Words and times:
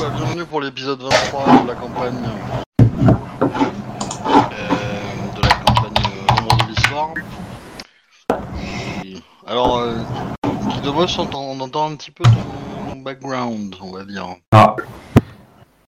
Bah, 0.00 0.10
bienvenue 0.16 0.44
pour 0.44 0.60
l'épisode 0.60 1.00
23 1.00 1.62
de 1.62 1.68
la 1.68 1.74
campagne. 1.74 2.14
euh, 3.40 3.46
de 5.36 5.42
la 5.42 5.48
campagne 5.48 6.02
euh, 6.06 6.26
L'ombre 6.40 6.56
de 6.56 6.68
l'histoire. 6.68 7.08
Et- 9.04 9.16
Alors, 9.46 9.78
euh, 9.78 9.96
de 10.82 10.90
boss, 10.90 11.18
on 11.18 11.22
entend, 11.22 11.40
on 11.42 11.60
entend 11.60 11.83
un 11.94 11.96
petit 11.96 12.10
peu 12.10 12.24
ton 12.24 12.96
background, 12.96 13.76
on 13.80 13.92
va 13.92 14.04
dire. 14.04 14.26
Ah. 14.50 14.74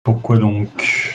Pourquoi 0.02 0.36
donc 0.36 0.68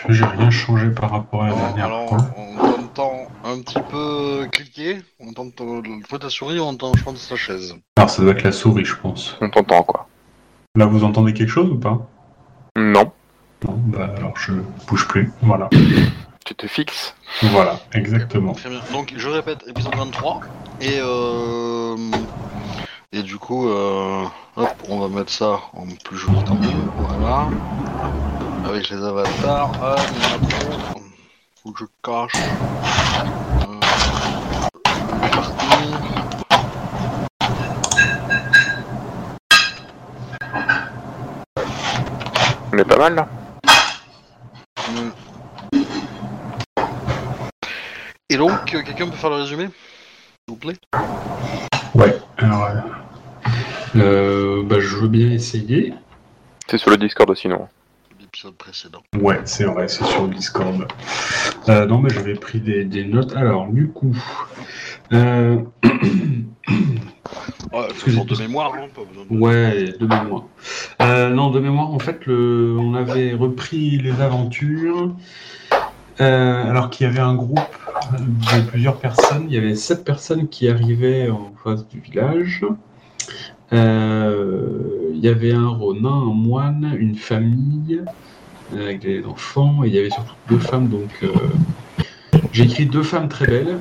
J'ai 0.08 0.24
rien 0.24 0.50
changé 0.50 0.90
par 0.92 1.12
rapport 1.12 1.44
à 1.44 1.50
la 1.50 1.56
dernière 1.56 1.86
Alors, 1.88 2.08
fois. 2.08 2.18
on 2.38 2.56
t'entend 2.78 3.28
un 3.44 3.60
petit 3.60 3.80
peu 3.92 4.48
cliquer, 4.50 5.02
on 5.20 5.28
entend 5.32 5.50
ton- 5.50 5.82
toi 6.08 6.20
ta 6.20 6.30
souris, 6.30 6.62
on 6.62 6.70
entend, 6.70 6.94
je 6.96 7.04
pense, 7.04 7.28
ta 7.28 7.36
chaise. 7.36 7.76
Alors 7.98 8.10
ça 8.10 8.22
doit 8.22 8.32
être 8.32 8.44
la 8.44 8.54
souris, 8.54 8.86
je 8.86 8.96
pense. 8.96 9.36
On 9.42 9.50
t'entend 9.50 9.84
quoi? 9.84 10.08
Là, 10.78 10.86
vous 10.86 11.04
entendez 11.04 11.34
quelque 11.34 11.50
chose 11.50 11.70
ou 11.70 11.78
pas? 11.78 12.08
Non. 12.78 13.12
Non, 13.68 13.74
bah 13.88 14.14
alors 14.16 14.38
je 14.38 14.54
bouge 14.88 15.06
plus. 15.10 15.30
Voilà. 15.42 15.68
Tu 16.46 16.56
te 16.56 16.66
fixes? 16.68 17.14
Voilà, 17.42 17.78
exactement. 17.92 18.54
Très 18.54 18.70
bien. 18.70 18.80
Donc, 18.94 19.14
je 19.18 19.28
répète, 19.28 19.66
épisode 19.68 19.96
23. 19.96 20.40
Et, 20.80 21.00
euh, 21.02 21.98
et 23.14 23.24
du 23.24 23.38
coup, 23.38 23.70
euh, 23.70 24.26
hop, 24.58 24.70
on 24.90 25.00
va 25.00 25.08
mettre 25.08 25.32
ça 25.32 25.60
en 25.74 25.88
plus 26.04 26.18
joli. 26.18 26.38
Voilà. 26.98 27.48
Avec 28.66 28.90
les 28.90 28.98
avatars. 28.98 29.72
Ah, 29.82 29.96
il 30.12 30.18
y 30.18 30.26
en 30.26 30.36
a 30.36 30.40
trop. 30.50 31.02
Faut 31.64 31.72
que 31.72 31.80
je 31.80 31.86
cache. 32.04 32.34
Euh, 33.64 33.80
c'est 35.22 35.32
parti. 35.32 35.56
On 42.74 42.78
est 42.78 42.84
pas 42.84 42.98
mal 42.98 43.16
là. 43.16 43.28
Et 48.30 48.36
donc, 48.36 48.74
euh, 48.74 48.84
quelqu'un 48.84 49.08
peut 49.08 49.16
faire 49.16 49.30
le 49.30 49.38
résumé 49.38 49.68
S'il 49.68 50.50
vous 50.50 50.56
plaît? 50.58 50.76
Ouais, 51.96 52.20
alors... 52.38 52.66
euh, 52.66 52.97
euh, 53.96 54.64
bah, 54.64 54.80
je 54.80 54.96
veux 54.98 55.08
bien 55.08 55.32
essayer. 55.32 55.94
C'est 56.68 56.78
sur 56.78 56.90
le 56.92 56.98
Discord 56.98 57.30
aussi, 57.30 57.48
non 57.48 57.68
L'épisode 58.20 58.56
précédent. 58.56 59.02
Ouais, 59.20 59.40
c'est 59.46 59.64
vrai, 59.64 59.88
c'est 59.88 60.04
sur 60.06 60.24
le 60.28 60.34
Discord. 60.34 60.88
Euh, 61.70 61.86
non, 61.86 62.00
mais 62.00 62.10
j'avais 62.10 62.34
pris 62.34 62.60
des, 62.60 62.84
des 62.86 63.06
notes. 63.06 63.36
Alors, 63.36 63.68
du 63.68 63.88
coup... 63.90 64.16
Euh... 65.14 65.58
Ouais, 67.74 67.88
de 67.90 68.40
mémoire, 68.40 68.74
hein, 68.76 68.88
pas 68.96 69.02
besoin 69.04 69.26
de... 69.30 69.38
Ouais, 69.38 69.94
de 70.00 70.08
mémoire. 70.08 70.44
Euh, 71.02 71.30
non, 71.30 71.52
de 71.52 71.60
mémoire, 71.60 71.92
en 71.94 72.00
fait, 72.00 72.26
le... 72.26 72.78
on 72.80 72.94
avait 72.94 73.34
repris 73.34 73.98
les 73.98 74.22
aventures. 74.22 75.14
euh, 76.22 76.70
alors 76.70 76.90
qu'il 76.90 77.06
y 77.06 77.10
avait 77.10 77.20
un 77.20 77.36
groupe 77.36 77.60
de 78.14 78.62
plusieurs 78.70 78.98
personnes. 78.98 79.46
Il 79.50 79.54
y 79.54 79.58
avait 79.58 79.76
sept 79.76 80.04
personnes 80.06 80.48
qui 80.48 80.70
arrivaient 80.70 81.30
en 81.30 81.54
face 81.64 81.86
du 81.88 82.00
village. 82.00 82.66
Euh, 83.74 85.12
il 85.14 85.20
y 85.20 85.28
avait 85.28 85.54
un 85.54 85.68
ronin, 85.68 86.14
un 86.14 86.34
moine, 86.34 86.96
une 86.98 87.16
famille 87.16 88.02
euh, 88.74 88.84
avec 88.84 89.02
des 89.02 89.26
enfants. 89.26 89.84
Et 89.84 89.88
il 89.88 89.96
y 89.96 90.00
avait 90.00 90.10
surtout 90.10 90.36
deux 90.50 90.60
femmes. 90.60 90.88
Donc, 90.88 91.10
euh, 91.24 91.30
j'ai 92.52 92.64
écrit 92.64 92.86
deux 92.86 93.04
femmes 93.04 93.28
très 93.28 93.48
belles, 93.48 93.80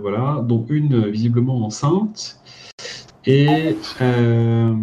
voilà, 0.00 0.42
dont 0.42 0.64
une 0.68 1.08
visiblement 1.08 1.64
enceinte. 1.64 2.40
Et 3.26 3.76
euh, 4.02 4.74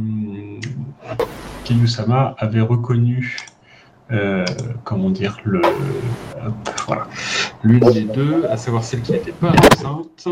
avait 2.38 2.62
reconnu, 2.62 3.38
comment 4.84 5.10
dire, 5.10 5.38
le, 5.46 5.62
voilà, 6.88 7.08
l'une 7.64 7.92
des 7.92 8.02
deux, 8.02 8.46
à 8.50 8.58
savoir 8.58 8.84
celle 8.84 9.02
qui 9.02 9.14
n'était 9.14 9.32
pas 9.32 9.52
enceinte, 9.52 10.28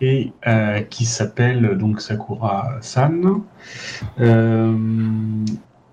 et 0.00 0.32
euh, 0.46 0.80
qui 0.80 1.04
s'appelle 1.04 1.76
donc 1.76 2.00
Sakura-san. 2.00 3.42
Euh, 4.20 4.74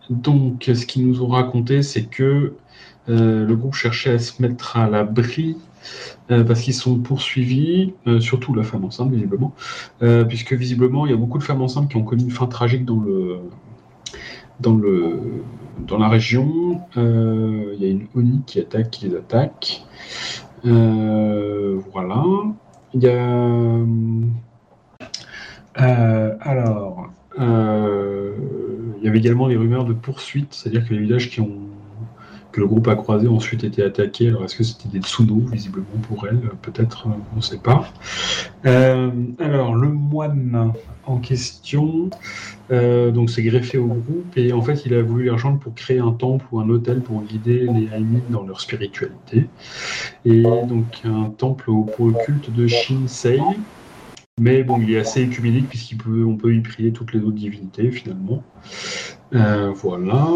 donc, 0.09 0.71
ce 0.73 0.85
qu'ils 0.85 1.07
nous 1.07 1.21
ont 1.21 1.27
raconté, 1.27 1.81
c'est 1.81 2.05
que 2.05 2.53
euh, 3.09 3.45
le 3.45 3.55
groupe 3.55 3.75
cherchait 3.75 4.13
à 4.13 4.19
se 4.19 4.41
mettre 4.41 4.77
à 4.77 4.89
l'abri 4.89 5.57
parce 6.27 6.59
qu'ils 6.59 6.73
sont 6.73 6.99
poursuivis, 6.99 7.93
surtout 8.19 8.53
la 8.53 8.63
femme 8.63 8.83
enceinte, 8.83 9.09
visiblement, 9.09 9.53
puisque 10.27 10.51
visiblement, 10.51 11.05
il 11.05 11.11
y 11.11 11.13
a 11.13 11.17
beaucoup 11.17 11.37
de 11.37 11.43
femmes 11.43 11.61
enceintes 11.61 11.89
qui 11.89 11.95
ont 11.95 12.03
connu 12.03 12.23
une 12.23 12.31
fin 12.31 12.47
tragique 12.47 12.83
dans 12.83 12.99
le 12.99 13.37
dans 14.59 14.75
le 14.75 15.21
dans 15.87 15.97
la 15.97 16.09
région. 16.09 16.81
Il 16.97 17.77
y 17.79 17.85
a 17.85 17.87
une 17.87 18.07
Oni 18.15 18.41
qui 18.45 18.59
attaque, 18.59 18.89
qui 18.89 19.07
les 19.07 19.15
attaque. 19.15 19.85
Voilà. 20.65 22.23
Il 22.93 23.03
y 23.03 23.07
a 23.07 23.83
euh, 25.79 26.35
alors 26.39 27.09
euh, 27.39 28.35
il 28.97 29.03
y 29.03 29.07
avait 29.07 29.19
également 29.19 29.47
les 29.47 29.57
rumeurs 29.57 29.85
de 29.85 29.93
poursuite, 29.93 30.53
c'est-à-dire 30.53 30.87
que 30.87 30.93
les 30.93 30.99
villages 30.99 31.29
qui 31.29 31.39
ont 31.39 31.66
le 32.59 32.67
groupe 32.67 32.87
a 32.87 32.95
croisé 32.95 33.27
ensuite 33.27 33.63
été 33.63 33.83
attaqués. 33.83 34.27
Alors 34.29 34.43
est-ce 34.45 34.55
que 34.55 34.63
c'était 34.63 34.89
des 34.89 34.99
Tsuno, 35.01 35.39
visiblement 35.51 35.99
pour 36.01 36.27
elle? 36.27 36.39
Peut-être, 36.61 37.07
euh, 37.07 37.11
on 37.33 37.37
ne 37.37 37.41
sait 37.41 37.59
pas. 37.59 37.91
Euh, 38.65 39.11
alors 39.39 39.75
le 39.75 39.89
moine 39.89 40.73
en 41.03 41.19
question, 41.19 42.09
euh, 42.71 43.11
donc 43.11 43.29
s'est 43.29 43.43
greffé 43.43 43.77
au 43.77 43.87
groupe 43.87 44.37
et 44.37 44.53
en 44.53 44.61
fait 44.61 44.85
il 44.85 44.93
a 44.93 45.01
voulu 45.01 45.25
les 45.25 45.29
rejoindre 45.29 45.59
pour 45.59 45.73
créer 45.75 45.99
un 45.99 46.11
temple 46.11 46.45
ou 46.51 46.59
un 46.59 46.69
hôtel 46.69 47.01
pour 47.03 47.23
guider 47.23 47.67
les 47.67 47.87
Aimin 47.93 48.21
dans 48.29 48.43
leur 48.45 48.61
spiritualité. 48.61 49.51
Et 50.25 50.43
donc 50.43 51.01
un 51.05 51.29
temple 51.31 51.69
au- 51.71 51.85
culte 52.25 52.49
de 52.51 52.67
Shinsei. 52.67 53.39
Mais 54.39 54.63
bon, 54.63 54.79
il 54.79 54.91
est 54.91 54.99
assez 54.99 55.21
écuménique 55.21 55.67
puisqu'on 55.69 56.37
peut, 56.37 56.53
y 56.55 56.61
prier 56.61 56.93
toutes 56.93 57.13
les 57.13 57.19
autres 57.21 57.31
divinités 57.35 57.91
finalement. 57.91 58.43
Euh, 59.33 59.71
voilà. 59.71 60.27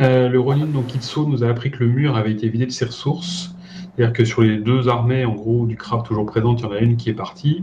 Euh, 0.00 0.28
le 0.28 0.40
Ronin 0.40 0.66
donc 0.66 0.86
Kitsu 0.88 1.20
nous 1.20 1.44
a 1.44 1.48
appris 1.48 1.70
que 1.70 1.84
le 1.84 1.90
mur 1.90 2.16
avait 2.16 2.32
été 2.32 2.48
vidé 2.48 2.66
de 2.66 2.70
ses 2.70 2.86
ressources. 2.86 3.54
C'est-à-dire 3.94 4.12
que 4.14 4.24
sur 4.24 4.40
les 4.42 4.56
deux 4.58 4.88
armées, 4.88 5.24
en 5.24 5.34
gros, 5.34 5.66
du 5.66 5.76
craft 5.76 6.06
toujours 6.06 6.24
présentes, 6.26 6.60
il 6.60 6.64
y 6.64 6.66
en 6.66 6.72
a 6.72 6.78
une 6.78 6.96
qui 6.96 7.10
est 7.10 7.14
partie. 7.14 7.62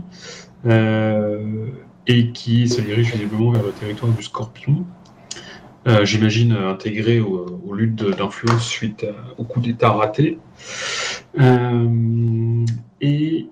Euh, 0.66 1.66
et 2.06 2.32
qui 2.32 2.68
se 2.68 2.80
dirige 2.80 3.12
visiblement 3.12 3.50
vers 3.52 3.62
le 3.62 3.72
territoire 3.72 4.10
du 4.12 4.22
Scorpion. 4.22 4.84
Euh, 5.86 6.04
J'imagine 6.04 6.52
intégré 6.52 7.20
au- 7.20 7.60
aux 7.66 7.74
luttes 7.74 8.02
d'influence 8.16 8.66
suite 8.66 9.06
au 9.38 9.44
coup 9.44 9.60
d'État 9.60 9.90
raté. 9.90 10.38
Et 13.00 13.48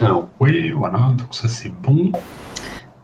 alors 0.00 0.28
oui, 0.40 0.70
voilà, 0.70 1.12
donc 1.16 1.28
ça 1.34 1.48
c'est 1.48 1.72
bon. 1.82 2.12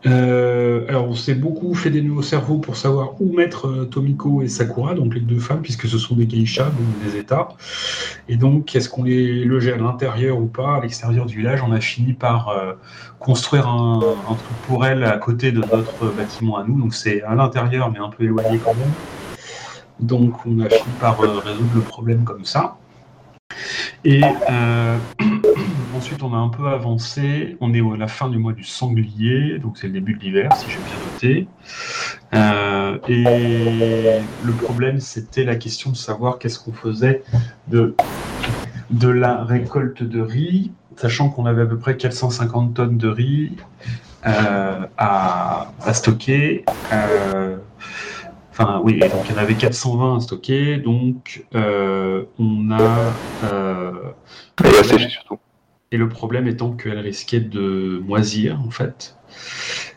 Euh, 0.05 0.85
alors 0.87 1.09
on 1.09 1.13
s'est 1.13 1.35
beaucoup 1.35 1.75
fait 1.75 1.89
des 1.89 2.01
nœuds 2.01 2.13
au 2.13 2.21
cerveau 2.21 2.57
pour 2.57 2.77
savoir 2.77 3.21
où 3.21 3.35
mettre 3.35 3.67
euh, 3.67 3.85
Tomiko 3.85 4.41
et 4.41 4.47
Sakura, 4.47 4.93
donc 4.93 5.13
les 5.13 5.19
deux 5.19 5.39
femmes, 5.39 5.61
puisque 5.61 5.87
ce 5.87 5.97
sont 5.97 6.15
des 6.15 6.27
geishas, 6.27 6.65
donc 6.65 7.03
des 7.03 7.17
états. 7.17 7.49
Et 8.29 8.37
donc, 8.37 8.75
est-ce 8.75 8.87
qu'on 8.87 9.03
les 9.03 9.43
logeait 9.43 9.73
à 9.73 9.77
l'intérieur 9.77 10.39
ou 10.39 10.45
pas, 10.45 10.75
à 10.75 10.81
l'extérieur 10.81 11.25
du 11.25 11.37
village? 11.37 11.61
On 11.63 11.71
a 11.73 11.81
fini 11.81 12.13
par 12.13 12.49
euh, 12.49 12.73
construire 13.19 13.67
un, 13.67 13.99
un 13.99 14.35
truc 14.35 14.57
pour 14.67 14.85
elles 14.85 15.03
à 15.03 15.17
côté 15.17 15.51
de 15.51 15.59
notre 15.59 16.13
bâtiment 16.15 16.57
à 16.57 16.63
nous. 16.63 16.79
Donc 16.79 16.93
c'est 16.93 17.21
à 17.23 17.35
l'intérieur, 17.35 17.91
mais 17.91 17.99
un 17.99 18.09
peu 18.09 18.23
éloigné 18.23 18.57
quand 18.63 18.73
même. 18.75 18.91
Donc 19.99 20.45
on 20.45 20.59
a 20.61 20.69
fini 20.69 20.93
par 21.01 21.19
résoudre 21.19 21.71
le 21.75 21.81
problème 21.81 22.23
comme 22.23 22.45
ça. 22.45 22.77
Et 24.05 24.21
ensuite, 25.99 26.23
on 26.23 26.33
a 26.33 26.37
un 26.37 26.47
peu 26.47 26.67
avancé. 26.69 27.57
On 27.59 27.73
est 27.73 27.81
à 27.81 27.97
la 27.97 28.07
fin 28.07 28.29
du 28.29 28.37
mois 28.37 28.53
du 28.53 28.63
sanglier, 28.63 29.59
donc 29.59 29.77
c'est 29.77 29.87
le 29.87 29.93
début 29.93 30.13
de 30.13 30.19
l'hiver, 30.19 30.49
si 30.55 30.65
j'ai 30.69 30.77
bien 30.77 30.97
noté. 31.11 31.47
Euh, 32.33 32.97
et 33.09 34.21
le 34.45 34.53
problème, 34.53 35.01
c'était 35.01 35.43
la 35.43 35.57
question 35.57 35.91
de 35.91 35.97
savoir 35.97 36.39
qu'est-ce 36.39 36.59
qu'on 36.59 36.71
faisait 36.71 37.21
de, 37.67 37.95
de 38.91 39.09
la 39.09 39.43
récolte 39.43 40.01
de 40.03 40.21
riz, 40.21 40.71
sachant 40.95 41.29
qu'on 41.29 41.45
avait 41.45 41.63
à 41.63 41.65
peu 41.65 41.77
près 41.77 41.97
450 41.97 42.73
tonnes 42.75 42.97
de 42.97 43.09
riz 43.09 43.57
euh, 44.25 44.85
à, 44.97 45.73
à 45.81 45.93
stocker. 45.93 46.63
Euh, 46.93 47.57
Enfin, 48.51 48.81
oui, 48.83 48.99
donc 48.99 49.21
il 49.29 49.31
y 49.31 49.35
en 49.35 49.41
avait 49.41 49.55
420 49.55 50.19
stockés, 50.19 50.77
donc 50.79 51.45
euh, 51.55 52.25
on 52.37 52.69
a. 52.71 53.15
euh, 53.53 53.93
sécher 54.83 55.07
surtout. 55.07 55.39
Et 55.91 55.97
le 55.97 56.09
problème 56.09 56.47
étant 56.47 56.71
qu'elle 56.71 56.99
risquait 56.99 57.39
de 57.39 58.01
moisir, 58.05 58.61
en 58.65 58.69
fait. 58.69 59.15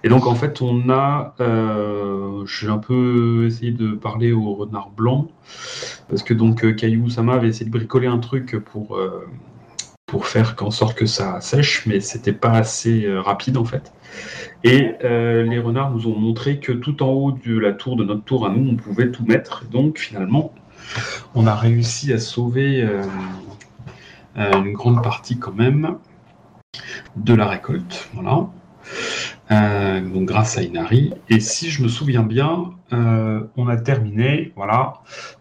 Et 0.04 0.08
donc, 0.08 0.26
en 0.26 0.34
fait, 0.34 0.62
on 0.62 0.90
a. 0.90 1.34
euh, 1.40 2.44
J'ai 2.46 2.68
un 2.68 2.78
peu 2.78 3.46
essayé 3.46 3.72
de 3.72 3.92
parler 3.92 4.32
au 4.32 4.54
renard 4.54 4.90
blanc, 4.90 5.28
parce 6.08 6.22
que 6.22 6.34
donc 6.34 6.64
euh, 6.64 6.72
Caillou 6.72 7.08
Sama 7.08 7.34
avait 7.34 7.48
essayé 7.48 7.66
de 7.66 7.70
bricoler 7.70 8.08
un 8.08 8.18
truc 8.18 8.58
pour, 8.58 8.96
euh, 8.96 9.26
pour 10.06 10.26
faire 10.26 10.56
qu'en 10.56 10.70
sorte 10.70 10.96
que 10.96 11.06
ça 11.06 11.40
sèche, 11.40 11.86
mais 11.86 12.00
c'était 12.00 12.32
pas 12.32 12.52
assez 12.52 13.06
rapide, 13.08 13.56
en 13.56 13.64
fait. 13.64 13.92
Et 14.64 14.94
les 15.02 15.58
renards 15.58 15.92
nous 15.92 16.06
ont 16.06 16.18
montré 16.18 16.60
que 16.60 16.72
tout 16.72 17.02
en 17.02 17.08
haut 17.08 17.32
de 17.32 17.58
la 17.58 17.72
tour, 17.72 17.96
de 17.96 18.04
notre 18.04 18.24
tour 18.24 18.46
à 18.46 18.50
nous, 18.50 18.70
on 18.70 18.76
pouvait 18.76 19.10
tout 19.10 19.24
mettre. 19.24 19.64
Donc, 19.70 19.98
finalement, 19.98 20.52
on 21.34 21.46
a 21.46 21.54
réussi 21.54 22.12
à 22.12 22.18
sauver. 22.18 22.86
Euh, 24.36 24.62
une 24.62 24.72
grande 24.72 25.02
partie 25.02 25.38
quand 25.38 25.54
même 25.54 25.98
de 27.16 27.34
la 27.34 27.46
récolte. 27.46 28.08
Voilà. 28.14 28.46
Euh, 29.50 30.00
donc 30.00 30.24
grâce 30.24 30.58
à 30.58 30.62
Inari. 30.62 31.12
Et 31.28 31.40
si 31.40 31.70
je 31.70 31.82
me 31.82 31.88
souviens 31.88 32.22
bien, 32.22 32.70
euh, 32.92 33.42
on 33.56 33.68
a 33.68 33.76
terminé. 33.76 34.52
Voilà. 34.56 34.94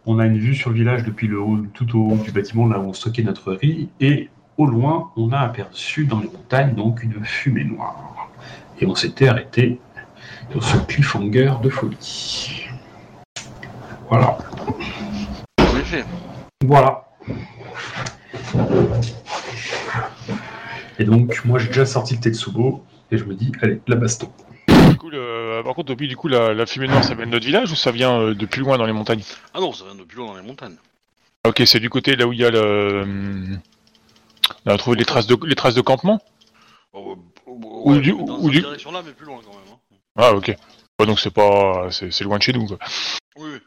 On 0.06 0.20
a 0.20 0.26
une 0.26 0.38
vue 0.38 0.56
sur 0.56 0.70
le 0.70 0.76
village 0.76 1.04
depuis 1.04 1.28
le 1.28 1.40
haut, 1.40 1.60
tout 1.74 1.98
au 1.98 2.12
haut 2.12 2.18
du 2.18 2.32
bâtiment, 2.32 2.68
là 2.68 2.80
où 2.80 2.84
on 2.84 2.94
stockait 2.94 3.24
notre 3.24 3.54
riz. 3.54 3.90
Et 4.00 4.30
au 4.58 4.66
loin, 4.66 5.12
on 5.16 5.32
a 5.32 5.40
aperçu 5.40 6.06
dans 6.06 6.20
les 6.20 6.28
montagnes 6.28 6.76
donc 6.76 7.04
une 7.04 7.24
fumée 7.24 7.64
noire. 7.64 8.30
Et 8.80 8.86
on 8.86 8.96
s'était 8.96 9.28
arrêté 9.28 9.80
sur 10.52 10.64
ce 10.64 10.78
cliffhanger 10.78 11.54
de 11.64 11.70
folie. 11.70 12.68
Voilà. 14.10 14.38
Voilà. 16.66 17.06
Et 21.00 21.04
donc, 21.06 21.44
moi, 21.46 21.60
j'ai 21.60 21.68
déjà 21.68 21.86
sorti 21.86 22.16
le 22.16 22.22
Tetsubo 22.22 22.84
et 23.12 23.18
je 23.18 23.24
me 23.26 23.34
dis, 23.34 23.52
allez, 23.62 23.82
la 23.88 23.96
baston. 23.96 24.32
Du 24.68 24.98
coup, 24.98 25.10
le- 25.10 25.62
Par 25.64 25.74
contre, 25.74 25.88
Topi, 25.90 26.08
du 26.08 26.16
coup, 26.16 26.28
la, 26.28 26.54
la 26.54 26.66
fumée 26.66 26.88
noire, 26.88 27.04
ça 27.04 27.16
vient 27.16 27.26
de 27.26 27.32
notre 27.32 27.46
village 27.46 27.72
ou 27.72 27.76
ça 27.76 27.92
vient 27.92 28.20
euh, 28.20 28.34
de 28.36 28.46
plus 28.46 28.62
loin 28.62 28.78
dans 28.78 28.86
les 28.86 28.94
montagnes? 28.94 29.24
Ah 29.54 29.60
non, 29.60 29.74
ça 29.74 29.86
vient 29.86 29.96
de 29.96 30.04
plus 30.04 30.18
loin 30.18 30.28
dans 30.28 30.36
les 30.40 30.46
montagnes. 30.48 30.76
Ah, 31.44 31.50
Ok, 31.50 31.64
c'est 31.66 31.80
du 31.80 31.90
côté 31.90 32.16
là 32.16 32.28
où 32.28 32.34
il 32.34 32.40
y 32.40 32.46
a 32.46 32.52
le. 32.52 33.02
hum, 33.04 33.60
On 34.66 34.72
a 34.72 34.78
trouvé 34.78 34.98
les 34.98 35.06
traces 35.06 35.28
de, 35.28 35.38
les 35.46 35.56
traces 35.56 35.76
de 35.76 35.82
campement? 35.82 36.20
Oh, 36.94 37.16
euh, 37.16 37.52
Ou 37.52 37.94
ouais, 37.94 38.00
du- 38.02 38.12
dans 38.12 38.38
ou 38.38 38.44
cette 38.44 38.52
du- 38.52 38.60
direction-là, 38.62 39.02
mais 39.06 39.12
plus 39.14 39.26
loin 39.26 39.40
quand 39.44 39.52
même. 39.54 39.74
hein. 39.74 39.96
Ah, 40.18 40.34
ok. 40.34 40.54
Ouais, 41.00 41.06
donc 41.06 41.20
c'est 41.20 41.32
pas. 41.32 41.88
C'est 41.90 42.12
c'est 42.12 42.24
loin 42.24 42.38
de 42.38 42.44
chez 42.44 42.54
nous, 42.54 42.68
quoi. 42.68 42.78
Oui, 43.38 43.50
oui. 43.54 43.60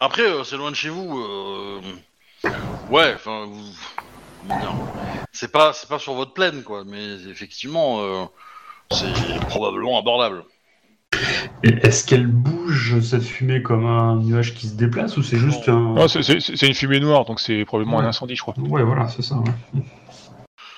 Après, 0.00 0.22
euh, 0.22 0.42
c'est 0.44 0.56
loin 0.56 0.70
de 0.70 0.76
chez 0.76 0.88
vous. 0.88 1.18
euh, 1.20 1.80
Ouais, 2.90 3.12
enfin, 3.14 3.46
vous... 3.46 3.62
C'est 5.32 5.50
pas, 5.52 5.72
c'est 5.72 5.88
pas 5.88 5.98
sur 5.98 6.14
votre 6.14 6.34
plaine, 6.34 6.62
quoi. 6.62 6.84
Mais 6.84 7.14
effectivement, 7.30 8.00
euh, 8.00 8.24
c'est 8.92 9.12
probablement 9.48 9.98
abordable. 9.98 10.44
Et 11.62 11.68
est-ce 11.86 12.04
qu'elle 12.04 12.26
bouge, 12.26 13.00
cette 13.00 13.22
fumée, 13.22 13.62
comme 13.62 13.86
un 13.86 14.16
nuage 14.16 14.54
qui 14.54 14.66
se 14.66 14.74
déplace 14.74 15.16
ou 15.16 15.22
c'est 15.22 15.38
juste 15.38 15.68
un. 15.68 15.94
Non, 15.94 16.08
c'est- 16.08 16.22
c'est 16.22 16.40
c'est 16.40 16.66
une 16.66 16.74
fumée 16.74 16.98
noire, 17.00 17.24
donc 17.24 17.38
c'est 17.38 17.64
probablement 17.64 18.00
un 18.00 18.04
incendie, 18.04 18.34
je 18.34 18.42
crois. 18.42 18.54
Ouais, 18.58 18.82
voilà, 18.82 19.08
c'est 19.08 19.22
ça. 19.22 19.36
ouais. 19.36 19.82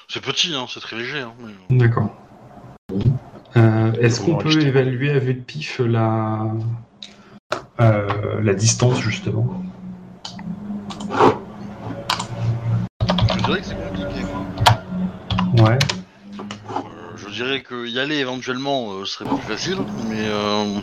C'est 0.09 0.21
petit, 0.23 0.55
hein, 0.55 0.67
c'est 0.69 0.81
très 0.81 0.97
léger. 0.97 1.21
Hein, 1.21 1.33
mais- 1.71 1.79
D'accord. 1.79 2.11
Euh, 3.57 3.93
est-ce 3.95 4.21
On 4.23 4.35
qu'on 4.37 4.39
peut 4.39 4.61
évaluer 4.61 5.11
à 5.11 5.19
vue 5.19 5.35
de 5.35 5.41
pif 5.41 5.79
la, 5.79 6.47
euh, 7.81 8.41
la 8.43 8.55
distance, 8.55 9.01
justement? 9.01 9.63
Dirais 13.47 13.61
que 13.61 13.67
c'est 13.67 13.77
compliqué. 13.77 14.23
quoi. 15.57 15.65
Ouais. 15.65 15.79
Euh, 16.71 17.17
je 17.17 17.29
dirais 17.31 17.63
que 17.63 17.87
y 17.87 17.99
aller 17.99 18.17
éventuellement 18.17 18.93
euh, 18.93 19.05
serait 19.05 19.29
plus 19.29 19.39
facile, 19.39 19.79
mais 20.09 20.27
euh... 20.29 20.81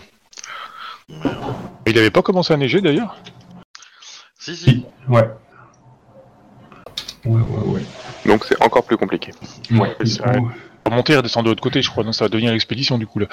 Il 1.88 1.98
avait 1.98 2.12
pas 2.12 2.22
commencé 2.22 2.54
à 2.54 2.58
neiger 2.58 2.82
d'ailleurs? 2.82 3.18
Si, 4.40 4.56
si. 4.56 4.86
Ouais. 5.10 5.30
Ouais, 7.26 7.42
ouais, 7.42 7.68
ouais. 7.74 7.82
Donc 8.26 8.46
c'est 8.46 8.62
encore 8.64 8.84
plus 8.84 8.98
compliqué. 8.98 9.32
Ouais, 9.72 9.96
c'est 10.00 10.22
du 10.24 10.28
vrai. 10.30 10.38
coup, 10.40 10.50
Pour 10.84 10.94
monter 10.94 11.14
et 11.14 11.18
redescendre 11.18 11.46
de 11.46 11.50
l'autre 11.52 11.62
côté, 11.62 11.82
je 11.82 11.90
crois, 11.90 12.04
donc 12.04 12.16
ça 12.16 12.26
va 12.26 12.30
devenir 12.30 12.52
l'expédition 12.52 12.98
du 12.98 13.06
coup 13.06 13.20
là. 13.20 13.28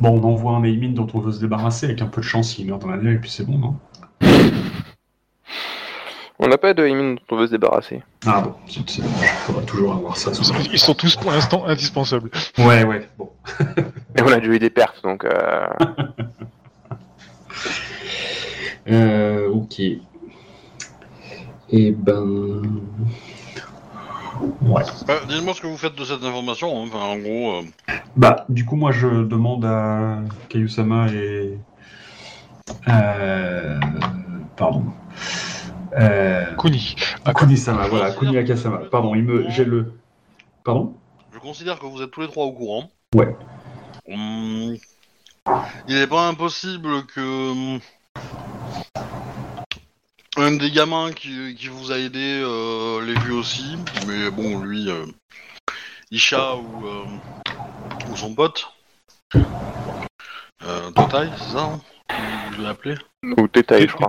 Bon, 0.00 0.10
on 0.20 0.22
envoie 0.22 0.52
un 0.52 0.60
Meimin 0.60 0.90
dont 0.90 1.08
on 1.12 1.18
veut 1.20 1.32
se 1.32 1.40
débarrasser, 1.40 1.86
avec 1.86 2.00
un 2.02 2.06
peu 2.06 2.20
de 2.20 2.26
chance, 2.26 2.56
il 2.58 2.66
meurt 2.66 2.80
dans 2.80 2.88
la 2.88 2.98
neige, 2.98 3.16
et 3.16 3.18
puis 3.18 3.30
c'est 3.30 3.44
bon, 3.44 3.58
non? 3.58 3.76
On 6.40 6.46
n'a 6.48 6.56
pas 6.58 6.72
de 6.72 6.86
Emin 6.86 7.14
dont 7.14 7.20
on 7.30 7.36
veut 7.36 7.46
se 7.46 7.50
débarrasser. 7.52 8.02
Ah 8.26 8.40
bon, 8.42 8.54
dommage, 8.98 9.28
faudra 9.46 9.62
toujours 9.62 9.94
avoir 9.94 10.16
ça. 10.16 10.32
sous- 10.32 10.54
Ils 10.72 10.78
sont 10.78 10.94
tous 10.94 11.16
pour 11.16 11.32
l'instant 11.32 11.64
indispensables. 11.66 12.30
Ouais, 12.58 12.84
ouais, 12.84 13.08
bon. 13.18 13.30
Et 14.16 14.22
on 14.22 14.28
a 14.28 14.38
déjà 14.38 14.52
eu 14.52 14.58
des 14.58 14.70
pertes, 14.70 15.02
donc 15.02 15.24
euh... 15.24 15.66
Euh, 18.90 19.48
ok. 19.50 19.80
Et 21.70 21.90
ben... 21.92 22.62
Ouais. 24.62 24.82
Bah, 25.06 25.14
Dites-moi 25.28 25.52
ce 25.54 25.60
que 25.60 25.66
vous 25.66 25.76
faites 25.76 25.94
de 25.94 26.04
cette 26.04 26.22
information. 26.24 26.68
hein. 26.82 26.86
Enfin, 26.88 27.04
en 27.04 27.18
gros, 27.18 27.56
euh, 27.56 27.62
Bah, 28.16 28.46
du 28.48 28.64
coup, 28.64 28.76
moi, 28.76 28.92
je 28.92 29.24
demande 29.24 29.64
à 29.66 30.20
Kayusama 30.48 31.08
et... 31.08 31.58
Euh... 32.88 33.78
Pardon. 34.56 34.84
Euh... 35.92 36.54
Kuni. 36.56 36.96
Ah, 37.24 37.32
Kunisama, 37.32 37.88
voilà, 37.88 38.12
Kuni 38.12 38.36
Akasama. 38.36 38.78
Pardon, 38.90 39.14
il 39.14 39.24
me... 39.24 39.48
J'ai 39.50 39.64
le... 39.64 39.92
Pardon? 40.64 40.94
Je 41.32 41.38
considère 41.38 41.78
que 41.78 41.86
vous 41.86 42.02
êtes 42.02 42.10
tous 42.10 42.20
les 42.20 42.28
trois 42.28 42.44
au 42.44 42.52
courant. 42.52 42.90
Ouais. 43.14 43.34
Hum, 44.08 44.76
Il 45.86 45.94
n'est 45.94 46.06
pas 46.06 46.28
impossible 46.28 47.06
que 47.06 47.50
hum, 47.50 47.80
un 50.36 50.56
des 50.56 50.70
gamins 50.70 51.12
qui, 51.12 51.54
qui 51.54 51.68
vous 51.68 51.92
a 51.92 51.98
aidé 51.98 52.40
euh, 52.44 53.04
l'ait 53.04 53.18
vu 53.20 53.32
aussi, 53.32 53.76
mais 54.06 54.30
bon, 54.30 54.60
lui, 54.60 54.90
euh, 54.90 55.06
Isha 56.10 56.56
ou, 56.56 56.86
euh, 56.86 57.04
ou 58.10 58.16
son 58.16 58.34
pote, 58.34 58.66
euh, 59.34 60.90
Totai, 60.94 61.28
c'est 61.36 61.52
ça 61.52 61.64
hein? 61.64 61.80
Vous 62.52 62.62
l'appelez 62.62 62.96
ou 63.22 63.48
détail, 63.48 63.88
je 63.88 63.92
crois. 63.92 64.08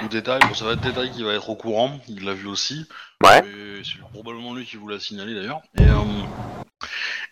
Détail. 0.00 0.04
Ou 0.04 0.08
Détail, 0.08 0.40
bon, 0.48 0.54
ça 0.54 0.64
va 0.64 0.72
être 0.72 0.80
Détail 0.80 1.10
qui 1.10 1.22
va 1.22 1.32
être 1.34 1.48
au 1.50 1.56
courant, 1.56 1.98
il 2.08 2.24
l'a 2.24 2.34
vu 2.34 2.46
aussi. 2.46 2.86
Ouais. 3.22 3.42
C'est 3.84 3.98
probablement 4.12 4.54
lui 4.54 4.64
qui 4.64 4.76
vous 4.76 4.88
l'a 4.88 4.98
signalé 5.00 5.34
d'ailleurs. 5.34 5.60
Et, 5.78 5.82
euh, 5.82 5.94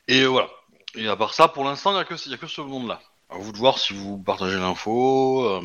et 0.09 0.25
voilà. 0.27 0.49
Et 0.97 1.07
à 1.09 1.17
part 1.17 1.35
ça, 1.35 1.49
pour 1.49 1.65
l'instant, 1.65 1.91
il 1.91 1.95
n'y 1.95 2.01
a, 2.01 2.05
que- 2.05 2.29
y 2.29 2.35
a 2.35 2.37
que 2.37 2.47
ce 2.47 2.61
monde-là. 2.61 3.01
À 3.33 3.37
vous 3.39 3.53
de 3.53 3.57
voir 3.59 3.79
si 3.79 3.95
vous 3.95 4.19
partagez 4.19 4.57
l'info. 4.57 5.45
euh. 5.49 5.61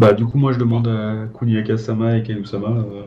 Bah, 0.00 0.12
du 0.12 0.24
coup, 0.26 0.38
moi, 0.38 0.52
je 0.52 0.58
demande 0.58 0.88
à 0.88 1.26
Kuni 1.38 1.58
Akasama 1.58 2.16
et 2.16 2.22
Kayusama... 2.22 2.68
euh, 2.68 3.02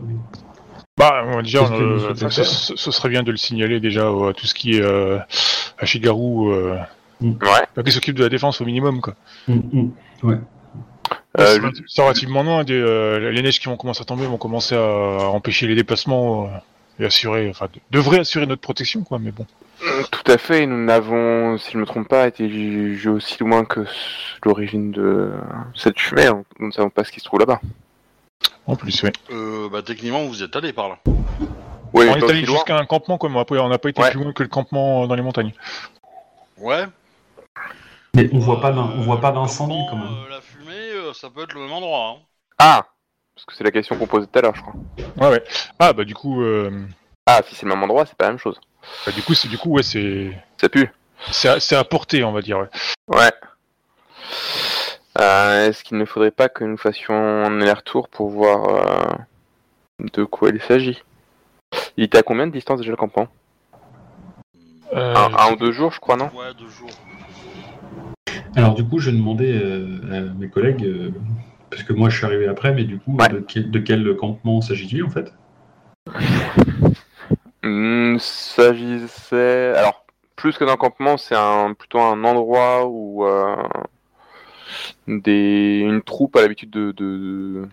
Bah, 0.98 1.24
on 1.25 1.36
va 1.38 1.42
dire, 1.42 1.62
Qu'est-ce 1.62 1.72
que 1.72 1.75
vous 1.84 2.06
euh, 2.06 2.13
ce, 2.16 2.20
faire 2.30 2.32
ce- 2.46 2.75
ce 2.75 2.92
serait 2.92 3.10
bien 3.10 3.24
de 3.24 3.32
le 3.32 3.38
signaler 3.38 3.80
déjà 3.80 4.08
à 4.08 4.34
tout 4.34 4.46
ce 4.46 4.54
qui 4.54 4.74
est 4.78 4.82
euh, 4.82 5.20
Ashigaru, 5.78 6.54
euh, 6.54 6.78
Ouais. 7.22 7.38
enfin, 7.44 7.84
qui 7.86 7.92
s'occupe 7.92 8.16
de 8.18 8.24
la 8.24 8.30
défense 8.30 8.62
au 8.62 8.66
minimum, 8.66 9.00
quoi. 9.01 9.16
hum, 9.48 9.94
hum. 10.24 10.42
Euh, 11.40 11.72
c'est 11.88 12.02
relativement 12.02 12.44
loin. 12.44 12.64
Des, 12.64 12.74
euh, 12.74 13.32
les 13.32 13.42
neiges 13.42 13.60
qui 13.60 13.68
vont 13.68 13.78
commencer 13.78 14.02
à 14.02 14.06
tomber 14.06 14.26
vont 14.26 14.38
commencer 14.38 14.76
à, 14.76 14.80
à 14.80 15.26
empêcher 15.28 15.66
les 15.68 15.76
déplacements 15.76 16.46
euh, 16.46 17.04
et 17.04 17.06
assurer, 17.06 17.50
enfin, 17.50 17.68
de- 17.74 17.80
devraient 17.92 18.20
assurer 18.20 18.46
notre 18.46 18.62
protection, 18.62 19.04
quoi. 19.04 19.18
Mais 19.20 19.32
bon. 19.32 19.46
Tout 20.12 20.32
à 20.32 20.38
fait, 20.38 20.66
nous 20.68 20.84
n'avons, 20.86 21.58
si 21.58 21.72
je 21.72 21.78
ne 21.78 21.82
me 21.82 21.86
trompe 21.88 22.08
pas, 22.08 22.28
été 22.28 22.48
jugés 22.50 23.10
aussi 23.10 23.38
loin 23.40 23.64
que 23.66 23.86
l'origine 24.46 24.92
de 24.92 25.32
cette 25.74 26.00
fumée, 26.00 26.26
donc 26.28 26.46
nous 26.60 26.68
ne 26.68 26.72
savons 26.72 26.90
pas 26.90 27.04
ce 27.04 27.12
qui 27.12 27.20
se 27.20 27.26
trouve 27.26 27.40
là-bas. 27.40 27.62
En 28.68 28.76
plus, 28.76 29.02
oui. 29.04 29.10
Euh, 29.32 29.70
bah, 29.70 29.82
techniquement, 29.82 30.24
vous 30.26 30.42
y 30.42 30.44
êtes 30.44 30.56
allé 30.56 30.72
par 30.74 30.90
là. 30.90 30.98
Oui, 31.94 32.06
on 32.10 32.16
est 32.16 32.30
allé 32.30 32.46
jusqu'à 32.46 32.78
un 32.78 32.86
campement, 32.86 33.18
quoi. 33.18 33.30
Mais 33.30 33.40
après, 33.40 33.58
on 33.60 33.70
n'a 33.70 33.80
pas 33.80 33.90
été 33.90 34.02
Ouais. 34.02 34.12
plus 34.12 34.20
loin 34.22 34.34
que 34.34 34.44
le 34.44 34.50
campement 34.50 35.04
euh, 35.04 35.08
dans 35.08 35.16
les 35.16 35.22
montagnes. 35.24 35.54
Ouais. 36.58 36.86
Mais 38.14 38.30
on 38.34 38.40
voit 38.40 38.62
pas, 38.62 38.72
Euh, 38.72 38.82
on 38.98 39.02
voit 39.02 39.20
pas 39.20 39.30
le 39.32 39.36
d'incendie, 39.36 39.80
quand 39.90 39.96
même. 39.98 40.06
euh, 40.06 40.30
la 40.30 40.42
fumée, 40.42 40.61
euh, 41.12 41.13
ça 41.13 41.30
peut 41.30 41.44
être 41.44 41.53
le 41.53 41.62
même 41.62 41.72
endroit. 41.72 42.08
hein. 42.10 42.22
Ah 42.58 42.86
Parce 43.36 43.46
que 43.46 43.53
c'est 43.56 43.63
la 43.63 43.72
question 43.72 43.98
qu'on 43.98 44.08
posait 44.08 44.27
tout 44.27 44.39
à 44.39 44.41
l'heure, 44.41 44.56
je 44.56 44.62
crois. 44.62 44.74
Ouais, 45.18 45.30
ouais. 45.36 45.44
Ah, 45.80 45.94
bah, 45.94 46.03
du 46.03 46.13
coup, 46.13 46.41
euh, 46.41 46.86
Ah, 47.25 47.41
si 47.48 47.56
c'est 47.56 47.65
le 47.65 47.70
même 47.74 47.84
endroit, 47.84 48.06
c'est 48.06 48.15
pas 48.18 48.25
la 48.25 48.32
même 48.32 48.39
chose. 48.39 48.60
bah, 49.06 49.12
du 49.12 49.22
coup, 49.22 49.34
c'est, 49.34 49.48
du 49.48 49.58
coup, 49.58 49.70
ouais, 49.72 49.84
c'est, 49.84 50.32
Ça 50.60 50.70
pue. 50.70 50.89
c'est, 51.32 51.50
à, 51.50 51.60
c'est 51.60 51.75
à 51.75 51.84
portée, 51.84 52.24
on 52.24 52.32
va 52.32 52.41
dire. 52.41 52.58
Ouais. 52.60 52.70
Ouais. 53.08 53.32
Euh, 55.20 55.68
Est-ce 55.68 55.84
qu'il 55.84 55.98
ne 55.98 56.06
faudrait 56.06 56.32
pas 56.32 56.50
que 56.50 56.63
nous 56.63 56.77
fassions 56.77 57.13
un 57.13 57.62
aller-retour 57.62 58.08
pour 58.10 58.30
voir 58.30 58.70
euh, 58.70 59.15
de 60.13 60.24
quoi 60.24 60.50
il 60.50 60.62
s'agit? 60.62 61.01
Il 61.98 62.03
était 62.06 62.18
à 62.20 62.24
combien 62.24 62.48
de 62.48 62.51
distance 62.51 62.80
déjà 62.80 62.91
le 62.91 62.98
campement? 62.98 63.27
Euh, 64.94 65.15
un, 65.15 65.34
un 65.36 65.51
ou 65.51 65.56
deux 65.58 65.72
jours, 65.72 65.91
je 65.91 66.00
crois, 66.00 66.15
non? 66.18 66.30
Ouais, 66.34 66.53
deux 66.53 66.68
jours. 66.70 66.89
Alors 68.55 68.74
du 68.75 68.86
coup, 68.86 69.00
je 69.00 69.12
demandais 69.12 69.53
euh, 69.53 70.29
à 70.29 70.34
mes 70.39 70.50
collègues, 70.50 70.84
euh, 70.84 71.12
parce 71.70 71.84
que 71.84 71.93
moi 71.93 72.10
je 72.10 72.17
suis 72.17 72.25
arrivé 72.25 72.48
après, 72.48 72.74
mais 72.74 72.84
du 72.84 73.00
coup, 73.00 73.15
Ouais. 73.17 73.29
de, 73.29 73.39
quel, 73.39 73.72
de 73.72 73.79
quel 73.79 74.15
campement 74.17 74.62
s'agit-il 74.62 75.03
en 75.03 75.10
fait? 75.10 75.34
Hmm, 77.63 78.17
s'agissait. 78.20 79.74
Alors, 79.77 80.05
plus 80.36 80.58
que 80.58 80.65
d'un 80.65 80.75
campement, 80.75 81.17
c'est 81.17 81.36
un 81.36 81.74
plutôt 81.74 82.00
un 82.00 82.24
endroit 82.24 82.88
où 82.88 83.25
euh, 83.25 83.55
des... 85.08 85.79
une 85.86 86.01
troupe 86.01 86.36
a 86.36 86.41
l'habitude 86.41 86.72
de, 86.72 86.91
de... 86.91 87.67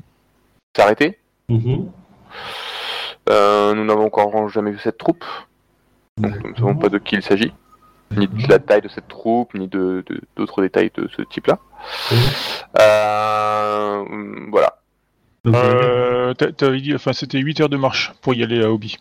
s'arrêter. 0.77 1.19
Mhm. 1.49 1.91
Euh, 3.31 3.75
nous 3.75 3.85
n'avons 3.85 4.07
encore 4.07 4.49
jamais 4.49 4.71
vu 4.71 4.79
cette 4.79 4.97
troupe, 4.99 5.25
donc 6.19 6.35
nous 6.43 6.51
ne 6.51 6.57
savons 6.57 6.77
pas 6.77 6.89
de 6.89 6.97
qui 6.99 7.15
il 7.17 7.23
s'agit, 7.23 7.53
ni 8.17 8.27
de 8.27 8.49
la 8.49 8.59
taille 8.59 8.81
de 8.83 8.89
cette 8.89 9.09
troupe, 9.09 9.55
ni 9.55 9.69
de 9.69 10.05
d'autres 10.37 10.63
détails 10.63 10.91
de 10.97 11.09
ce 11.17 11.23
type-là. 11.23 11.59
Euh, 12.81 14.05
voilà. 14.51 14.75
Euh, 15.47 16.35
t'a- 16.35 16.53
T'avais 16.53 16.81
dit, 16.81 16.95
enfin, 16.95 17.13
c'était 17.13 17.39
8 17.39 17.61
heures 17.61 17.69
de 17.69 17.77
marche 17.77 18.13
pour 18.23 18.35
y 18.35 18.43
aller 18.43 18.63
à 18.63 18.71
Obi. 18.71 18.97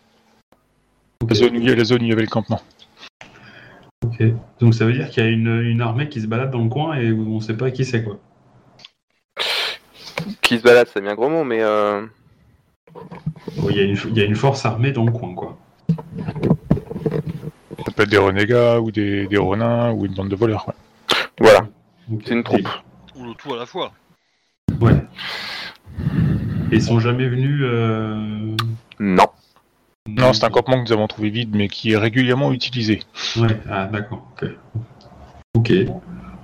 ok. 1.22 1.30
La 1.30 1.36
zone, 1.36 1.56
où 1.58 1.60
il 1.60 1.68
y 1.68 1.72
a- 1.72 1.76
la 1.76 1.84
zone 1.84 2.02
où 2.02 2.06
il 2.06 2.10
y 2.10 2.14
avait 2.14 2.22
le 2.22 2.28
campement. 2.28 2.62
Ok. 4.06 4.22
Donc 4.60 4.74
ça 4.76 4.86
veut 4.86 4.94
dire 4.94 5.10
qu'il 5.10 5.24
y 5.24 5.28
a 5.28 5.30
une, 5.30 5.62
une 5.62 5.82
armée 5.82 6.08
qui 6.10 6.22
se 6.22 6.28
balade 6.28 6.52
dans 6.52 6.62
le 6.64 6.70
coin 6.70 6.96
et 6.96 7.12
on 7.12 7.40
sait 7.42 7.58
pas 7.58 7.72
qui 7.72 7.84
c'est 7.86 8.04
quoi. 8.04 8.20
Qui 10.42 10.58
se 10.60 10.64
balade, 10.64 10.88
c'est 10.94 11.02
bien 11.02 11.16
gros 11.16 11.30
mot, 11.30 11.44
mais 11.44 11.62
euh, 11.62 12.06
Bon, 13.58 13.70
Il 13.70 13.76
y, 13.76 13.80
a 13.80 13.84
une- 13.84 13.98
il 14.10 14.18
y 14.18 14.22
a 14.22 14.26
une 14.26 14.36
force 14.36 14.66
armée 14.66 14.92
dans 14.92 15.04
le 15.06 15.12
coin 15.12 15.34
quoi. 15.36 15.58
Ça 17.88 17.94
peut 17.94 18.04
être 18.04 18.10
des 18.10 18.18
renégats 18.18 18.82
ou 18.82 18.92
des, 18.92 19.28
des 19.28 19.38
renins 19.38 19.94
ou 19.94 20.06
une 20.06 20.14
bande 20.14 20.28
de 20.28 20.36
voleurs. 20.36 20.66
quoi. 20.66 20.76
voilà, 21.40 21.62
c'est 22.26 22.34
une 22.34 22.44
troupe. 22.44 22.68
Ou 23.16 23.24
le 23.24 23.34
tout 23.36 23.54
à 23.54 23.58
la 23.58 23.66
fois. 23.66 23.94
Ouais. 24.82 25.06
Et 26.70 26.76
ils 26.76 26.82
sont 26.82 27.00
jamais 27.00 27.30
venus. 27.30 27.62
euh, 27.64 28.58
Non. 29.00 29.28
Non, 30.06 30.34
c'est 30.34 30.44
un 30.44 30.50
campement 30.50 30.84
que 30.84 30.90
nous 30.90 30.92
avons 30.92 31.08
trouvé 31.08 31.30
vide, 31.30 31.56
mais 31.56 31.70
qui 31.70 31.94
est 31.94 31.98
régulièrement 31.98 32.52
utilisé. 32.52 33.04
Ouais, 33.38 33.58
ah 33.70 33.86
d'accord, 33.86 34.28
ok. 34.34 34.50
Ok, 35.56 35.72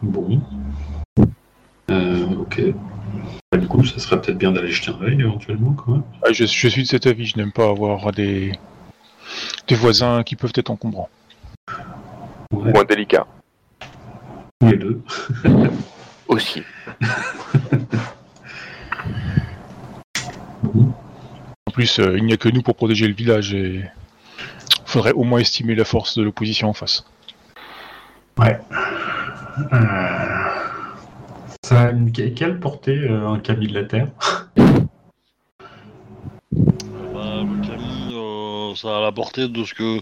bon. 0.01 0.39
Euh, 1.91 2.25
ok. 2.39 2.61
Bah, 3.51 3.57
du 3.57 3.67
coup, 3.67 3.83
ça 3.83 3.99
serait 3.99 4.21
peut-être 4.21 4.37
bien 4.37 4.53
d'aller 4.53 4.71
jeter 4.71 4.91
un 4.97 5.03
œil 5.03 5.19
éventuellement 5.19 5.73
quand 5.73 5.91
même. 5.91 6.03
Ah, 6.25 6.31
je, 6.31 6.45
je 6.45 6.67
suis 6.69 6.83
de 6.83 6.87
cet 6.87 7.05
avis, 7.05 7.25
je 7.25 7.35
n'aime 7.37 7.51
pas 7.51 7.67
avoir 7.67 8.13
des, 8.13 8.53
des 9.67 9.75
voisins 9.75 10.23
qui 10.23 10.37
peuvent 10.37 10.53
être 10.55 10.69
encombrants. 10.69 11.09
Ouais, 12.51 12.71
Ou 12.75 12.79
indélicat. 12.79 13.25
tous 14.59 14.67
les 14.67 14.77
deux. 14.77 15.01
Aussi. 16.27 16.63
En 21.65 21.71
plus, 21.71 21.97
euh, 21.99 22.17
il 22.17 22.25
n'y 22.25 22.33
a 22.33 22.37
que 22.37 22.49
nous 22.49 22.61
pour 22.61 22.75
protéger 22.75 23.07
le 23.07 23.13
village 23.15 23.53
et 23.53 23.75
il 23.79 23.89
faudrait 24.85 25.13
au 25.13 25.23
moins 25.23 25.39
estimer 25.39 25.73
la 25.75 25.85
force 25.85 26.17
de 26.17 26.23
l'opposition 26.23 26.69
en 26.69 26.73
face. 26.73 27.03
Euh, 28.39 28.53
Ça 31.63 31.81
a 31.81 31.89
une... 31.91 32.11
que- 32.11 32.29
Quelle 32.29 32.59
portée 32.59 32.97
euh, 32.97 33.27
un 33.27 33.39
camis 33.39 33.67
de 33.67 33.73
la 33.73 33.83
Terre? 33.85 34.07
Bah, 34.55 34.63
le 36.51 37.67
Camille, 37.67 38.13
euh, 38.15 38.75
ça 38.75 38.97
a 38.97 39.01
la 39.01 39.11
portée 39.11 39.47
de 39.47 39.63
ce 39.63 39.73
que 39.73 39.99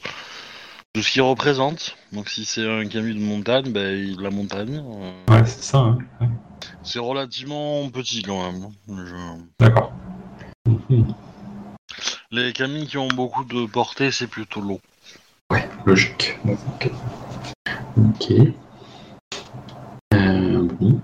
de 0.95 1.01
ce 1.01 1.11
qu'il 1.11 1.21
représente. 1.21 1.95
Donc 2.11 2.29
si 2.29 2.43
c'est 2.45 2.67
un 2.69 2.85
Camille 2.87 3.15
de 3.15 3.23
montagne, 3.23 3.71
bah, 3.71 3.91
il 3.91 4.19
la 4.19 4.29
montagne. 4.29 4.83
euh, 4.85 5.11
Ouais, 5.33 5.45
c'est 5.45 5.63
ça, 5.63 5.77
hein. 5.79 5.97
Ouais. 6.19 6.27
c'est 6.83 6.99
relativement 6.99 7.89
petit 7.89 8.21
quand 8.23 8.51
même. 8.51 8.63
hein. 8.63 8.71
Je- 9.05 9.41
D'accord. 9.65 9.93
Les 12.31 12.53
Camilles 12.53 12.87
qui 12.87 12.97
ont 12.97 13.07
beaucoup 13.09 13.43
de 13.43 13.65
portée, 13.65 14.11
c'est 14.11 14.27
plutôt 14.27 14.61
long. 14.61 14.79
Logique. 15.85 16.37
Ok. 16.47 16.89
Ok. 17.97 18.31
Euh, 20.13 20.67
bon. 20.79 21.01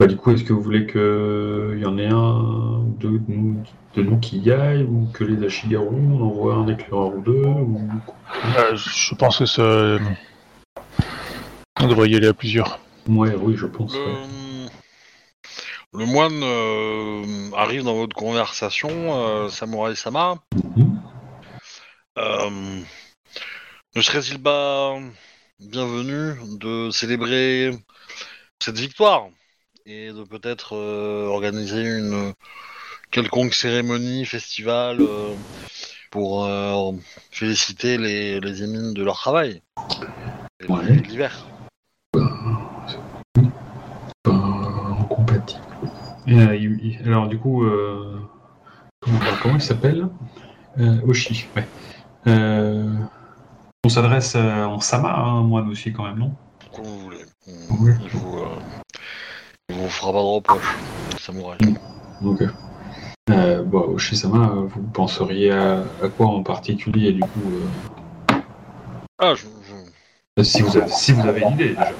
Bah, 0.00 0.08
du 0.08 0.16
coup, 0.16 0.32
est-ce 0.32 0.42
que 0.42 0.52
vous 0.52 0.60
voulez 0.60 0.86
qu'il 0.86 1.80
y 1.80 1.86
en 1.86 1.96
ait 1.98 2.08
un 2.08 2.84
de 2.98 3.20
nous, 3.28 3.62
de 3.94 4.02
nous 4.02 4.18
qui 4.18 4.40
y 4.40 4.50
aille 4.50 4.82
ou 4.82 5.06
que 5.14 5.22
les 5.22 5.46
Ashigaru, 5.46 5.94
on 5.94 6.20
envoie 6.20 6.56
un 6.56 6.66
éclaireur 6.66 7.14
ou 7.14 7.20
deux 7.22 7.44
ou... 7.44 7.88
Euh, 8.56 8.74
je 8.74 9.14
pense 9.14 9.38
que 9.38 9.46
ça. 9.46 9.98
On 11.80 11.86
devrait 11.86 12.10
y 12.10 12.16
aller 12.16 12.26
à 12.26 12.34
plusieurs. 12.34 12.80
Ouais, 13.08 13.36
oui, 13.36 13.54
je 13.56 13.66
pense. 13.66 13.94
ouais. 13.94 14.00
Le, 15.92 16.00
le 16.00 16.06
moine 16.06 16.42
euh, 16.42 17.52
arrive 17.56 17.84
dans 17.84 17.94
votre 17.94 18.16
conversation, 18.16 18.90
euh, 18.90 19.48
Samurai 19.48 19.94
Sama. 19.94 20.38
Mhm. 20.76 21.00
Euh, 22.18 22.80
ne 23.94 24.00
serait-il 24.02 24.42
pas 24.42 24.98
bienvenu 25.60 26.34
de 26.58 26.90
célébrer 26.90 27.70
cette 28.60 28.78
victoire? 28.78 29.28
Et 29.86 30.12
de 30.12 30.24
peut-être 30.24 30.74
euh, 30.74 31.26
organiser 31.26 31.82
une 31.82 32.32
quelconque 33.10 33.52
cérémonie, 33.54 34.24
festival 34.24 35.00
euh, 35.00 35.34
pour 36.10 36.44
euh, 36.44 36.92
féliciter 37.30 37.98
les, 37.98 38.40
les 38.40 38.62
émines 38.62 38.94
de 38.94 39.04
leur 39.04 39.16
travail 39.16 39.60
et 40.60 40.72
Ouais. 40.72 40.96
de 40.96 41.02
l'hiver. 41.02 41.46
Pas 44.22 44.30
incompatible. 44.30 45.62
Et, 46.26 46.38
euh, 46.38 46.56
il- 46.56 46.80
il- 46.82 47.06
alors, 47.06 47.28
du 47.28 47.38
coup, 47.38 47.64
euh, 47.64 48.18
comment, 49.42 49.56
il 49.56 49.60
s'appelle 49.60 50.08
euh, 50.78 51.00
Oshi, 51.06 51.46
ouais. 51.56 51.68
Euh, 52.26 52.90
on 53.84 53.90
s'adresse 53.90 54.34
euh, 54.34 54.64
en 54.64 54.80
Sama, 54.80 55.14
hein, 55.14 55.42
moine 55.42 55.68
aussi, 55.68 55.92
quand 55.92 56.04
même, 56.04 56.18
non? 56.18 56.34
Comme 56.74 56.86
vous 56.86 56.98
voulez. 57.00 57.24
Il 57.46 57.52
euh, 57.52 58.46
il 59.70 59.76
vous 59.76 59.88
fera 59.88 60.12
pas 60.12 60.18
de 60.18 60.24
reproche, 60.24 60.76
samouraï. 61.18 61.58
Ok. 62.24 62.42
Euh, 63.30 63.62
bon, 63.62 63.80
Oshi-sama, 63.94 64.48
euh, 64.50 64.66
vous 64.66 64.82
penseriez 64.92 65.50
à, 65.50 65.84
à 66.02 66.08
quoi 66.08 66.26
en 66.26 66.42
particulier, 66.42 67.12
du 67.12 67.20
coup 67.20 67.52
euh, 68.30 68.36
Ah, 69.18 69.34
je, 69.34 69.46
je- 70.36 70.42
si, 70.42 70.60
vous 70.62 70.76
avez, 70.76 70.88
si 70.90 71.12
vous 71.12 71.26
avez 71.26 71.40
une 71.42 71.52
idée, 71.52 71.68
déjà. 71.70 71.92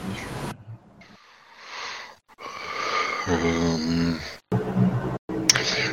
Euh, 3.29 4.13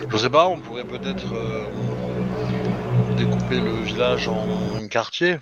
Je 0.09 0.17
sais 0.17 0.29
pas, 0.29 0.47
on 0.47 0.59
pourrait 0.59 0.83
peut-être 0.83 1.33
euh, 1.33 1.65
découper 3.15 3.61
le 3.61 3.79
village 3.83 4.27
en 4.27 4.85
quartiers, 4.89 5.39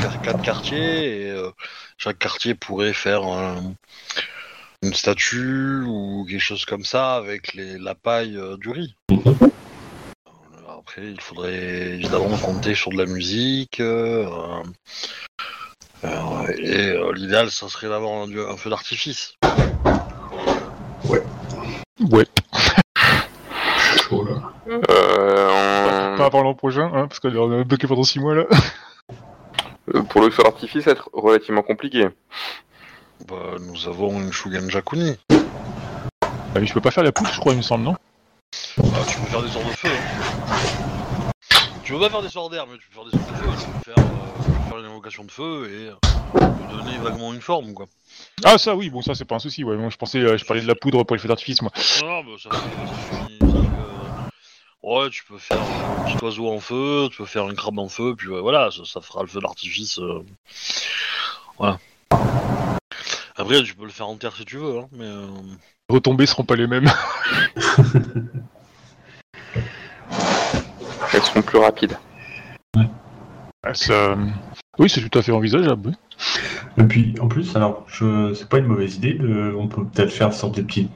faire 0.00 0.20
quatre 0.22 0.42
quartiers, 0.42 1.22
et 1.22 1.30
euh, 1.30 1.50
chaque 1.96 2.18
quartier 2.20 2.54
pourrait 2.54 2.92
faire 2.92 3.24
un- 3.24 3.74
une 4.82 4.94
statue 4.94 5.82
ou 5.86 6.24
quelque 6.28 6.40
chose 6.40 6.64
comme 6.64 6.84
ça 6.84 7.14
avec 7.16 7.54
les, 7.54 7.78
la 7.78 7.94
paille 7.94 8.36
euh, 8.36 8.56
du 8.56 8.70
riz. 8.70 8.94
Mhm. 9.10 9.36
Après, 10.78 11.02
il 11.10 11.20
faudrait 11.20 11.54
évidemment 11.94 12.36
compter 12.38 12.74
sur 12.74 12.90
de 12.92 12.96
la 12.98 13.06
musique. 13.06 13.80
euh, 13.80 14.26
euh, 16.04 16.46
et 16.58 16.90
euh, 16.90 17.12
l'idéal, 17.12 17.50
ça 17.50 17.68
serait 17.68 17.88
d'avoir 17.88 18.22
un, 18.22 18.30
un 18.52 18.56
feu 18.56 18.70
d'artifice. 18.70 19.34
Ouais. 22.10 22.26
Chaud, 23.96 24.24
là. 24.24 24.52
Euh, 24.68 26.16
Pas 26.16 26.26
avant 26.26 26.42
l'an 26.42 26.54
prochain, 26.54 26.90
hein, 26.94 27.08
parce 27.08 27.18
qu'on 27.20 27.60
a 27.60 27.64
bloqué 27.64 27.86
pendant 27.86 28.04
6 28.04 28.20
mois 28.20 28.34
là. 28.36 28.44
on- 29.92 30.04
Pour 30.04 30.20
le 30.22 30.30
feu 30.30 30.42
d'artifice, 30.44 30.84
ça 30.84 30.90
va 30.94 30.96
être 31.00 31.10
relativement 31.12 31.62
compliqué. 31.62 32.06
Bah, 33.26 33.56
nous 33.60 33.86
avons 33.88 34.20
une 34.20 34.32
Shugen 34.32 34.70
Jakuni. 34.70 35.16
Ah, 35.32 36.60
mais 36.60 36.66
je 36.66 36.72
peux 36.72 36.80
pas 36.80 36.90
faire 36.90 37.04
la 37.04 37.12
poudre, 37.12 37.30
je 37.32 37.40
crois, 37.40 37.52
il 37.52 37.58
me 37.58 37.62
semble, 37.62 37.84
non 37.84 37.96
Ah, 38.78 39.04
tu 39.08 39.18
peux 39.18 39.26
faire 39.26 39.42
des 39.42 39.48
sorts 39.48 39.64
de 39.64 39.70
feu. 39.72 39.88
hein. 39.88 41.30
Tu 41.84 41.92
peux 41.94 42.00
pas 42.00 42.10
faire 42.10 42.22
des 42.22 42.28
sorts 42.28 42.50
d'air, 42.50 42.66
mais 42.66 42.78
tu 42.78 42.88
peux 42.88 42.94
faire 42.94 43.04
des 43.04 43.10
sorts 43.10 43.20
de 43.20 43.34
feu. 43.36 43.64
Tu 43.64 43.66
peux 43.66 43.92
faire, 43.92 44.04
euh, 44.04 44.42
tu 44.44 44.50
peux 44.50 44.68
faire 44.68 44.78
une 44.78 44.86
invocation 44.86 45.24
de 45.24 45.30
feu 45.30 45.70
et 45.70 45.88
euh, 45.88 46.48
lui 46.60 46.76
donner 46.76 46.98
vaguement 46.98 47.32
une 47.34 47.40
forme, 47.40 47.74
quoi. 47.74 47.86
Ah, 48.44 48.58
ça, 48.58 48.74
oui, 48.74 48.90
bon, 48.90 49.02
ça, 49.02 49.14
c'est 49.14 49.24
pas 49.24 49.36
un 49.36 49.40
souci, 49.40 49.64
ouais. 49.64 49.76
Moi, 49.76 49.90
je 49.90 49.96
pensais, 49.96 50.18
euh, 50.18 50.36
je 50.36 50.44
parlais 50.44 50.62
de 50.62 50.66
la 50.66 50.74
poudre 50.74 51.02
pour 51.04 51.16
les 51.16 51.20
feux 51.22 51.28
d'artifice, 51.28 51.62
moi. 51.62 51.72
Non, 52.02 52.22
bah, 52.24 52.30
ça, 52.42 52.50
Ouais, 54.80 55.10
tu 55.10 55.24
peux 55.24 55.38
faire 55.38 55.58
un 55.60 56.04
petit 56.04 56.24
oiseau 56.24 56.48
en 56.50 56.60
feu, 56.60 57.08
tu 57.10 57.18
peux 57.18 57.26
faire 57.26 57.44
un 57.44 57.54
crabe 57.54 57.78
en 57.78 57.88
feu, 57.88 58.14
puis 58.16 58.28
euh, 58.28 58.40
voilà, 58.40 58.70
ça, 58.70 58.84
ça 58.84 59.00
fera 59.00 59.22
le 59.22 59.28
feu 59.28 59.40
d'artifice. 59.40 59.98
euh, 59.98 60.22
Voilà. 61.58 61.78
Après, 63.38 63.62
tu 63.62 63.74
peux 63.74 63.84
le 63.84 63.90
faire 63.90 64.08
en 64.08 64.16
terre 64.16 64.34
si 64.36 64.44
tu 64.44 64.56
veux, 64.56 64.78
hein, 64.80 64.88
mais. 64.92 65.04
euh, 65.04 65.26
Les 65.88 65.94
retombées 65.94 66.26
seront 66.26 66.44
pas 66.44 66.56
les 66.56 66.66
mêmes. 66.66 66.90
Elles 71.12 71.22
seront 71.22 71.42
plus 71.42 71.58
rapides. 71.58 71.96
Ah, 73.64 73.74
ça- 73.74 74.16
Oui, 74.78 74.88
c'est 74.90 75.06
tout 75.08 75.18
à 75.18 75.22
fait 75.22 75.32
envisageable. 75.32 75.90
oui. 75.90 75.94
Et 76.78 76.84
puis, 76.84 77.14
en 77.20 77.28
plus, 77.28 77.56
alors, 77.56 77.84
je... 77.88 78.34
c'est 78.34 78.48
pas 78.48 78.58
une 78.58 78.66
mauvaise 78.66 78.96
idée. 78.96 79.14
De... 79.14 79.54
On 79.58 79.68
peut 79.68 79.84
peut-être 79.84 80.12
faire 80.12 80.32
sorte 80.32 80.54
des 80.56 80.62
petits, 80.62 80.88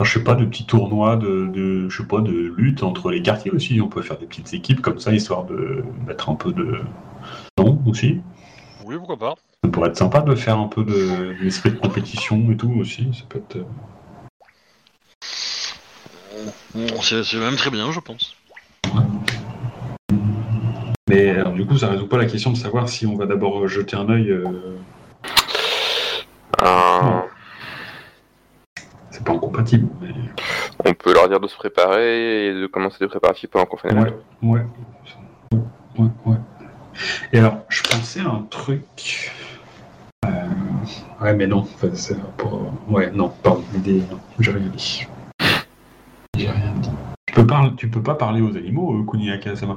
enfin, 0.00 0.08
je 0.08 0.12
sais 0.18 0.24
pas, 0.24 0.34
de 0.34 0.44
petits 0.46 0.64
tournois 0.66 1.16
de, 1.16 1.46
de, 1.52 1.88
je 1.88 1.96
sais 2.02 2.08
pas, 2.08 2.20
de 2.20 2.54
lutte 2.56 2.82
entre 2.82 3.10
les 3.10 3.20
quartiers 3.22 3.50
aussi. 3.50 3.80
On 3.80 3.88
peut 3.88 4.02
faire 4.02 4.18
des 4.18 4.26
petites 4.26 4.52
équipes 4.54 4.80
comme 4.80 4.98
ça, 4.98 5.12
histoire 5.12 5.44
de 5.44 5.82
mettre 6.06 6.30
un 6.30 6.34
peu 6.36 6.52
de 6.52 6.80
non 7.58 7.82
aussi. 7.86 8.20
Oui, 8.84 8.96
pourquoi 8.96 9.18
pas. 9.18 9.34
Ça 9.64 9.70
pourrait 9.70 9.88
être 9.90 9.96
sympa 9.98 10.20
de 10.22 10.34
faire 10.34 10.58
un 10.58 10.68
peu 10.68 10.84
de 10.84 11.36
l'esprit 11.40 11.70
de 11.72 11.76
compétition 11.76 12.50
et 12.50 12.56
tout 12.56 12.72
aussi. 12.80 13.10
Ça 13.12 13.24
peut 13.28 13.38
être. 13.38 13.56
euh, 13.56 13.64
Bon, 16.74 17.02
c'est 17.02 17.34
même 17.34 17.56
très 17.56 17.70
bien, 17.70 17.92
je 17.92 18.00
pense. 18.00 18.34
Mais 21.08 21.30
alors, 21.30 21.52
du 21.52 21.66
coup, 21.66 21.76
ça 21.76 21.88
résout 21.88 22.06
pas 22.06 22.16
la 22.18 22.26
question 22.26 22.52
de 22.52 22.56
savoir 22.56 22.88
si 22.88 23.04
on 23.06 23.16
va 23.16 23.26
d'abord 23.26 23.66
jeter 23.68 23.96
un 23.96 24.08
œil. 24.08 24.30
euh, 24.30 24.46
C'est 29.10 29.24
pas 29.24 29.32
incompatible. 29.32 29.88
Mais... 30.00 30.14
On 30.86 30.94
peut 30.94 31.12
leur 31.12 31.28
dire 31.28 31.40
de 31.40 31.48
se 31.48 31.56
préparer 31.56 32.46
et 32.46 32.54
de 32.54 32.66
commencer 32.66 32.96
des 33.00 33.08
préparatifs 33.08 33.50
pendant 33.50 33.66
qu'on 33.66 33.76
fait 33.76 33.92
les 33.92 34.00
Ouais, 34.00 34.12
ouais. 34.42 34.64
Ouais, 35.98 36.08
ouais. 36.24 36.36
Et 37.32 37.38
alors, 37.38 37.58
je 37.68 37.82
pensais 37.82 38.20
à 38.20 38.28
un 38.28 38.46
truc. 38.48 39.32
Euh, 40.26 40.30
Ouais, 41.20 41.34
mais 41.34 41.46
non. 41.46 41.58
Enfin, 41.60 41.88
c'est 41.94 42.18
pour... 42.36 42.72
Ouais, 42.88 43.10
non, 43.10 43.28
pardon. 43.42 43.62
J'ai 44.38 44.50
rien 44.50 44.68
dit. 44.68 45.06
J'ai 46.36 46.48
rien 46.50 46.72
dit. 46.80 46.90
Tu 47.26 47.34
peux, 47.34 47.46
par- 47.46 47.76
tu 47.76 47.88
peux 47.90 48.02
pas 48.02 48.14
parler 48.14 48.40
aux 48.40 48.56
animaux, 48.56 48.94
euh, 48.94 49.04
Kuni 49.10 49.30
Akasama 49.30 49.76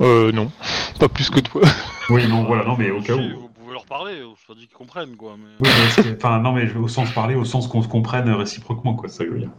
Euh, 0.00 0.32
non. 0.32 0.50
Pas 1.00 1.08
plus 1.08 1.30
que 1.30 1.40
toi. 1.40 1.62
Oui, 2.08 2.28
non, 2.28 2.44
voilà, 2.44 2.64
non, 2.64 2.76
mais 2.78 2.88
au 2.92 3.00
cas 3.00 3.14
où. 3.16 3.40
Vous 3.40 3.48
pouvez 3.48 3.72
leur 3.72 3.84
parler, 3.84 4.22
soit 4.46 4.54
dit 4.54 4.68
qu'ils 4.68 4.76
comprennent, 4.76 5.16
quoi. 5.16 5.34
Mais... 5.36 5.50
Oui, 5.60 5.68
mais 5.68 5.90
c'est- 5.90 6.16
enfin, 6.16 6.38
non, 6.38 6.52
mais 6.52 6.68
je- 6.68 6.78
au 6.78 6.86
sens 6.86 7.10
parler, 7.12 7.34
au 7.34 7.44
sens 7.44 7.66
qu'on 7.66 7.82
se 7.82 7.88
comprenne 7.88 8.30
réciproquement, 8.30 8.94
quoi, 8.94 9.08
ça 9.08 9.24
veut 9.24 9.40
dire. 9.40 9.50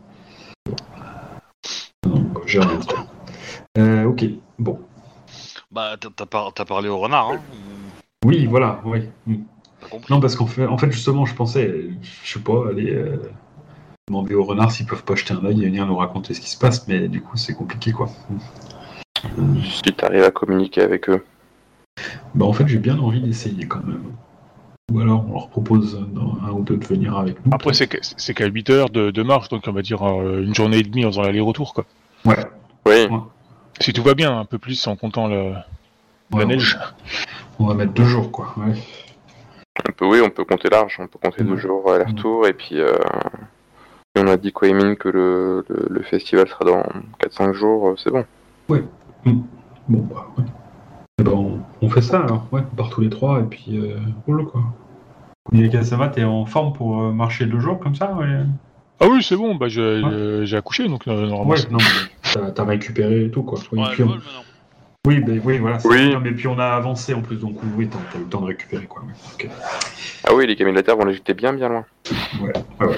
Non, 2.06 2.24
j'ai 2.46 2.60
rien 2.62 2.75
dit. 2.77 2.88
Euh, 3.77 4.06
ok, 4.06 4.24
bon. 4.60 4.80
Bah, 5.72 5.98
t'as- 6.00 6.08
t'as 6.16 6.25
par- 6.25 6.54
t'as 6.54 6.63
parlé 6.63 6.88
au 6.88 6.98
renard, 7.00 7.32
hein. 7.32 7.42
Oui, 8.25 8.46
voilà, 8.46 8.80
oui. 8.86 9.01
Mm. 9.25 9.36
Compris. 9.89 10.13
Non, 10.13 10.20
parce 10.20 10.36
qu'en 10.36 10.46
fait, 10.48 10.65
en 10.65 10.77
fait, 10.77 10.91
justement, 10.91 11.25
je 11.25 11.34
pensais, 11.36 11.86
je 12.24 12.34
sais 12.34 12.39
pas, 12.39 12.70
aller 12.70 12.94
euh, 12.94 13.17
demander 14.08 14.34
aux 14.36 14.44
renards 14.44 14.72
s'ils 14.72 14.86
peuvent 14.86 15.03
pas 15.03 15.15
jeter 15.15 15.34
un 15.34 15.44
œil 15.46 15.63
et 15.63 15.65
venir 15.67 15.86
nous 15.86 15.98
raconter 15.98 16.34
ce 16.34 16.41
qui 16.41 16.50
se 16.50 16.58
passe, 16.58 16.88
mais 16.88 17.08
du 17.08 17.22
coup, 17.22 17.38
c'est 17.38 17.53
compliqué, 17.53 17.91
quoi. 17.91 18.10
Si 19.63 19.82
tu 19.82 20.06
arrives 20.06 20.24
à 20.24 20.32
communiquer 20.32 20.82
avec 20.82 21.10
eux. 21.10 21.24
Bah, 22.36 22.46
en 22.46 22.53
fait, 22.53 22.67
j'ai 22.67 22.77
bien 22.79 22.98
envie 23.00 23.22
d'essayer 23.22 23.65
quand 23.67 23.84
même. 23.84 24.03
Ou 24.94 25.00
alors, 25.01 25.25
on 25.27 25.34
leur 25.34 25.50
propose 25.50 26.00
dans 26.13 26.38
un 26.46 26.51
ou 26.51 26.63
deux 26.63 26.77
de 26.77 26.86
venir 26.86 27.17
avec 27.17 27.46
nous. 27.46 27.51
Après, 27.51 27.74
c'est 27.74 28.34
qu'à 28.34 28.46
8 28.46 28.70
heures 28.70 28.89
de, 28.89 29.12
de 29.12 29.24
marche, 29.24 29.50
donc 29.50 29.63
on 29.67 29.72
va 29.74 29.82
dire 29.82 30.03
euh, 30.03 30.41
une 30.44 30.56
journée 30.56 30.77
et 30.77 30.84
demie 30.84 31.03
en 31.06 31.10
faisant 31.10 31.24
l'aller-retour, 31.24 31.74
quoi. 31.74 31.86
Ouais, 32.25 32.46
Oui, 32.86 33.08
Si 33.82 33.91
tout 33.91 34.03
va 34.03 34.13
bien, 34.13 34.39
un 34.39 34.46
peu 34.46 34.58
plus 34.58 34.88
en 34.88 34.96
comptant 34.96 35.27
le- 35.27 35.51
ouais, 36.32 36.39
la 36.39 36.46
neige. 36.46 36.77
On 37.60 37.65
va 37.65 37.74
mettre 37.74 37.91
deux 37.94 38.06
jours, 38.06 38.32
quoi. 38.32 38.53
Ouais. 38.58 38.74
On 39.88 39.91
peut, 39.91 40.05
oui, 40.05 40.19
on 40.24 40.29
peut 40.29 40.46
compter 40.46 40.69
large. 40.69 40.98
On 41.00 41.07
peut 41.07 41.19
compter 41.22 41.43
deux 41.43 41.57
jours 41.57 41.91
aller-retour 41.91 42.48
et 42.48 42.53
puis. 42.53 42.79
euh, 42.79 42.98
et 44.15 44.19
on 44.19 44.27
a 44.27 44.38
dit 44.38 44.51
quoi, 44.51 44.67
Emine, 44.67 44.96
que 44.96 45.10
le, 45.10 45.63
le, 45.69 45.86
le 45.89 46.01
festival 46.01 46.48
sera 46.48 46.65
dans 46.65 46.84
4-5 47.19 47.53
jours, 47.53 47.89
euh, 47.89 47.96
c'est 47.98 48.10
bon. 48.12 48.25
Bon, 48.69 50.00
bah, 50.01 50.27
ouais. 50.38 50.43
Eh 51.19 51.24
ben, 51.24 51.31
on, 51.31 51.60
on 51.81 51.89
fait 51.89 52.01
ça 52.01 52.22
alors, 52.22 52.48
ouais, 52.51 52.62
on 52.72 52.75
part 52.75 52.89
tous 52.89 53.01
les 53.01 53.10
trois 53.10 53.39
et 53.39 53.43
puis 53.43 53.77
euh, 53.79 53.98
roule 54.25 54.46
quoi. 54.46 54.62
Kuniaka, 55.50 55.84
ça 55.84 55.96
va, 55.98 56.10
t'es 56.10 56.24
en 56.24 56.46
forme 56.46 56.74
pour 56.74 57.01
euh, 57.01 57.12
marcher 57.12 57.46
deux 57.46 57.60
jours 57.60 57.79
comme 57.79 57.96
ça 57.96 58.13
ouais 58.13 58.27
Ah 59.00 59.07
oui, 59.10 59.24
c'est 59.24 59.36
bon, 59.38 59.55
bah 59.55 59.67
j'ai 59.69 60.01
j'ai 60.43 60.57
accouché, 60.57 60.87
donc 60.87 61.07
euh, 61.07 61.27
normalement. 61.27 61.51
Ouais, 61.51 61.57
c'est- 61.57 61.72
non, 61.72 61.77
mais 61.79 62.51
t'as, 62.53 62.63
récupéré 62.66 63.25
et 63.25 63.31
tout 63.31 63.44
quoi. 63.44 63.59
Oui, 63.72 63.79
Ouais, 63.79 63.85
puis 63.92 64.00
le 64.03 64.05
on- 64.05 64.11
vol, 64.11 64.18
maintenant. 64.20 64.44
Oui, 65.07 65.22
ben, 65.22 65.41
oui, 65.46 65.57
voilà. 65.57 65.77
Oui. 65.85 66.11
non, 66.13 66.20
mais 66.20 66.31
puis 66.31 66.48
on 66.48 66.59
a 66.59 66.65
avancé 66.65 67.13
en 67.13 67.22
plus, 67.22 67.37
donc 67.37 67.55
oui, 67.77 67.87
t'as, 67.89 68.20
eu 68.20 68.24
le 68.24 68.29
temps 68.29 68.41
de 68.41 68.48
récupérer 68.48 68.85
quoi. 68.85 69.01
ouais. 69.03 69.13
Ok. 69.33 69.50
Ah 70.25 70.35
oui, 70.35 70.46
les 70.46 70.57
camions 70.57 70.74
de 70.74 70.77
la 70.77 70.83
Terre 70.83 70.98
vont 70.98 71.05
les 71.05 71.13
jeter 71.13 71.33
bien, 71.33 71.53
bien 71.53 71.70
loin. 71.70 71.85
Ouais, 72.41 72.51
ouais, 72.81 72.87
ouais. 72.87 72.98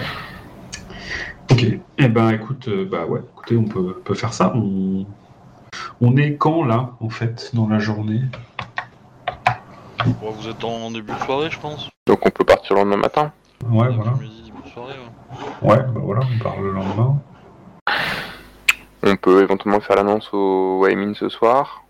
Ok, 1.52 1.66
eh 2.00 2.08
ben 2.08 2.32
écoute, 2.32 2.68
euh, 2.68 2.88
bah 2.90 3.06
ouais, 3.06 3.20
écoutez, 3.20 3.58
on 3.58 3.66
peut, 3.66 4.02
peut 4.04 4.16
faire 4.16 4.34
ça. 4.34 4.52
On... 4.56 5.06
on 6.02 6.18
est 6.18 6.36
quand 6.36 6.64
là, 6.66 6.94
en 7.00 7.10
fait, 7.10 7.52
dans 7.54 7.68
la 7.68 7.78
journée? 7.78 8.22
Bon, 10.20 10.32
vous 10.32 10.48
êtes 10.48 10.64
en 10.64 10.90
début 10.90 11.14
de 11.14 11.20
soirée, 11.20 11.50
je 11.52 11.60
pense. 11.60 11.90
Donc 12.08 12.26
on 12.26 12.32
peut 12.32 12.44
partir 12.44 12.76
le 12.76 12.82
lendemain 12.82 12.98
matin. 12.98 13.32
Ouais, 13.70 13.90
voilà. 13.90 14.12
Après-midi, 14.12 14.44
début 14.46 14.64
de 14.64 14.70
soirée, 14.70 14.94
ouais. 15.62 15.70
Ouais, 15.70 15.78
bah 15.78 16.02
voilà, 16.02 16.22
on 16.24 16.44
part 16.44 16.60
le 16.60 16.72
lendemain. 16.72 17.20
On 19.04 19.16
peut 19.16 19.44
éventuellement 19.44 19.80
faire 19.80 19.98
l'annonce 19.98 20.30
au 20.34 20.80
Waymin 20.82 21.14
ce 21.14 21.30
soir. 21.30 21.84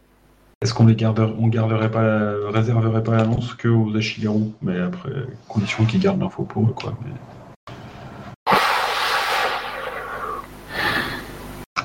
Est-ce 0.61 0.73
qu'on 0.73 0.87
les 0.87 0.95
garderait, 0.95 1.33
on 1.39 1.47
garderait 1.47 1.89
pas, 1.89 2.33
réserverait 2.51 3.01
pas 3.01 3.15
l'annonce 3.15 3.53
que 3.53 3.69
aux 3.69 3.95
Ashigaru 3.95 4.51
Mais 4.61 4.77
après, 4.77 5.09
condition 5.47 5.85
qu'ils 5.85 6.01
gardent 6.01 6.19
l'info 6.19 6.43
pour 6.43 6.67
eux, 6.67 6.73
quoi. 6.73 6.97
Mais... 7.01 7.11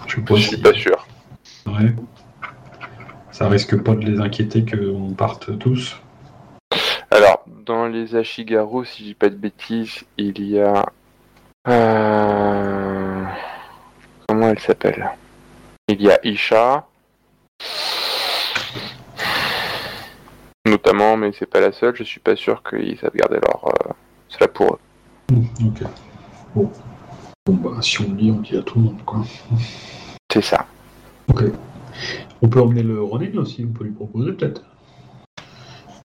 Je 0.08 0.34
si- 0.36 0.42
suis 0.42 0.56
pas 0.56 0.72
sûr. 0.72 1.06
Ouais. 1.66 1.94
Ça 3.30 3.48
risque 3.48 3.80
pas 3.80 3.94
de 3.94 4.00
les 4.00 4.18
inquiéter 4.18 4.64
qu'on 4.64 5.12
parte 5.12 5.56
tous. 5.60 5.96
Alors, 7.12 7.44
dans 7.64 7.86
les 7.86 8.16
Ashigaru, 8.16 8.84
si 8.86 9.02
je 9.02 9.08
dis 9.10 9.14
pas 9.14 9.28
de 9.28 9.36
bêtises, 9.36 10.02
il 10.18 10.42
y 10.44 10.58
a. 10.58 10.84
Euh... 11.68 13.24
Comment 14.26 14.48
elle 14.48 14.58
s'appelle? 14.58 15.08
Il 15.86 16.02
y 16.02 16.10
a 16.10 16.18
Isha. 16.24 16.88
Notamment, 20.66 21.16
mais 21.16 21.32
c'est 21.38 21.46
pas 21.46 21.60
la 21.60 21.72
seule, 21.72 21.94
je 21.96 22.02
suis 22.04 22.20
pas 22.20 22.36
sûr 22.36 22.62
qu'ils 22.62 22.98
savent 22.98 23.14
garder 23.14 23.36
leur. 23.36 23.64
euh, 23.66 23.92
cela 24.28 24.48
pour 24.48 24.74
eux. 24.74 24.78
Mmh, 25.34 25.66
ok. 25.68 25.82
Bon. 26.54 26.70
Bon, 27.46 27.54
bah, 27.54 27.82
si 27.82 28.00
on 28.00 28.04
le 28.08 28.14
dit, 28.16 28.30
on 28.30 28.40
dit 28.40 28.56
à 28.56 28.62
tout 28.62 28.78
le 28.78 28.84
monde, 28.86 29.04
quoi. 29.04 29.22
C'est 30.32 30.40
ça. 30.42 30.66
Ok. 31.28 31.42
On 32.42 32.48
peut 32.48 32.60
emmener 32.62 32.82
le 32.82 33.02
Ronin 33.02 33.36
aussi, 33.36 33.66
on 33.68 33.72
peut 33.72 33.84
lui 33.84 33.92
proposer 33.92 34.32
peut-être. 34.32 34.62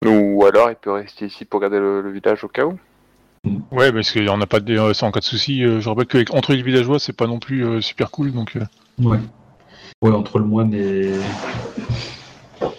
Ou 0.05 0.43
alors 0.45 0.69
il 0.71 0.75
peut 0.75 0.91
rester 0.91 1.25
ici 1.27 1.45
pour 1.45 1.59
garder 1.59 1.77
le, 1.79 2.01
le 2.01 2.11
village 2.11 2.43
au 2.43 2.47
cas 2.47 2.65
où. 2.65 2.77
Ouais, 3.71 3.91
parce 3.91 4.11
qu'on 4.11 4.37
n'a 4.37 4.47
pas 4.47 4.59
de 4.59 4.77
euh, 4.77 4.93
ça 4.93 5.05
en 5.05 5.11
cas 5.11 5.19
de 5.19 5.25
souci. 5.25 5.63
euh, 5.63 5.79
je 5.79 5.89
rappelle 5.89 6.25
qu'entre 6.25 6.53
les 6.53 6.61
villageois, 6.61 6.99
c'est 6.99 7.13
pas 7.15 7.27
non 7.27 7.39
plus 7.39 7.65
euh, 7.65 7.81
super 7.81 8.11
cool, 8.11 8.31
donc. 8.31 8.55
euh, 8.55 8.65
Ouais. 8.99 9.19
Ouais, 10.01 10.11
entre 10.11 10.39
le 10.39 10.45
moine 10.45 10.73
et. 10.73 11.11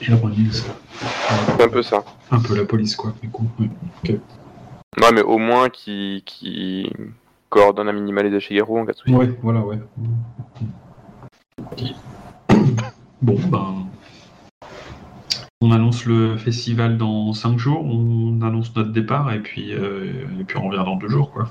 C'est 0.03 1.62
un 1.65 1.69
peu 1.69 1.83
ça. 1.83 2.05
un 2.31 2.41
peu 2.41 2.57
la 2.57 2.65
police, 2.65 2.97
quoi, 2.97 3.12
du 3.23 3.29
coup. 3.29 3.47
ouais. 3.59 4.21
Mais 5.15 5.23
au 5.23 5.38
moins 5.38 5.69
qui, 5.69 6.23
qui 6.27 6.91
coordonne 7.49 7.88
un 7.88 7.93
minima 7.93 8.23
les 8.23 8.35
Ashigaru 8.35 8.81
en 8.81 8.87
cas 8.87 8.93
de 8.93 8.99
souci. 8.99 9.15
Ouais, 9.15 9.31
voilà, 9.43 9.61
ouais. 9.61 9.79
Bon, 13.21 13.38
ben. 13.49 13.87
On 15.61 15.71
annonce 15.71 16.07
le 16.07 16.37
festival 16.37 16.99
dans 16.99 17.33
5 17.33 17.57
jours, 17.57 17.85
on 17.85 18.43
annonce 18.43 18.75
notre 18.75 18.91
départ 18.91 19.33
et 19.33 19.38
puis, 19.38 19.73
euh, 19.73 20.25
et 20.41 20.45
puis 20.45 20.57
on 20.57 20.69
revient 20.69 20.83
dans 20.85 20.97
2 20.97 21.09
jours, 21.09 21.31
quoi. 21.31 21.49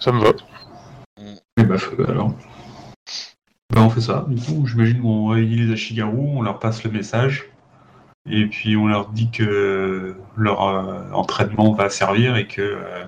Ça 0.00 0.10
me 0.10 0.20
va. 0.20 0.30
Et 1.56 1.62
bah, 1.62 1.78
feu, 1.78 2.04
alors. 2.08 2.34
Bah, 3.72 3.80
on 3.82 3.88
fait 3.88 4.02
ça, 4.02 4.26
du 4.28 4.40
coup, 4.40 4.66
j'imagine 4.66 5.00
qu'on 5.00 5.28
réunit 5.28 5.56
les 5.56 5.72
Ashigaru, 5.72 6.18
on 6.18 6.42
leur 6.42 6.58
passe 6.58 6.84
le 6.84 6.90
message, 6.90 7.48
et 8.30 8.44
puis 8.46 8.76
on 8.76 8.86
leur 8.86 9.08
dit 9.08 9.30
que 9.30 10.14
leur 10.36 10.68
euh, 10.68 11.10
entraînement 11.14 11.72
va 11.72 11.88
servir 11.88 12.36
et 12.36 12.46
que 12.46 12.60
euh, 12.60 13.04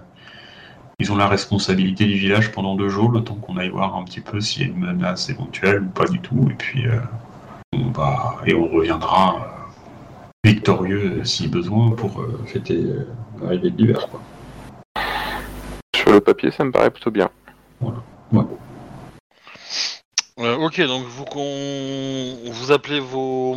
ils 0.98 1.12
ont 1.12 1.16
la 1.16 1.28
responsabilité 1.28 2.06
du 2.06 2.14
village 2.14 2.50
pendant 2.50 2.76
deux 2.76 2.88
jours, 2.88 3.10
le 3.10 3.22
temps 3.22 3.34
qu'on 3.34 3.58
aille 3.58 3.68
voir 3.68 3.94
un 3.94 4.04
petit 4.04 4.22
peu 4.22 4.40
s'il 4.40 4.62
y 4.62 4.64
a 4.64 4.68
une 4.68 4.78
menace 4.78 5.28
éventuelle 5.28 5.82
ou 5.82 5.88
pas 5.88 6.06
du 6.06 6.18
tout, 6.20 6.48
et 6.50 6.54
puis 6.54 6.86
euh, 6.86 6.98
on 7.74 7.90
va 7.90 8.36
et 8.46 8.54
on 8.54 8.66
reviendra 8.66 9.34
euh, 9.34 10.50
victorieux 10.50 11.22
si 11.24 11.46
besoin 11.46 11.90
pour 11.90 12.24
fêter 12.46 12.82
l'arrivée 13.42 13.70
de 13.70 13.76
l'hiver, 13.76 14.08
quoi. 14.08 14.22
Sur 15.94 16.12
le 16.12 16.20
papier, 16.20 16.50
ça 16.50 16.64
me 16.64 16.70
paraît 16.70 16.90
plutôt 16.90 17.10
bien. 17.10 17.28
Euh, 20.40 20.56
ok, 20.56 20.80
donc 20.82 21.04
vous 21.04 21.24
qu'on 21.24 22.50
vous 22.52 22.72
appelez 22.72 23.00
vos. 23.00 23.56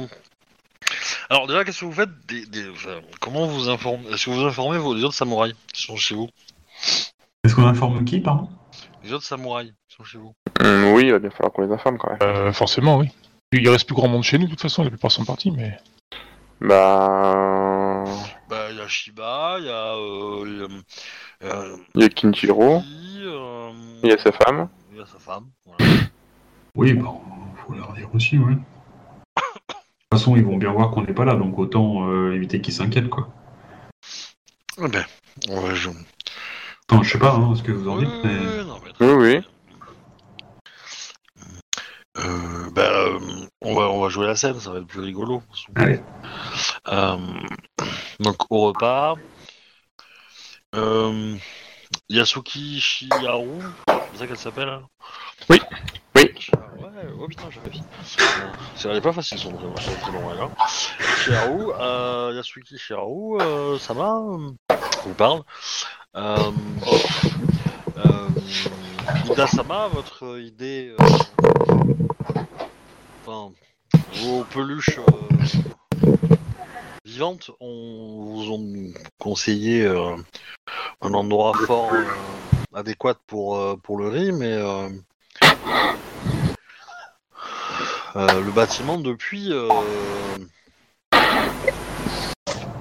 Alors 1.29 1.47
déjà, 1.47 1.63
qu'est-ce 1.65 1.79
que 1.81 1.85
vous 1.85 1.91
faites 1.91 2.09
des, 2.27 2.45
des- 2.45 2.69
enfin, 2.69 2.99
Comment 3.19 3.47
vous 3.47 3.67
informez 3.69 4.07
Est-ce 4.11 4.25
que 4.25 4.29
vous 4.31 4.41
informez 4.45 4.77
vos 4.77 4.93
les 4.93 5.03
autres 5.03 5.15
samouraïs 5.15 5.55
qui 5.73 5.81
sont 5.83 5.95
chez 5.97 6.13
vous? 6.15 6.29
Est-ce 7.43 7.55
qu'on 7.55 7.65
informe 7.65 8.05
qui, 8.05 8.19
pardon? 8.19 8.47
Les 9.03 9.11
autres 9.11 9.25
samouraïs 9.25 9.73
qui 9.89 9.95
sont 9.95 10.03
chez 10.03 10.17
vous. 10.19 10.33
Hum, 10.61 10.93
oui, 10.93 11.05
il 11.05 11.11
va 11.11 11.19
bien 11.19 11.31
falloir 11.31 11.51
qu'on 11.51 11.63
les 11.65 11.73
informe 11.73 11.97
quand 11.97 12.09
même. 12.11 12.19
Euh, 12.21 12.53
forcément, 12.53 12.97
oui. 12.97 13.07
Il 13.53 13.67
reste 13.69 13.85
plus 13.87 13.95
grand 13.95 14.07
monde 14.07 14.23
chez 14.23 14.37
nous, 14.37 14.45
de 14.45 14.51
toute 14.51 14.61
façon, 14.61 14.83
la 14.83 14.89
plupart 14.89 15.11
sont 15.11 15.25
partis, 15.25 15.51
mais. 15.51 15.77
Bah. 16.61 18.03
Bah, 18.49 18.67
il 18.71 18.77
y 18.77 18.81
a 18.81 18.87
Shiba, 18.87 19.57
il 19.59 19.65
y 19.65 19.69
a. 19.69 19.95
Euh, 19.95 20.43
il 20.45 20.57
y 20.59 20.61
a, 21.47 21.55
euh, 21.55 21.77
Il 21.95 22.01
y 22.01 22.05
a 22.05 22.09
Kinjiro, 22.09 22.83
euh, 23.21 23.71
il 24.03 24.09
y 24.09 24.13
a 24.13 24.17
sa 24.17 24.31
femme. 24.31 24.69
il 24.91 24.97
y 24.97 25.01
a 25.01 25.05
sa 25.05 25.19
femme. 25.19 25.45
Voilà. 25.65 25.85
Oui, 26.77 26.93
bon, 26.93 27.19
faut 27.65 27.73
leur 27.73 27.91
dire 27.93 28.07
aussi, 28.13 28.37
ouais. 28.37 28.53
De 28.53 28.61
toute 29.35 29.77
façon, 30.13 30.35
ils 30.35 30.45
vont 30.45 30.57
bien 30.57 30.71
voir 30.71 30.91
qu'on 30.91 31.01
n'est 31.01 31.13
pas 31.13 31.25
là, 31.25 31.33
donc 31.33 31.57
autant 31.57 32.07
euh, 32.07 32.35
éviter 32.35 32.61
qu'ils 32.61 32.75
s'inquiètent, 32.75 33.09
quoi. 33.09 33.29
Eh 34.77 34.87
ben, 34.87 35.03
on 35.49 35.59
va 35.59 35.73
jouer. 35.73 35.95
Enfin, 36.87 37.01
je 37.01 37.09
sais 37.09 37.17
pas 37.17 37.33
hein, 37.33 37.55
ce 37.55 37.63
que 37.63 37.71
vous 37.71 37.89
en 37.89 37.97
dites, 37.97 38.07
oui, 38.07 38.21
mais... 38.23 38.59
oui, 38.59 38.67
non, 38.67 38.79
mais 38.85 38.93
très 38.93 39.11
Oui. 39.11 39.41
Euh, 42.19 42.69
bah, 42.71 42.81
euh, 42.83 43.19
on, 43.61 43.73
va, 43.73 43.89
on 43.89 43.99
va 43.99 44.09
jouer 44.09 44.27
la 44.27 44.35
scène, 44.35 44.59
ça 44.59 44.71
va 44.71 44.77
être 44.77 44.87
plus 44.87 45.01
rigolo. 45.01 45.41
Allez. 45.75 45.99
Euh, 46.89 47.17
donc 48.19 48.51
au 48.51 48.67
repas, 48.67 49.15
euh, 50.75 51.35
Yasuki 52.09 52.79
Shiharu, 52.79 53.61
c'est 54.11 54.19
ça 54.19 54.27
qu'elle 54.27 54.37
s'appelle 54.37 54.69
hein? 54.69 54.83
Oui. 55.49 55.59
Oui. 56.37 56.49
Ouais, 56.83 56.89
oh 57.19 57.27
putain, 57.27 57.49
j'avais. 57.49 57.75
Euh, 57.75 58.47
C'est 58.75 58.89
elle 58.89 58.97
est 58.97 59.01
pas 59.01 59.13
facile 59.13 59.39
son 59.39 59.51
prénom, 59.53 59.73
c'est 59.79 59.95
très 59.99 60.11
long, 60.11 60.31
elle, 60.31 60.39
hein. 60.41 60.51
Shiharu, 61.23 61.71
euh, 61.79 62.33
Yasuki 62.35 62.77
Shiharu, 62.77 63.41
euh, 63.41 63.79
ça 63.79 63.93
va 63.93 64.15
euh, 64.17 64.51
vous 65.05 65.13
parle. 65.15 65.41
Euh, 66.15 66.51
euh, 67.97 68.29
Ida-sama, 69.25 69.87
votre 69.87 70.39
idée. 70.39 70.93
euh, 70.99 71.05
Enfin, 73.25 73.51
vos 74.21 74.43
peluches 74.45 74.99
euh, 74.99 76.13
vivantes 77.03 77.51
on 77.59 78.23
vous 78.23 78.51
ont 78.51 78.93
conseillé 79.19 79.83
euh, 79.85 80.15
un 81.01 81.13
endroit 81.13 81.53
fort 81.65 81.91
euh, 81.91 82.05
adéquat 82.73 83.15
pour, 83.27 83.57
euh, 83.57 83.75
pour 83.75 83.97
le 83.97 84.07
riz, 84.07 84.31
mais 84.31 84.53
euh, 84.53 84.87
euh, 88.17 88.41
le 88.41 88.51
bâtiment 88.51 88.97
depuis 88.97 89.51
euh, 89.51 89.69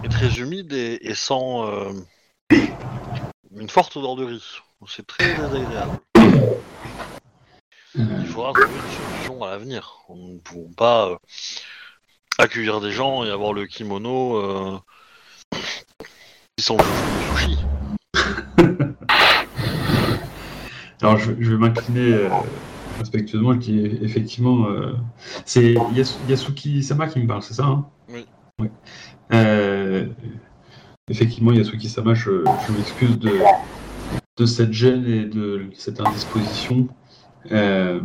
est 0.02 0.08
très 0.08 0.38
humide 0.38 0.72
et, 0.72 1.14
sent 1.14 1.34
euh, 1.34 1.92
une 3.54 3.68
forte 3.68 3.98
odeur 3.98 4.16
de 4.16 4.24
riz. 4.24 4.62
C'est 4.86 5.06
très 5.06 5.34
désagréable. 5.34 5.98
Il 7.94 8.26
faudra 8.26 8.52
trouver 8.52 8.74
une 8.74 9.14
solution 9.14 9.44
à 9.44 9.50
l'avenir. 9.50 9.98
On 10.08 10.16
ne 10.16 10.38
pourront 10.38 10.72
pas 10.74 11.18
accueillir 12.38 12.80
des 12.80 12.92
gens 12.92 13.22
et 13.24 13.30
avoir 13.30 13.52
le 13.52 13.66
kimono 13.66 14.80
qui 15.52 16.64
sent 16.64 16.76
le 16.78 17.36
sushi. 17.36 17.58
Alors, 21.02 21.18
je, 21.18 21.32
vais 21.32 21.56
m'incliner 21.56 22.28
respectueusement, 22.98 23.52
je 23.54 23.58
dis 23.58 23.78
effectivement... 24.02 24.66
euh, 24.68 24.92
c'est 25.44 25.74
Yas- 25.94 26.18
Yasuki 26.28 26.82
Sama 26.82 27.06
qui 27.08 27.20
me 27.20 27.26
parle, 27.26 27.42
c'est 27.42 27.54
ça 27.54 27.64
hein? 27.64 27.86
Oui. 28.12 28.26
Ouais. 28.58 28.70
Euh, 29.32 30.06
effectivement, 31.10 31.52
Yasuki 31.52 31.88
Sama, 31.88 32.14
je, 32.14 32.44
je 32.66 32.72
m'excuse 32.72 33.18
de, 33.18 33.32
de 34.38 34.46
cette 34.46 34.72
gêne 34.72 35.06
et 35.06 35.24
de 35.24 35.68
cette 35.74 36.00
indisposition. 36.00 36.88
Euh, 37.52 38.00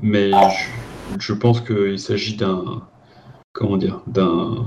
mais 0.00 0.30
je, 0.30 1.18
je 1.18 1.32
pense 1.32 1.60
qu'il 1.60 1.98
s'agit 1.98 2.36
d'un 2.36 2.82
comment 3.52 3.76
dire 3.76 4.02
d'un 4.06 4.66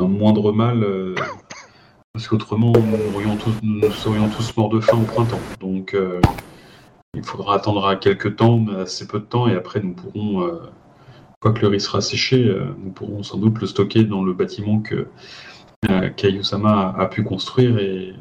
moindre 0.00 0.52
mal 0.52 0.84
parce 2.12 2.26
qu'autrement 2.28 2.72
nous, 2.72 3.82
nous 3.82 3.90
serions 3.92 4.28
tous 4.28 4.56
morts 4.56 4.70
de 4.70 4.80
faim 4.80 4.98
au 4.98 5.04
printemps. 5.04 5.40
Donc 5.60 5.94
il 7.16 7.24
faudra 7.24 7.56
attendre 7.56 7.86
à 7.86 7.96
quelques 7.96 8.36
temps, 8.36 8.58
mais 8.58 8.76
assez 8.82 9.06
peu 9.06 9.18
de 9.18 9.24
temps, 9.24 9.48
et 9.48 9.54
après 9.54 9.80
nous 9.80 9.94
pourrons, 9.94 10.42
euh, 10.42 10.50
une 10.52 11.36
fois 11.42 11.52
que 11.52 11.62
le 11.62 11.68
riz 11.68 11.80
sera 11.80 12.00
séché, 12.00 12.46
euh, 12.46 12.66
nous 12.78 12.90
pourrons 12.90 13.22
sans 13.22 13.38
doute 13.38 13.58
le 13.58 13.66
stocker 13.66 14.04
dans 14.04 14.22
le 14.22 14.34
bâtiment 14.34 14.80
que 14.80 15.08
euh, 15.90 16.10
Kayusama 16.10 16.94
a, 16.96 17.06
pu 17.06 17.24
construire 17.24 17.78
et, 17.78 18.14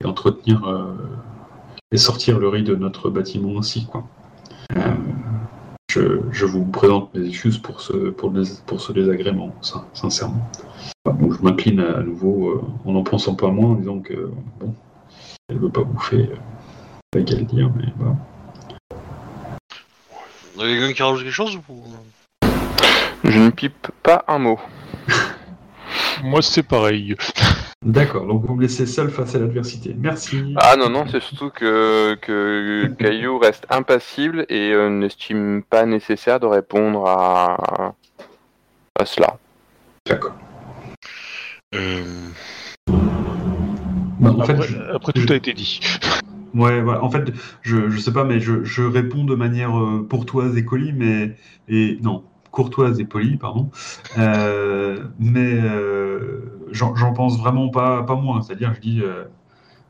et 0.00 0.06
entretenir 0.06 0.66
euh, 0.66 0.94
et 1.92 1.98
sortir 1.98 2.38
le 2.38 2.48
riz 2.48 2.62
de 2.62 2.74
notre 2.74 3.10
bâtiment 3.10 3.52
aussi. 3.52 3.86
Euh, 4.76 6.20
je, 6.30 6.46
vous 6.46 6.64
présente 6.64 7.12
mes 7.14 7.26
excuses 7.28 7.58
pour 7.58 7.82
ce, 7.82 8.92
désagrément, 8.92 9.54
sin- 9.60 9.84
sincèrement. 9.92 10.48
Je 11.06 11.42
m'incline 11.42 11.80
à, 11.80 12.02
nouveau 12.02 12.62
en 12.86 12.94
en 12.94 13.02
pensant 13.02 13.34
pas 13.34 13.50
moins, 13.50 13.72
en 13.72 13.74
disant 13.74 13.98
que 14.00 14.30
bon, 14.58 14.74
elle 15.48 15.58
veut 15.58 15.68
pas 15.68 15.84
bouffer, 15.84 16.30
pas 17.12 17.20
qu'à 17.22 17.34
le 17.36 17.42
dire, 17.44 17.70
mais 17.76 17.84
voilà. 17.96 18.16
Quelqu'un 20.56 20.92
qui 20.94 21.02
rajoute 21.02 21.22
quelque 21.24 21.30
chose 21.32 21.58
ou... 21.68 21.82
Je 23.24 23.38
ne 23.38 23.50
pipe 23.50 23.88
pas 24.02 24.24
un 24.28 24.38
mot. 24.38 24.58
Moi, 26.22 26.40
c'est 26.42 26.62
pareil. 26.62 27.14
D'accord, 27.84 28.26
donc 28.26 28.44
vous 28.46 28.54
me 28.54 28.62
laissez 28.62 28.86
seul 28.86 29.10
face 29.10 29.34
à 29.34 29.38
l'adversité. 29.40 29.94
Merci. 29.98 30.54
Ah 30.56 30.76
non, 30.76 30.88
non, 30.88 31.04
c'est 31.10 31.20
surtout 31.20 31.50
que, 31.50 32.14
que 32.20 32.86
Caillou 32.98 33.38
reste 33.38 33.66
impassible 33.70 34.46
et 34.48 34.72
euh, 34.72 34.88
n'estime 34.88 35.62
pas 35.68 35.84
nécessaire 35.84 36.40
de 36.40 36.46
répondre 36.46 37.06
à, 37.06 37.94
à 38.98 39.04
cela. 39.04 39.36
D'accord. 40.06 40.34
Euh, 41.74 42.28
Bah, 42.88 44.30
après, 44.38 44.56
fait, 44.56 44.62
je- 44.62 44.94
après, 44.94 45.12
tout 45.12 45.30
a 45.32 45.36
été 45.36 45.52
dit. 45.52 45.80
Ouais, 46.54 46.82
voilà. 46.82 47.02
En 47.02 47.10
fait, 47.10 47.32
je, 47.62 47.88
je 47.88 47.98
sais 47.98 48.12
pas, 48.12 48.24
mais 48.24 48.40
je, 48.40 48.64
je 48.64 48.82
réponds 48.82 49.24
de 49.24 49.34
manière 49.34 49.78
euh, 49.78 50.06
courtoise 50.08 50.56
et 50.56 50.62
polie, 50.62 50.92
mais 50.92 51.36
et 51.68 51.98
non, 52.02 52.24
courtoise 52.50 53.00
et 53.00 53.04
polie, 53.04 53.36
pardon. 53.36 53.70
Euh, 54.18 55.04
mais 55.18 55.54
euh, 55.54 56.42
j'en 56.70 57.12
pense 57.14 57.38
vraiment 57.38 57.70
pas 57.70 58.02
pas 58.02 58.16
moins. 58.16 58.42
C'est-à-dire, 58.42 58.74
je 58.74 58.80
dis 58.80 59.00
euh, 59.02 59.24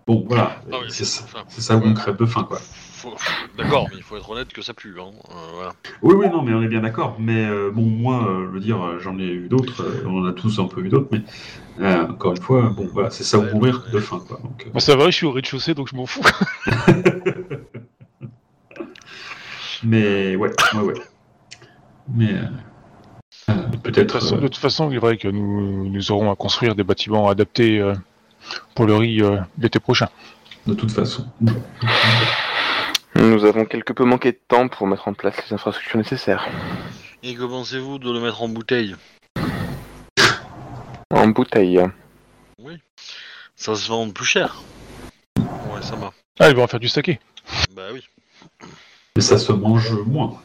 bon, 0.07 0.25
voilà, 0.27 0.63
c'est 0.89 1.05
ça, 1.05 1.25
enfin, 1.25 1.45
c'est 1.49 1.61
ça 1.63 1.77
où 1.77 1.83
on 1.85 1.95
crève 1.95 2.17
de 2.17 2.27
faim, 2.27 2.45
quoi. 2.45 2.61
Faut- 3.03 3.17
D'accord, 3.59 3.89
mais 3.91 3.97
il 3.99 4.03
faut 4.03 4.17
être 4.17 4.31
honnête 4.31 4.53
que 4.53 4.63
ça 4.63 4.73
pue. 4.75 4.95
Hein. 5.01 5.11
euh, 5.31 5.35
voilà. 5.55 5.73
Oui, 6.03 6.15
oui, 6.17 6.27
non, 6.31 6.43
mais 6.43 6.53
on 6.55 6.63
est 6.63 6.69
bien 6.69 6.81
d'accord. 6.81 7.17
Mais 7.19 7.45
euh, 7.47 7.71
bon, 7.73 7.83
moi, 7.83 8.25
euh, 8.29 8.47
je 8.47 8.51
veux 8.53 8.61
dire, 8.61 8.79
j'en 9.01 9.19
ai 9.19 9.25
eu 9.27 9.49
d'autres. 9.49 9.83
euh, 9.83 10.05
on 10.07 10.23
en 10.23 10.27
a 10.27 10.33
tous 10.33 10.59
un 10.59 10.67
peu 10.67 10.81
eu 10.85 10.89
d'autres, 10.89 11.09
mais 11.13 11.23
euh, 11.81 12.07
encore 12.09 12.33
une 12.33 12.41
fois, 12.43 12.71
bon, 12.77 12.89
voilà, 12.93 13.11
c'est 13.11 13.25
ça 13.25 13.39
Ouais, 13.39 13.53
mourir 13.53 13.83
ouais. 13.87 13.93
de 13.93 13.99
faim, 14.01 14.23
quoi. 14.27 14.39
Donc, 14.43 14.67
euh, 14.75 14.79
ça 14.81 14.97
va, 14.97 15.07
je 15.11 15.17
suis 15.17 15.27
au 15.27 15.33
rez-de-chaussée, 15.33 15.75
donc 15.75 15.89
je 15.91 15.97
m'en 15.97 16.07
fous. 16.07 16.23
mais 19.85 20.37
ouais, 20.37 20.51
ouais, 20.75 20.81
ouais. 20.81 20.95
Mais 22.15 22.33
euh, 22.35 22.43
euh, 23.51 23.55
De 23.55 23.71
toute, 23.77 23.83
peut-être. 23.83 24.13
façon, 24.21 24.37
euh, 24.37 24.41
de 24.41 24.49
toute 24.49 24.57
façon, 24.57 24.91
il 24.91 24.97
est 24.97 24.99
vrai 24.99 25.17
que 25.17 25.29
nous, 25.29 25.89
nous 25.89 26.13
aurons 26.13 26.31
à 26.31 26.37
construire 26.37 26.75
des 26.75 26.85
bâtiments 26.85 27.29
adaptés 27.29 27.81
euh, 27.81 27.95
pour 28.75 28.87
le 28.87 28.95
riz 28.97 29.23
euh, 29.23 29.39
l'été 29.59 29.79
prochain. 29.81 30.09
de 30.67 30.75
toute 30.75 30.91
façon. 30.93 31.27
Nous 33.15 33.45
avons 33.45 33.67
quelque 33.67 33.93
peu 33.93 34.05
manqué 34.05 34.33
de 34.33 34.41
temps 34.49 34.69
pour 34.69 34.87
mettre 34.87 35.09
en 35.09 35.15
place 35.15 35.37
les 35.47 35.53
infrastructures 35.53 35.99
nécessaires. 35.99 36.49
Et 37.23 37.35
que 37.35 37.45
pensez-vous 37.45 37.99
de 37.99 38.11
le 38.11 38.21
mettre 38.21 38.43
en 38.43 38.49
bouteille? 38.49 38.97
En 41.11 41.29
bouteille. 41.29 41.81
Ça 43.55 43.77
se 43.77 43.89
vend 43.89 44.11
plus 44.11 44.25
cher. 44.25 44.63
Ouais, 45.37 45.83
ça 45.83 45.95
va. 45.95 46.13
Ah, 46.41 46.49
ils 46.49 46.57
vont 46.57 46.65
en 46.65 46.67
faire 46.67 46.81
du 46.81 46.89
saké. 46.89 47.21
Bah 47.77 47.89
oui. 47.93 48.03
Mais 49.15 49.23
ça 49.23 49.39
se 49.39 49.53
mange 49.53 49.93
moins. 50.07 50.41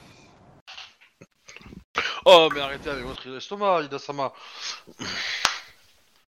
Oh, 2.26 2.50
mais 2.54 2.60
arrêtez 2.60 2.90
avec 2.90 3.06
votre 3.06 3.28
estomac, 3.36 3.84
Ida-sama. 3.84 4.34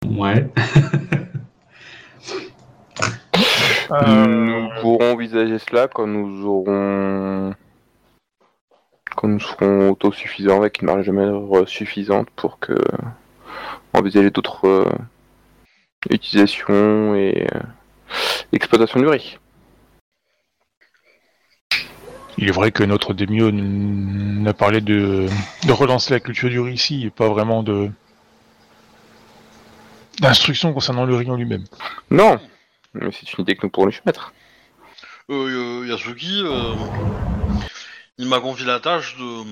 Ouais. 0.06 0.48
Nous 3.90 4.70
pourrons 4.82 5.14
envisager 5.14 5.60
cela 5.60 5.88
quand 5.88 6.08
nous 6.08 6.46
aurons. 6.46 7.54
quand 9.16 9.28
nous 9.28 9.40
serons 9.40 9.90
autosuffisants 9.92 10.58
avec 10.58 10.82
une 10.82 10.88
marge 10.88 11.06
de 11.08 11.12
manœuvre 11.12 11.66
suffisante 11.66 12.30
pour 12.36 12.60
que. 12.60 12.74
envisager 13.94 14.30
d'autres 14.30 14.68
euh, 14.68 14.86
utilisations 16.10 17.16
et 17.16 17.48
euh, 17.56 17.60
exploitation 18.52 19.00
du 19.00 19.08
riz. 19.08 19.40
Il 22.38 22.48
est 22.48 22.52
vrai 22.52 22.72
que 22.72 22.84
notre 22.84 23.14
démio 23.16 23.50
n- 23.50 24.44
n'a 24.44 24.54
parlé 24.54 24.80
de, 24.82 25.28
de 25.66 25.72
relancer 25.72 26.14
la 26.14 26.20
culture 26.20 26.50
du 26.50 26.60
riz 26.60 26.74
ici 26.74 27.06
et 27.06 27.10
pas 27.10 27.30
vraiment 27.30 27.64
de 27.64 27.90
d'instructions 30.20 30.74
concernant 30.74 31.06
le 31.06 31.16
riz 31.16 31.30
en 31.32 31.36
lui-même. 31.36 31.64
Non 32.12 32.40
Mais 32.94 33.10
c'est 33.12 33.32
une 33.34 33.42
idée 33.44 33.56
que 33.56 33.66
nous 33.66 33.70
pourrons 33.70 33.88
lui 33.88 33.94
soumettre. 33.94 34.34
Euh, 35.30 35.82
euh, 35.84 35.88
Yasuki, 35.88 36.42
euh, 36.44 36.74
il 38.18 38.28
m'a 38.28 38.40
confié 38.40 38.66
la 38.66 38.80
tâche 38.80 39.18
de 39.18 39.44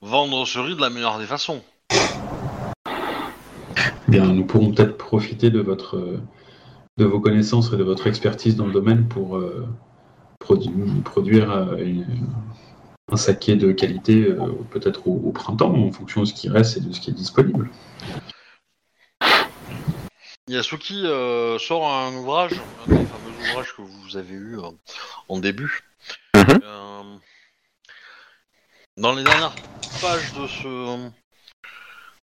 vendre 0.00 0.46
ce 0.46 0.58
riz 0.58 0.76
de 0.76 0.80
la 0.80 0.90
meilleure 0.90 1.18
des 1.18 1.26
façons. 1.26 1.62
Bien, 4.08 4.24
nous 4.26 4.44
pourrons 4.44 4.72
peut-être 4.72 4.96
profiter 4.96 5.50
de 5.50 5.60
votre, 5.60 5.96
euh, 5.96 6.20
de 6.98 7.04
vos 7.04 7.20
connaissances 7.20 7.72
et 7.72 7.76
de 7.76 7.82
votre 7.82 8.06
expertise 8.06 8.56
dans 8.56 8.66
le 8.66 8.72
domaine 8.72 9.08
pour 9.08 9.36
euh, 9.36 9.66
produ- 10.40 11.02
produire 11.02 11.50
euh, 11.50 11.76
une- 11.78 12.06
un 13.10 13.16
saké 13.16 13.56
de 13.56 13.72
qualité, 13.72 14.24
euh, 14.24 14.52
peut-être 14.70 15.06
au, 15.08 15.20
au 15.24 15.32
printemps, 15.32 15.74
en 15.74 15.90
fonction 15.92 16.22
de 16.22 16.26
ce 16.26 16.34
qui 16.34 16.48
reste 16.48 16.76
et 16.76 16.80
de 16.80 16.92
ce 16.92 17.00
qui 17.00 17.10
est 17.10 17.14
disponible. 17.14 17.68
Yasuki 20.52 21.06
euh, 21.06 21.58
sort 21.58 21.90
un 21.90 22.14
ouvrage, 22.14 22.52
un 22.86 22.90
des 22.90 23.06
fameux 23.06 23.50
ouvrages 23.50 23.74
que 23.74 23.80
vous 23.80 24.16
avez 24.18 24.34
eu 24.34 24.58
euh, 24.58 24.68
en 25.28 25.38
début. 25.38 25.80
Mhm. 26.34 26.60
Euh, 26.62 27.02
dans 28.98 29.14
les 29.14 29.24
dernières 29.24 29.54
pages 30.02 30.34
de 30.34 30.46
ce 30.46 31.10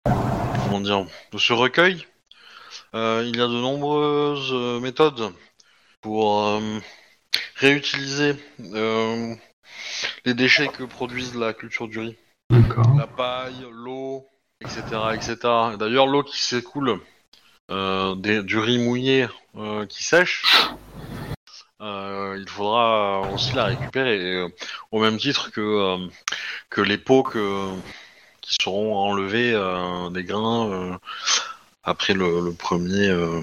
comment 0.03 0.81
dire 0.81 1.07
de 1.31 1.37
ce 1.39 1.53
recueil, 1.53 2.05
il 2.93 3.35
y 3.35 3.41
a 3.41 3.47
de 3.47 3.61
nombreuses 3.61 4.81
méthodes 4.81 5.33
pour 6.01 6.61
réutiliser 7.55 8.35
les 8.59 10.33
déchets 10.35 10.67
que 10.67 10.83
produisent 10.83 11.35
la 11.35 11.53
culture 11.53 11.87
du 11.87 11.99
riz 11.99 12.17
la 12.95 13.07
paille, 13.07 13.65
l'eau, 13.71 14.27
etc., 14.61 14.81
etc. 15.13 15.37
Et 15.73 15.77
D'ailleurs, 15.77 16.07
l'eau 16.07 16.23
qui 16.23 16.39
s'écoule 16.39 16.99
des- 18.15 18.43
du 18.43 18.57
riz 18.59 18.77
mouillé 18.79 19.27
euh, 19.55 19.85
qui 19.85 20.03
sèche, 20.03 20.43
euh, 21.81 22.37
il 22.39 22.49
faudra 22.49 23.21
aussi 23.21 23.55
la 23.55 23.65
récupérer 23.65 24.19
euh, 24.19 24.49
au 24.91 24.99
même 24.99 25.17
titre 25.17 25.51
que 25.51 25.61
euh, 25.61 26.07
que 26.69 26.81
les 26.81 26.97
pots 26.97 27.23
que, 27.23 27.69
qui 28.41 28.55
seront 28.61 28.97
enlevés 28.97 29.53
euh, 29.53 30.09
des 30.09 30.23
grains 30.23 30.69
euh, 30.69 30.97
après 31.83 32.13
le, 32.13 32.53
premier 32.53 33.07
euh, 33.07 33.41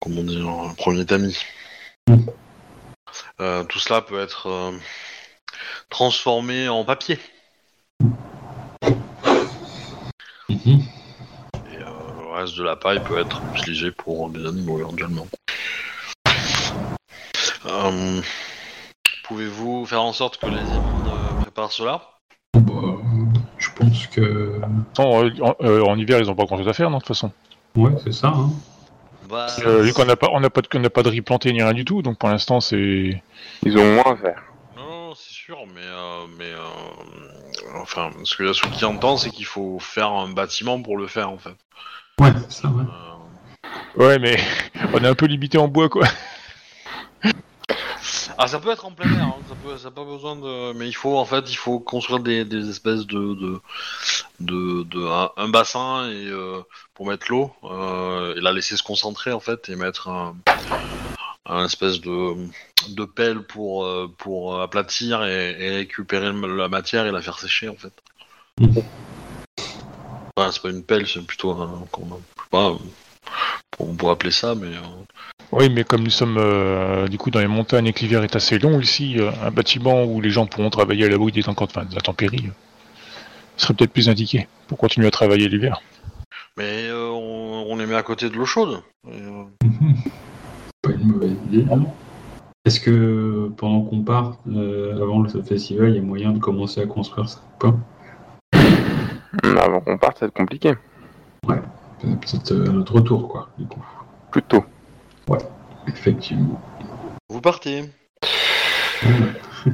comment 0.00 0.22
dire 0.22 0.74
premier 0.76 1.06
tamis. 1.06 1.38
Euh, 3.40 3.64
tout 3.64 3.78
cela 3.78 4.02
peut 4.02 4.20
être 4.20 4.48
euh, 4.48 4.72
transformé 5.88 6.68
en 6.68 6.84
papier. 6.84 7.18
Mhm. 10.48 10.82
Euh, 10.82 11.03
reste 12.44 12.58
de 12.58 12.62
la 12.62 12.76
paille 12.76 13.02
peut 13.02 13.18
être 13.18 13.40
utilisé 13.54 13.90
pour 13.90 14.28
des 14.28 14.46
animaux 14.46 14.78
éventuellement. 14.78 15.26
Euh, 17.66 18.20
Pouvez-vous 19.24 19.86
faire 19.86 20.02
en 20.02 20.12
sorte 20.12 20.36
que 20.38 20.46
les 20.46 20.58
immondes 20.58 21.08
euh, 21.08 21.40
préparent 21.42 21.72
cela? 21.72 22.02
Bah, 22.54 22.72
je 23.58 23.70
pense 23.74 24.06
que. 24.08 24.60
Non, 24.98 25.24
euh, 25.24 25.30
en, 25.40 25.54
euh, 25.62 25.82
en 25.82 25.98
hiver, 25.98 26.18
ils 26.20 26.30
ont 26.30 26.34
pas 26.34 26.44
grand 26.44 26.58
chose 26.58 26.68
à 26.68 26.74
faire, 26.74 26.90
non, 26.90 26.98
de 26.98 27.02
toute 27.02 27.08
façon. 27.08 27.32
Ouais, 27.74 27.92
c'est 28.04 28.12
ça. 28.12 28.28
Hein. 28.28 28.50
bah, 29.28 29.46
Euh, 29.64 29.80
vu 29.80 29.94
qu'on 29.94 30.04
n'a 30.04 30.16
pas, 30.16 30.28
on 30.32 30.40
n'a 30.40 30.50
pas, 30.50 30.60
de, 30.60 30.68
on 30.74 30.80
n'a 30.80 30.90
pas 30.90 31.02
de 31.02 31.08
riz 31.08 31.22
planté 31.22 31.50
ni 31.52 31.62
rien 31.62 31.72
du 31.72 31.86
tout, 31.86 32.02
donc 32.02 32.18
pour 32.18 32.28
l'instant, 32.28 32.60
c'est. 32.60 33.22
Ils 33.64 33.78
ont 33.78 33.94
moins 33.94 34.12
à 34.12 34.16
faire. 34.16 34.42
Non, 34.76 34.86
non, 35.08 35.14
c'est 35.14 35.32
sûr, 35.32 35.56
mais, 35.74 35.80
euh, 35.82 36.26
mais 36.38 36.52
euh, 36.52 37.80
enfin, 37.80 38.10
ce 38.24 38.36
que 38.36 38.42
Yasuki 38.44 38.84
entend, 38.84 39.16
c'est 39.16 39.30
qu'il 39.30 39.46
faut 39.46 39.78
faire 39.78 40.10
un 40.12 40.28
bâtiment 40.28 40.80
pour 40.82 40.98
le 40.98 41.06
faire, 41.06 41.30
en 41.30 41.38
fait. 41.38 41.56
Ouais, 42.20 42.30
c'est 42.48 42.62
ça, 42.62 42.68
ouais. 42.68 42.84
Euh, 42.84 43.14
Ouais, 43.96 44.18
mais 44.18 44.36
on 44.92 44.98
est 45.04 45.06
un 45.08 45.14
peu 45.14 45.26
limité 45.26 45.58
en 45.58 45.68
bois, 45.68 45.88
quoi. 45.88 46.06
Ah, 48.36 48.48
ça 48.48 48.58
peut 48.58 48.70
être 48.70 48.84
en 48.84 48.90
plein 48.90 49.06
air, 49.16 49.24
hein, 49.26 49.36
ça 49.48 49.54
peut, 49.54 49.76
ça 49.78 49.88
a 49.88 49.90
pas 49.92 50.04
besoin 50.04 50.34
de. 50.34 50.72
Mais 50.72 50.88
il 50.88 50.92
faut, 50.92 51.16
en 51.16 51.24
fait, 51.24 51.48
il 51.50 51.54
faut 51.56 51.78
construire 51.78 52.18
des, 52.20 52.44
des 52.44 52.68
espèces 52.68 53.06
de, 53.06 53.34
de, 53.34 53.60
de, 54.40 54.82
de- 54.82 55.06
un, 55.06 55.30
un 55.36 55.48
bassin 55.48 56.10
et 56.10 56.26
euh, 56.28 56.60
pour 56.94 57.06
mettre 57.06 57.26
l'eau 57.30 57.52
euh, 57.62 58.34
et 58.34 58.40
la 58.40 58.50
laisser 58.52 58.76
se 58.76 58.82
concentrer 58.82 59.30
en 59.32 59.38
fait 59.40 59.68
et 59.68 59.76
mettre 59.76 60.08
un, 60.08 60.36
un 61.46 61.64
espèce 61.64 62.00
de, 62.00 62.34
de 62.88 63.04
pelle 63.04 63.42
pour 63.42 63.84
euh, 63.84 64.12
pour 64.18 64.60
aplatir 64.60 65.22
et, 65.24 65.56
et 65.58 65.70
récupérer 65.76 66.32
la 66.32 66.68
matière 66.68 67.06
et 67.06 67.12
la 67.12 67.22
faire 67.22 67.38
sécher 67.38 67.68
en 67.68 67.76
fait. 67.76 67.92
Enfin, 70.36 70.50
c'est 70.50 70.62
pas 70.62 70.70
une 70.70 70.82
pelle, 70.82 71.06
c'est 71.06 71.24
plutôt 71.24 71.52
un, 71.52 71.84
pas, 72.50 72.72
on 73.78 73.94
pourrait 73.94 74.12
appeler 74.12 74.32
ça, 74.32 74.54
mais. 74.54 74.66
euh, 74.66 74.80
Oui, 75.52 75.68
mais 75.70 75.84
comme 75.84 76.02
nous 76.02 76.10
sommes 76.10 76.38
euh, 76.38 77.06
du 77.06 77.18
coup 77.18 77.30
dans 77.30 77.38
les 77.40 77.46
montagnes 77.46 77.86
et 77.86 77.92
que 77.92 78.00
l'hiver 78.00 78.24
est 78.24 78.34
assez 78.34 78.58
long 78.58 78.80
ici, 78.80 79.14
euh, 79.20 79.30
un 79.44 79.50
bâtiment 79.52 80.04
où 80.04 80.20
les 80.20 80.30
gens 80.30 80.46
pourront 80.46 80.70
travailler 80.70 81.04
à 81.04 81.08
l'abri 81.08 81.30
des 81.30 81.42
temps- 81.44 81.54
enfin, 81.56 81.84
de 81.84 81.94
la 81.94 82.00
tempérie 82.00 82.46
euh, 82.48 82.52
serait 83.56 83.74
peut-être 83.74 83.92
plus 83.92 84.08
indiqué 84.08 84.48
pour 84.66 84.76
continuer 84.78 85.06
à 85.06 85.10
travailler 85.12 85.48
l'hiver. 85.48 85.80
Mais 86.56 86.88
euh, 86.88 87.10
on, 87.10 87.66
on 87.68 87.76
les 87.76 87.86
met 87.86 87.94
à 87.94 88.02
côté 88.02 88.28
de 88.28 88.34
l'eau 88.34 88.46
chaude. 88.46 88.82
Euh. 89.08 89.44
Pas 90.82 90.90
une 90.90 91.04
mauvaise 91.12 91.36
idée. 91.46 91.64
hein. 91.72 91.84
Est-ce 92.64 92.80
que 92.80 93.50
pendant 93.56 93.82
qu'on 93.82 94.02
part, 94.02 94.38
euh, 94.48 95.00
avant 95.00 95.20
le 95.20 95.28
festival, 95.42 95.90
il 95.90 95.96
y 95.96 95.98
a 95.98 96.02
moyen 96.02 96.32
de 96.32 96.38
commencer 96.38 96.80
à 96.80 96.86
construire 96.86 97.28
ça 97.28 97.38
ou 97.54 97.58
pas? 97.58 97.76
Avant 99.42 99.80
qu'on 99.80 99.98
parte, 99.98 100.18
ça 100.18 100.26
va 100.26 100.28
être 100.28 100.36
compliqué. 100.36 100.74
Peut-être 101.46 102.52
euh, 102.52 102.68
à 102.68 102.72
notre 102.72 102.94
retour, 102.94 103.28
quoi, 103.28 103.48
du 103.58 103.66
coup. 103.66 103.84
Plutôt. 104.30 104.64
Effectivement. 105.86 106.60
Vous 107.28 107.40
partez. 107.40 107.90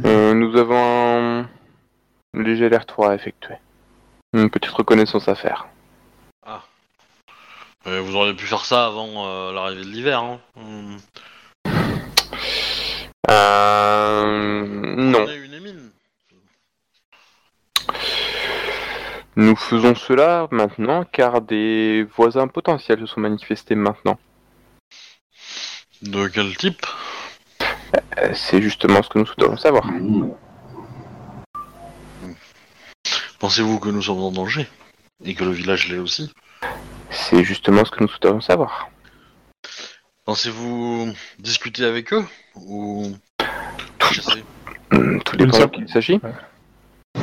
Euh, 0.04 0.34
nous 0.34 0.56
avons 0.56 0.76
un 0.76 1.48
léger 2.34 2.66
alertoir 2.66 3.10
à 3.10 3.14
effectuer. 3.14 3.54
Une 4.32 4.50
petite 4.50 4.72
reconnaissance 4.72 5.28
à 5.28 5.34
faire. 5.34 5.66
Euh, 7.86 8.02
vous 8.02 8.14
auriez 8.14 8.34
pu 8.34 8.44
faire 8.44 8.66
ça 8.66 8.86
avant 8.86 9.26
euh, 9.26 9.52
l'arrivée 9.52 9.84
de 9.84 9.88
l'hiver. 9.88 10.20
Hein. 10.20 10.38
Hum. 10.56 10.98
Euh... 13.30 14.66
Non. 14.96 15.24
Prenez 15.24 15.36
une 15.36 15.54
émine. 15.54 15.90
Nous 19.40 19.56
faisons 19.56 19.94
cela 19.94 20.48
maintenant 20.50 21.02
car 21.10 21.40
des 21.40 22.06
voisins 22.14 22.46
potentiels 22.46 23.00
se 23.00 23.06
sont 23.06 23.20
manifestés 23.20 23.74
maintenant. 23.74 24.18
De 26.02 26.28
quel 26.28 26.54
type? 26.58 26.84
Euh, 28.18 28.34
C'est 28.34 28.60
justement 28.60 29.02
ce 29.02 29.08
que 29.08 29.18
nous 29.18 29.24
souhaitons 29.24 29.56
savoir. 29.56 29.88
Pensez-vous 33.38 33.80
que 33.80 33.88
nous 33.88 34.02
sommes 34.02 34.20
en 34.20 34.30
danger? 34.30 34.68
Et 35.24 35.34
que 35.34 35.44
le 35.44 35.52
village 35.52 35.88
l'est 35.88 35.96
aussi? 35.96 36.30
C'est 37.08 37.42
justement 37.42 37.86
ce 37.86 37.90
que 37.92 38.02
nous 38.02 38.08
souhaiterions 38.08 38.42
savoir. 38.42 38.90
Pensez-vous 40.26 41.14
discuter 41.38 41.86
avec 41.86 42.12
eux? 42.12 42.26
Ou 42.56 43.16
chasser 44.12 44.44
Hum, 44.92 45.22
Tout 45.22 45.36
dépend 45.38 45.58
de 45.60 45.64
qui 45.66 45.80
il 45.80 45.88
s'agit. 45.88 46.20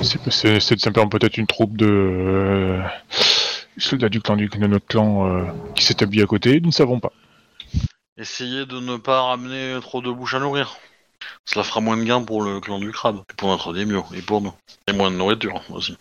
C'est 0.02 0.19
c'est- 0.32 0.60
c'est 0.60 0.80
simplement 0.80 1.08
peut-être 1.10 1.38
une 1.38 1.47
troupe 1.47 1.76
de 1.78 1.88
euh, 1.88 2.82
soldats 3.78 4.10
du 4.10 4.21
clan 4.21 4.36
du, 4.36 4.47
de 4.47 4.67
notre 4.67 4.86
clan 4.86 5.28
euh, 5.28 5.45
qui 5.76 5.86
s'établit 5.86 6.21
à 6.21 6.26
côté, 6.26 6.60
nous 6.60 6.67
ne 6.67 6.71
savons 6.73 7.00
pas. 7.00 7.12
Essayez 8.17 8.65
de 8.65 8.80
ne 8.80 8.97
pas 8.97 9.21
ramener 9.21 9.80
trop 9.82 10.02
de 10.02 10.12
bouches 10.12 10.34
à 10.34 10.39
nourrir. 10.39 10.78
Cela 11.45 11.63
fera 11.63 11.82
moins 11.82 11.97
de 11.97 12.04
gains 12.04 12.21
pour 12.23 12.41
le 12.41 12.60
clan 12.60 12.80
du 12.80 12.91
crabe, 12.91 13.21
et 13.30 13.34
pour 13.36 13.50
notre 13.50 13.73
démio, 13.73 14.06
et 14.15 14.21
pour 14.21 14.41
nous. 14.41 14.54
Et 14.88 14.93
moins 14.93 15.10
de 15.12 15.15
nourriture 15.15 15.62
aussi. 15.71 15.97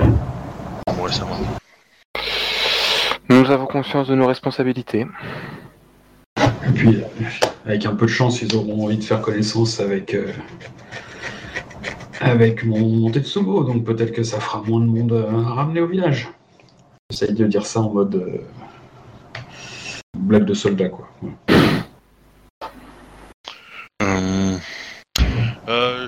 Ouais, 0.00 1.12
ça 1.12 1.24
va. 1.24 1.36
Nous 3.28 3.50
avons 3.50 3.66
conscience 3.66 4.08
de 4.08 4.14
nos 4.14 4.26
responsabilités. 4.26 5.06
Et 6.66 6.72
puis, 6.72 7.02
avec 7.64 7.86
un 7.86 7.94
peu 7.94 8.06
de 8.06 8.10
chance, 8.10 8.42
ils 8.42 8.56
auront 8.56 8.84
envie 8.84 8.98
de 8.98 9.04
faire 9.04 9.20
connaissance 9.20 9.78
avec, 9.80 10.14
euh, 10.14 10.32
avec 12.20 12.64
mon, 12.64 12.88
mon 12.88 13.10
donc 13.10 13.84
peut-être 13.84 14.12
que 14.12 14.22
ça 14.22 14.40
fera 14.40 14.62
moins 14.62 14.80
de 14.80 14.86
monde 14.86 15.12
euh, 15.12 15.44
à 15.44 15.54
ramener 15.54 15.80
au 15.80 15.86
village. 15.86 16.28
J'essaye 17.10 17.34
de 17.34 17.46
dire 17.46 17.64
ça 17.64 17.80
en 17.80 17.92
mode 17.92 18.14
euh, 18.16 18.38
blague 20.18 20.44
de 20.44 20.54
soldat, 20.54 20.88
quoi. 20.88 21.08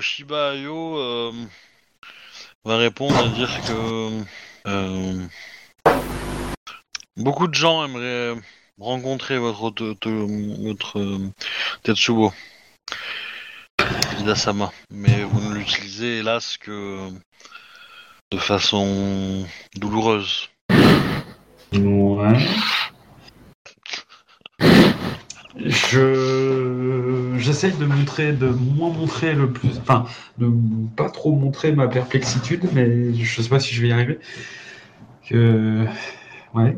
Shiba 0.01 0.53
Ayo 0.53 1.33
va 2.63 2.77
répondre 2.77 3.15
et 3.25 3.29
dire 3.37 3.49
que 3.67 4.09
beaucoup 7.17 7.47
de 7.47 7.53
gens 7.53 7.83
aimeraient 7.83 8.35
rencontrer 8.79 9.37
votre, 9.37 9.69
te- 9.71 10.07
euh, 10.97 11.17
Tetsubo, 11.83 12.31
Hidasama, 14.19 14.71
mais 14.91 15.23
vous 15.23 15.41
ne 15.41 15.55
l'utilisez 15.55 16.19
hélas 16.19 16.57
que 16.57 17.09
de 18.31 18.37
façon 18.37 19.45
douloureuse. 19.75 20.49
Ouais. 21.73 22.39
Je 25.65 27.33
j'essaye 27.37 27.73
de 27.73 27.85
montrer, 27.85 28.31
de 28.33 28.47
moins 28.47 28.91
montrer 28.91 29.33
le 29.33 29.51
plus, 29.51 29.77
enfin, 29.79 30.05
de 30.37 30.49
pas 30.95 31.09
trop 31.09 31.35
montrer 31.35 31.71
ma 31.71 31.87
perplexitude, 31.87 32.69
mais 32.73 33.13
je 33.13 33.41
sais 33.41 33.49
pas 33.49 33.59
si 33.59 33.73
je 33.73 33.81
vais 33.81 33.89
y 33.89 33.91
arriver. 33.91 34.19
que. 35.27 35.85
Ouais. 36.53 36.77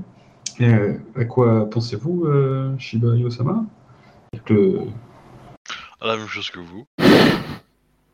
Euh, 0.60 0.98
à 1.16 1.26
quoi 1.26 1.70
pensez-vous, 1.70 2.26
euh, 2.26 2.78
Shiba 2.78 3.16
Yosama 3.16 3.64
que... 4.46 4.80
La 6.02 6.18
même 6.18 6.28
chose 6.28 6.50
que 6.50 6.60
vous. 6.60 6.86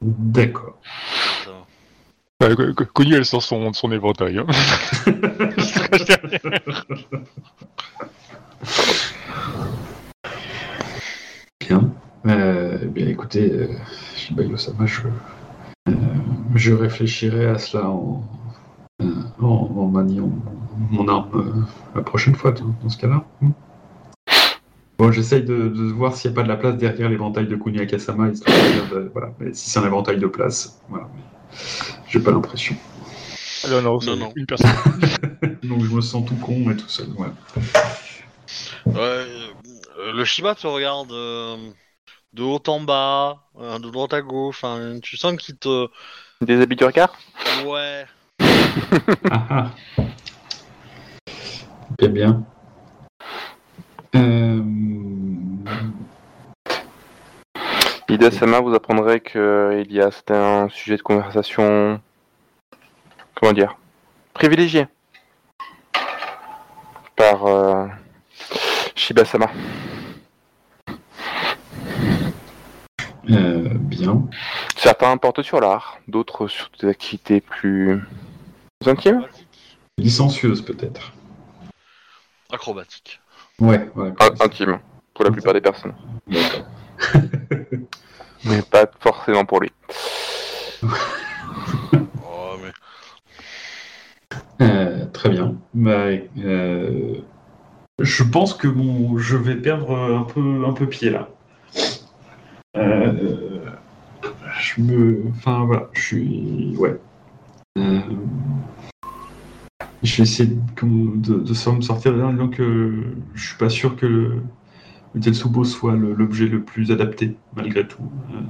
D'accord. 0.02 0.78
Ça 1.43 1.52
va. 1.52 2.47
Ouais, 2.50 2.56
Co- 2.56 2.73
Co- 2.73 2.86
Connie, 2.93 3.13
elle 3.13 3.26
sort 3.26 3.41
son, 3.41 3.71
son 3.73 3.91
éventail. 3.91 4.38
Hein. 4.39 4.45
Bien. 11.60 11.91
Euh, 12.26 12.78
eh 12.84 12.86
bien, 12.88 13.08
écoutez, 13.08 13.52
euh, 13.52 13.67
Shiba 14.15 14.43
Yosama, 14.43 14.86
je, 14.86 15.02
euh, 15.89 15.93
je 16.56 16.73
réfléchirai 16.73 17.47
à 17.47 17.58
cela 17.58 17.89
en, 17.89 18.23
en, 19.00 19.45
en 19.45 19.88
maniant 19.88 20.30
mon, 20.92 21.08
arme 21.08 21.30
euh, 21.36 21.96
la 21.96 22.02
prochaine 22.02 22.36
fois, 22.36 22.52
dans, 22.52 22.90
ce 22.90 22.98
cas-là. 22.98 23.24
Hmm. 23.42 23.52
Bon, 24.98 25.12
j'essaye 25.12 25.44
de, 25.44 25.68
de 25.68 25.84
voir 25.92 26.16
s'il 26.16 26.32
n'y 26.32 26.36
a 26.36 26.38
pas 26.38 26.44
de 26.44 26.48
la 26.48 26.58
place 26.58 26.76
derrière 26.78 27.10
l'éventail 27.10 27.48
de 27.48 27.56
Kuni 27.56 27.80
Akasama, 27.80 28.30
histoire 28.30 28.56
de 28.56 28.96
de- 28.96 29.10
voilà. 29.13 29.32
Mais 29.40 29.54
si 29.54 29.70
c'est 29.70 29.80
un 29.80 29.86
éventail 29.86 30.18
de 30.18 30.28
place, 30.28 30.82
voilà. 30.90 31.08
J'ai 32.08 32.20
pas 32.20 32.32
l'impression. 32.32 32.76
Non, 33.70 33.82
non, 33.82 34.00
Non, 34.06 34.16
non. 34.16 34.32
une 34.36 34.46
personne. 34.46 34.72
Donc 35.63 35.84
je 35.84 35.94
me 35.94 36.02
sens 36.02 36.26
tout 36.26 36.36
con 36.36 36.70
et 36.72 36.76
tout 36.76 36.90
seul. 36.90 37.08
Ouais, 37.10 37.28
euh, 38.96 40.13
le 40.13 40.26
Shiba 40.26 40.56
te 40.56 40.68
regarde 40.68 41.12
euh, 41.12 41.58
de 42.34 42.44
haut 42.44 42.62
en 42.68 42.82
bas, 42.82 43.44
euh, 43.60 43.80
de 43.80 43.90
droite 43.90 44.13
à 44.13 44.22
gauche. 44.22 44.63
Enfin, 44.63 45.00
tu 45.02 45.18
sens 45.18 45.36
qu'il 45.38 45.58
te. 45.58 45.88
Des 46.42 46.62
habits 46.62 46.76
du 46.76 46.86
regard? 46.86 47.13
Ouais. 47.66 48.06
Ah. 51.89 51.93
Bien, 51.97 52.10
bien. 52.10 52.43
Euh, 54.15 54.63
Ida 58.10 58.32
Sama 58.32 58.60
vous 58.62 58.73
apprendrez 58.73 59.19
qu'il 59.21 59.91
y 59.91 60.02
a 60.02 60.12
c'était 60.12 60.34
un 60.34 60.69
sujet 60.69 60.97
de 60.97 61.02
conversation. 61.02 62.00
Comment 63.36 63.54
dire 63.54 63.78
Privilégié. 64.34 64.88
Par 67.15 67.45
euh, 67.45 67.88
Shiba 68.95 69.26
Sama. 69.26 69.50
euh, 73.30 73.69
bien. 73.73 74.23
Certains 74.78 75.17
portent 75.17 75.41
sur 75.41 75.60
l'art, 75.60 76.00
d'autres 76.08 76.47
sur 76.47 76.69
des 76.80 76.88
activités 76.88 77.41
plus 77.41 78.02
intimes. 78.86 79.26
Licencieuse 79.97 80.62
peut-être. 80.62 81.12
Acrobatique. 82.52 83.20
Ouais, 83.60 83.90
ouais. 83.96 84.14
In- 84.20 84.46
intimes, 84.46 84.80
pour 85.14 85.26
la 85.26 85.32
plupart 85.32 85.54
des 85.54 85.62
personnes. 85.62 85.94
D'accord. 86.28 86.66
Mais 88.46 88.62
pas 88.62 88.86
forcément 89.00 89.46
pour 89.46 89.62
lui. 89.62 89.72
Oh, 90.84 92.56
mais. 92.62 92.72
Euh, 94.62 95.06
très 95.08 95.30
bien. 95.30 95.56
Bah, 95.74 96.06
euh, 96.38 97.16
je 98.00 98.24
pense 98.24 98.54
que 98.54 98.68
mon, 98.68 99.18
je 99.18 99.38
vais 99.38 99.56
perdre 99.56 99.98
un 99.98 100.24
peu, 100.24 100.66
un 100.66 100.74
peu 100.74 100.88
pied 100.88 101.10
là. 101.10 101.30
Euh, 102.78 103.66
je 104.60 104.82
me, 104.82 105.24
enfin 105.36 105.66
voilà, 105.66 105.90
je 105.94 106.02
suis, 106.02 106.76
ouais. 106.78 107.00
Je 110.04 110.18
vais 110.18 110.24
essayer 110.24 110.50
de, 110.82 111.54
ça 111.54 111.72
me 111.72 111.82
sortir 111.82 112.14
de 112.14 112.20
là, 112.20 112.32
donc 112.32 112.60
euh, 112.60 113.16
je 113.34 113.48
suis 113.48 113.58
pas 113.58 113.70
sûr 113.70 113.96
que 113.96 114.06
le, 114.06 114.42
le 115.16 115.20
Tetsubo 115.22 115.64
soit 115.64 115.96
le- 115.96 116.14
l'objet 116.14 116.46
le 116.48 116.62
plus 116.62 116.92
adapté 116.92 117.36
malgré 117.56 117.88
tout. 117.88 118.04
Euh, 118.32 118.42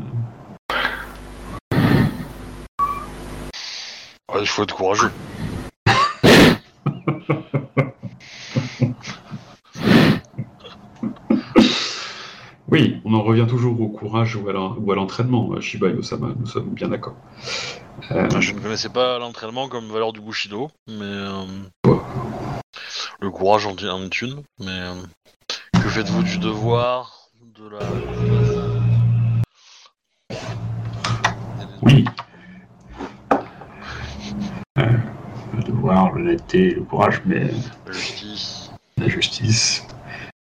Ouais, 4.33 4.41
il 4.41 4.47
faut 4.47 4.63
être 4.63 4.75
courageux. 4.75 5.11
Oui, 12.79 13.01
on 13.05 13.15
en 13.15 13.23
revient 13.23 13.47
toujours 13.49 13.81
au 13.81 13.87
courage 13.87 14.35
ou 14.35 14.47
à 14.51 14.95
l'entraînement, 14.95 15.49
euh, 15.53 15.61
Shiba 15.61 15.89
Yosama, 15.89 16.27
nous 16.39 16.45
sommes 16.45 16.69
bien 16.75 16.89
d'accord. 16.89 17.15
Euh, 18.11 18.29
Je 18.39 18.53
ne 18.53 18.59
connaissais 18.59 18.89
pas 18.89 19.17
l'entraînement 19.17 19.67
comme 19.67 19.85
valeur 19.87 20.13
du 20.13 20.21
Bushido, 20.21 20.69
mais. 20.87 21.01
euh, 21.01 21.43
Ouais. 21.87 21.97
Le 23.19 23.31
courage 23.31 23.65
en, 23.65 23.71
en 23.71 24.03
est 24.03 24.21
une, 24.21 24.43
mais. 24.59 24.67
euh, 24.69 24.93
Que 25.73 25.89
faites-vous 25.89 26.21
du 26.21 26.37
devoir 26.37 27.29
De 27.55 27.67
la. 27.67 27.79
oui. 31.81 32.05
Le 34.75 35.63
devoir, 35.63 36.11
l'honnêteté, 36.11 36.75
le 36.75 36.83
courage, 36.83 37.23
mais 37.25 37.49
La 37.87 37.91
justice. 37.91 38.71
la 38.97 39.07
justice. 39.07 39.87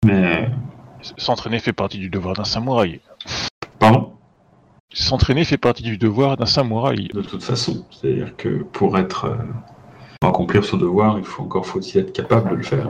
Mais. 0.05 0.51
S'entraîner 1.17 1.59
fait 1.59 1.73
partie 1.73 1.99
du 1.99 2.11
devoir 2.11 2.35
d'un 2.35 2.45
samouraï. 2.45 3.01
Pardon? 3.79 4.13
S'entraîner 4.93 5.45
fait 5.45 5.59
partie 5.59 5.83
du 5.83 5.99
devoir 5.99 6.37
d'un 6.37 6.47
samouraï. 6.47 7.09
De 7.09 7.23
toute 7.23 7.43
façon, 7.43 7.85
c'est-à-dire 7.91 8.37
que 8.37 8.63
pour 8.63 8.99
être. 8.99 9.27
euh, 9.27 9.37
pour 10.21 10.31
accomplir 10.31 10.65
ce 10.65 10.77
devoir, 10.77 11.19
il 11.19 11.25
faut 11.25 11.43
encore 11.43 11.67
faut-il 11.67 12.01
être 12.01 12.13
capable 12.13 12.51
de 12.51 12.55
le 12.57 12.63
faire. 12.63 12.89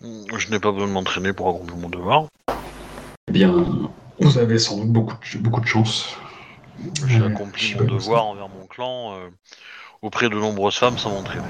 Je 0.00 0.50
n'ai 0.50 0.58
pas 0.58 0.72
besoin 0.72 0.88
de 0.88 0.92
m'entraîner 0.92 1.32
pour 1.32 1.48
accomplir 1.48 1.76
mon 1.76 1.88
devoir. 1.88 2.24
Eh 3.28 3.32
bien, 3.32 3.66
vous 4.20 4.38
avez 4.38 4.58
sans 4.58 4.78
doute 4.78 4.88
beaucoup 4.88 5.16
de, 5.16 5.38
beaucoup 5.38 5.60
de 5.60 5.66
chance. 5.66 6.16
J'ai 7.06 7.22
accompli 7.22 7.74
mon 7.74 7.84
devoir 7.84 8.26
envers 8.26 8.48
mon 8.48 8.66
clan 8.66 9.14
euh, 9.14 9.28
auprès 10.00 10.28
de 10.28 10.34
nombreuses 10.36 10.76
femmes 10.76 10.96
sans 10.96 11.10
m'entraîner. 11.10 11.42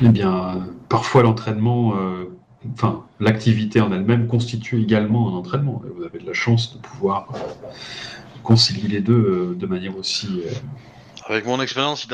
Eh 0.00 0.08
bien, 0.08 0.66
parfois 0.88 1.22
l'entraînement, 1.22 1.94
euh, 1.96 2.24
enfin, 2.74 3.04
l'activité 3.20 3.80
en 3.80 3.92
elle-même 3.92 4.26
constitue 4.26 4.82
également 4.82 5.28
un 5.28 5.32
entraînement. 5.32 5.82
Et 5.86 5.90
vous 5.90 6.02
avez 6.02 6.18
de 6.18 6.26
la 6.26 6.34
chance 6.34 6.74
de 6.74 6.80
pouvoir 6.80 7.28
euh, 7.34 7.38
concilier 8.42 8.88
les 8.88 9.00
deux 9.00 9.14
euh, 9.14 9.54
de 9.54 9.66
manière 9.66 9.96
aussi. 9.96 10.42
euh, 10.44 10.50
Avec 11.26 11.46
mon 11.46 11.60
expérience, 11.60 12.06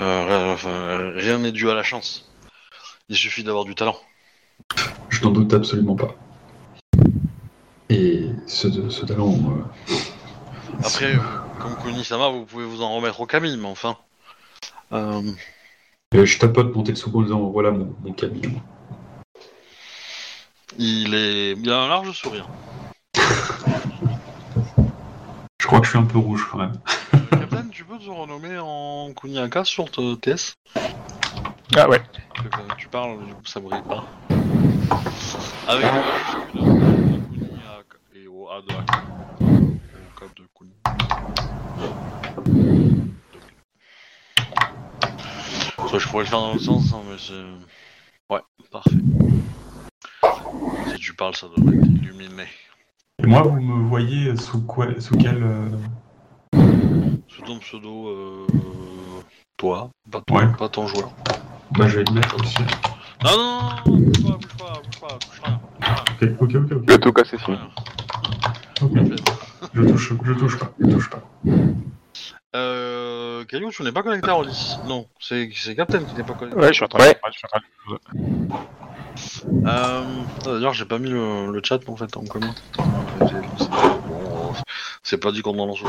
euh, 0.00 0.52
enfin, 0.54 1.12
rien 1.16 1.38
n'est 1.38 1.52
dû 1.52 1.68
à 1.68 1.74
la 1.74 1.82
chance. 1.82 2.30
Il 3.08 3.16
suffit 3.16 3.42
d'avoir 3.42 3.64
du 3.64 3.74
talent. 3.74 3.96
je 5.08 5.22
n'en 5.22 5.30
doute 5.30 5.52
absolument 5.54 5.96
pas. 5.96 6.14
Et 7.90 8.26
ce, 8.46 8.68
ce 8.90 9.06
talent. 9.06 9.34
Après, 10.84 11.14
comme 11.58 11.76
Kunisama, 11.76 12.28
vous 12.28 12.44
pouvez 12.44 12.64
vous 12.64 12.82
en 12.82 12.94
remettre 12.94 13.20
au 13.20 13.26
Camille, 13.26 13.56
mais 13.56 13.66
enfin. 13.68 13.96
Euh, 14.92 15.22
euh, 16.14 16.24
je 16.24 16.38
tapote 16.38 16.74
mon 16.74 16.82
Tetsubo 16.82 17.20
en 17.20 17.22
disant 17.22 17.40
voilà 17.50 17.70
mon, 17.70 17.94
mon 18.02 18.12
Camille. 18.12 18.60
il, 20.78 21.14
est... 21.14 21.52
il 21.52 21.70
a 21.70 21.82
un 21.82 21.88
large 21.88 22.12
sourire. 22.12 22.48
Je 25.60 25.66
crois 25.66 25.80
que 25.80 25.84
je 25.86 25.90
suis 25.90 25.98
un 25.98 26.04
peu 26.04 26.18
rouge 26.18 26.48
quand 26.50 26.58
même. 26.58 26.80
Captain, 27.30 27.68
tu 27.70 27.84
peux 27.84 27.98
te 27.98 28.08
renommer 28.08 28.58
en 28.58 29.12
Kuniaka 29.12 29.64
sur 29.64 29.90
te- 29.90 30.14
TS 30.14 30.54
Ah 31.76 31.88
ouais. 31.88 32.00
Parce 32.34 32.48
que 32.48 32.56
quand 32.56 32.76
tu 32.78 32.88
parles, 32.88 33.18
du 33.26 33.34
coup, 33.34 33.44
ça 33.44 33.60
brille 33.60 33.82
pas. 33.82 34.04
Avec 35.66 35.84
le 35.84 36.60
Kuniaka 37.30 37.98
et 38.14 38.26
au 38.26 38.48
A 38.48 38.62
de 38.62 38.72
Aka. 38.72 39.02
Au 39.42 40.18
cap 40.18 40.34
de 40.36 40.46
Kuni. 40.56 40.72
Je 45.98 46.06
pourrais 46.08 46.24
le 46.24 46.28
faire 46.28 46.38
dans 46.40 46.52
l'autre 46.52 46.64
sens, 46.64 46.92
hein, 46.92 47.00
mais 47.08 47.16
c'est. 47.18 48.32
Ouais, 48.34 48.40
parfait. 48.70 48.90
Si 50.92 50.98
tu 50.98 51.14
parles, 51.14 51.34
ça 51.34 51.48
devrait 51.56 51.76
être 51.76 51.86
illuminé. 51.86 52.44
Et 53.22 53.26
moi, 53.26 53.42
vous 53.42 53.60
me 53.60 53.88
voyez 53.88 54.36
sous, 54.36 54.62
quoi, 54.62 54.86
sous 55.00 55.16
quel. 55.16 55.42
euh, 55.42 55.68
Sous 57.28 57.42
ton 57.42 57.58
pseudo, 57.58 58.08
euh, 58.08 58.46
toi, 59.56 59.90
pas 60.10 60.20
ton, 60.26 60.34
Ouais. 60.36 60.46
pas 60.56 60.68
ton 60.68 60.86
joueur. 60.86 61.10
Bah, 61.72 61.86
je 61.88 61.98
vais 61.98 62.04
le 62.04 62.12
mettre 62.12 62.40
aussi. 62.40 62.58
Non, 63.24 63.36
non, 63.36 63.36
non, 63.36 63.60
non, 63.86 63.98
bouge 64.00 64.22
pas, 64.22 64.36
bouge 64.36 64.56
pas, 64.56 64.80
bouge 64.80 65.00
pas, 65.00 65.18
bouge 65.18 65.40
rien. 65.44 65.60
bouge 66.20 66.30
Ok, 66.40 66.54
ok, 66.54 66.72
ok. 66.72 66.88
Le 66.88 66.98
tout 66.98 67.12
cassé 67.12 67.36
rien. 67.38 67.68
Ok. 68.82 69.37
Je 69.74 69.82
touche, 69.82 70.12
je 70.24 70.32
touche 70.34 70.58
pas, 70.58 70.72
je 70.80 70.86
touche 70.86 71.10
pas. 71.10 71.22
Euh, 72.56 73.44
Caillou, 73.44 73.70
tu 73.70 73.82
n'es 73.82 73.92
pas 73.92 74.02
connecté 74.02 74.28
à 74.30 74.32
Rollis. 74.32 74.76
Non, 74.86 75.06
c'est 75.20 75.50
c'est 75.54 75.76
Captain 75.76 76.02
qui 76.04 76.14
n'est 76.14 76.24
pas 76.24 76.32
connecté. 76.34 76.58
Ouais, 76.60 76.68
je 76.68 76.72
suis 76.72 76.84
en 76.84 76.88
train 76.88 77.00
Ouais. 77.00 77.12
de... 77.14 77.18
je 77.32 77.38
suis 77.38 77.46
en 77.46 77.48
train 77.48 77.60
de- 77.60 77.98
Euh, 79.68 80.04
D'ailleurs, 80.44 80.72
j'ai 80.72 80.84
pas 80.86 80.98
mis 80.98 81.10
le, 81.10 81.52
le 81.52 81.60
chat 81.62 81.80
en 81.88 81.96
fait 81.96 82.16
en 82.16 82.24
commun. 82.24 82.54
J'ai- 83.20 83.26
c'est- 83.58 83.68
Bon, 83.68 84.50
euh, 84.50 84.52
C'est 85.02 85.18
pas 85.18 85.30
dit 85.32 85.42
qu'on 85.42 85.58
en 85.58 85.66
lance. 85.66 85.80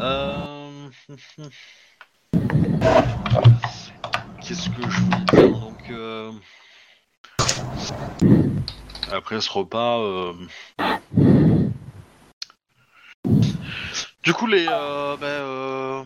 Euh... 0.00 0.88
Qu'est-ce 4.42 4.68
que 4.70 4.90
je 4.90 5.00
voulais 5.00 5.24
dire 5.32 5.50
Donc, 5.60 5.90
euh... 5.90 6.32
après 9.12 9.40
ce 9.40 9.50
repas, 9.50 9.98
euh... 10.00 10.32
du 14.22 14.32
coup 14.34 14.46
les 14.46 14.66
euh, 14.68 15.16
ben, 15.16 15.26
euh, 15.26 16.02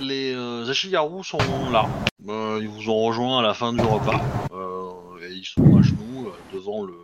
les 0.00 0.32
euh, 0.34 0.68
Ashigaru 0.68 1.22
sont 1.24 1.38
là. 1.70 1.86
Euh, 2.28 2.58
ils 2.60 2.68
vous 2.68 2.88
ont 2.88 3.04
rejoint 3.04 3.40
à 3.40 3.42
la 3.42 3.54
fin 3.54 3.72
du 3.72 3.80
repas 3.80 4.20
euh, 4.52 4.90
et 5.22 5.32
ils 5.32 5.44
sont 5.44 5.78
à 5.78 5.82
genoux 5.82 6.30
devant 6.52 6.84
le 6.84 6.94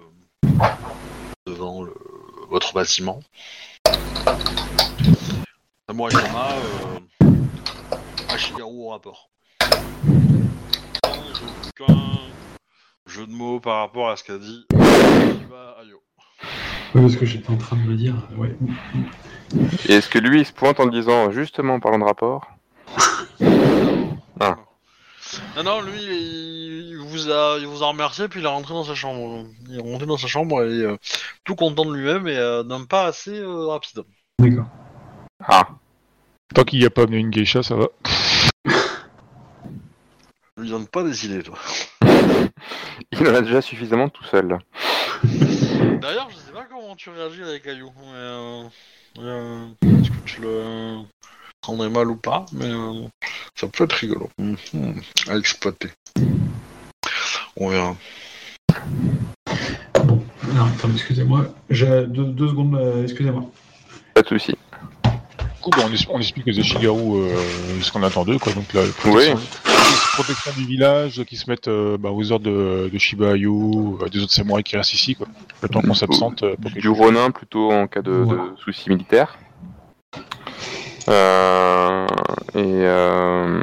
devant 1.47 1.83
le 1.83 1.95
votre 2.49 2.73
bâtiment. 2.73 3.21
Samurai 5.89 6.11
Sama, 6.13 6.49
euh, 6.53 7.25
Ashigaru 8.29 8.73
au 8.73 8.89
rapport. 8.89 9.31
Aucun 11.05 11.95
jeu 13.07 13.27
de 13.27 13.33
mots 13.33 13.61
par 13.61 13.81
rapport 13.81 14.09
à 14.09 14.17
ce 14.17 14.25
qu'a 14.25 14.39
dit. 14.39 14.67
Parce 16.95 17.17
que 17.17 17.27
j'étais 17.27 17.51
en 17.51 17.57
train 17.57 17.77
de 17.77 17.83
me 17.83 17.97
dire, 17.97 18.15
ouais. 18.37 18.57
Et 19.89 19.95
est-ce 19.95 20.09
que 20.09 20.19
lui, 20.19 20.41
il 20.41 20.47
se 20.47 20.53
pointe 20.53 20.79
en 20.79 20.87
disant, 20.87 21.33
justement, 21.33 21.75
en 21.75 21.81
parlant 21.81 21.99
de 21.99 22.05
rapport 22.05 22.49
Ah. 24.41 24.57
Non, 25.57 25.65
non, 25.65 25.81
lui, 25.81 26.01
il, 26.01 26.97
vous 26.99 27.31
a, 27.31 27.59
il 27.59 27.67
vous 27.67 27.83
a 27.83 27.89
remercié, 27.89 28.29
puis 28.29 28.41
il 28.41 28.47
est 28.47 28.49
rentré 28.49 28.75
dans 28.75 28.85
sa 28.85 28.95
chambre. 28.95 29.45
Il 29.69 29.77
est 29.77 29.83
rentré 29.83 30.07
dans 30.07 30.17
sa 30.17 30.29
chambre 30.29 30.63
et 30.63 30.83
euh, 30.83 30.97
tout 31.43 31.57
content 31.57 31.85
de 31.85 31.93
lui-même 31.93 32.29
et 32.29 32.37
euh, 32.37 32.63
d'un 32.63 32.85
pas 32.85 33.07
assez 33.07 33.41
euh, 33.41 33.67
rapide. 33.67 34.03
D'accord. 34.39 34.67
Ah. 35.45 35.69
Tant 36.55 36.63
qu'il 36.63 36.79
n'y 36.79 36.87
a 36.87 36.91
pas 36.91 37.03
amené 37.03 37.17
une 37.17 37.31
geisha, 37.31 37.65
ça 37.65 37.75
va. 37.75 37.89
Ne 40.57 40.63
lui 40.63 40.71
donne 40.71 40.87
pas 40.87 41.03
des 41.03 41.27
idées, 41.27 41.43
toi. 41.43 41.59
Il 43.11 43.29
en 43.29 43.35
a 43.35 43.41
déjà 43.41 43.61
suffisamment 43.61 44.09
tout 44.09 44.25
seul. 44.25 44.59
D'ailleurs, 45.25 46.29
je 46.31 46.37
sais 46.37 46.53
pas 46.53 46.54
comment 46.95 46.97
tu 46.97 47.11
réagis 47.11 47.43
avec 47.43 47.67
mais 48.01 48.15
euh, 48.15 48.65
euh, 49.19 49.67
est-ce 49.83 50.11
que 50.11 50.25
tu 50.25 50.41
le 50.43 50.99
prendrais 51.61 51.89
mal 51.89 52.09
ou 52.09 52.17
pas, 52.17 52.47
mais 52.53 52.71
euh, 52.71 53.09
ça 53.57 53.67
peut 53.69 53.85
être 53.85 53.95
rigolo 53.95 54.31
Mhm. 54.39 55.01
à 55.29 55.37
exploiter. 55.37 55.91
On 57.57 57.69
verra. 57.69 57.97
Bon, 60.05 60.23
alors, 60.53 60.69
attendez, 60.69 60.95
excusez-moi. 60.95 61.47
J'ai 61.71 62.07
deux, 62.07 62.27
deux 62.27 62.49
secondes, 62.49 62.77
euh, 62.77 63.03
excusez-moi. 63.03 63.45
Pas 64.15 64.23
de 64.23 64.29
souci. 64.29 64.55
Coup, 65.65 65.71
bah, 65.71 65.85
on, 65.87 66.15
on 66.17 66.19
explique 66.19 66.45
les 66.45 66.59
Ashigaru 66.61 67.23
euh, 67.23 67.39
ce 67.81 67.91
qu'on 67.91 68.03
attend 68.03 68.27
d'eux, 68.27 68.39
quoi. 68.39 68.53
Donc 68.53 68.71
la 68.75 68.83
Oui. 68.83 69.33
protection, 70.13 70.53
du 70.59 70.67
village, 70.67 71.25
qui 71.25 71.37
se 71.37 71.49
mettent 71.49 71.69
euh, 71.69 71.97
bah, 71.97 72.11
aux 72.13 72.33
ordres 72.33 72.45
de, 72.45 72.91
de 72.93 72.99
Shiba 72.99 73.31
Ayu, 73.33 73.49
euh, 73.49 74.09
des 74.13 74.23
autres 74.23 74.33
samouraïs 74.35 74.63
qui 74.65 74.77
restent 74.77 74.93
ici, 74.93 75.15
quoi. 75.15 75.27
Le 75.63 75.69
temps 75.71 75.81
qu'on 75.81 75.95
s'absente. 75.95 76.43
euh, 76.43 76.55
Du. 76.77 76.91
Ronin 76.91 77.31
plutôt 77.31 77.73
en 77.73 77.87
cas 77.87 78.03
de, 78.03 78.11
de 78.11 78.17
Voilà. 78.25 78.43
soucis 78.63 78.91
militaires. 78.91 79.39
Euh, 81.09 82.07
et 82.55 82.61
euh, 82.85 83.63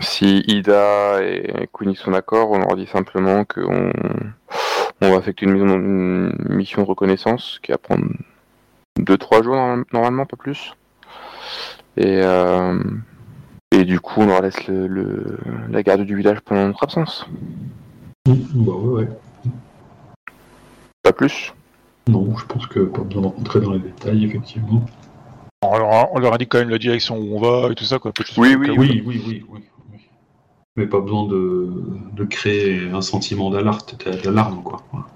si 0.00 0.42
Ida 0.48 1.22
et 1.22 1.68
Kuni 1.72 1.94
sont 1.94 2.10
d'accord, 2.10 2.50
on 2.50 2.58
leur 2.58 2.74
dit 2.74 2.86
simplement 2.86 3.44
qu'on 3.44 3.92
on 5.00 5.10
va 5.10 5.16
effectuer 5.18 5.46
une 5.46 5.52
mission, 5.52 5.76
une 5.76 6.32
mission 6.56 6.82
de 6.82 6.86
reconnaissance 6.88 7.60
qui 7.62 7.70
va 7.72 7.78
prendre 7.78 8.04
2-3 9.02 9.42
jours 9.42 9.54
norm- 9.56 9.84
normalement, 9.92 10.26
pas 10.26 10.36
plus. 10.36 10.74
Et, 11.96 12.20
euh, 12.22 12.78
et 13.70 13.84
du 13.84 14.00
coup, 14.00 14.20
on 14.20 14.26
leur 14.26 14.42
laisse 14.42 14.66
le, 14.66 14.86
le- 14.86 15.38
la 15.70 15.82
garde 15.82 16.02
du 16.02 16.16
village 16.16 16.40
pendant 16.40 16.66
notre 16.66 16.82
absence. 16.84 17.26
Mm, 18.26 18.34
Bah 18.54 18.72
ouais, 18.72 19.02
ouais. 19.04 19.08
Pas 21.02 21.12
plus. 21.12 21.52
Non, 22.08 22.36
je 22.36 22.44
pense 22.46 22.66
que 22.66 22.80
pas 22.80 23.02
besoin 23.02 23.22
de 23.22 23.26
rentrer 23.28 23.60
dans 23.60 23.72
les 23.72 23.78
détails, 23.78 24.24
effectivement. 24.24 24.84
On 25.62 25.78
leur, 25.78 25.92
a, 25.92 26.08
on 26.12 26.18
leur 26.18 26.34
a 26.34 26.38
dit 26.38 26.46
quand 26.46 26.58
même 26.58 26.70
la 26.70 26.78
direction 26.78 27.16
où 27.18 27.36
on 27.36 27.40
va 27.40 27.70
et 27.70 27.74
tout 27.74 27.84
ça, 27.84 27.98
quoi. 27.98 28.12
Oui, 28.36 28.54
oui. 28.56 28.70
Oui, 28.70 28.76
oui, 28.76 29.02
oui, 29.06 29.22
oui. 29.26 29.44
oui. 29.50 29.98
Mais 30.76 30.86
pas 30.86 31.00
besoin 31.00 31.26
de, 31.26 31.70
de 32.14 32.24
créer 32.24 32.88
un 32.90 33.02
sentiment 33.02 33.50
d'alarme, 33.50 33.78
d'alarme, 34.24 34.62
quoi. 34.62 34.82
Voilà. 34.90 35.06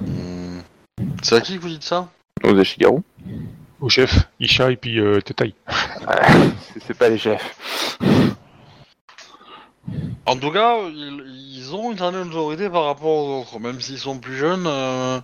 Mhm. 0.00 0.62
C'est 1.22 1.36
à 1.36 1.40
qui 1.40 1.56
que 1.56 1.62
vous 1.62 1.68
dites 1.68 1.84
ça? 1.84 2.08
Aux 2.44 2.58
Ashigaru. 2.58 3.02
Au 3.86 3.88
chef, 3.88 4.18
Isha 4.40 4.72
et 4.72 4.76
puis 4.76 4.98
euh, 4.98 5.20
Tetai. 5.20 5.54
C'est- 6.74 6.80
C'est 6.84 6.98
pas 6.98 7.08
les 7.08 7.18
chefs. 7.18 7.96
En 10.26 10.36
tout 10.36 10.50
cas, 10.50 10.78
ils, 10.88 11.22
ils 11.56 11.72
ont 11.72 11.92
une 11.92 11.96
certaine 11.98 12.26
autorité 12.26 12.68
par 12.68 12.86
rapport 12.86 13.06
aux 13.12 13.40
autres, 13.42 13.60
même 13.60 13.80
s'ils 13.80 14.00
sont 14.00 14.18
plus 14.18 14.36
jeunes. 14.36 14.66
euh, 14.66 15.20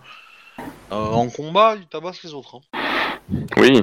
euh, 0.93 0.95
en 1.11 1.29
combat, 1.29 1.75
ils 1.75 1.89
tabassent 1.89 2.23
les 2.23 2.35
autres. 2.35 2.61
hein. 2.79 2.79
Oui. 3.57 3.83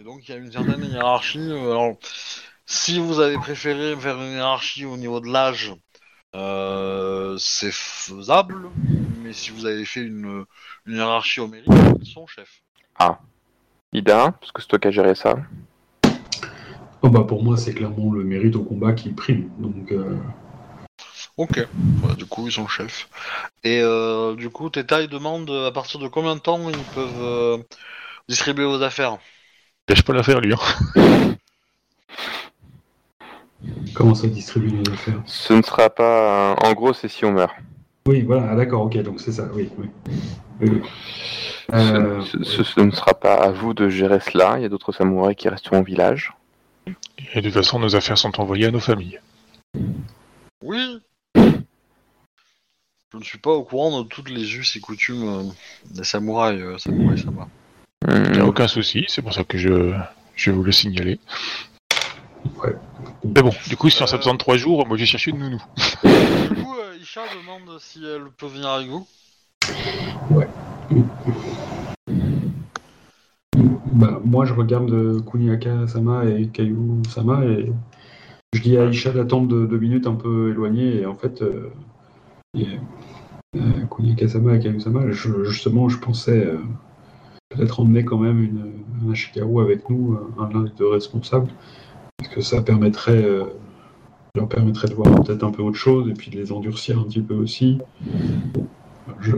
Et 0.00 0.02
donc 0.02 0.28
il 0.28 0.32
y 0.32 0.34
a 0.34 0.38
une 0.38 0.50
certaine 0.50 0.82
hiérarchie. 0.84 1.38
euh, 1.38 1.70
alors, 1.70 1.92
si 2.66 2.98
vous 2.98 3.20
avez 3.20 3.38
préféré 3.38 3.94
faire 3.94 4.16
une 4.20 4.32
hiérarchie 4.32 4.86
au 4.86 4.96
niveau 4.96 5.20
de 5.20 5.28
l'âge, 5.28 5.72
euh, 6.34 7.36
c'est 7.38 7.72
faisable. 7.72 8.70
Mais 9.22 9.32
si 9.32 9.52
vous 9.52 9.66
avez 9.66 9.84
fait 9.84 10.00
une, 10.02 10.46
une 10.86 10.96
hiérarchie 10.96 11.38
au 11.38 11.46
mérite, 11.46 11.70
ils 12.00 12.10
sont 12.12 12.26
chefs. 12.26 12.60
Ida, 13.92 14.32
parce 14.40 14.52
que 14.52 14.62
c'est 14.62 14.68
toi 14.68 14.78
qui 14.78 14.88
as 14.88 14.90
géré 14.90 15.14
ça. 15.14 15.36
Oh, 17.02 17.08
bah, 17.08 17.24
pour 17.24 17.42
moi, 17.42 17.56
c'est 17.56 17.74
clairement 17.74 18.12
le 18.12 18.24
mérite 18.24 18.56
au 18.56 18.62
combat 18.62 18.92
qui 18.92 19.10
prime. 19.10 19.50
Donc, 19.58 19.90
euh, 19.92 20.16
Ok. 21.36 21.66
Voilà, 21.98 22.14
du 22.14 22.26
coup, 22.26 22.46
ils 22.46 22.52
sont 22.52 22.68
chefs. 22.68 23.08
Et 23.64 23.80
euh, 23.80 24.34
du 24.34 24.50
coup, 24.50 24.68
Teta, 24.68 25.00
il 25.00 25.08
demande 25.08 25.50
à 25.50 25.72
partir 25.72 25.98
de 25.98 26.06
combien 26.06 26.36
de 26.36 26.40
temps 26.40 26.68
ils 26.68 26.76
peuvent 26.94 27.22
euh, 27.22 27.58
distribuer 28.28 28.66
vos 28.66 28.82
affaires? 28.82 29.18
Lâche 29.88 30.02
pas 30.02 30.12
l'affaire, 30.12 30.40
lui. 30.40 30.54
Hein. 30.54 31.34
comment 33.94 34.14
ça 34.14 34.26
distribue 34.26 34.72
nos 34.72 34.92
affaires? 34.92 35.22
Ce 35.26 35.52
ne 35.52 35.62
sera 35.62 35.90
pas. 35.90 36.54
En 36.62 36.72
gros, 36.74 36.92
c'est 36.92 37.08
si 37.08 37.24
on 37.24 37.32
meurt. 37.32 37.54
Oui, 38.06 38.22
voilà, 38.22 38.48
ah, 38.50 38.56
d'accord, 38.56 38.82
ok, 38.82 38.96
donc 39.02 39.20
c'est 39.20 39.32
ça, 39.32 39.48
oui, 39.54 39.68
oui. 39.78 39.88
Oui, 40.60 40.70
oui. 40.70 40.82
Ce- 41.70 41.74
Euh, 41.74 42.22
ce, 42.42 42.80
ne 42.80 42.90
sera 42.90 43.14
pas 43.14 43.34
à 43.34 43.50
vous 43.52 43.72
de 43.74 43.88
gérer 43.88 44.18
cela. 44.20 44.54
Il 44.58 44.62
y 44.62 44.64
a 44.64 44.68
d'autres 44.68 44.92
samouraïs 44.92 45.36
qui 45.36 45.48
resteront 45.48 45.80
au 45.80 45.84
village. 45.84 46.32
Et 47.34 47.40
de 47.40 47.42
toute 47.42 47.52
façon, 47.54 47.78
nos 47.78 47.94
affaires 47.96 48.18
sont 48.18 48.38
envoyées 48.40 48.66
à 48.66 48.70
nos 48.70 48.80
familles. 48.80 49.20
Oui. 50.62 50.98
Je 51.36 53.18
ne 53.18 53.22
suis 53.22 53.38
pas 53.38 53.52
au 53.52 53.62
courant 53.62 54.02
de 54.02 54.08
toutes 54.08 54.28
les 54.30 54.56
us 54.56 54.74
et 54.76 54.80
coutumes 54.80 55.28
euh, 55.28 55.42
des 55.94 56.04
samouraïs, 56.04 56.60
euh, 56.60 56.78
samouraï 56.78 57.18
sama. 57.18 57.48
Il 58.08 58.32
n'y 58.32 58.38
a 58.38 58.42
Hum, 58.42 58.48
aucun 58.48 58.66
souci, 58.68 59.04
c'est 59.08 59.22
pour 59.22 59.32
ça 59.32 59.44
que 59.44 59.56
je, 59.58 59.92
je 60.34 60.50
vais 60.50 60.56
vous 60.56 60.64
le 60.64 60.72
signaler. 60.72 61.20
Ouais. 62.62 62.74
Mais 63.24 63.42
bon, 63.42 63.52
du 63.68 63.76
coup, 63.76 63.88
si 63.90 64.02
on 64.02 64.04
Euh. 64.04 64.08
s'absente 64.08 64.38
trois 64.38 64.56
jours, 64.56 64.86
moi 64.86 64.96
j'ai 64.96 65.06
cherché 65.06 65.30
une 65.30 65.38
nounou. 65.38 65.62
Du 66.02 66.62
coup, 66.64 66.74
Isha 67.02 67.22
demande 67.34 67.80
si 67.80 67.98
elle 68.04 68.30
peut 68.38 68.46
venir 68.46 68.68
avec 68.68 68.88
vous. 68.88 69.04
Bah, 73.92 74.20
moi, 74.24 74.44
je 74.44 74.54
regarde 74.54 74.92
euh, 74.92 75.20
Kuniaka-sama 75.20 76.26
et 76.26 76.46
Kayu-sama 76.46 77.44
et 77.44 77.72
je 78.52 78.62
dis 78.62 78.78
à 78.78 78.84
Aisha 78.84 79.10
d'attendre 79.10 79.48
de- 79.48 79.66
deux 79.66 79.78
minutes 79.78 80.06
un 80.06 80.14
peu 80.14 80.50
éloignées 80.50 81.00
et 81.00 81.06
en 81.06 81.16
fait, 81.16 81.42
euh, 81.42 81.70
et, 82.56 82.68
euh, 83.56 83.60
Kuniaka-sama 83.90 84.54
et 84.54 84.60
Kayu-sama, 84.60 85.10
je- 85.10 85.42
justement, 85.42 85.88
je 85.88 85.98
pensais 85.98 86.46
euh, 86.46 86.58
peut-être 87.48 87.80
emmener 87.80 88.04
quand 88.04 88.18
même 88.18 88.40
une, 88.40 88.72
un 89.04 89.10
Ashikaru 89.10 89.60
avec 89.60 89.90
nous, 89.90 90.16
un 90.38 90.48
l'un 90.50 90.62
des 90.62 90.70
deux 90.78 90.86
responsables, 90.88 91.50
parce 92.18 92.32
que 92.32 92.40
ça 92.42 92.62
permettrait, 92.62 93.24
leur 94.34 94.48
permettrait 94.48 94.88
de 94.88 94.94
voir 94.94 95.14
peut-être 95.22 95.44
un 95.44 95.50
peu 95.50 95.62
autre 95.62 95.76
chose 95.76 96.08
et 96.08 96.14
puis 96.14 96.30
de 96.30 96.36
les 96.36 96.52
endurcir 96.52 96.98
un 96.98 97.02
petit 97.04 97.20
peu 97.20 97.34
aussi. 97.34 97.78
Je, 99.20 99.32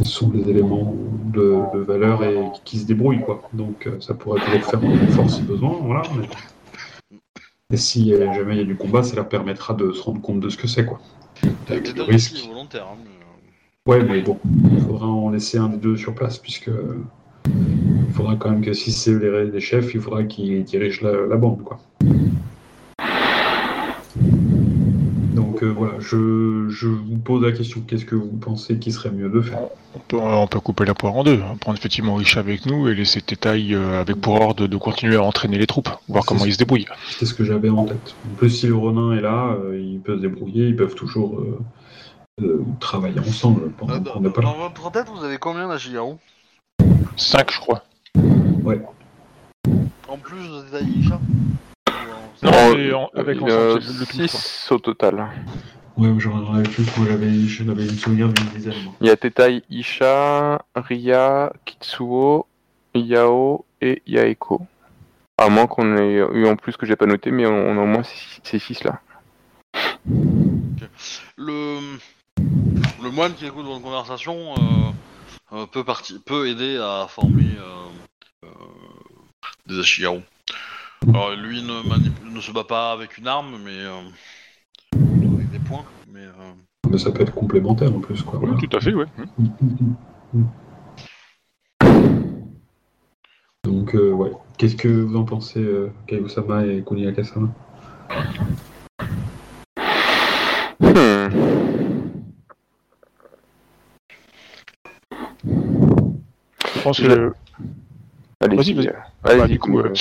ce 0.00 0.08
sont 0.08 0.28
des 0.28 0.48
éléments 0.48 0.94
de, 1.32 1.56
de 1.74 1.80
valeur 1.80 2.22
et 2.22 2.38
qui 2.64 2.78
se 2.78 2.86
débrouillent 2.86 3.22
quoi. 3.24 3.42
Donc 3.52 3.86
euh, 3.88 3.98
ça 4.00 4.14
pourrait 4.14 4.40
toujours 4.44 4.64
faire 4.64 4.78
un 4.84 5.06
effort 5.08 5.28
si 5.28 5.42
besoin, 5.42 5.76
voilà. 5.82 6.02
mais- 6.16 6.28
Et 7.72 7.76
si 7.76 8.14
euh, 8.14 8.32
jamais 8.32 8.54
il 8.54 8.58
y 8.58 8.62
a 8.62 8.64
du 8.64 8.76
combat, 8.76 9.02
ça 9.02 9.16
leur 9.16 9.28
permettra 9.28 9.74
de 9.74 9.90
se 9.90 10.00
rendre 10.02 10.20
compte 10.20 10.38
de 10.38 10.50
ce 10.50 10.56
que 10.56 10.68
c'est 10.68 10.86
quoi. 10.86 11.00
Avec 11.68 11.92
le 11.92 12.02
aussi 12.02 12.10
risque. 12.12 12.46
volontaire. 12.46 12.86
hein, 12.92 12.96
mais, 13.02 13.10
euh, 13.10 13.98
Ouais, 13.98 14.04
mais 14.08 14.22
bon, 14.22 14.38
il 14.72 14.80
faudra 14.82 15.08
en 15.08 15.30
laisser 15.30 15.58
un 15.58 15.68
des 15.68 15.78
deux 15.78 15.96
sur 15.96 16.14
place 16.14 16.38
puisque 16.38 16.70
il 17.46 18.12
faudra 18.12 18.36
quand 18.36 18.50
même 18.50 18.60
que 18.62 18.72
si 18.72 18.92
c'est 18.92 19.18
les 19.18 19.60
chefs, 19.60 19.94
il 19.94 20.00
faudra 20.00 20.22
qu'ils 20.22 20.62
dirigent 20.62 21.04
la, 21.04 21.26
la 21.26 21.36
bande 21.36 21.64
quoi. 21.64 21.80
Donc 25.56 25.62
euh, 25.62 25.72
voilà, 25.74 25.94
je, 26.00 26.66
je 26.68 26.86
vous 26.86 27.16
pose 27.16 27.42
la 27.42 27.50
question 27.50 27.80
qu'est-ce 27.80 28.04
que 28.04 28.14
vous 28.14 28.26
pensez 28.36 28.78
qu'il 28.78 28.92
serait 28.92 29.10
mieux 29.10 29.30
de 29.30 29.40
faire? 29.40 29.58
On 29.94 29.98
peut, 30.00 30.18
on 30.18 30.46
peut 30.46 30.60
couper 30.60 30.84
la 30.84 30.92
poire 30.92 31.16
en 31.16 31.24
deux, 31.24 31.40
hein, 31.40 31.56
prendre 31.58 31.78
effectivement 31.78 32.20
Isha 32.20 32.40
avec 32.40 32.66
nous 32.66 32.88
et 32.88 32.94
laisser 32.94 33.22
Tétaï 33.22 33.72
euh, 33.74 33.98
avec 34.02 34.16
pour 34.20 34.38
ordre 34.38 34.66
de 34.66 34.76
continuer 34.76 35.16
à 35.16 35.22
entraîner 35.22 35.56
les 35.56 35.66
troupes, 35.66 35.88
voir 36.08 36.26
comment 36.26 36.44
ils 36.44 36.52
se 36.52 36.58
débrouillent. 36.58 36.84
C'est 37.18 37.24
ce 37.24 37.32
que 37.32 37.42
j'avais 37.42 37.70
en 37.70 37.86
tête. 37.86 38.14
En 38.30 38.34
plus, 38.36 38.50
si 38.50 38.66
le 38.66 38.74
Ronin 38.76 39.16
est 39.16 39.22
là, 39.22 39.56
euh, 39.58 39.80
il 39.82 39.98
peut 40.00 40.16
se 40.18 40.20
débrouiller, 40.20 40.66
ils 40.68 40.76
peuvent 40.76 40.94
toujours 40.94 41.40
euh, 41.40 41.58
euh, 42.42 42.62
travailler 42.78 43.20
ensemble 43.20 43.70
pendant 43.78 43.94
Euh, 43.94 44.00
qu'on 44.00 44.20
dans, 44.20 44.30
pas 44.30 44.42
dans 44.42 44.58
votre 44.58 44.90
tête, 44.92 45.06
vous 45.08 45.24
avez 45.24 45.38
combien 45.38 45.68
d'Agiao 45.68 46.18
5 47.16 47.50
je 47.50 47.60
crois. 47.60 47.82
En 50.06 50.18
plus 50.18 50.36
de 50.36 50.80
Non, 51.08 51.14
En- 51.14 51.20
mais 52.42 52.92
en- 52.92 53.10
avec 53.14 53.36
euh, 53.42 53.76
ensemble, 53.76 53.98
le 54.00 54.06
tout, 54.06 54.16
quoi. 54.16 54.26
6 54.26 54.68
au 54.72 54.78
total. 54.78 55.28
Ouais, 55.96 56.08
j'en 56.18 56.54
avais 56.54 56.62
plus, 56.68 56.84
moi 56.98 57.06
j'avais, 57.08 57.32
j'en 57.46 57.68
avais 57.70 57.84
une 57.84 57.96
souvenir 57.96 58.28
d'une 58.28 58.46
dizaine. 58.46 58.74
Il 59.00 59.06
y 59.06 59.10
a 59.10 59.16
Tetai, 59.16 59.62
Isha, 59.70 60.60
Ria, 60.74 61.52
Kitsuo, 61.64 62.46
Yao 62.94 63.64
et 63.80 64.02
Yaeko. 64.06 64.60
À 65.38 65.48
moins 65.48 65.66
qu'on 65.66 65.96
ait 65.96 66.16
eu 66.32 66.46
en 66.46 66.56
plus 66.56 66.76
que 66.76 66.86
j'ai 66.86 66.96
pas 66.96 67.06
noté, 67.06 67.30
mais 67.30 67.46
on 67.46 67.78
a 67.78 67.82
au 67.82 67.86
moins 67.86 68.02
ces- 68.02 68.40
ces 68.42 68.58
6 68.58 68.84
là. 68.84 69.00
Le, 71.36 71.78
le 73.02 73.10
moine 73.10 73.34
qui 73.34 73.46
écoute 73.46 73.64
votre 73.66 73.82
conversation 73.82 74.54
euh, 74.54 75.56
euh, 75.56 75.66
peut, 75.66 75.84
parti- 75.84 76.18
peut 76.24 76.48
aider 76.48 76.76
à 76.78 77.06
former 77.08 77.44
euh, 77.58 78.46
euh, 78.46 78.48
des 79.66 79.78
Ashigaru. 79.80 80.20
Alors 81.08 81.34
lui 81.36 81.62
ne, 81.62 81.82
manip- 81.88 82.24
ne 82.34 82.40
se 82.40 82.50
bat 82.52 82.64
pas 82.64 82.92
avec 82.92 83.18
une 83.18 83.26
arme, 83.28 83.56
mais 83.64 83.70
euh, 83.72 84.00
avec 85.34 85.50
des 85.50 85.58
poings. 85.60 85.84
Mais 86.12 86.20
euh, 86.24 86.52
Mais 86.90 86.98
ça 86.98 87.10
peut 87.12 87.22
être 87.22 87.34
complémentaire 87.34 87.94
en 87.94 88.00
plus, 88.00 88.22
quoi. 88.22 88.38
Oui, 88.38 88.46
voilà. 88.48 88.60
tout 88.60 88.76
à 88.76 88.80
fait, 88.80 88.94
ouais. 88.94 89.06
Donc, 93.64 93.94
euh, 93.94 94.12
ouais. 94.12 94.30
Qu'est-ce 94.58 94.76
que 94.76 94.88
vous 94.88 95.16
en 95.16 95.24
pensez, 95.24 95.62
euh, 95.62 95.90
Kaigo-sama 96.06 96.66
et 96.66 96.82
Kuniyaka-sama 96.82 97.48
Hmm. 100.78 101.28
Je 106.74 106.80
pense 106.82 107.00
que 107.00 107.32
Allez, 108.40 108.56
Vas-y, 108.56 108.74
vas-y. 108.74 108.88
euh, 108.88 108.92
Bah, 109.38 109.48
du 109.48 109.58
coup, 109.58 109.78
euh, 109.80 109.92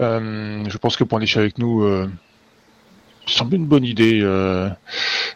Euh, 0.00 0.64
je 0.68 0.76
pense 0.78 0.96
que 0.96 1.04
pour 1.04 1.18
Nisha 1.20 1.40
avec 1.40 1.56
nous, 1.58 1.82
euh, 1.84 2.06
ça 3.26 3.38
semble 3.38 3.54
une 3.56 3.66
bonne 3.66 3.84
idée. 3.84 4.20
euh, 4.22 4.68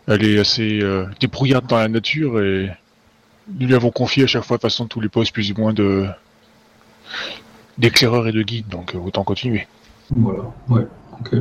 elle 0.06 0.24
est 0.24 0.38
assez 0.38 0.80
euh, 0.82 1.06
débrouillarde 1.20 1.66
dans 1.66 1.78
la 1.78 1.88
nature 1.88 2.40
et 2.42 2.70
nous 3.58 3.66
lui 3.66 3.74
avons 3.74 3.90
confié 3.90 4.24
à 4.24 4.26
chaque 4.26 4.44
fois 4.44 4.56
de 4.58 4.60
toute 4.62 4.70
façon 4.70 4.86
tous 4.86 5.00
les 5.00 5.08
postes 5.08 5.32
plus 5.32 5.50
ou 5.52 5.54
moins 5.58 5.72
de 5.72 6.06
d'éclaireur 7.78 8.28
et 8.28 8.32
de 8.32 8.42
guide, 8.42 8.68
donc 8.68 8.94
euh, 8.94 8.98
autant 8.98 9.24
continuer. 9.24 9.66
Voilà, 10.14 10.42
ouais, 10.68 10.86
ok. 11.20 11.30
Ça 11.30 11.36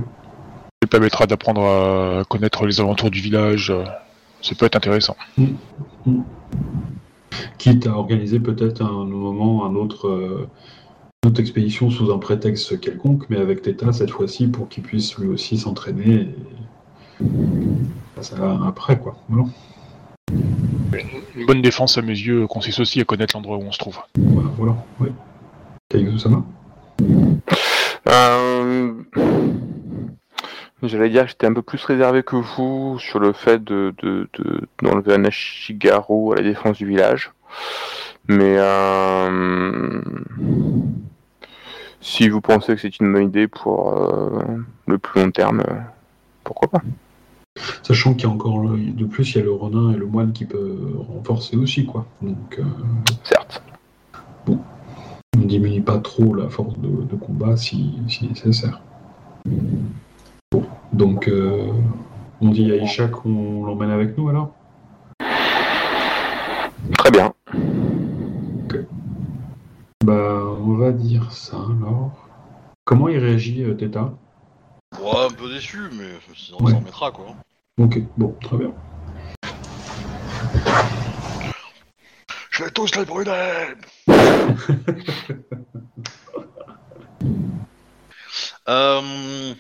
lui 0.84 0.90
permettra 0.90 1.28
d'apprendre 1.28 1.62
à 1.64 2.24
connaître 2.24 2.66
les 2.66 2.80
alentours 2.80 3.12
du 3.12 3.20
village. 3.20 3.70
euh, 3.70 3.84
ça 4.42 4.56
peut 4.56 4.66
être 4.66 4.78
intéressant. 4.78 5.18
Quitte 7.58 7.86
à 7.88 7.92
organiser 7.92 8.40
peut-être 8.40 8.82
un 8.82 9.06
moment 9.06 9.66
un 9.66 9.76
autre, 9.76 10.48
une 11.24 11.30
autre 11.30 11.40
expédition 11.40 11.92
sous 11.92 12.12
un 12.12 12.18
prétexte 12.18 12.80
quelconque, 12.80 13.26
mais 13.30 13.38
avec 13.38 13.62
Teta 13.62 13.94
cette 13.94 14.10
fois-ci 14.10 14.48
pour 14.48 14.68
qu'il 14.70 14.82
puisse 14.82 15.16
lui 15.20 15.28
aussi 15.28 15.56
s'entraîner. 15.60 16.30
Et... 17.22 17.26
Ça 18.22 18.36
va 18.38 18.60
après, 18.66 18.98
quoi. 18.98 19.16
Voilà. 19.30 19.46
Une 21.36 21.46
bonne 21.46 21.62
défense 21.62 22.00
à 22.00 22.02
mes 22.02 22.08
yeux 22.14 22.48
consiste 22.48 22.80
aussi 22.80 23.02
à 23.02 23.04
connaître 23.04 23.36
l'endroit 23.36 23.58
où 23.58 23.62
on 23.62 23.72
se 23.72 23.78
trouve. 23.78 24.00
Voilà, 24.18 24.50
voilà, 24.58 24.76
ouais. 25.00 25.12
Kaigo-sama 25.90 26.44
Euh, 28.10 28.94
J'allais 30.82 31.10
dire 31.12 31.26
que 31.26 31.30
j'étais 31.30 31.46
un 31.46 31.54
peu 31.54 31.62
plus 31.62 31.84
réservé 31.86 32.24
que 32.24 32.36
vous 32.36 32.98
sur 32.98 33.20
le 33.20 33.34
fait 33.34 33.64
de 33.64 33.94
de- 34.02 34.28
de- 34.40 34.62
d'enlever 34.82 35.14
un 35.14 35.26
Ashigaru 35.26 36.34
à 36.34 36.38
la 36.38 36.42
défense 36.42 36.78
du 36.78 36.88
village. 36.88 37.32
Mais 38.28 38.56
euh, 38.58 40.02
si 42.02 42.28
vous 42.30 42.42
pensez 42.42 42.76
que 42.76 42.82
c'est 42.82 43.00
une 43.00 43.12
bonne 43.14 43.28
idée 43.28 43.48
pour 43.48 43.94
euh, 43.94 44.40
le 44.88 44.98
plus 44.98 45.22
long 45.22 45.32
terme, 45.32 45.62
euh, 45.62 45.76
pourquoi 46.44 46.68
pas 46.70 46.82
Sachant 47.84 48.14
qu'il 48.14 48.24
y 48.28 48.32
a 48.32 48.34
encore, 48.34 48.60
le- 48.60 48.78
de 48.92 49.06
plus, 49.06 49.34
il 49.34 49.38
y 49.38 49.42
a 49.42 49.44
le 49.44 49.52
Ronin 49.52 49.92
et 49.92 49.98
le 49.98 50.06
moine 50.06 50.32
qui 50.34 50.46
peut 50.46 50.78
renforcer 51.10 51.58
aussi, 51.58 51.86
quoi. 51.86 52.06
Donc, 52.22 52.58
euh, 52.60 52.64
Certes. 53.24 53.62
on 54.48 54.58
ne 55.38 55.46
diminue 55.46 55.82
pas 55.82 55.98
trop 56.00 56.34
la 56.34 56.50
force 56.50 56.78
de, 56.80 56.88
de 56.88 57.16
combat 57.16 57.56
si, 57.58 58.00
si 58.08 58.28
nécessaire. 58.28 58.82
Bon, 60.52 60.64
donc, 60.94 61.28
euh, 61.28 61.68
on 62.42 62.50
dit 62.50 62.72
à 62.72 62.78
Isha 62.78 63.08
qu'on 63.08 63.66
l'emmène 63.66 63.92
avec 63.92 64.18
nous 64.18 64.30
alors? 64.30 64.54
Très 66.98 67.12
bien. 67.12 67.34
Bah, 70.04 70.14
on 70.14 70.76
va 70.78 70.92
dire 70.92 71.32
ça 71.32 71.58
alors. 71.58 72.28
Comment 72.86 73.08
il 73.08 73.20
réagit, 73.20 73.64
euh, 73.64 73.76
Teta? 73.76 74.12
Ouais, 75.00 75.26
un 75.28 75.30
peu 75.30 75.48
déçu, 75.48 75.78
mais 75.94 76.10
sinon 76.36 76.58
Ouais. 76.62 76.72
ça 76.72 76.78
en 76.78 76.82
mettra 76.82 77.12
quoi. 77.12 77.36
Ok, 77.80 78.00
bon, 78.18 78.36
très 78.42 78.58
bien. 78.58 78.74
Je 82.50 82.64
vais 82.64 82.72
tous 82.72 82.96
les 82.96 83.06
brûler 83.06 83.76
euh... 88.68 89.54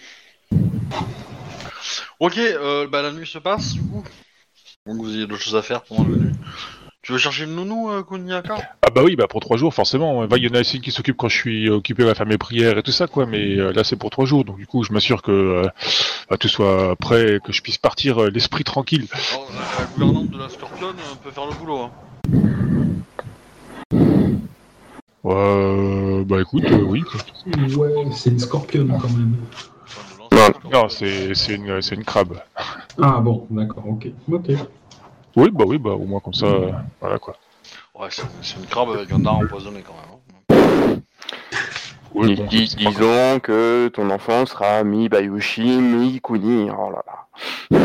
Ok, 2.19 2.37
euh, 2.37 2.87
bah 2.87 3.01
la 3.01 3.11
nuit 3.11 3.27
se 3.27 3.37
passe 3.37 3.73
du 3.73 3.81
coup. 3.81 4.03
Donc 4.85 4.97
vous 5.01 5.09
avez 5.13 5.27
d'autres 5.27 5.41
choses 5.41 5.55
à 5.55 5.61
faire 5.61 5.83
pendant 5.83 6.03
la 6.03 6.17
nuit? 6.17 6.35
Tu 7.03 7.13
veux 7.13 7.17
chercher 7.17 7.47
le 7.47 7.53
nounou, 7.53 7.89
euh, 7.89 8.03
Kuniaka? 8.03 8.57
Ah 8.83 8.89
bah 8.93 9.01
oui, 9.03 9.15
bah 9.15 9.25
pour 9.27 9.39
trois 9.39 9.57
jours 9.57 9.73
forcément. 9.73 10.27
Bah, 10.27 10.37
Il 10.37 10.43
y 10.43 10.47
en 10.47 10.53
a 10.53 10.59
aussi 10.59 10.81
qui 10.81 10.91
s'occupent 10.91 11.17
quand 11.17 11.29
je 11.29 11.37
suis 11.37 11.67
occupé 11.67 12.07
à 12.07 12.13
faire 12.13 12.27
mes 12.27 12.37
prières 12.37 12.77
et 12.77 12.83
tout 12.83 12.91
ça 12.91 13.07
quoi, 13.07 13.25
mais 13.25 13.57
euh, 13.57 13.73
là 13.73 13.83
c'est 13.83 13.95
pour 13.95 14.11
trois 14.11 14.25
jours, 14.25 14.45
donc 14.45 14.57
du 14.57 14.67
coup 14.67 14.83
je 14.83 14.93
m'assure 14.93 15.23
que 15.23 15.31
euh, 15.31 15.67
bah, 16.29 16.37
tout 16.37 16.47
soit 16.47 16.95
prêt, 16.97 17.37
et 17.37 17.39
que 17.39 17.51
je 17.51 17.63
puisse 17.63 17.79
partir 17.79 18.21
euh, 18.21 18.29
l'esprit 18.29 18.63
tranquille. 18.63 19.07
Alors, 19.31 19.47
la 19.79 19.85
gouvernante 19.85 20.29
de 20.29 20.37
la 20.37 20.49
Scorpion 20.49 20.89
euh, 20.89 21.15
peut 21.23 21.31
faire 21.31 21.47
le 21.47 21.55
boulot. 21.55 21.79
Hein. 21.79 21.91
Euh, 25.25 26.23
bah 26.23 26.39
écoute, 26.39 26.65
euh, 26.65 26.83
oui. 26.83 27.01
quoi. 27.01 27.19
Ouais, 27.77 28.11
c'est 28.11 28.29
une 28.29 28.39
scorpion 28.39 28.87
quand 28.87 29.09
même. 29.09 29.35
Non, 30.71 30.87
une, 30.87 31.33
c'est 31.81 31.95
une 31.95 32.03
crabe. 32.03 32.39
Ah 33.01 33.19
bon, 33.19 33.47
d'accord, 33.49 33.87
ok. 33.87 34.07
Ok. 34.31 34.51
Oui, 35.35 35.49
bah 35.51 35.63
oui, 35.65 35.77
bah 35.77 35.91
au 35.91 36.05
moins 36.05 36.19
comme 36.19 36.33
ça, 36.33 36.45
euh, 36.45 36.71
voilà 36.99 37.17
quoi. 37.19 37.35
Ouais, 37.97 38.07
c'est 38.11 38.23
c'est 38.41 38.57
une 38.57 38.65
crabe 38.65 38.89
avec 38.89 39.11
un 39.11 39.19
dard 39.19 39.37
empoisonné 39.37 39.81
quand 39.85 39.93
même. 39.93 40.03
hein. 40.11 41.01
Oui, 42.13 42.27
Dis- 42.27 42.35
bon, 42.35 42.47
dis- 42.47 42.67
c'est 42.67 42.75
pas 42.83 42.91
grave. 42.91 42.93
disons 42.93 43.39
que 43.39 43.87
ton 43.89 44.09
enfant 44.09 44.45
sera 44.45 44.83
mi-Bayushi, 44.83 45.77
mi-Kuni. 45.79 46.69
Oh 46.71 46.91
là 46.91 47.01
là. 47.07 47.79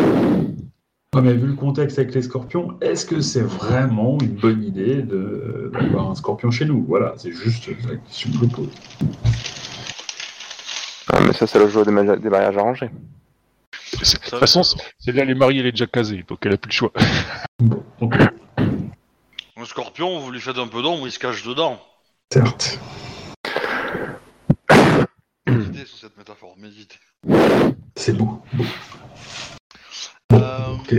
Ouais, 1.14 1.22
mais 1.22 1.32
vu 1.34 1.46
le 1.46 1.54
contexte 1.54 1.98
avec 1.98 2.12
les 2.14 2.22
scorpions, 2.22 2.76
est-ce 2.80 3.06
que 3.06 3.20
c'est 3.20 3.40
vraiment 3.42 4.18
une 4.20 4.34
bonne 4.34 4.62
idée 4.64 4.96
de- 5.02 5.70
d'avoir 5.72 6.10
un 6.10 6.14
scorpion 6.16 6.50
chez 6.50 6.64
nous? 6.64 6.84
Voilà, 6.88 7.14
c'est 7.16 7.32
juste 7.32 7.68
la 7.88 7.96
question 7.96 8.30
que 8.32 8.38
je 8.38 8.44
pose. 8.46 8.68
Ah, 11.12 11.20
mais 11.24 11.32
ça, 11.32 11.46
c'est 11.46 11.60
le 11.60 11.68
jeu 11.68 11.84
des, 11.84 11.92
ma- 11.92 12.16
des 12.16 12.28
mariages 12.28 12.56
arrangés. 12.58 12.90
C'est- 14.02 14.16
De 14.24 14.30
toute 14.30 14.38
façon, 14.40 14.62
c'est 14.62 14.76
c'est 14.98 15.12
là 15.12 15.24
les 15.24 15.34
mariés, 15.34 15.60
elle 15.60 15.66
est 15.66 15.72
déjà 15.72 15.86
casée, 15.86 16.24
donc 16.26 16.38
elle 16.44 16.52
a 16.54 16.56
plus 16.56 16.68
le 16.70 16.74
choix. 16.74 16.92
Bon, 17.60 17.82
ok, 18.00 18.14
Un 19.56 19.64
scorpion, 19.64 20.18
vous 20.20 20.30
lui 20.30 20.40
faites 20.40 20.58
un 20.58 20.66
peu 20.68 20.82
d'ombre, 20.82 21.06
il 21.06 21.12
se 21.12 21.18
cache 21.18 21.42
dedans. 21.44 21.80
certes. 22.32 22.78
Méditez 25.46 25.86
sur 25.86 25.98
cette 25.98 26.16
métaphore, 26.18 26.54
méditez. 26.58 26.96
C'est 27.94 28.16
beau. 28.16 28.42
Euh, 30.32 30.74
ok. 30.74 30.94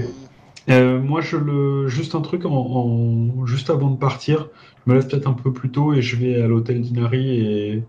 Euh, 0.69 0.99
moi, 0.99 1.21
je 1.21 1.37
le... 1.37 1.87
juste 1.87 2.15
un 2.15 2.21
truc, 2.21 2.45
en, 2.45 2.51
en- 2.51 3.45
juste 3.45 3.69
avant 3.69 3.89
de 3.89 3.97
partir, 3.97 4.49
je 4.85 4.91
me 4.91 4.97
lève 4.97 5.07
peut-être 5.07 5.27
un 5.27 5.33
peu 5.33 5.53
plus 5.53 5.69
tôt 5.71 5.93
et 5.93 6.01
je 6.01 6.15
vais 6.15 6.41
à 6.41 6.47
l'hôtel 6.47 6.81
d'Inari 6.81 7.29
et 7.39 7.83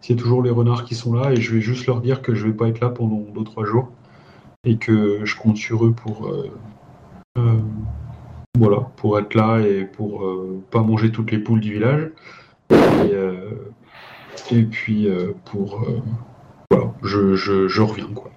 c'est 0.00 0.16
toujours 0.16 0.42
les 0.42 0.50
renards 0.50 0.84
qui 0.84 0.94
sont 0.94 1.12
là 1.14 1.30
et 1.32 1.36
je 1.40 1.54
vais 1.54 1.60
juste 1.60 1.86
leur 1.86 2.00
dire 2.00 2.20
que 2.22 2.34
je 2.34 2.46
vais 2.46 2.52
pas 2.52 2.68
être 2.68 2.80
là 2.80 2.88
pendant 2.90 3.20
2-3 3.20 3.64
jours 3.66 3.90
et 4.64 4.76
que 4.76 5.24
je 5.24 5.36
compte 5.36 5.56
sur 5.56 5.86
eux 5.86 5.92
pour, 5.92 6.26
euh, 6.28 6.50
euh, 7.38 7.60
voilà, 8.58 8.80
pour 8.96 9.16
être 9.18 9.34
là 9.34 9.60
et 9.60 9.84
pour 9.84 10.24
euh, 10.24 10.60
pas 10.70 10.82
manger 10.82 11.12
toutes 11.12 11.30
les 11.30 11.38
poules 11.38 11.60
du 11.60 11.74
village. 11.74 12.10
Et, 12.70 13.14
et 14.50 14.62
puis 14.64 15.08
pour... 15.46 15.86
voilà, 16.70 16.92
je, 17.02 17.34
je, 17.34 17.68
je 17.68 17.82
reviens 17.82 18.08
quoi. 18.14 18.30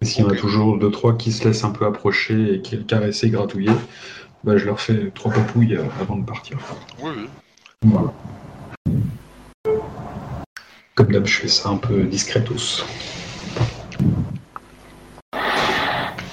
Et 0.00 0.06
s'il 0.06 0.24
y 0.24 0.26
en 0.26 0.30
a 0.30 0.36
toujours 0.36 0.76
deux, 0.78 0.90
trois 0.90 1.16
qui 1.16 1.30
se 1.30 1.46
laissent 1.46 1.62
un 1.64 1.70
peu 1.70 1.86
approcher 1.86 2.54
et 2.54 2.62
qui 2.62 2.76
le 2.76 2.82
caresser, 2.82 3.30
gratouiller, 3.30 3.70
bah, 4.42 4.56
je 4.56 4.66
leur 4.66 4.80
fais 4.80 5.12
trois 5.14 5.32
papouilles 5.32 5.78
avant 6.00 6.16
de 6.16 6.24
partir. 6.24 6.58
Oui, 7.00 7.12
oui. 7.16 7.28
Voilà. 7.82 8.12
Comme 10.94 11.12
d'hab, 11.12 11.26
je 11.26 11.40
fais 11.40 11.48
ça 11.48 11.68
un 11.70 11.76
peu 11.76 12.04
discretos. 12.04 12.84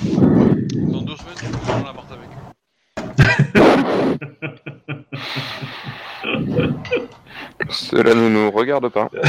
Dans 0.04 1.02
deux 1.02 1.16
semaines, 1.16 1.36
tu 1.38 1.46
peux 1.46 1.58
faire 1.58 1.84
l'appart 1.84 2.12
avec 2.12 2.30
eux. 4.22 4.31
Cela 7.70 8.14
ne 8.16 8.30
nous 8.30 8.52
regarde 8.52 8.90
pas. 8.90 9.10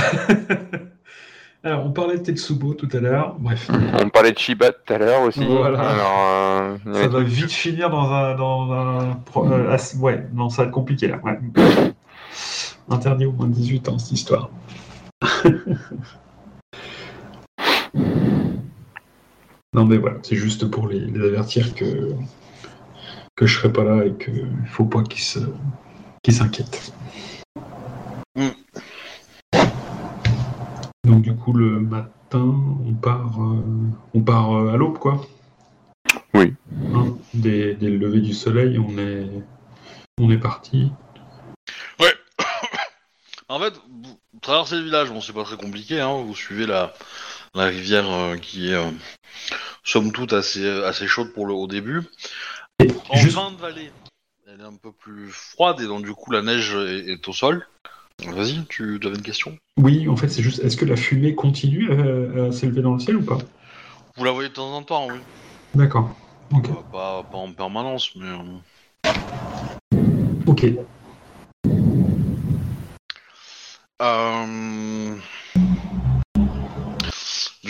Alors, 1.65 1.87
on 1.87 1.93
parlait 1.93 2.19
de 2.19 2.23
Tetsubo 2.25 2.75
tout 2.75 2.89
à 2.93 2.99
l'heure. 2.99 3.37
Bref, 3.39 3.71
On 4.03 4.09
parlait 4.09 4.33
de 4.33 4.39
Shiba 4.39 4.73
tout 4.73 4.93
à 4.93 4.99
l'heure 4.99 5.23
aussi. 5.23 5.45
Voilà. 5.45 5.79
Alors, 5.81 6.77
euh, 6.89 7.03
ça 7.03 7.07
va 7.09 7.21
vite 7.23 7.53
finir 7.53 7.89
dans 7.89 8.11
un. 8.11 8.35
Dans 8.35 8.73
un 8.73 9.15
pro- 9.27 9.47
euh, 9.49 9.71
ass- 9.73 9.95
ouais, 10.01 10.27
non, 10.35 10.49
ça 10.51 10.63
va 10.63 10.69
être 10.69 10.75
compliqué 10.75 11.07
là. 11.07 11.21
ouais. 11.23 11.39
Interdit 12.91 13.27
au 13.27 13.33
moins 13.33 13.47
de 13.47 13.53
18 13.55 13.89
ans 13.91 13.99
cette 13.99 14.11
histoire. 14.11 14.51
non, 19.73 19.85
mais 19.87 19.97
voilà, 19.99 20.17
c'est 20.23 20.35
juste 20.37 20.69
pour 20.69 20.89
les, 20.89 20.99
les 21.01 21.25
avertir 21.29 21.75
que, 21.77 22.11
que 23.43 23.49
je 23.49 23.59
serai 23.59 23.73
pas 23.73 23.83
là 23.83 24.05
et 24.05 24.15
qu'il 24.15 24.47
faut 24.67 24.85
pas 24.85 25.03
qu'ils 25.03 25.23
se, 25.23 25.41
qu'ils 26.23 26.35
s'inquiètent. 26.35 26.93
Mm. 28.37 28.51
Donc, 31.03 31.23
du 31.23 31.35
coup, 31.35 31.53
le 31.53 31.81
matin, 31.81 32.55
on 32.87 32.95
part, 32.95 33.43
euh, 33.43 33.65
on 34.15 34.21
part 34.21 34.55
euh, 34.55 34.73
à 34.73 34.77
l'aube, 34.77 34.99
quoi. 34.99 35.27
Oui. 36.35 36.55
Hein, 36.95 37.17
dès, 37.35 37.75
dès 37.75 37.91
le 37.91 37.97
lever 37.97 38.21
du 38.21 38.33
soleil, 38.33 38.79
on 38.79 38.97
est, 38.97 39.29
on 40.21 40.31
est 40.31 40.39
parti. 40.39 40.93
En 43.49 43.61
fait, 43.61 43.75
vous 43.75 44.19
traversez 44.41 44.77
le 44.77 44.85
village, 44.85 45.11
bon, 45.11 45.21
c'est 45.21 45.35
pas 45.35 45.45
très 45.45 45.59
compliqué, 45.59 46.01
hein, 46.01 46.23
vous 46.25 46.35
suivez 46.35 46.65
la, 46.65 46.95
la 47.55 47.65
rivière 47.65 48.11
euh, 48.11 48.37
qui 48.37 48.71
est, 48.71 48.77
euh, 48.77 48.91
somme 49.85 50.13
toute, 50.13 50.33
assez, 50.33 50.67
assez 50.85 51.07
chaude 51.07 51.33
pour 51.35 51.47
le, 51.47 51.53
au 51.53 51.67
début. 51.67 52.03
Et 52.83 52.91
En 53.11 53.17
juste- 53.17 53.37
fin 53.37 53.51
de 53.53 53.57
vallée, 53.57 53.91
elle 54.49 54.61
est 54.61 54.65
un 54.65 54.75
peu 54.75 54.91
plus 54.93 55.29
froide 55.31 55.81
et 55.81 55.87
donc 55.87 56.05
du 56.05 56.13
coup 56.13 56.31
la 56.33 56.43
neige 56.43 56.75
est, 56.75 57.13
est 57.13 57.29
au 57.29 57.33
sol. 57.33 57.67
Vas-y, 58.27 58.65
tu 58.67 58.99
avais 59.05 59.15
une 59.17 59.23
question? 59.23 59.57
Oui, 59.79 60.09
en 60.09 60.17
fait, 60.17 60.29
c'est 60.29 60.43
juste, 60.43 60.61
est-ce 60.61 60.77
que 60.77 60.85
la 60.85 60.97
fumée 60.97 61.35
continue 61.35 61.91
à, 61.93 62.47
à 62.47 62.53
s'élever 62.53 62.83
dans 62.83 62.95
le 62.95 63.01
ciel 63.01 63.17
ou 63.17 63.23
pas? 63.25 63.39
Vous 64.17 64.25
la 64.25 64.31
voyez 64.31 64.49
de 64.49 64.55
temps 64.55 64.73
en 64.75 64.83
temps, 64.83 65.09
oui. 65.11 65.19
D'accord. 65.75 66.11
Euh, 66.55 66.59
pas, 66.93 67.23
pas 67.25 67.39
en 67.39 67.53
permanence, 67.53 68.15
mais... 68.17 68.27
euh, 68.27 68.59
Ok. 70.47 70.67
Euh, 74.03 75.17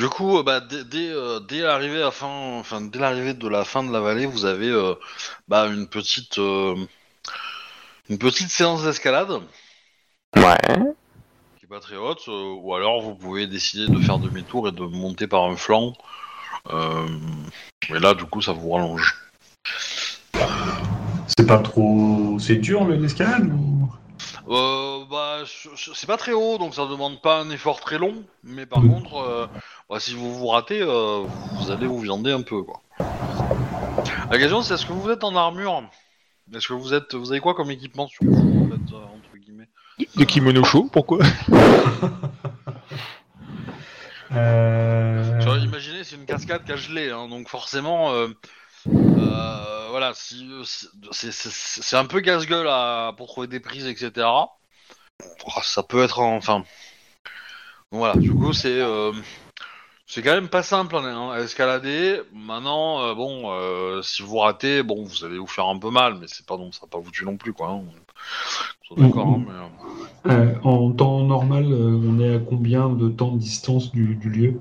Du 0.02 0.08
coup, 0.08 0.36
euh, 0.36 0.42
bah, 0.42 0.58
dès, 0.58 0.82
dès, 0.82 1.10
euh, 1.10 1.38
dès 1.38 1.60
l'arrivée 1.60 2.02
à 2.02 2.10
fin, 2.10 2.58
enfin 2.58 2.80
dès 2.80 2.98
l'arrivée 2.98 3.34
de 3.34 3.46
la 3.46 3.64
fin 3.64 3.84
de 3.84 3.92
la 3.92 4.00
vallée, 4.00 4.26
vous 4.26 4.44
avez 4.44 4.68
euh, 4.68 4.94
bah, 5.46 5.68
une 5.68 5.86
petite, 5.86 6.38
euh, 6.38 6.74
une 8.10 8.18
petite 8.18 8.48
séance 8.48 8.82
d'escalade 8.82 9.30
Ouais. 10.34 10.58
qui 11.56 11.66
est 11.66 11.68
pas 11.68 11.78
très 11.78 11.94
haute, 11.94 12.24
euh, 12.26 12.56
ou 12.60 12.74
alors 12.74 13.00
vous 13.00 13.14
pouvez 13.14 13.46
décider 13.46 13.86
de 13.86 14.00
faire 14.00 14.18
demi-tour 14.18 14.66
et 14.66 14.72
de 14.72 14.82
monter 14.82 15.28
par 15.28 15.44
un 15.44 15.54
flanc. 15.54 15.92
Euh, 16.72 17.06
et 17.88 18.00
là, 18.00 18.14
du 18.14 18.24
coup, 18.24 18.42
ça 18.42 18.50
vous 18.50 18.72
rallonge. 18.72 19.16
C'est 21.28 21.46
pas 21.46 21.58
trop. 21.58 22.40
C'est 22.40 22.56
dur 22.56 22.88
l'escalade 22.88 23.52
ou... 23.52 23.88
Euh, 24.48 25.04
bah, 25.08 25.44
c'est 25.94 26.06
pas 26.06 26.16
très 26.16 26.32
haut, 26.32 26.58
donc 26.58 26.74
ça 26.74 26.86
demande 26.86 27.20
pas 27.20 27.40
un 27.40 27.50
effort 27.50 27.80
très 27.80 27.98
long. 27.98 28.24
Mais 28.42 28.66
par 28.66 28.80
contre, 28.80 29.16
euh, 29.16 29.46
bah, 29.88 30.00
si 30.00 30.14
vous 30.14 30.34
vous 30.34 30.46
ratez, 30.48 30.80
euh, 30.80 31.24
vous 31.58 31.70
allez 31.70 31.86
vous 31.86 32.00
viander 32.00 32.32
un 32.32 32.42
peu, 32.42 32.62
quoi. 32.62 32.80
La 34.30 34.38
question, 34.38 34.62
c'est 34.62 34.74
est-ce 34.74 34.86
que 34.86 34.92
vous 34.92 35.10
êtes 35.10 35.24
en 35.24 35.36
armure? 35.36 35.82
Est-ce 36.54 36.68
que 36.68 36.72
vous 36.72 36.92
êtes, 36.92 37.14
vous 37.14 37.30
avez 37.30 37.40
quoi 37.40 37.54
comme 37.54 37.70
équipement 37.70 38.08
sur 38.08 38.24
vous, 38.24 38.64
en 38.64 38.68
fait, 38.68 38.94
euh, 38.94 39.04
entre 39.04 39.36
guillemets? 39.38 39.68
Des 40.16 40.26
kimonos 40.26 40.64
chauds, 40.64 40.88
pourquoi? 40.92 41.18
Euh... 44.34 45.60
Imaginez, 45.62 46.04
c'est 46.04 46.16
une 46.16 46.24
cascade 46.24 46.64
qui 46.64 46.72
a 46.72 46.76
gelé, 46.76 47.10
hein, 47.10 47.28
donc 47.28 47.50
forcément, 47.50 48.14
euh, 48.86 49.86
voilà, 49.90 50.12
c'est- 50.14 51.96
un 51.96 52.06
peu 52.06 52.20
casse-gueule 52.20 52.68
pour 53.16 53.28
trouver 53.28 53.46
des 53.46 53.60
prises, 53.60 53.86
etc. 53.86 54.26
Oh, 55.46 55.60
Ça 55.62 55.82
peut 55.82 56.02
être, 56.02 56.20
en- 56.20 56.36
enfin, 56.36 56.64
voilà. 57.90 58.14
Du 58.16 58.32
coup, 58.34 58.52
c'est 58.52 58.80
euh, 58.80 59.12
c'est 60.06 60.22
quand 60.22 60.34
même 60.34 60.48
pas 60.48 60.62
simple 60.62 60.96
à 60.96 61.40
escalader. 61.40 62.20
Maintenant, 62.32 63.02
euh, 63.02 63.14
bon, 63.14 64.02
si 64.02 64.22
vous 64.22 64.38
ratez, 64.38 64.82
bon, 64.82 65.04
vous 65.04 65.24
allez 65.24 65.38
vous 65.38 65.46
faire 65.46 65.66
un 65.66 65.78
peu 65.78 65.90
mal, 65.90 66.16
mais 66.20 66.26
c'est 66.28 66.46
pas 66.46 66.56
non, 66.56 66.72
ça 66.72 66.80
va 66.82 66.88
pas 66.88 66.98
vous 66.98 67.10
tuer 67.10 67.26
non 67.26 67.36
plus, 67.36 67.52
quoi. 67.52 67.68
Hein. 67.68 67.82
Hein, 70.24 70.54
en 70.64 70.92
temps 70.92 71.20
normal, 71.24 71.64
on 71.66 72.20
est 72.20 72.36
à 72.36 72.38
combien 72.38 72.88
de 72.88 73.08
temps 73.08 73.32
de 73.32 73.38
distance 73.38 73.90
du 73.90 74.14
lieu? 74.14 74.60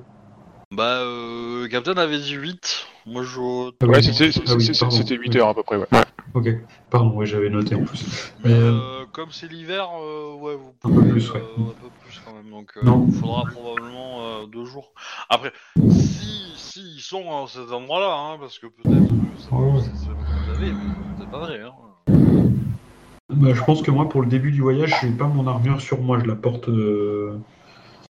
Bah, 0.72 1.02
euh, 1.02 1.68
Captain 1.68 1.98
avait 1.98 2.20
dit 2.20 2.34
8. 2.36 2.88
Moi, 3.06 3.24
je. 3.24 3.40
Ah 3.82 3.86
Ouais, 3.88 4.02
c'était 4.02 4.30
ah 4.48 4.54
oui, 4.56 4.64
c'était- 4.64 4.80
pardon. 4.80 4.96
c'était 4.96 5.16
8 5.18 5.36
heures 5.36 5.50
à 5.50 5.54
peu 5.54 5.64
près, 5.64 5.76
ouais. 5.76 5.88
Ok, 6.34 6.48
pardon, 6.90 7.10
ouais, 7.18 7.26
j'avais 7.26 7.50
noté 7.50 7.76
en 7.76 7.84
plus. 7.84 8.34
Mais 8.46 8.54
Euh, 8.54 8.72
euh, 8.72 9.06
comme 9.12 9.32
c'est 9.32 9.52
l'hiver, 9.52 9.90
euh, 10.02 10.34
ouais, 10.36 10.56
vous 10.56 10.74
Un 10.86 10.88
peu 10.90 10.96
pouvez, 10.96 11.12
plus, 11.12 11.30
ouais. 11.32 11.40
euh, 11.42 11.62
un 11.72 11.74
peu 11.74 11.90
plus 12.06 12.22
quand 12.24 12.34
même. 12.34 12.50
Donc, 12.50 12.72
euh, 12.78 12.86
Non. 12.86 13.06
il 13.10 13.14
faudra 13.20 13.44
probablement 13.52 14.22
euh, 14.22 14.46
deux 14.48 14.64
jours. 14.64 14.94
Après, 15.30 15.52
si, 15.90 16.54
si 16.56 16.80
ils 16.96 17.02
sont 17.02 17.44
à 17.44 17.48
cet 17.48 17.70
endroit-là, 17.70 18.14
hein, 18.16 18.38
parce 18.40 18.58
que 18.58 18.68
peut-être 18.68 19.08
que 19.10 19.42
ça 19.42 19.54
ouais. 19.56 19.72
vous 19.72 20.52
avez, 20.56 20.72
mais 20.72 20.94
c'est 21.20 21.30
pas 21.30 21.40
vrai. 21.40 21.60
Hein. 21.60 21.74
bah, 23.30 23.54
je 23.54 23.64
pense 23.66 23.82
que 23.82 23.92
moi, 23.92 24.08
pour 24.08 24.22
le 24.22 24.28
début 24.28 24.52
du 24.52 24.62
voyage, 24.62 24.96
je 25.02 25.08
n'ai 25.08 25.14
pas 25.14 25.28
mon 25.28 25.46
armure 25.48 25.82
sur 25.82 26.00
moi, 26.02 26.18
je 26.22 26.26
la 26.26 26.36
porte. 26.36 26.70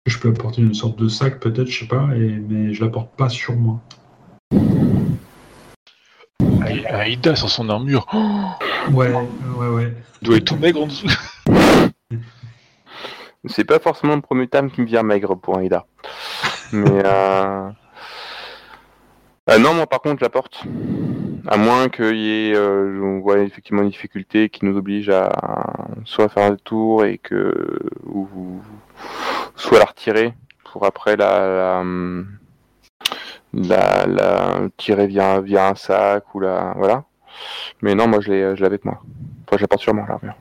Je 0.06 0.18
peux 0.18 0.30
apporter 0.30 0.62
une 0.62 0.74
sorte 0.74 0.98
de 0.98 1.08
sac, 1.08 1.40
peut-être, 1.40 1.66
je 1.68 1.80
sais 1.80 1.86
pas, 1.86 2.08
et... 2.16 2.40
mais 2.48 2.72
je 2.72 2.84
la 2.84 2.90
porte 2.90 3.14
pas 3.16 3.28
sur 3.28 3.54
moi. 3.56 3.80
Aïe, 6.62 6.86
Aïda 6.86 7.36
sans 7.36 7.48
son 7.48 7.68
armure, 7.68 8.06
oh, 8.12 8.50
Ouais, 8.92 9.10
ouais, 9.12 9.68
ouais. 9.68 9.92
il 10.22 10.26
doit 10.26 10.36
être 10.38 10.44
tout 10.44 10.56
maigre 10.56 10.82
en 10.82 10.86
dessous. 10.86 11.08
C'est 13.44 13.64
pas 13.64 13.78
forcément 13.78 14.14
le 14.16 14.20
premier 14.20 14.48
terme 14.48 14.70
qui 14.70 14.80
me 14.80 14.86
vient 14.86 15.02
maigre 15.02 15.34
pour 15.36 15.58
Aïda. 15.58 15.86
Mais 16.72 17.02
euh... 17.04 17.70
euh, 19.50 19.58
non, 19.58 19.74
moi 19.74 19.86
par 19.86 20.00
contre, 20.00 20.20
je 20.20 20.24
la 20.24 20.30
porte. 20.30 20.64
À 21.46 21.56
moins 21.56 21.88
qu'il 21.88 22.16
y 22.16 22.50
ait, 22.50 22.54
euh, 22.54 23.00
on 23.02 23.20
voit 23.20 23.38
effectivement 23.38 23.82
une 23.82 23.88
difficulté 23.88 24.50
qui 24.50 24.64
nous 24.66 24.76
oblige 24.76 25.08
à 25.08 25.30
soit 26.04 26.28
faire 26.28 26.50
un 26.50 26.56
tour 26.56 27.04
et 27.06 27.16
que 27.16 27.78
ou 28.04 28.28
soit 29.58 29.78
la 29.78 29.84
retirer 29.84 30.32
pour 30.64 30.86
après 30.86 31.16
la 31.16 31.82
la, 33.52 34.06
la, 34.06 34.06
la 34.06 34.60
tirer 34.76 35.06
via 35.06 35.40
via 35.40 35.68
un 35.68 35.74
sac 35.74 36.34
ou 36.34 36.40
la 36.40 36.72
voilà. 36.76 37.04
Mais 37.82 37.94
non, 37.94 38.08
moi 38.08 38.20
je 38.20 38.30
l'ai 38.30 38.64
avec 38.64 38.84
moi. 38.84 39.00
Enfin, 39.46 39.56
je 39.58 39.62
la 39.62 39.68
porte 39.68 39.82
sur 39.82 39.94
moi 39.94 40.06
l'armure. 40.08 40.34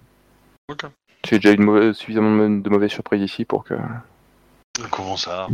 J'ai 1.27 1.39
déjà 1.39 1.53
eu 1.53 1.57
de 1.57 1.61
mauvais- 1.61 1.93
suffisamment 1.93 2.49
de 2.49 2.69
mauvaises 2.69 2.91
surprises 2.91 3.21
ici 3.21 3.45
pour 3.45 3.63
que. 3.63 3.73
Comment 4.91 5.17
ça? 5.17 5.47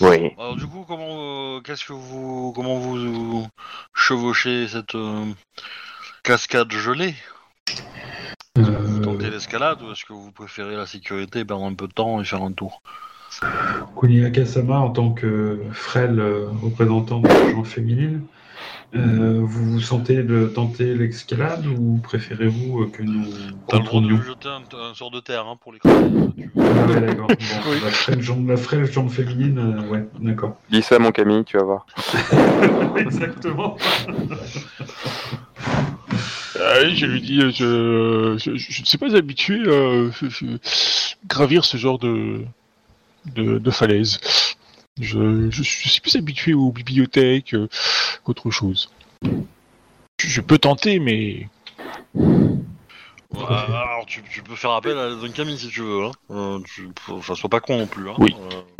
Oui. 0.00 0.32
Alors 0.38 0.56
du 0.56 0.66
coup, 0.66 0.84
comment, 0.88 1.56
euh, 1.56 1.60
qu'est-ce 1.60 1.84
que 1.84 1.92
vous, 1.92 2.52
comment 2.54 2.76
vous, 2.76 2.96
vous 2.96 3.46
chevauchez 3.94 4.66
cette 4.66 4.94
euh, 4.94 5.26
cascade 6.22 6.72
gelée? 6.72 7.14
Vous 8.56 8.64
Euh, 8.64 9.00
tentez 9.00 9.30
l'escalade 9.30 9.78
ou 9.82 9.92
est-ce 9.92 10.04
que 10.04 10.12
vous 10.12 10.32
préférez 10.32 10.76
la 10.76 10.86
sécurité, 10.86 11.44
perdre 11.44 11.64
un 11.64 11.74
peu 11.74 11.86
de 11.86 11.92
temps 11.92 12.20
et 12.20 12.24
faire 12.24 12.42
un 12.42 12.52
tour? 12.52 12.82
Kuniaka 13.98 14.44
Sama, 14.44 14.78
en 14.80 14.90
tant 14.90 15.12
que 15.12 15.60
frêle 15.72 16.18
euh, 16.18 16.48
représentant 16.62 17.20
de 17.20 17.28
la 17.28 17.52
genre 17.52 17.66
féminine, 17.66 18.22
euh, 18.96 19.40
vous 19.40 19.74
vous 19.74 19.80
sentez 19.80 20.24
de 20.24 20.46
tenter 20.46 20.94
l'escalade 20.94 21.64
ou 21.64 22.00
préférez-vous 22.02 22.88
que 22.88 23.04
nous 23.04 23.24
T'as 23.68 23.78
le 23.78 24.16
jeter 24.16 24.48
un, 24.48 24.62
un 24.76 24.94
sort 24.94 25.12
de 25.12 25.20
terre 25.20 25.46
hein, 25.46 25.56
pour 25.60 25.72
tu 25.72 25.78
veux. 25.84 26.50
Ah 26.58 26.86
ouais, 26.86 27.00
d'accord. 27.00 27.28
Bon, 27.64 27.72
la, 27.84 27.90
frêle 27.90 28.20
jambe, 28.20 28.48
la 28.48 28.56
frêle 28.56 28.90
jambe 28.90 29.10
féminine, 29.10 29.58
euh, 29.58 29.88
ouais, 29.88 30.08
d'accord. 30.18 30.56
Dis 30.70 30.82
ça, 30.82 30.98
mon 30.98 31.12
Camille, 31.12 31.44
tu 31.44 31.56
vas 31.56 31.62
voir. 31.62 31.86
Exactement. 32.96 33.76
Ah 36.62 36.74
oui, 36.82 36.96
je 36.96 37.06
lui 37.06 37.20
dis, 37.20 37.40
euh, 37.40 37.50
je, 37.50 38.36
je, 38.38 38.56
je 38.56 38.80
ne 38.82 38.86
suis 38.86 38.98
pas 38.98 39.14
habitué 39.16 39.60
à 39.60 40.10
je- 40.10 40.58
gravir 41.26 41.64
ce 41.64 41.76
genre 41.76 41.98
de, 41.98 42.42
de, 43.34 43.58
de 43.58 43.70
falaise. 43.70 44.20
Je, 45.00 45.48
je, 45.50 45.62
je 45.62 45.88
suis 45.88 46.00
plus 46.00 46.16
habitué 46.16 46.52
aux 46.54 46.70
bibliothèques 46.72 47.54
euh, 47.54 47.68
qu'autre 48.24 48.50
chose. 48.50 48.90
Je, 49.22 50.28
je 50.28 50.40
peux 50.40 50.58
tenter, 50.58 50.98
mais 50.98 51.48
Ouais, 52.14 53.44
alors 53.46 54.04
tu, 54.06 54.22
tu 54.30 54.42
peux 54.42 54.56
faire 54.56 54.72
appel 54.72 54.98
à 54.98 55.10
Don 55.10 55.30
Camille 55.30 55.56
si 55.58 55.68
tu 55.68 55.80
veux. 55.82 56.04
Hein. 56.04 56.10
Euh, 56.30 56.58
tu- 56.64 56.88
enfin, 57.10 57.34
sois 57.36 57.48
pas 57.48 57.60
con 57.60 57.78
non 57.78 57.86
plus. 57.86 58.10
Hein. 58.10 58.14
Oui. 58.18 58.34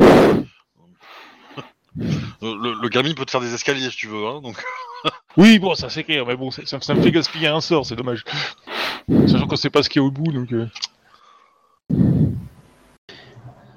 Le, 1.97 2.81
le 2.81 2.89
Camille 2.89 3.13
peut 3.15 3.25
te 3.25 3.31
faire 3.31 3.41
des 3.41 3.53
escaliers 3.53 3.89
si 3.89 3.97
tu 3.97 4.07
veux. 4.07 4.25
Hein, 4.25 4.41
donc... 4.41 4.61
oui, 5.37 5.59
bon, 5.59 5.75
ça 5.75 5.89
c'est 5.89 6.03
clair, 6.03 6.25
mais 6.25 6.35
bon, 6.35 6.49
ça, 6.51 6.61
ça- 6.65 6.79
ça 6.81 6.93
me 6.93 7.01
fait 7.01 7.11
gaspiller 7.11 7.47
un 7.47 7.61
sort, 7.61 7.85
c'est 7.85 7.95
dommage. 7.95 8.23
Sachant 9.27 9.47
qu'on 9.47 9.55
sait 9.55 9.69
pas 9.69 9.83
ce 9.83 9.89
qu'il 9.89 10.01
y 10.01 10.05
a 10.05 10.07
au 10.07 10.11
bout, 10.11 10.31
donc. 10.31 10.51
euh, 10.53 10.67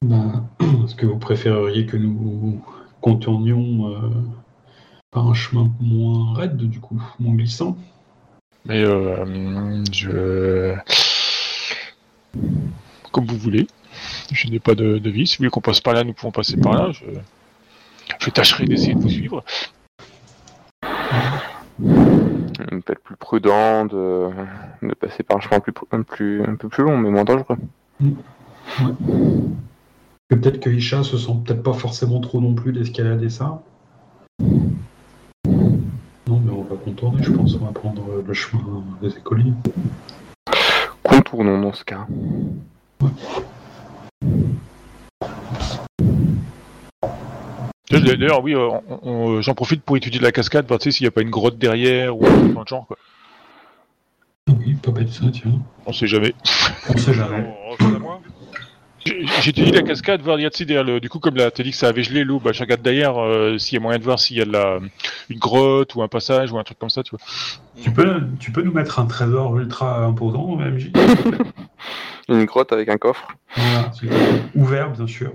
Bah, 0.02 0.44
Est-ce 0.84 0.94
que 0.94 1.06
vous 1.06 1.18
préféreriez 1.18 1.86
que 1.86 1.96
nous 1.96 2.62
contournions 3.00 3.90
euh, 3.92 4.10
par 5.10 5.28
un 5.28 5.34
chemin 5.34 5.70
moins 5.80 6.34
raide, 6.34 6.56
du 6.56 6.80
coup, 6.80 7.00
moins 7.18 7.34
glissant? 7.34 7.76
Mais 8.66 8.82
euh, 8.84 9.82
je. 9.92 10.74
Comme 13.12 13.26
vous 13.26 13.38
voulez. 13.38 13.66
Je 14.32 14.48
n'ai 14.48 14.58
pas 14.58 14.74
de, 14.74 14.98
de 14.98 15.10
vie. 15.10 15.26
Si 15.26 15.36
vous 15.36 15.40
voulez 15.42 15.50
qu'on 15.50 15.60
passe 15.60 15.80
par 15.80 15.94
là, 15.94 16.02
nous 16.04 16.12
pouvons 16.14 16.32
passer 16.32 16.56
par 16.56 16.74
là. 16.74 16.92
Je, 16.92 17.04
je 18.24 18.30
tâcherai 18.30 18.64
d'essayer 18.64 18.94
de 18.94 19.00
vous 19.00 19.10
suivre. 19.10 19.44
Peut-être 21.80 23.02
plus 23.02 23.16
prudent 23.16 23.84
de, 23.84 24.30
de 24.82 24.94
passer 24.94 25.22
par 25.22 25.36
un 25.36 25.40
chemin 25.40 25.60
plus, 25.60 25.74
un, 25.92 26.02
plus, 26.02 26.42
un 26.42 26.54
peu 26.54 26.68
plus 26.68 26.84
long, 26.84 26.96
mais 26.96 27.10
moins 27.10 27.24
dangereux. 27.24 27.56
Peut-être 30.28 30.60
que 30.60 30.70
Isha 30.70 31.02
se 31.02 31.18
sent 31.18 31.32
peut-être 31.44 31.62
pas 31.62 31.74
forcément 31.74 32.20
trop 32.20 32.40
non 32.40 32.54
plus 32.54 32.72
d'escalader 32.72 33.28
ça. 33.28 33.62
Non, 36.26 36.40
mais 36.40 36.50
on 36.50 36.62
va 36.62 36.76
contourner, 36.82 37.22
je 37.22 37.30
pense. 37.32 37.54
On 37.54 37.66
va 37.66 37.72
prendre 37.72 38.02
euh, 38.10 38.24
le 38.26 38.32
chemin 38.32 38.82
des 39.02 39.10
écoliers. 39.10 39.52
Contournons 41.02 41.60
dans 41.60 41.74
ce 41.74 41.84
cas. 41.84 42.06
D'ailleurs, 47.90 48.42
oui, 48.42 48.54
euh, 48.54 48.68
on- 49.02 49.42
j'en 49.42 49.54
profite 49.54 49.82
pour 49.82 49.96
étudier 49.96 50.20
la 50.20 50.32
cascade, 50.32 50.66
voir 50.66 50.80
tu 50.80 50.84
sais, 50.84 50.90
s'il 50.96 51.04
n'y 51.04 51.08
a 51.08 51.10
pas 51.10 51.20
une 51.22 51.30
grotte 51.30 51.58
derrière 51.58 52.16
ou 52.16 52.26
un 52.26 52.30
truc 52.30 52.54
dans 52.54 52.60
le 52.60 52.66
genre. 52.66 52.86
Quoi. 52.86 52.96
Oui, 54.48 54.74
pas 54.74 54.90
bête 54.90 55.10
ça, 55.10 55.24
tiens. 55.32 55.52
On 55.86 55.92
sait 55.92 56.06
jamais. 56.06 56.34
On 56.88 56.96
sait 56.96 57.14
jamais. 57.14 57.44
Étudié 59.46 59.70
la 59.70 59.82
cascade, 59.82 60.22
voir, 60.22 60.40
y 60.40 60.46
a, 60.46 60.50
derrière 60.50 60.82
le- 60.82 60.98
du 60.98 61.10
coup, 61.10 61.18
comme 61.18 61.36
la, 61.36 61.50
t'as 61.50 61.62
dit 61.62 61.72
que 61.72 61.76
ça 61.76 61.88
avait 61.88 62.02
gelé 62.02 62.24
l'eau, 62.24 62.40
bah, 62.40 62.52
je 62.52 62.60
regarde 62.60 62.80
derrière 62.80 63.18
euh, 63.22 63.58
s'il 63.58 63.74
y 63.74 63.78
a 63.78 63.80
moyen 63.82 63.98
de 63.98 64.04
voir 64.04 64.18
s'il 64.18 64.38
y 64.38 64.40
a 64.40 64.46
de 64.46 64.52
la, 64.52 64.78
une 65.28 65.38
grotte 65.38 65.94
ou 65.94 66.02
un 66.02 66.08
passage 66.08 66.50
ou 66.52 66.58
un 66.58 66.64
truc 66.64 66.78
comme 66.78 66.88
ça, 66.88 67.02
tu 67.02 67.10
vois. 67.10 67.20
Tu 67.82 67.90
peux, 67.90 68.22
tu 68.40 68.50
peux 68.50 68.62
nous 68.62 68.72
mettre 68.72 68.98
un 68.98 69.04
trésor 69.04 69.58
ultra 69.58 69.98
imposant, 70.06 70.56
MJ 70.56 70.90
Une 72.30 72.46
grotte 72.46 72.72
avec 72.72 72.88
un 72.88 72.96
coffre. 72.96 73.28
Voilà. 73.54 73.92
Ouvert, 74.54 74.90
bien 74.90 75.06
sûr. 75.06 75.32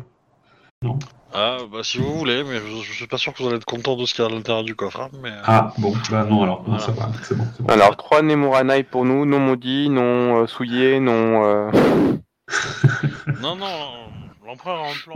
Ah, 1.34 1.58
bah 1.72 1.84
si 1.84 1.98
vous 1.98 2.18
voulez, 2.18 2.44
mais 2.44 2.60
je, 2.60 2.84
je 2.84 2.94
suis 2.94 3.06
pas 3.08 3.18
sûr 3.18 3.34
que 3.34 3.44
vous 3.44 3.48
allez 3.50 3.58
être 3.58 3.66
content 3.66 3.96
de 3.96 4.06
ce 4.06 4.14
qu'il 4.14 4.24
y 4.24 4.28
a 4.28 4.32
à 4.32 4.34
l'intérieur 4.34 4.64
du 4.64 4.76
coffre. 4.76 5.02
hein, 5.02 5.10
mais... 5.22 5.32
Ah, 5.44 5.74
bon, 5.78 5.94
bah 6.10 6.24
non, 6.24 6.44
alors, 6.44 6.64
non, 6.64 6.78
Voilà. 6.78 6.84
ça 6.84 6.92
va, 6.92 7.12
c'est 7.24 7.36
bon, 7.38 7.44
c'est 7.56 7.64
bon. 7.64 7.70
Alors, 7.74 7.96
trois 7.98 8.22
Nemoranai 8.22 8.84
pour 8.84 9.06
nous, 9.06 9.26
non 9.26 9.40
maudits, 9.40 9.90
non 9.90 10.42
euh, 10.42 10.48
souillés, 10.48 11.00
non. 11.00 11.44
euh, 11.46 11.72
Non, 13.42 13.56
non, 13.56 13.68
l'empereur 14.46 14.80
a 14.84 14.88
un 14.88 14.94
plan. 15.04 15.16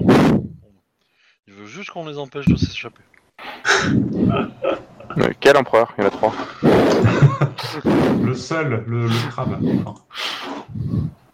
Il 1.48 1.54
veut 1.54 1.66
juste 1.66 1.90
qu'on 1.90 2.06
les 2.08 2.18
empêche 2.18 2.46
de 2.46 2.56
s'échapper. 2.58 3.02
euh, 3.86 5.32
quel 5.40 5.58
empereur? 5.58 5.94
Il 5.98 6.04
y 6.04 6.06
en 6.06 6.10
a 6.10 6.12
trois. 6.12 6.34
Le 8.22 8.34
seul, 8.36 8.84
le, 8.88 9.08
le 9.08 9.30
crabe. 9.30 9.60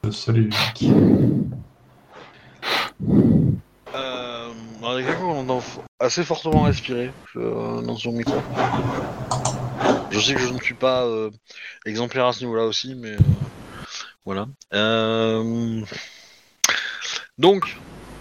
Le 0.04 0.12
seul 0.12 0.38
et 0.38 0.42
unique. 0.42 0.92
Euh, 3.96 4.50
avec 4.84 5.08
un 5.08 5.16
coup, 5.16 5.26
on 5.26 5.40
entend 5.40 5.60
f- 5.60 5.80
assez 6.00 6.24
fortement 6.24 6.64
respirer 6.64 7.12
euh, 7.36 7.82
dans 7.82 7.98
son 7.98 8.12
micro. 8.12 8.36
Je 10.12 10.20
sais 10.20 10.34
que 10.36 10.40
je 10.42 10.50
ne 10.54 10.60
suis 10.60 10.74
pas 10.76 11.04
euh, 11.06 11.30
exemplaire 11.86 12.26
à 12.28 12.34
ce 12.34 12.42
niveau-là 12.42 12.66
aussi, 12.66 12.96
mais 12.96 13.14
euh, 13.14 13.18
voilà. 14.26 14.48
Euh, 14.74 15.82
donc, 17.38 17.78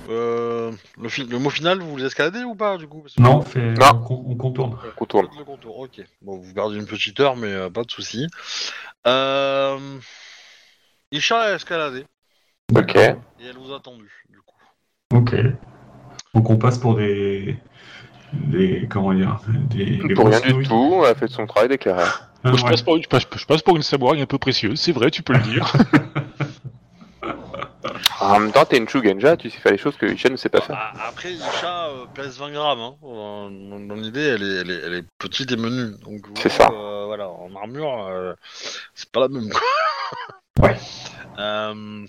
euh, 0.08 0.72
le, 1.00 1.08
fi- 1.08 1.24
le 1.24 1.38
mot 1.38 1.50
final, 1.50 1.80
vous 1.80 1.96
les 1.96 2.04
escaladez 2.06 2.44
ou 2.44 2.54
pas 2.54 2.78
du 2.78 2.86
coup 2.88 3.02
Parce 3.02 3.14
que- 3.14 3.20
Non, 3.22 3.38
on, 3.38 3.42
fait, 3.42 3.72
Non. 3.74 3.86
On, 3.94 3.98
con- 4.00 4.24
on 4.26 4.36
contourne. 4.36 4.78
On 4.86 4.90
contourne. 4.96 5.26
Faites 5.28 5.38
le 5.38 5.44
contour, 5.44 5.78
ok. 5.78 6.00
Bon, 6.22 6.38
vous 6.38 6.54
gardez 6.54 6.76
une 6.76 6.86
petite 6.86 7.20
heure, 7.20 7.36
mais 7.36 7.48
euh, 7.52 7.68
pas 7.70 7.84
de 7.84 7.90
souci. 7.90 8.26
Euh... 9.06 9.98
Isha 11.12 11.40
a 11.40 11.54
escaladé 11.54 12.04
Ok. 12.74 12.96
et 12.96 13.14
elle 13.48 13.56
vous 13.56 13.72
a 13.72 13.76
attendu. 13.76 14.10
Ok. 15.14 15.34
Donc 16.34 16.50
on 16.50 16.56
passe 16.58 16.78
pour 16.78 16.96
des. 16.96 17.56
des 18.32 18.86
comment 18.90 19.14
dire 19.14 19.40
Des. 19.70 19.96
des 19.98 20.14
Pour 20.14 20.26
rien 20.28 20.40
du 20.40 20.66
tout, 20.66 21.00
elle 21.04 21.10
a 21.10 21.14
fait 21.14 21.28
son 21.28 21.46
travail 21.46 21.68
d'éclaireur. 21.68 22.24
Ah, 22.44 22.52
je, 22.54 22.62
ouais. 22.62 22.70
passe 22.70 22.82
pour 22.82 22.96
une, 22.96 23.02
je, 23.02 23.08
passe, 23.08 23.26
je 23.34 23.44
passe 23.46 23.62
pour 23.62 23.74
une 23.76 23.82
samouraï 23.82 24.20
un 24.22 24.26
peu 24.26 24.38
précieuse, 24.38 24.80
c'est 24.80 24.92
vrai, 24.92 25.10
tu 25.10 25.22
peux 25.22 25.32
le 25.32 25.40
dire. 25.40 25.72
En 28.20 28.40
même 28.40 28.52
temps, 28.52 28.64
t'es 28.64 28.76
une 28.78 28.88
Shugenja, 28.88 29.36
tu 29.36 29.48
sais 29.48 29.58
faire 29.58 29.72
les 29.72 29.78
choses 29.78 29.96
que 29.96 30.04
Isha 30.06 30.28
ne 30.28 30.36
sait 30.36 30.48
pas 30.48 30.60
faire. 30.60 30.76
Ah, 30.78 31.08
Après, 31.08 31.32
Isha 31.32 31.88
euh, 31.88 32.04
pèse 32.14 32.38
20 32.38 32.50
grammes. 32.50 32.80
Hein. 32.80 32.94
Dans, 33.00 33.80
dans 33.80 33.94
l'idée, 33.94 34.20
elle 34.20 34.42
est, 34.42 34.56
elle, 34.60 34.70
est, 34.70 34.80
elle 34.86 34.94
est 34.94 35.04
petite 35.18 35.50
et 35.52 35.56
menue. 35.56 35.94
C'est 36.36 36.48
ça. 36.48 36.68
euh, 36.72 37.04
voilà, 37.06 37.28
en 37.28 37.54
armure, 37.56 38.06
euh, 38.08 38.34
c'est 38.94 39.10
pas 39.10 39.20
la 39.20 39.28
même. 39.28 39.50
Ouais. 40.60 40.76
Euh, 41.38 42.04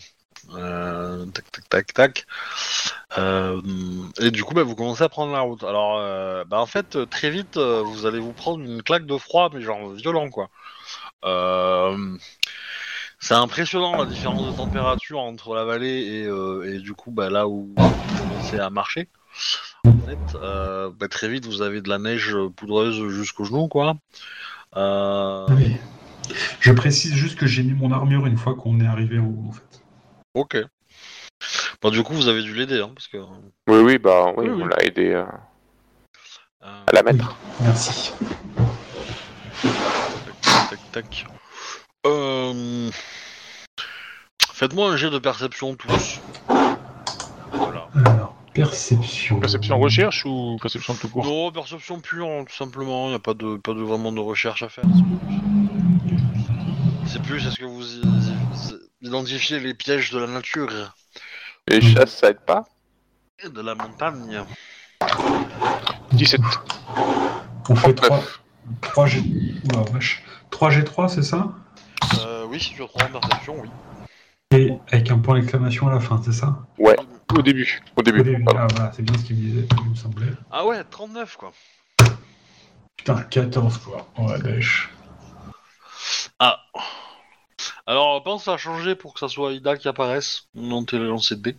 tac, 1.34 1.52
tac, 1.52 1.70
tac, 1.70 1.94
tac. 1.94 2.26
Euh, 3.18 3.62
et 4.20 4.32
du 4.32 4.44
coup, 4.44 4.54
bah, 4.54 4.64
vous 4.64 4.76
commencez 4.76 5.04
à 5.04 5.10
prendre 5.10 5.34
la 5.34 5.42
route. 5.42 5.64
Alors, 5.64 5.98
euh, 5.98 6.44
bah, 6.46 6.60
en 6.60 6.66
fait, 6.66 6.96
euh, 6.96 7.06
très 7.06 7.30
vite, 7.30 7.58
euh, 7.58 7.82
vous 7.84 8.06
allez 8.06 8.20
vous 8.20 8.34
prendre 8.34 8.64
une 8.64 8.84
claque 8.84 9.06
de 9.06 9.18
froid, 9.18 9.50
mais 9.54 9.62
genre 9.62 9.90
violent, 9.92 10.30
quoi. 10.30 10.50
Euh, 11.26 12.18
c'est 13.20 13.34
impressionnant 13.34 13.98
la 13.98 14.06
différence 14.06 14.46
de 14.46 14.56
température 14.56 15.20
entre 15.20 15.54
la 15.56 15.66
vallée 15.66 16.02
et, 16.02 16.26
euh, 16.26 16.80
du 16.80 16.94
coup, 16.94 17.12
bah, 17.12 17.30
là 17.30 17.48
où 17.48 17.74
vous 17.76 17.92
commencez 18.18 18.60
à 18.60 18.70
marcher. 18.70 19.08
En 19.86 19.98
fait, 20.06 20.36
euh, 20.36 20.90
bah, 20.98 21.08
très 21.08 21.30
vite, 21.30 21.46
vous 21.46 21.62
avez 21.62 21.82
de 21.82 21.90
la 21.90 22.00
neige 22.00 22.36
poudreuse 22.56 23.10
jusqu'aux 23.10 23.46
genoux, 23.46 23.68
quoi. 23.68 23.96
Euh, 24.78 25.46
Oui. 25.50 25.78
Je 26.60 26.72
précise 26.72 27.14
juste 27.16 27.40
que 27.40 27.48
j'ai 27.48 27.64
mis 27.64 27.74
mon 27.74 27.92
armure 27.92 28.28
une 28.28 28.38
fois 28.38 28.54
qu'on 28.54 28.80
est 28.80 28.86
arrivé 28.86 29.18
en 29.18 29.26
haut, 29.26 29.46
en 29.50 29.52
fait. 29.52 29.79
Ok. 30.40 30.58
Bon, 31.82 31.90
du 31.92 32.04
coup, 32.04 32.14
vous 32.14 32.28
avez 32.28 32.42
dû 32.42 32.54
l'aider, 32.54 32.82
hein, 32.82 32.92
parce 32.94 33.08
que. 33.08 33.18
Oui, 33.68 33.78
oui, 33.80 33.98
bah 33.98 34.34
oui, 34.38 34.46
Oui, 34.46 34.50
oui. 34.50 34.62
on 34.64 34.66
l'a 34.68 34.84
aidé 34.84 35.12
euh, 35.14 35.24
euh, 36.64 36.84
à 36.88 36.92
la 36.92 37.04
mettre. 37.04 37.36
Merci. 37.62 38.14
Tac, 39.62 40.70
tac, 40.70 40.80
tac. 40.92 41.26
Euh... 42.06 42.90
Faites-moi 44.54 44.90
un 44.92 44.98
jet 44.98 45.10
de 45.10 45.20
perception 45.20 45.76
tous. 45.76 46.20
Voilà. 47.54 47.88
Alors, 48.06 48.36
perception. 48.54 49.40
Perception 49.40 49.80
recherche 49.80 50.26
ou 50.26 50.58
perception 50.62 50.96
tout 50.96 51.08
court 51.08 51.26
Non, 51.26 51.52
perception 51.52 52.00
pure, 52.02 52.28
tout 52.48 52.56
simplement. 52.56 53.06
Il 53.08 53.10
n'y 53.12 53.16
a 53.16 53.20
pas 53.20 53.34
de, 53.34 53.56
pas 53.58 53.74
de 53.74 53.82
vraiment 53.82 54.12
de 54.12 54.20
recherche 54.20 54.64
à 54.64 54.70
faire. 54.70 54.84
C'est 57.08 57.22
plus, 57.22 57.46
est-ce 57.48 57.58
que 57.58 57.66
vous 57.66 57.96
i- 57.96 58.02
identifiez 59.02 59.60
les 59.60 59.74
pièges 59.74 60.12
de 60.12 60.20
la 60.20 60.28
nature 60.28 60.70
Les 61.68 61.82
chasses, 61.82 62.18
ça 62.18 62.30
aide 62.30 62.40
pas 62.42 62.66
et 63.42 63.48
de 63.50 63.62
la 63.62 63.74
montagne 63.74 64.44
17. 66.12 66.42
On 67.70 67.76
fait 67.76 67.94
39. 67.94 68.42
3, 68.82 68.92
3 68.92 69.06
G... 69.08 69.24
Oula, 69.72 69.82
vache. 69.94 70.24
3 70.52 70.70
G3, 70.72 71.08
c'est 71.08 71.24
ça? 71.24 71.54
Euh, 72.20 72.46
Oui, 72.50 72.60
si 72.60 72.74
tu 72.74 72.84
as 72.84 72.88
3 72.88 73.04
en 73.06 73.20
perception, 73.20 73.62
oui. 73.62 73.70
Et 74.52 74.74
avec 74.92 75.10
un 75.12 75.20
point 75.20 75.40
d'exclamation 75.40 75.88
à 75.88 75.92
la 75.94 76.00
fin, 76.02 76.20
c'est 76.26 76.34
ça? 76.34 76.60
Ouais, 76.78 76.98
Au 77.38 77.42
début. 77.42 77.82
au 77.96 78.00
Au 78.02 78.04
début. 78.04 78.24
début. 78.24 78.44
pardon. 78.44 78.60
Ah 78.64 78.68
voilà, 78.76 78.92
c'est 78.94 79.04
bien 79.04 79.18
ce 79.18 79.24
qu'il 79.24 79.38
me 79.38 79.42
disait, 79.42 79.68
il 79.86 79.90
me 79.92 79.96
semblait. 79.96 80.34
Ah 80.52 80.66
ouais, 80.66 80.84
39 80.84 81.38
quoi. 81.38 81.54
Putain, 82.98 83.22
14 83.22 83.78
quoi. 83.78 84.08
Ouais, 84.18 84.40
dèche. 84.42 84.90
Ah. 86.40 86.60
Alors, 87.90 88.22
pense 88.22 88.48
à 88.48 88.56
changer 88.56 88.94
pour 88.94 89.16
que 89.16 89.20
ça 89.20 89.28
soit 89.28 89.52
Ida 89.52 89.76
qui 89.76 89.88
apparaisse. 89.88 90.44
Non, 90.54 90.86
t'es 90.86 91.00
lancé 91.00 91.36
de 91.36 91.42
dés. 91.42 91.58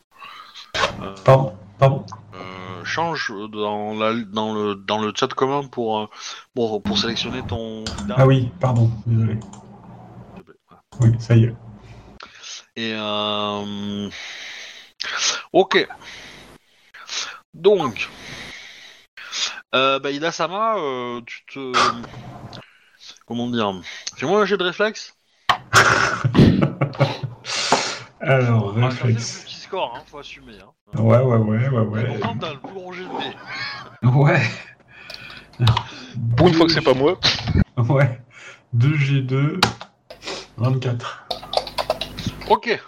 Euh, 1.03 1.13
Pardon, 1.25 1.57
pardon. 1.77 2.07
euh, 2.35 2.85
change 2.85 3.33
dans, 3.51 3.95
la, 3.95 4.15
dans, 4.15 4.55
le, 4.55 4.77
dans 4.77 5.01
le 5.03 5.13
chat 5.13 5.27
commun 5.35 5.67
pour, 5.67 6.03
euh, 6.03 6.07
pour, 6.55 6.81
pour 6.85 6.99
sélectionner 6.99 7.43
ton 7.49 7.83
Ida. 8.05 8.15
Ah 8.17 8.29
oui, 8.29 8.49
pardon, 8.61 8.89
désolé. 9.07 9.41
Oui, 11.01 11.09
ça 11.19 11.35
y 11.35 11.47
est. 11.47 11.55
Et 12.77 12.95
euh... 12.95 14.09
Ok. 15.53 15.85
Donc, 17.55 18.09
bah, 19.73 20.11
Ida 20.13 20.31
Sama, 20.31 20.77
tu 21.27 21.45
te. 21.47 21.73
Comment 23.27 23.49
dire 23.49 23.81
Fais-moi 24.17 24.43
un 24.43 24.45
jet 24.45 24.57
de 24.59 24.63
réflexe. 24.63 25.17
Alors, 28.21 28.75
On 28.77 28.81
va 28.81 28.91
faire 28.91 29.07
réflexe. 29.07 29.41
le 29.41 29.45
petit 29.47 29.55
score, 29.61 29.95
hein, 29.97 30.03
faut 30.07 30.19
assumer. 30.19 30.53
Hein. 30.61 31.01
Ouais, 31.01 31.19
ouais, 31.19 31.37
ouais, 31.37 31.69
ouais, 31.69 31.79
ouais. 31.81 32.05
pourtant, 32.19 32.37
t'as 32.39 32.53
le 32.53 32.59
plus 32.61 32.73
gros 32.75 32.93
jet 32.93 33.05
de 33.05 33.09
dés. 33.09 34.09
Ouais. 34.09 34.41
Pour 36.37 36.49
une 36.49 36.55
fois 36.55 36.67
que 36.67 36.73
c'est 36.73 36.81
pas 36.83 36.95
moi. 36.95 37.19
Ouais. 37.89 38.21
2G2, 38.77 39.59
24. 40.59 41.27
Ok. 42.51 42.79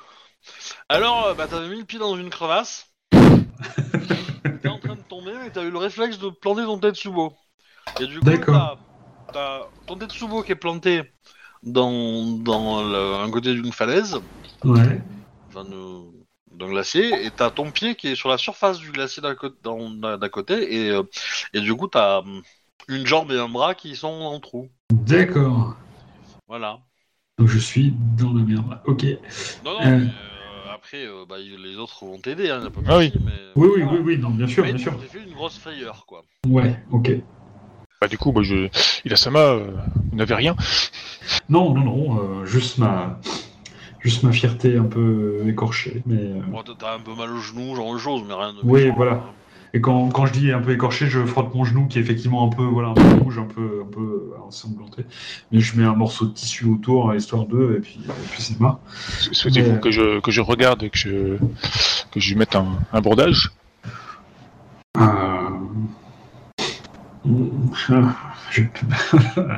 Alors, 0.91 1.27
euh, 1.29 1.35
bah, 1.35 1.47
t'avais 1.49 1.69
mis 1.71 1.79
le 1.79 1.85
pied 1.87 1.99
dans 1.99 2.15
une 2.17 2.29
crevasse. 2.29 2.89
T'es 4.63 4.69
en 4.69 4.79
train 4.79 4.97
de 4.97 5.03
tomber 5.09 5.33
et 5.47 5.51
t'as 5.51 5.63
eu 5.63 5.71
le 5.71 5.79
réflexe 5.79 6.19
de 6.19 6.29
planter 6.29 6.65
ton 6.65 6.79
Tetsubo. 6.79 7.33
Et 8.01 8.07
du 8.07 8.19
coup, 8.21 8.27
D'accord. 8.27 8.79
t'as, 9.29 9.33
t'as 9.33 9.61
ton 9.87 9.97
Tetsubo 9.97 10.43
qui 10.43 10.53
est 10.53 10.57
planté 10.57 11.03
dans, 11.63 12.39
dans 12.39 12.83
le- 12.83 13.15
un 13.15 13.31
côté 13.31 13.55
d'une 13.55 13.73
falaise, 13.73 14.19
Ouais. 14.65 15.01
enfin, 15.49 15.65
de- 15.65 16.13
d'un 16.57 16.69
glacier, 16.69 17.25
et 17.25 17.31
t'as 17.31 17.51
ton 17.51 17.71
pied 17.71 17.95
qui 17.95 18.09
est 18.09 18.15
sur 18.15 18.29
la 18.29 18.39
surface 18.39 18.79
du 18.79 18.91
glacier 18.91 19.23
dans- 19.63 19.91
d'un 19.91 20.29
côté, 20.29 20.75
et, 20.87 20.91
euh, 20.91 21.03
et 21.55 21.61
du 21.61 21.75
coup, 21.75 21.89
t'as 21.89 22.21
hum, 22.21 22.43
une 22.89 23.07
jambe 23.07 23.31
et 23.33 23.39
un 23.39 23.49
bras 23.49 23.75
qui 23.75 23.97
sont 23.97 24.09
en 24.09 24.39
trou. 24.41 24.69
D'accord. 24.93 25.77
Voilà. 26.49 26.81
Donc 27.39 27.49
je 27.49 27.59
suis 27.59 27.95
dans 28.19 28.33
la 28.35 28.43
merde. 28.43 28.71
là. 28.71 28.83
Ok. 28.87 29.05
Non, 29.65 29.73
non, 29.73 29.81
Euh. 29.87 29.99
mais, 29.99 30.07
euh, 30.07 30.75
après, 30.75 31.07
euh, 31.07 31.25
bah, 31.27 31.39
les 31.39 31.77
autres 31.77 32.05
vont 32.05 32.19
t'aider, 32.19 32.51
hein, 32.51 32.63
y 32.63 32.67
a 32.67 32.71
pas 32.71 32.81
de 32.81 32.87
Ah 32.89 32.99
oui. 32.99 33.11
souci, 33.11 33.25
mais... 33.25 33.33
Oui, 33.57 33.69
oui, 33.77 33.83
oui, 33.91 33.99
oui, 34.05 34.19
non, 34.19 34.31
bien 34.31 34.47
sûr, 34.47 34.65
Mais 34.65 34.73
bien 34.73 34.79
sûr. 34.83 34.95
J'ai 35.01 35.09
fait 35.19 35.25
une 35.25 35.35
grosse 35.35 35.59
frayeur, 35.59 36.05
quoi. 36.07 36.23
Ouais, 36.47 36.83
ok. 36.91 37.13
Bah, 38.03 38.09
du 38.09 38.19
coup, 38.19 38.33
bah, 38.33 38.41
je... 38.43 38.69
Ilasama, 39.05 39.39
euh, 39.39 39.71
vous 40.11 40.17
n'avez 40.17 40.35
rien. 40.35 40.57
Non, 41.49 41.73
non, 41.73 41.85
non, 41.85 42.19
euh, 42.19 42.45
juste 42.47 42.79
ma, 42.79 43.21
juste 44.01 44.25
ma 44.25 44.33
fierté 44.33 44.77
un 44.77 44.87
peu 44.87 45.45
écorchée, 45.47 46.03
mais. 46.05 46.17
euh, 46.17 46.41
Bon, 46.49 46.65
t'as- 46.65 46.95
un 46.97 46.99
peu 46.99 47.15
mal 47.15 47.31
au 47.31 47.39
genou, 47.39 47.77
genre 47.77 47.95
de 47.95 47.99
choses, 48.01 48.23
mais 48.27 48.35
rien 48.35 48.55
de. 48.55 48.59
Oui, 48.65 48.91
voilà. 48.97 49.23
Et 49.73 49.81
quand, 49.81 50.09
quand 50.11 50.27
je 50.27 50.33
dis 50.33 50.51
un 50.51 50.59
peu 50.61 50.73
écorché, 50.73 51.07
je 51.07 51.25
frotte 51.25 51.55
mon 51.55 51.65
genou 51.65 51.87
qui 51.87 51.99
est 52.01 52.03
effectivement 52.03 52.45
un 52.45 52.49
peu, 52.49 52.65
voilà, 52.65 52.89
un 52.89 52.95
peu 52.95 53.23
rouge, 53.23 53.39
un 53.39 53.45
peu, 53.45 53.85
un 53.89 53.93
peu 53.93 54.33
ensanglanté. 54.45 55.05
Mais 55.53 55.61
je 55.61 55.79
mets 55.79 55.85
un 55.87 55.95
morceau 55.95 56.25
de 56.27 56.33
tissu 56.33 56.65
autour, 56.67 57.09
hein, 57.09 57.15
histoire 57.15 57.45
d'eux, 57.47 57.77
et 57.79 57.81
puis, 57.81 58.01
et 58.05 58.29
puis 58.33 58.43
c'est 58.43 58.59
marre. 58.59 58.81
Souhaitez-vous 59.31 59.75
Mais- 59.75 59.81
que 59.81 59.93
je, 59.93 60.19
que 60.19 60.33
je 60.33 60.41
regarde 60.41 60.83
et 60.83 60.91
que 60.91 60.99
je, 60.99 61.37
que 62.11 62.19
je 62.19 62.29
lui 62.31 62.35
mette 62.37 62.57
un, 62.57 62.67
un 62.93 63.01
bordage 63.01 63.53
Euh... 64.99 65.32
Je, 67.25 67.95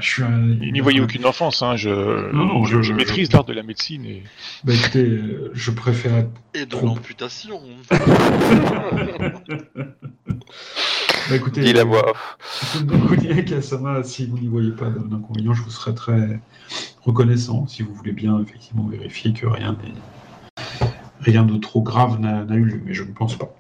je 0.01 0.07
suis 0.07 0.23
un... 0.23 0.43
Il 0.61 0.73
n'y 0.73 0.81
voyait 0.81 1.01
aucune 1.01 1.25
enfance, 1.25 1.63
hein. 1.63 1.77
je, 1.77 2.31
Non, 2.33 2.45
non, 2.45 2.65
je, 2.65 2.77
je- 2.77 2.83
je 2.83 2.93
maîtrise 2.93 3.33
l'art 3.33 3.45
de 3.45 3.53
la 3.55 3.63
médecine 3.63 4.05
et 4.05 4.23
Bah 4.65 4.75
écoutez, 4.75 5.19
je 5.53 5.71
préfère... 5.71 6.27
Et 6.53 6.67
de 6.67 6.71
Trop. 6.71 6.87
l'amputation. 6.87 7.61
Bah 11.31 11.37
écoutez, 11.37 11.63
Dis 11.63 11.73
la 11.73 11.85
voix 11.85 12.11
off. 12.11 12.37
Si 14.05 14.27
vous 14.27 14.39
n'y 14.39 14.47
voyez 14.47 14.73
pas 14.73 14.91
d'inconvénient, 14.91 15.55
je 15.55 15.63
vous 15.63 15.71
serais 15.71 15.95
très 15.95 16.39
reconnaissant 17.03 17.67
si 17.67 17.83
vous 17.83 17.95
voulez 17.95 18.13
bien 18.13 18.39
effectivement 18.43 18.87
vérifier 18.87 19.33
que 19.33 19.47
rien 19.47 19.73
n'est 19.83 20.63
rien 21.21 21.45
de 21.45 21.57
trop 21.57 21.81
grave 21.81 22.21
n'a 22.21 22.45
n'a 22.45 22.55
eu 22.57 22.65
lieu, 22.65 22.83
mais 22.85 22.93
je 22.93 23.05
ne 23.05 23.13
pense 23.13 23.37
pas. 23.39 23.55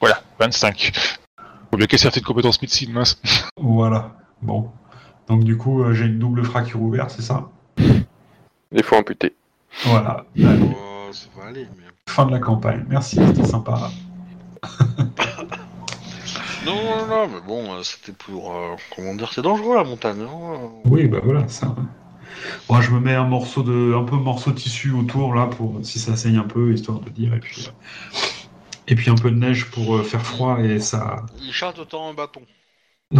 voilà, 0.00 0.22
25. 0.38 0.92
Faut 1.72 1.78
bien 1.78 1.86
qu'elle 1.86 1.98
certaines 1.98 2.22
compétences 2.22 2.60
médecine, 2.60 2.92
mince. 2.92 3.20
Voilà. 3.56 4.14
Bon. 4.42 4.70
Donc 5.28 5.42
du 5.44 5.56
coup, 5.56 5.82
euh, 5.82 5.94
j'ai 5.94 6.04
une 6.04 6.18
double 6.18 6.44
fracture 6.44 6.82
ouverte, 6.82 7.10
c'est 7.16 7.22
ça? 7.22 7.48
Il 7.78 8.82
faut 8.82 8.96
amputer. 8.96 9.34
Voilà. 9.86 10.26
Allez, 10.36 10.68
Oh, 10.70 11.08
ça 11.12 11.26
va 11.38 11.48
aller, 11.48 11.66
mais. 11.78 11.84
fin 12.08 12.26
de 12.26 12.30
la 12.32 12.38
campagne. 12.40 12.84
Merci, 12.88 13.16
c'était 13.26 13.44
sympa. 13.46 13.90
Non, 16.64 16.76
non, 16.76 17.06
non, 17.08 17.26
mais 17.28 17.40
bon, 17.44 17.72
euh, 17.74 17.82
c'était 17.82 18.12
pour. 18.12 18.54
euh, 18.54 18.76
comment 18.94 19.16
dire, 19.16 19.32
c'est 19.32 19.42
dangereux 19.42 19.74
la 19.74 19.82
montagne. 19.82 20.20
hein. 20.22 20.68
Oui, 20.84 21.08
bah 21.08 21.18
voilà, 21.24 21.48
ça. 21.48 21.74
Bon, 22.68 22.80
je 22.80 22.92
me 22.92 23.00
mets 23.00 23.14
un 23.16 23.24
morceau 23.24 23.64
de, 23.64 23.94
un 23.96 24.04
peu 24.04 24.14
morceau 24.14 24.52
de 24.52 24.56
tissu 24.56 24.92
autour 24.92 25.34
là 25.34 25.46
pour 25.46 25.80
si 25.82 25.98
ça 25.98 26.14
saigne 26.14 26.36
un 26.36 26.44
peu, 26.44 26.72
histoire 26.72 27.00
de 27.00 27.10
dire, 27.10 27.34
et 27.34 27.40
puis, 27.40 27.66
euh, 27.66 27.70
et 28.88 28.94
puis 28.94 29.10
un 29.10 29.14
peu 29.14 29.30
de 29.30 29.36
neige 29.36 29.70
pour 29.70 29.96
euh, 29.96 30.02
faire 30.02 30.24
froid 30.24 30.58
et 30.60 30.80
ça. 30.80 31.24
Il 31.40 31.52
chatte 31.52 31.78
autant 31.78 32.08
un 32.08 32.14
bâton. 32.14 32.42
eh 33.14 33.18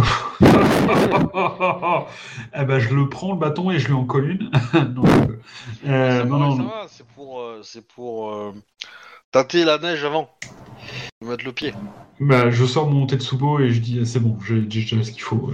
ben, 2.65 2.79
je 2.79 2.93
le 2.95 3.09
prends 3.09 3.33
le 3.33 3.39
bâton 3.39 3.69
et 3.69 3.77
je 3.79 3.87
lui 3.87 3.93
en 3.93 4.05
colle 4.05 4.31
une. 4.31 4.51
Euh, 5.85 6.21
euh, 6.21 6.23
non, 6.23 6.71
c'est 6.87 7.05
pour. 7.05 7.43
c'est 7.61 7.85
pour. 7.85 8.33
euh, 8.33 8.53
tâter 9.31 9.65
la 9.65 9.77
neige 9.77 10.03
avant. 10.05 10.29
Mettre 11.21 11.43
le 11.43 11.51
pied. 11.51 11.73
Bah, 12.19 12.49
je 12.49 12.65
sors 12.65 12.89
mon 12.89 13.05
Tetsubo 13.05 13.59
et 13.59 13.69
je 13.71 13.81
dis 13.81 14.05
c'est 14.05 14.21
bon, 14.21 14.37
j'ai 14.45 14.61
déjà 14.61 15.03
ce 15.03 15.11
qu'il 15.11 15.21
faut. 15.21 15.51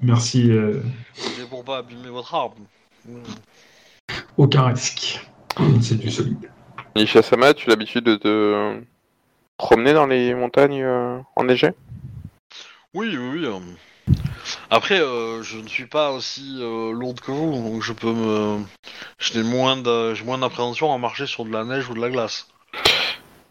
merci, 0.00 0.50
Mais 0.50 1.46
pour 1.48 1.64
pas 1.64 1.78
abîmer 1.78 2.08
votre. 2.08 2.50
Mm. 3.06 3.22
aucun 4.36 4.66
risque. 4.66 5.24
C'est 5.80 5.98
du 5.98 6.10
solide. 6.10 6.50
Nishasama, 6.96 7.52
tu 7.52 7.68
as 7.68 7.70
l'habitude 7.72 8.04
de 8.04 8.16
te 8.16 8.80
promener 9.58 9.92
dans 9.92 10.06
les 10.06 10.34
montagnes 10.34 10.82
euh, 10.82 11.18
enneigées? 11.36 11.72
Oui, 12.94 13.14
oui, 13.18 13.28
oui. 13.34 13.44
euh. 13.44 14.14
Après, 14.70 14.98
euh, 14.98 15.42
je 15.42 15.58
ne 15.58 15.68
suis 15.68 15.84
pas 15.84 16.12
aussi 16.12 16.56
euh, 16.60 16.92
lourde 16.92 17.20
que 17.20 17.30
vous, 17.32 17.52
donc 17.52 17.82
je 17.82 17.92
peux 17.92 18.12
me. 18.12 18.60
J'ai 19.18 19.42
moins 19.42 19.76
de- 19.76 20.14
j'ai 20.14 20.24
moins 20.24 20.38
d'appréhension 20.38 20.90
à 20.94 20.96
marcher 20.96 21.26
sur 21.26 21.44
de 21.44 21.52
la 21.52 21.64
neige 21.64 21.90
ou 21.90 21.94
de 21.94 22.00
la 22.00 22.08
glace. 22.08 22.48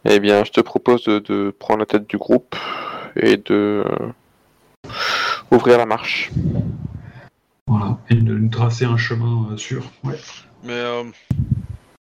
Eh 0.05 0.19
bien, 0.19 0.43
je 0.43 0.51
te 0.51 0.61
propose 0.61 1.03
de, 1.03 1.19
de 1.19 1.51
prendre 1.51 1.81
la 1.81 1.85
tête 1.85 2.07
du 2.07 2.17
groupe 2.17 2.55
et 3.15 3.37
de 3.37 3.85
ouvrir 5.51 5.77
la 5.77 5.85
marche. 5.85 6.31
Voilà. 7.67 7.97
Et 8.09 8.15
de 8.15 8.33
nous 8.33 8.49
tracer 8.49 8.85
un 8.85 8.97
chemin 8.97 9.49
euh, 9.51 9.57
sûr. 9.57 9.83
Ouais. 10.03 10.17
Mais 10.63 10.73
euh, 10.73 11.03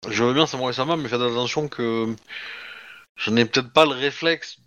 je 0.09 0.23
veux 0.23 0.33
bien, 0.33 0.45
c'est 0.45 0.57
moi 0.57 0.69
et 0.69 0.73
Sama, 0.73 0.95
mais 0.97 1.07
faites 1.09 1.21
attention 1.21 1.67
que 1.67 2.15
je 3.15 3.31
n'ai 3.31 3.45
peut-être 3.45 3.71
pas 3.71 3.85
le 3.85 3.91
réflexe 3.91 4.57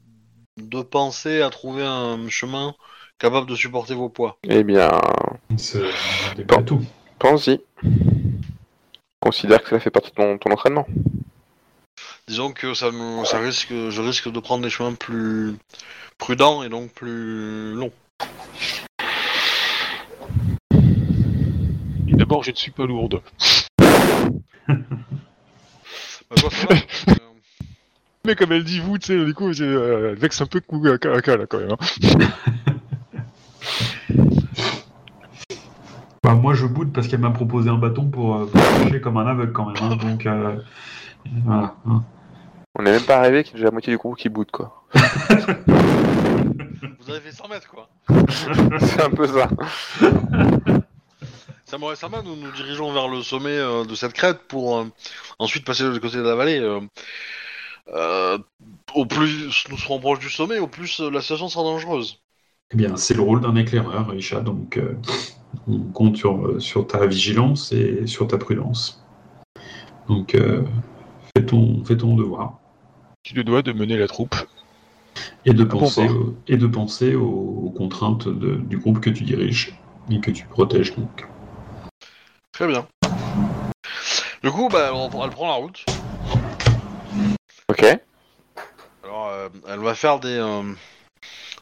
de 0.56 0.82
penser 0.82 1.42
à 1.42 1.50
trouver 1.50 1.84
un 1.84 2.28
chemin 2.28 2.74
capable 3.18 3.48
de 3.48 3.54
supporter 3.56 3.94
vos 3.94 4.08
poids. 4.08 4.38
Eh 4.44 4.64
bien, 4.64 4.90
C'est 5.56 5.82
pas 6.46 6.62
tout. 6.62 6.82
pense-y. 7.18 7.60
Considère 9.20 9.62
que 9.62 9.70
ça 9.70 9.80
fait 9.80 9.90
partie 9.90 10.10
de 10.10 10.14
ton, 10.16 10.38
ton 10.38 10.50
entraînement. 10.52 10.86
Disons 12.28 12.52
que 12.52 12.74
ça, 12.74 12.90
ça 13.24 13.38
risque, 13.38 13.70
je 13.72 14.02
risque 14.02 14.30
de 14.30 14.38
prendre 14.40 14.62
des 14.62 14.70
chemins 14.70 14.94
plus 14.94 15.56
prudents 16.18 16.62
et 16.62 16.68
donc 16.68 16.92
plus 16.92 17.72
longs. 17.74 17.92
Et 22.06 22.12
d'abord, 22.14 22.42
je 22.44 22.50
ne 22.50 22.56
suis 22.56 22.70
pas 22.70 22.86
lourde. 22.86 23.20
Bah, 26.30 26.36
va, 26.42 26.74
euh, 26.74 27.14
Mais 28.26 28.34
comme 28.34 28.52
elle 28.52 28.64
dit 28.64 28.80
vous, 28.80 28.98
tu 28.98 29.06
sais, 29.06 29.24
du 29.24 29.32
coup, 29.34 29.48
euh, 29.48 30.10
elle 30.12 30.18
vexe 30.18 30.40
un 30.40 30.46
peu 30.46 30.60
à 30.92 30.98
cas, 31.22 31.36
là, 31.36 31.46
quand 31.46 31.58
même. 31.58 31.72
hein. 31.72 31.76
Bah, 36.22 36.34
moi, 36.34 36.52
je 36.52 36.66
boude 36.66 36.92
parce 36.92 37.08
qu'elle 37.08 37.20
m'a 37.20 37.30
proposé 37.30 37.70
un 37.70 37.78
bâton 37.78 38.10
pour, 38.10 38.34
euh, 38.36 38.46
pour 38.46 38.60
marcher 38.60 39.00
comme 39.00 39.16
un 39.16 39.26
aveugle 39.26 39.52
quand 39.52 39.66
même. 39.66 39.76
hein. 39.80 39.96
Donc, 39.96 40.26
euh, 40.26 40.56
voilà. 41.44 41.74
hein. 41.88 42.02
On 42.78 42.82
n'est 42.82 42.90
même 42.92 43.02
pas 43.04 43.18
arrivé 43.18 43.44
qu'il 43.44 43.52
y 43.52 43.54
a 43.54 43.58
déjà 43.58 43.64
la 43.66 43.70
moitié 43.72 43.92
du 43.92 43.96
groupe 43.96 44.16
qui 44.18 44.28
boude, 44.28 44.50
quoi. 44.50 44.84
vous 44.94 45.00
avez 47.10 47.20
fait 47.20 47.32
100 47.32 47.48
mètres 47.48 47.68
quoi. 47.68 47.88
C'est 48.80 49.02
un 49.02 49.10
peu 49.10 49.26
ça. 49.26 49.48
Samurai 51.68 51.96
Sama, 51.96 52.22
nous 52.22 52.34
nous 52.34 52.50
dirigeons 52.52 52.92
vers 52.94 53.08
le 53.08 53.20
sommet 53.22 53.50
euh, 53.50 53.84
de 53.84 53.94
cette 53.94 54.14
crête 54.14 54.40
pour 54.48 54.78
euh, 54.78 54.84
ensuite 55.38 55.66
passer 55.66 55.82
de 55.82 55.88
l'autre 55.88 56.00
côté 56.00 56.16
de 56.16 56.22
la 56.22 56.34
vallée. 56.34 56.58
euh. 56.60 56.80
Euh, 57.88 58.38
au 58.94 59.04
plus 59.04 59.66
nous 59.70 59.76
serons 59.76 60.00
proches 60.00 60.18
du 60.18 60.30
sommet, 60.30 60.58
au 60.60 60.66
plus 60.66 60.98
euh, 61.00 61.10
la 61.10 61.20
situation 61.20 61.48
sera 61.48 61.64
dangereuse. 61.64 62.20
Eh 62.72 62.76
bien, 62.76 62.96
c'est 62.96 63.12
le 63.12 63.20
rôle 63.20 63.42
d'un 63.42 63.54
éclaireur, 63.56 64.08
Richard. 64.08 64.44
Donc, 64.44 64.78
euh, 64.78 64.96
on 65.66 65.78
compte 65.80 66.16
sur, 66.16 66.60
sur 66.60 66.86
ta 66.86 67.06
vigilance 67.06 67.70
et 67.72 68.06
sur 68.06 68.26
ta 68.28 68.38
prudence. 68.38 69.04
Donc, 70.08 70.34
euh, 70.34 70.62
fais, 71.36 71.44
ton, 71.44 71.84
fais 71.84 71.98
ton 71.98 72.14
devoir. 72.16 72.58
Tu 73.24 73.34
te 73.34 73.40
dois 73.40 73.60
de 73.60 73.72
mener 73.72 73.98
la 73.98 74.08
troupe. 74.08 74.36
Et 75.44 75.52
de 75.52 75.64
Ah 75.64 75.66
penser, 75.66 76.08
bon. 76.08 76.14
au- 76.14 76.34
et 76.46 76.56
de 76.56 76.66
penser 76.66 77.14
aux, 77.14 77.26
aux 77.66 77.70
contraintes 77.76 78.26
de- 78.26 78.56
du 78.56 78.78
groupe 78.78 79.00
que 79.00 79.10
tu 79.10 79.24
diriges 79.24 79.78
et 80.10 80.20
que 80.20 80.30
tu 80.30 80.46
protèges. 80.46 80.94
Donc. 80.96 81.26
Très 82.58 82.66
bien. 82.66 82.88
Du 84.42 84.50
coup, 84.50 84.68
bah, 84.68 84.90
elle, 84.92 85.22
elle 85.22 85.30
prend 85.30 85.46
la 85.46 85.54
route. 85.54 85.84
Ok. 87.68 87.84
Alors, 89.04 89.28
euh, 89.28 89.48
elle 89.68 89.78
va 89.78 89.94
faire 89.94 90.18
des. 90.18 90.36
euh, 90.36 90.64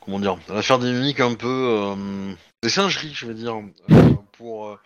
comment 0.01 0.19
dire, 0.19 0.39
elle 0.49 0.55
va 0.55 0.63
faire 0.63 0.79
des 0.79 0.91
mimiques 0.91 1.21
un 1.21 1.35
peu 1.35 1.47
euh, 1.97 2.33
des 2.63 2.71
singeries, 2.71 3.13
je 3.13 3.27
veux 3.27 3.35
dire, 3.35 3.57
euh, 3.91 4.15
pour 4.39 4.69
euh, 4.69 4.79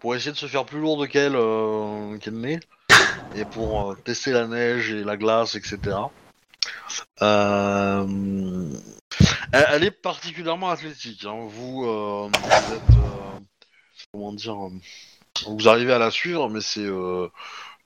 pour 0.00 0.14
essayer 0.14 0.32
de 0.32 0.36
se 0.36 0.44
faire 0.44 0.66
plus 0.66 0.80
lourde 0.80 1.08
qu'elle 1.08 1.34
euh, 1.34 2.18
qu'elle 2.18 2.34
n'est, 2.34 2.60
et 3.34 3.46
pour 3.46 3.92
euh, 3.92 3.94
tester 3.94 4.32
la 4.32 4.46
neige 4.46 4.92
et 4.92 5.02
la 5.02 5.16
glace, 5.16 5.54
etc. 5.54 5.96
Euh, 7.22 8.68
elle, 9.52 9.66
elle 9.70 9.84
est 9.84 9.90
particulièrement 9.90 10.68
athlétique. 10.68 11.24
hein. 11.24 11.46
Vous, 11.48 11.86
euh, 11.86 12.28
vous 12.30 12.74
êtes 12.74 12.98
euh, 12.98 13.40
comment 14.12 14.34
dire, 14.34 14.66
euh, 14.66 14.70
vous 15.46 15.68
arrivez 15.68 15.92
à 15.92 15.98
la 15.98 16.10
suivre, 16.10 16.48
mais 16.48 16.60
c'est 16.60 16.84
euh, 16.84 17.28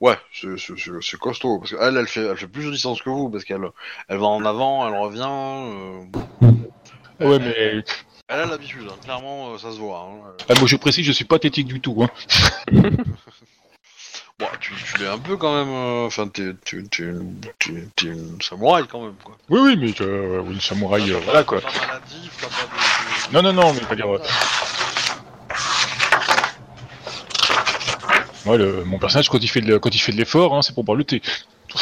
ouais, 0.00 0.16
c'est- 0.32 1.16
costaud 1.18 1.58
parce 1.58 1.70
qu'elle, 1.74 1.96
elle 1.96 2.06
fait, 2.06 2.20
elle 2.24 2.36
fait 2.36 2.46
plus 2.48 2.66
de 2.66 2.70
distance 2.72 3.00
que 3.02 3.10
vous 3.10 3.30
parce 3.30 3.44
qu'elle, 3.44 3.66
elle 4.08 4.18
va 4.18 4.26
en 4.26 4.44
avant, 4.44 4.86
elle 4.88 4.98
revient. 4.98 5.22
euh, 5.26 6.04
Ouais, 7.20 7.38
mais 7.40 7.82
elle 8.28 8.40
a 8.40 8.46
l'habitude, 8.46 8.86
hein. 8.88 8.94
clairement, 9.02 9.52
euh, 9.54 9.58
ça 9.58 9.72
se 9.72 9.78
voit. 9.78 10.06
hein. 10.08 10.30
ah, 10.48 10.54
moi 10.58 10.66
je 10.68 10.76
précise, 10.76 11.04
je 11.06 11.12
suis 11.12 11.24
pas 11.24 11.36
athlétique 11.36 11.66
du 11.66 11.80
tout. 11.80 12.02
Hein. 12.02 12.10
Bon, 14.38 14.46
tu, 14.60 14.72
tu 14.72 14.98
l'es 15.02 15.08
un 15.08 15.18
peu 15.18 15.36
quand 15.36 15.52
même. 15.52 15.74
Enfin, 16.06 16.28
t'es, 16.28 16.54
une- 16.72 16.88
une 18.04 18.40
samouraï 18.40 18.86
quand 18.86 19.02
même, 19.02 19.16
quoi. 19.24 19.36
Oui, 19.48 19.58
oui, 19.60 19.76
mais 19.76 19.92
oui, 20.46 20.60
samouraï, 20.60 21.10
voilà 21.10 21.42
quoi. 21.42 21.60
Pas 21.60 21.72
maladif, 21.72 22.40
pas 22.40 22.46
de, 22.46 23.32
de- 23.32 23.34
Non, 23.34 23.42
non, 23.42 23.52
non, 23.52 23.72
mais 23.74 23.80
pas 23.80 23.96
dire. 23.96 24.06
Moi, 28.48 28.56
le- 28.56 28.82
mon 28.84 28.98
personnage, 28.98 29.28
quand 29.28 29.36
il 29.42 29.46
fait 29.48 29.60
de, 29.60 29.76
quand 29.76 29.94
il 29.94 29.98
fait 29.98 30.10
de 30.12 30.16
l'effort, 30.16 30.54
hein, 30.56 30.62
c'est 30.62 30.74
pour 30.74 30.96
le 30.96 31.04
thé. 31.04 31.20
Que, 31.20 31.76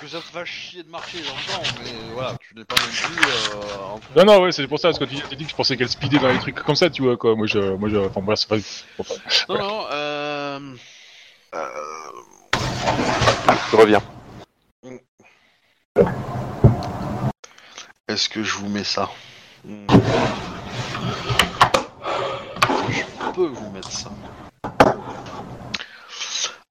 que 0.00 0.06
ça 0.06 0.18
te 0.18 0.22
fasse 0.32 0.46
chier 0.46 0.84
de 0.84 0.88
marcher, 0.88 1.18
j'entends, 1.24 1.60
mais 1.82 1.90
voilà, 2.14 2.36
tu 2.38 2.54
n'es 2.54 2.64
pas 2.64 2.76
non 2.76 2.82
plus. 2.92 3.20
Euh, 4.14 4.24
Non, 4.24 4.32
non, 4.32 4.42
ouais, 4.44 4.52
c'est 4.52 4.68
pour 4.68 4.78
ça, 4.78 4.90
parce 4.90 5.00
que 5.00 5.06
quand 5.06 5.10
il 5.32 5.36
dit 5.36 5.44
que 5.46 5.50
je 5.50 5.56
pensais 5.56 5.76
qu'elle 5.76 5.88
speedait 5.88 6.20
dans 6.20 6.28
les 6.28 6.38
trucs 6.38 6.54
comme 6.54 6.76
ça, 6.76 6.88
tu 6.88 7.02
vois, 7.02 7.16
quoi. 7.16 7.34
Moi, 7.34 7.48
je. 7.48 7.58
Moi, 7.58 7.88
je. 7.88 7.96
Enfin, 7.96 8.20
voilà, 8.20 8.36
c'est 8.36 8.48
pas. 8.48 8.58
enfin, 9.00 9.14
Non, 9.48 9.58
non, 9.58 9.84
euh. 9.90 10.60
euh, 11.56 11.66
Je 13.72 13.76
reviens. 13.76 14.02
Est-ce 18.06 18.28
que 18.28 18.44
je 18.44 18.54
vous 18.54 18.68
mets 18.68 18.84
ça? 18.84 19.10
Hmm. 19.64 19.86
Je 22.88 23.32
peux 23.34 23.46
vous 23.48 23.70
mettre 23.72 23.90
ça. 23.90 24.12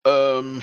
Euh... 0.08 0.60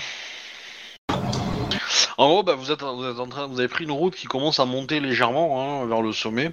En 2.17 2.29
gros, 2.29 2.43
bah, 2.43 2.55
vous, 2.55 2.71
êtes, 2.71 2.81
en 2.81 3.27
train, 3.27 3.45
vous 3.45 3.59
avez 3.59 3.67
pris 3.67 3.83
une 3.83 3.91
route 3.91 4.15
qui 4.15 4.25
commence 4.25 4.59
à 4.59 4.65
monter 4.65 4.99
légèrement 4.99 5.83
hein, 5.83 5.85
vers 5.85 6.01
le 6.01 6.11
sommet, 6.11 6.51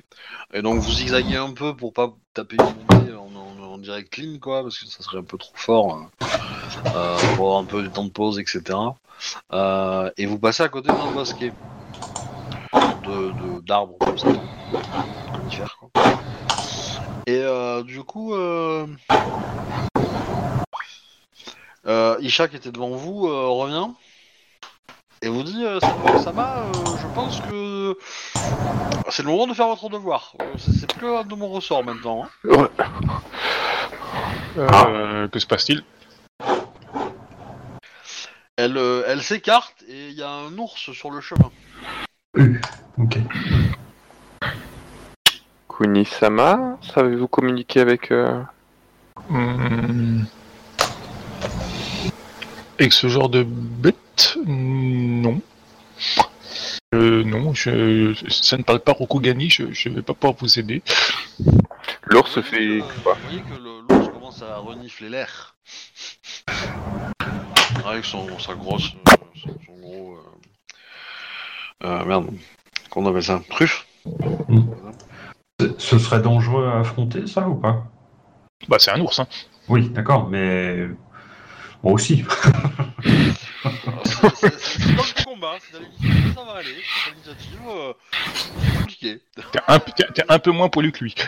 et 0.52 0.60
donc 0.60 0.80
vous 0.80 0.92
zigzaguez 0.92 1.36
un 1.36 1.52
peu 1.52 1.74
pour 1.74 1.94
pas 1.94 2.12
taper 2.34 2.56
une 2.56 3.16
en, 3.16 3.64
en, 3.64 3.78
direct 3.78 4.16
ligne, 4.18 4.38
quoi, 4.38 4.62
parce 4.62 4.78
que 4.78 4.86
ça 4.86 5.02
serait 5.02 5.18
un 5.18 5.22
peu 5.22 5.38
trop 5.38 5.54
fort 5.54 5.94
hein, 5.94 6.10
euh, 6.94 7.16
pour 7.36 7.46
avoir 7.46 7.58
un 7.60 7.64
peu 7.64 7.82
de 7.82 7.88
temps 7.88 8.04
de 8.04 8.10
pause, 8.10 8.38
etc. 8.38 8.78
Euh, 9.52 10.10
et 10.18 10.26
vous 10.26 10.38
passez 10.38 10.62
à 10.62 10.68
côté 10.68 10.88
d'un 10.88 11.12
bosquet 11.12 11.52
de 12.74 13.60
d'arbres 13.62 13.96
comme 14.00 14.18
ça, 14.18 14.28
quoi. 15.78 15.90
Et 17.26 17.42
du 17.84 18.02
coup, 18.02 18.34
euh... 21.86 22.16
euh, 22.16 22.16
Isha 22.20 22.48
qui 22.48 22.56
était 22.56 22.72
devant 22.72 22.90
vous 22.90 23.26
euh, 23.28 23.48
revient 23.48 23.88
et 25.22 25.28
vous 25.28 25.42
dit 25.42 25.64
euh, 25.64 25.80
Sama- 25.80 26.18
Sama, 26.18 26.58
euh, 26.58 26.72
je 27.00 27.06
pense 27.14 27.40
que 27.40 27.96
c'est 29.10 29.22
le 29.22 29.30
moment 29.30 29.46
de 29.46 29.54
faire 29.54 29.68
votre 29.68 29.88
devoir. 29.88 30.34
Euh, 30.40 30.54
c'est 30.58 30.72
c'est 30.72 30.92
plus 30.92 31.08
un 31.14 31.24
de 31.24 31.34
mon 31.34 31.48
ressort 31.48 31.82
maintenant. 31.84 32.26
hein. 32.46 32.68
euh, 34.58 35.28
Que 35.28 35.38
se 35.38 35.46
passe-t-il? 35.46 35.82
Elle, 38.56 38.76
euh, 38.76 39.02
elle 39.06 39.22
s'écarte 39.22 39.82
et 39.88 40.08
il 40.08 40.14
y 40.14 40.22
a 40.22 40.30
un 40.30 40.56
ours 40.58 40.92
sur 40.92 41.10
le 41.10 41.20
chemin. 41.20 41.50
Euh, 42.38 42.54
ok. 42.98 43.18
Kunisama, 45.68 46.78
savez-vous 46.82 47.28
communiquer 47.28 47.80
avec... 47.80 48.10
euh, 48.12 48.42
Hum. 49.30 50.26
Avec 52.78 52.92
ce 52.92 53.08
genre 53.08 53.28
de 53.28 53.44
bête 53.44 54.36
Non. 54.46 55.40
Euh, 56.94 57.24
non, 57.24 57.54
je, 57.54 58.14
ça 58.28 58.56
ne 58.56 58.62
parle 58.62 58.80
pas 58.80 58.92
Rokugani, 58.92 59.50
je, 59.50 59.72
je 59.72 59.88
vais 59.88 60.02
pas 60.02 60.14
pouvoir 60.14 60.34
vous 60.38 60.58
aider. 60.58 60.82
L'ours 62.06 62.40
fait... 62.40 62.78
vous 62.78 62.86
voyez 63.04 63.40
que 63.40 63.54
l'ours 63.60 64.08
commence 64.10 64.42
à 64.42 64.56
renifler 64.58 65.08
l'air. 65.08 65.56
Avec 67.86 68.04
son, 68.04 68.38
sa 68.38 68.54
grosse. 68.54 68.92
euh, 69.08 69.12
son, 69.34 69.48
son 69.66 69.72
gros. 69.80 70.16
Euh, 71.82 71.86
euh, 71.86 72.04
merde. 72.04 72.26
Qu'on 72.90 73.06
appelle 73.06 73.22
ça? 73.22 73.40
Truffe? 73.50 73.86
Ce- 75.60 75.74
Ce 75.78 75.98
serait 75.98 76.20
dangereux 76.20 76.66
à 76.66 76.80
affronter, 76.80 77.26
ça, 77.26 77.48
ou 77.48 77.56
pas? 77.56 77.84
Bah, 78.68 78.76
c'est 78.78 78.90
un 78.92 79.00
ours, 79.00 79.18
hein. 79.18 79.26
Oui, 79.68 79.88
d'accord, 79.90 80.28
mais 80.28 80.86
moi 81.84 81.92
aussi. 81.92 82.24
C'est 84.58 84.88
le 84.88 85.24
combat, 85.24 85.54
c'est 85.60 85.78
l'initiative, 85.78 86.34
ça 86.34 86.44
va 86.44 86.52
aller. 86.58 86.74
C'est 87.04 87.10
l'initiative, 87.10 87.60
euh, 87.68 87.92
c'est 88.34 88.74
compliqué. 88.78 89.20
T'es 89.52 89.58
un, 89.68 89.78
peu- 89.78 89.92
t'es- 89.96 90.06
t'es 90.14 90.22
un 90.28 90.38
peu 90.38 90.50
moins 90.50 90.68
poilu 90.68 90.92
que 90.92 91.04
lui. 91.04 91.14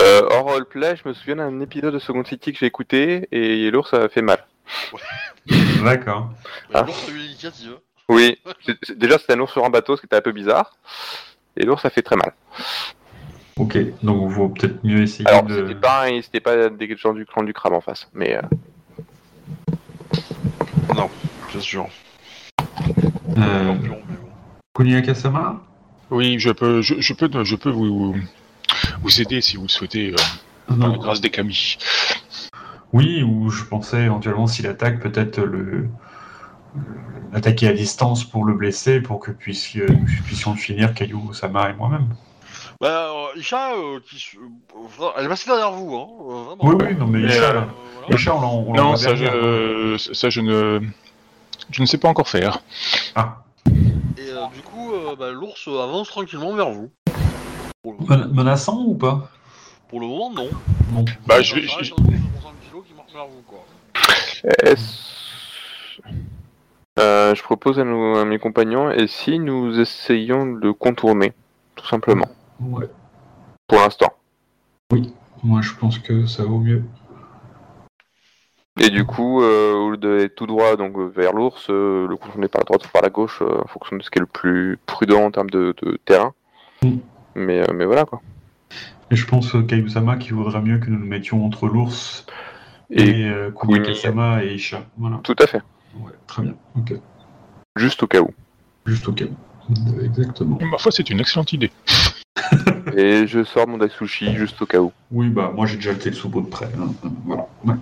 Euh, 0.00 0.22
hors 0.30 0.44
roleplay, 0.44 0.94
je 1.02 1.08
me 1.08 1.12
souviens 1.12 1.34
d'un 1.36 1.58
épisode 1.60 1.92
de 1.92 1.98
Second 1.98 2.24
City 2.24 2.52
que 2.52 2.58
j'ai 2.60 2.66
écouté 2.66 3.26
et 3.32 3.68
l'ours 3.72 3.92
a 3.94 4.08
fait 4.08 4.22
mal. 4.22 4.38
D'accord. 5.84 6.30
Ah. 6.72 6.82
L'ours 6.86 7.08
a 7.08 7.10
eu 7.10 7.16
l'initiative. 7.16 7.72
Oui, 8.08 8.38
c'est- 8.64 8.78
c'est- 8.84 8.96
déjà 8.96 9.18
c'était 9.18 9.32
un 9.32 9.40
ours 9.40 9.50
sur 9.52 9.64
un 9.64 9.70
bateau, 9.70 9.96
ce 9.96 10.00
qui 10.02 10.06
était 10.06 10.14
un 10.16 10.20
peu 10.20 10.30
bizarre. 10.30 10.76
Et 11.56 11.64
l'ours 11.64 11.84
a 11.84 11.90
fait 11.90 12.02
très 12.02 12.14
mal. 12.14 12.32
Ok, 13.58 13.76
donc 14.02 14.28
il 14.30 14.34
vaut 14.34 14.48
peut-être 14.50 14.84
mieux 14.84 15.02
essayer 15.02 15.28
Alors 15.28 15.42
de... 15.42 15.56
c'était 15.56 15.80
pas, 15.80 16.06
un- 16.06 16.22
c'était 16.22 16.40
pas 16.40 16.68
des 16.68 16.96
gens 16.96 17.12
du 17.12 17.26
clan 17.26 17.42
du 17.42 17.52
crabe 17.52 17.72
en 17.72 17.80
face, 17.80 18.08
mais 18.14 18.36
euh, 18.36 18.42
Non, 20.94 21.10
c'est 21.52 21.60
sûr. 21.60 21.86
Euh, 23.36 23.66
Champion, 23.66 23.98
mais 24.08 24.16
bon. 24.16 24.28
Kuniakasama 24.76 25.60
Oui, 26.10 26.38
je 26.38 26.50
peux, 26.50 26.82
je, 26.82 27.00
je 27.00 27.12
peux, 27.14 27.28
je 27.44 27.56
peux 27.56 27.70
vous, 27.70 28.14
vous 29.02 29.20
aider 29.20 29.40
si 29.40 29.56
vous 29.56 29.64
le 29.64 29.68
souhaitez, 29.68 30.12
euh, 30.12 30.74
Non. 30.76 30.96
grâce 30.96 31.20
des 31.20 31.30
camis. 31.30 31.78
Oui, 32.92 33.22
ou 33.22 33.50
je 33.50 33.64
pensais 33.64 34.04
éventuellement 34.04 34.46
s'il 34.46 34.66
attaque, 34.66 35.00
peut-être 35.00 35.40
le 35.40 35.88
l'attaquer 37.32 37.68
à 37.68 37.72
distance 37.72 38.24
pour 38.24 38.44
le 38.44 38.54
blesser, 38.54 39.00
pour 39.00 39.18
que 39.20 39.30
puisse, 39.32 39.76
euh, 39.76 39.86
nous 39.88 40.22
puissions 40.24 40.52
le 40.52 40.56
finir, 40.58 40.94
Caillou, 40.94 41.32
Sama 41.34 41.70
et 41.70 41.74
moi-même. 41.74 42.06
Bah, 42.80 43.10
euh, 43.34 43.38
Isha, 43.40 43.72
euh, 43.74 43.98
qui, 44.08 44.20
se- 44.20 44.36
euh, 44.36 45.08
elle 45.16 45.24
est 45.24 45.28
passée 45.28 45.46
derrière 45.50 45.72
vous, 45.72 45.96
hein, 45.96 46.06
euh, 46.20 46.42
vraiment. 46.44 46.64
Oui, 46.64 46.76
oui, 46.78 46.94
non, 46.96 47.06
mais 47.08 47.18
Mais, 47.18 47.28
Isha, 47.34 47.50
euh, 47.50 47.52
là. 47.54 47.68
voilà. 48.06 48.16
Isha, 48.16 48.36
on 48.36 48.40
l'en- 48.40 48.64
on 48.68 48.74
Non, 48.74 48.96
ça 48.96 49.14
derrière, 49.14 49.32
hein. 49.34 49.96
je, 49.96 50.12
ça 50.14 50.30
je 50.30 50.40
ne, 50.40 50.80
je 51.70 51.82
ne 51.82 51.86
sais 51.86 51.98
pas 51.98 52.08
encore 52.08 52.28
faire. 52.28 52.60
Ah, 53.16 53.38
Et 54.16 54.30
euh, 54.30 54.46
du 54.54 54.60
coup, 54.62 54.92
euh, 54.94 55.16
bah, 55.16 55.32
l'ours 55.32 55.66
avance 55.66 56.08
tranquillement 56.08 56.54
vers 56.54 56.70
vous. 56.70 56.88
Pour 57.82 57.96
le, 57.98 58.06
men- 58.06 58.32
menaçant 58.32 58.80
ou 58.84 58.94
pas? 58.94 59.28
Pour 59.88 59.98
le 60.00 60.06
moment, 60.06 60.30
non. 60.30 60.48
Bon. 60.90 61.04
Bah, 61.26 61.42
je 61.42 61.56
vais, 61.56 61.66
Ça 61.66 61.76
reste 61.78 61.88
je- 61.88 61.94
un 61.94 62.04
ours 62.04 62.12
de 62.12 62.16
60 62.40 62.54
kilos 62.68 62.84
qui 62.86 62.94
marche 62.94 63.12
vers 63.12 63.26
vous, 63.26 63.42
quoi. 63.44 63.64
est-ce- 64.62 65.18
Euh, 67.00 67.34
je 67.34 67.42
propose 67.42 67.78
à, 67.80 67.84
nos- 67.84 68.18
à 68.18 68.24
mes 68.24 68.38
compagnons, 68.38 68.90
et 68.90 69.06
si 69.08 69.38
nous 69.40 69.78
essayons 69.80 70.46
de 70.46 70.60
le 70.60 70.72
contourner, 70.72 71.32
tout 71.76 71.86
simplement, 71.86 72.26
Ouais. 72.60 72.88
pour 73.66 73.78
l'instant. 73.78 74.12
Moi, 75.44 75.60
je 75.62 75.72
pense 75.74 75.98
que 75.98 76.26
ça 76.26 76.44
vaut 76.44 76.58
mieux. 76.58 76.82
Et 78.80 78.90
du 78.90 79.04
coup, 79.04 79.42
euh, 79.42 79.72
au 79.74 79.90
lieu 79.90 79.96
d'être 79.96 80.34
tout 80.36 80.46
droit 80.46 80.76
donc 80.76 80.96
euh, 80.96 81.06
vers 81.14 81.32
l'ours, 81.32 81.66
euh, 81.68 82.06
le 82.08 82.16
contourner 82.16 82.46
par 82.48 82.60
la 82.60 82.64
droite 82.64 82.86
ou 82.86 82.88
par 82.88 83.02
la 83.02 83.10
gauche, 83.10 83.40
euh, 83.42 83.60
en 83.62 83.66
fonction 83.66 83.96
de 83.96 84.02
ce 84.02 84.10
qui 84.10 84.18
est 84.18 84.20
le 84.20 84.26
plus 84.26 84.78
prudent 84.86 85.24
en 85.24 85.30
termes 85.32 85.50
de, 85.50 85.74
de 85.82 85.98
terrain. 86.04 86.32
Mm. 86.82 86.96
Mais, 87.34 87.60
euh, 87.60 87.72
mais 87.74 87.84
voilà 87.84 88.04
quoi. 88.04 88.20
Et 89.10 89.16
je 89.16 89.26
pense, 89.26 89.54
euh, 89.54 89.62
Caillou-sama, 89.62 90.16
qu'il 90.16 90.34
vaudrait 90.34 90.60
mieux 90.62 90.78
que 90.78 90.90
nous 90.90 90.98
nous 90.98 91.06
mettions 91.06 91.44
entre 91.44 91.66
l'ours 91.66 92.26
Et 92.90 93.22
et, 93.22 93.32
Kuniakasama 93.60 94.44
et 94.44 94.54
Isha. 94.54 94.82
Voilà. 94.96 95.20
tout 95.24 95.36
à 95.40 95.46
fait, 95.46 95.62
Ouais, 96.00 96.12
très 96.26 96.42
bien. 96.42 96.54
Ok. 96.76 96.94
juste 97.76 98.02
au 98.02 98.06
cas 98.06 98.20
où. 98.20 98.30
Juste 98.86 99.08
au 99.08 99.12
cas. 99.12 99.24
où. 99.24 99.34
Exactement. 100.02 100.58
ma 100.70 100.78
foi, 100.78 100.92
c'est 100.92 101.10
une 101.10 101.20
excellente 101.20 101.52
idée. 101.52 101.70
Et 102.96 103.26
je 103.26 103.44
sors 103.44 103.66
mon 103.68 103.78
Daisushi 103.78 104.34
juste 104.36 104.60
au 104.62 104.66
cas 104.66 104.78
où. 104.80 104.92
Oui, 105.12 105.28
bah, 105.28 105.52
moi, 105.54 105.66
j'ai 105.66 105.76
déjà 105.76 105.92
le 105.92 105.98
Tetsubo 105.98 106.40
de 106.40 106.46
près. 106.46 106.68
hein. 106.78 106.92
Voilà. 107.24 107.46
Ouais. 107.64 107.74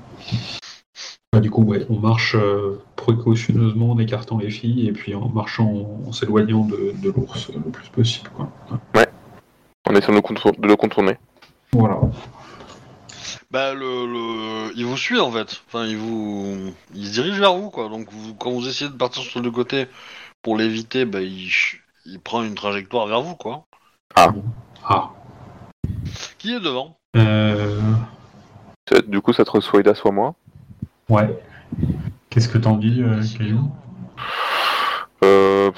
Bah, 1.33 1.41
du 1.41 1.51
coup, 1.51 1.63
ouais, 1.63 1.87
on 1.89 1.99
marche 1.99 2.35
euh, 2.35 2.81
précautionneusement 2.97 3.93
en 3.93 3.99
écartant 3.99 4.39
les 4.39 4.51
filles 4.51 4.89
et 4.89 4.93
puis 4.93 5.15
en 5.15 5.29
marchant, 5.29 5.71
en 6.07 6.13
s'éloignant 6.13 6.65
de, 6.65 6.93
de 7.03 7.11
l'ours 7.11 7.51
le 7.53 7.61
plus 7.71 7.89
possible. 7.89 8.31
Quoi. 8.35 8.51
On 9.89 9.95
essaie 9.95 10.09
de 10.09 10.13
le, 10.17 10.21
contour- 10.21 10.59
de 10.59 10.67
le 10.67 10.77
contourner. 10.77 11.17
Voilà. 11.73 12.01
Bah, 13.51 13.75
le, 13.75 14.07
le... 14.07 14.73
il 14.77 14.85
vous 14.87 14.97
suit 14.97 15.21
en 15.21 15.31
fait. 15.31 15.63
Enfin, 15.69 15.87
il 15.87 15.97
vous. 15.97 16.73
Il 16.95 17.07
se 17.07 17.13
dirige 17.13 17.39
vers 17.39 17.55
vous 17.55 17.71
quoi. 17.71 17.89
Donc, 17.89 18.09
vous- 18.11 18.35
quand 18.35 18.51
vous 18.51 18.67
essayez 18.69 18.91
de 18.91 18.97
partir 18.97 19.23
sur 19.23 19.41
le 19.41 19.51
côté 19.53 19.87
pour 20.47 20.57
l'éviter, 20.57 21.05
bah, 21.05 21.21
il... 21.23 21.51
il 22.05 22.21
prend 22.21 22.45
une 22.45 22.55
trajectoire 22.55 23.09
vers 23.09 23.21
vous 23.21 23.35
quoi. 23.35 23.65
Ah. 24.15 24.29
Qui 26.39 26.55
est 26.55 26.61
devant? 26.61 26.97
Euh, 27.17 27.81
Du 29.09 29.21
coup, 29.21 29.33
ça 29.33 29.45
te 29.45 29.59
soit 29.61 29.81
Ida, 29.81 29.97
soit 29.97 30.13
moi. 30.13 30.37
ouais. 31.09 31.37
Qu'est-ce 32.31 32.49
que 32.49 32.59
t'en 32.59 32.77
dis, 32.77 33.03
euh, 33.03 33.21
Caillou 33.37 33.73
Euh... 35.25 35.73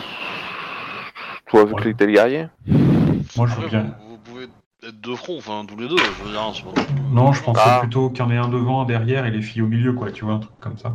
Toi, 1.46 1.64
vu 1.64 1.72
Ouais. 1.72 1.82
que 1.84 1.88
t'es 1.88 2.04
le 2.04 2.12
guerrier 2.12 2.48
Moi, 2.66 3.46
je 3.46 3.54
veux 3.58 3.68
bien. 3.68 3.94
vous, 4.02 4.10
vous 4.10 4.18
pouvez 4.18 4.44
être 4.86 5.00
de 5.00 5.14
front, 5.14 5.38
enfin, 5.38 5.64
tous 5.66 5.78
les 5.78 5.88
deux. 5.88 5.96
Je 5.96 6.24
veux 6.24 6.30
dire, 6.30 6.42
hein, 6.42 6.52
pas- 6.74 6.82
Non, 7.10 7.32
je 7.32 7.42
pensais 7.42 7.60
Ah. 7.64 7.78
plutôt 7.80 8.10
qu'il 8.10 8.18
y 8.18 8.22
en 8.22 8.30
ait 8.30 8.36
un 8.36 8.48
devant, 8.48 8.82
un 8.82 8.84
derrière 8.84 9.24
et 9.24 9.30
les 9.30 9.40
filles 9.40 9.62
au 9.62 9.66
milieu, 9.66 9.94
quoi. 9.94 10.12
Tu 10.12 10.26
vois, 10.26 10.34
un 10.34 10.40
truc 10.40 10.52
comme 10.60 10.76
ça. 10.76 10.94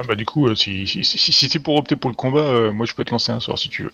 Ah 0.00 0.04
bah 0.06 0.14
du 0.14 0.24
coup, 0.24 0.46
euh, 0.46 0.54
si, 0.54 0.86
si, 0.86 1.02
si, 1.02 1.18
si- 1.18 1.32
si 1.32 1.48
c'est 1.48 1.58
pour 1.58 1.74
opter 1.74 1.96
pour 1.96 2.08
le 2.08 2.14
combat, 2.14 2.38
euh, 2.38 2.70
moi 2.72 2.86
je 2.86 2.94
peux 2.94 3.04
te 3.04 3.10
lancer 3.10 3.32
un 3.32 3.40
sort 3.40 3.58
si 3.58 3.68
tu 3.68 3.82
veux. 3.82 3.90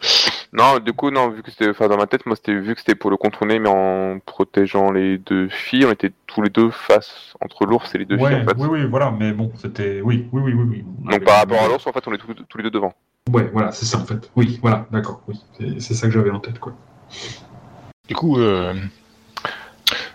Non, 0.52 0.78
du 0.78 0.92
coup, 0.92 1.10
non, 1.10 1.30
vu 1.30 1.42
que 1.42 1.50
c'était, 1.50 1.70
enfin, 1.70 1.88
dans 1.88 1.96
ma 1.96 2.06
tête, 2.06 2.26
moi, 2.26 2.36
c'était 2.36 2.54
vu 2.54 2.74
que 2.74 2.80
c'était 2.80 2.94
pour 2.94 3.10
le 3.10 3.16
contourner, 3.16 3.58
mais 3.58 3.70
en 3.70 4.18
protégeant 4.20 4.92
les 4.92 5.16
deux 5.16 5.48
filles, 5.48 5.86
on 5.86 5.92
était 5.92 6.12
tous 6.26 6.42
les 6.42 6.50
deux 6.50 6.70
face 6.70 7.32
entre 7.40 7.64
l'ours 7.64 7.94
et 7.94 7.98
les 7.98 8.04
deux 8.04 8.18
ouais, 8.18 8.26
filles, 8.28 8.34
en 8.42 8.44
fait. 8.44 8.56
oui, 8.58 8.68
oui, 8.70 8.84
voilà. 8.86 9.10
Mais 9.18 9.32
bon, 9.32 9.50
c'était. 9.56 10.02
Oui, 10.02 10.28
oui, 10.30 10.42
oui, 10.44 10.52
oui. 10.52 10.64
oui. 10.68 10.84
On 11.06 11.10
Donc 11.10 11.24
par 11.24 11.38
rapport 11.38 11.62
à 11.62 11.68
l'ours, 11.68 11.86
en 11.86 11.92
fait, 11.92 12.06
on 12.06 12.12
est 12.12 12.18
tous, 12.18 12.34
tous 12.34 12.58
les 12.58 12.64
deux 12.64 12.70
devant. 12.70 12.92
Ouais, 13.32 13.48
voilà, 13.54 13.72
c'est 13.72 13.86
ça 13.86 13.98
en 13.98 14.04
fait. 14.04 14.30
Oui, 14.36 14.58
voilà, 14.60 14.86
d'accord. 14.92 15.22
Oui, 15.26 15.40
c'est 15.58 15.80
c'est 15.80 15.94
ça 15.94 16.06
que 16.06 16.12
j'avais 16.12 16.30
en 16.30 16.40
tête, 16.40 16.58
quoi. 16.58 16.74
Du 18.06 18.14
coup, 18.14 18.38
euh, 18.38 18.74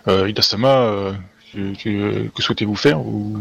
euh, 0.06 0.28
Ida-sama, 0.28 0.82
euh, 0.82 1.12
que, 1.52 1.74
que- 1.82 2.28
que 2.28 2.42
souhaitez-vous 2.42 2.76
faire 2.76 2.98
Vous, 3.00 3.34
vous 3.34 3.40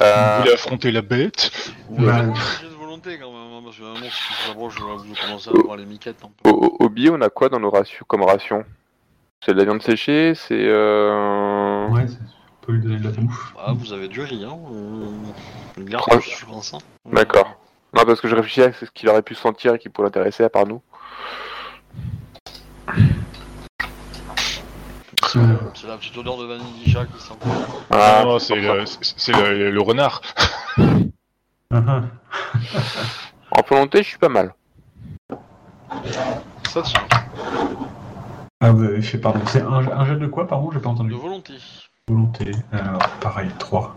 Euh, 0.00 0.38
voulez 0.40 0.52
affronter 0.52 0.90
la 0.92 1.02
bête 1.02 1.50
Vous 1.88 2.04
Bah, 2.06 2.22
de 2.22 2.68
volonté 2.78 3.18
quand 3.18 3.30
même, 3.32 3.52
hein, 3.54 3.60
parce 3.64 3.76
que 3.76 3.82
vraiment, 3.82 4.06
si 4.10 4.46
s'approche, 4.46 4.74
vous 4.80 5.14
commencez 5.20 5.50
à 5.50 5.58
avoir 5.58 5.76
les 5.76 5.86
miquettes 5.86 6.22
un 6.24 6.30
peu. 6.42 6.50
au, 6.50 6.76
au- 6.80 6.88
billet, 6.88 7.10
on 7.12 7.20
a 7.20 7.30
quoi 7.30 7.48
dans 7.48 7.60
nos 7.60 7.70
rations, 7.70 8.04
comme 8.08 8.22
ration? 8.22 8.64
C'est 9.44 9.52
de 9.52 9.58
la 9.58 9.64
viande 9.64 9.82
séchée, 9.82 10.34
c'est... 10.34 10.54
Euh... 10.66 11.86
Ouais, 11.88 12.06
c'est- 12.06 12.18
on 12.62 12.66
peut 12.66 12.72
lui 12.72 12.82
donner 12.82 12.96
de 12.98 13.04
la 13.04 13.10
bouffe. 13.10 13.54
Ah, 13.58 13.72
vous 13.74 13.92
avez 13.92 14.08
du 14.08 14.20
riz, 14.20 14.44
hein. 14.44 14.58
Euh... 14.72 15.06
Une 15.78 15.88
garde, 15.88 16.02
Trois- 16.04 16.20
je 16.20 16.28
suis 16.28 16.46
ça. 16.62 16.78
D'accord. 17.10 17.56
Non, 17.96 18.04
parce 18.04 18.20
que 18.20 18.28
je 18.28 18.36
réfléchissais 18.36 18.66
à 18.68 18.72
ce 18.72 18.84
qu'il 18.92 19.08
aurait 19.08 19.22
pu 19.22 19.34
sentir 19.34 19.74
et 19.74 19.78
qui 19.78 19.88
pourrait 19.88 20.08
l'intéresser 20.08 20.44
à 20.44 20.50
part 20.50 20.66
nous. 20.66 20.80
C'est 25.32 25.38
Euh. 25.38 25.56
la 25.88 25.96
petite 25.96 26.16
odeur 26.18 26.36
de 26.38 26.44
vanille 26.44 26.90
chat 26.90 27.06
qui 27.06 27.20
sent. 27.22 27.34
Ah, 27.90 28.22
Non, 28.24 28.38
c'est 28.40 28.56
le, 28.56 28.84
le, 29.58 29.70
le 29.70 29.80
renard. 29.80 30.20
Ah. 31.72 32.02
En 33.52 33.62
volonté, 33.68 33.98
je 34.02 34.08
suis 34.08 34.18
pas 34.18 34.28
mal. 34.28 34.54
Ça 36.68 36.82
tient. 36.82 37.00
Ah, 38.60 38.70
vous 38.72 38.84
avez 38.84 39.02
fait, 39.02 39.18
pardon. 39.18 39.40
C'est 39.46 39.62
un, 39.62 39.72
un 39.72 40.04
jet 40.04 40.16
de 40.16 40.26
quoi, 40.26 40.46
pardon? 40.46 40.70
J'ai 40.72 40.80
pas 40.80 40.88
entendu. 40.90 41.10
De 41.10 41.16
volonté. 41.16 41.54
Volonté. 42.08 42.50
Alors, 42.72 42.98
pareil, 43.20 43.50
3. 43.58 43.96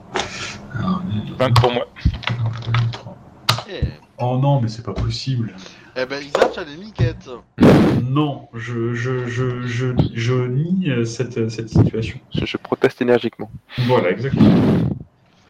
Alors, 0.80 1.02
20 1.40 1.54
pour 1.60 1.72
moi. 1.72 1.86
3. 2.92 3.16
Eh, 3.70 3.82
Oh 4.20 4.38
non, 4.38 4.62
mais 4.62 4.68
c'est 4.70 4.84
pas 4.84 4.94
possible. 4.94 5.54
Eh 5.96 6.06
ben, 6.06 6.22
Isa, 6.24 6.50
tu 6.50 6.60
as 6.60 6.66
des 6.66 6.76
miquettes. 6.78 7.30
Non, 8.02 8.48
je, 8.54 8.94
je, 8.94 9.28
je, 9.28 9.62
je, 9.66 9.94
je 10.14 10.34
nie 10.34 10.90
euh, 10.90 11.06
cette, 11.06 11.50
cette 11.50 11.70
situation. 11.70 12.20
Je, 12.34 12.46
je 12.46 12.58
proteste 12.58 13.02
énergiquement. 13.02 13.50
Voilà, 13.88 14.10
exactement. 14.12 14.54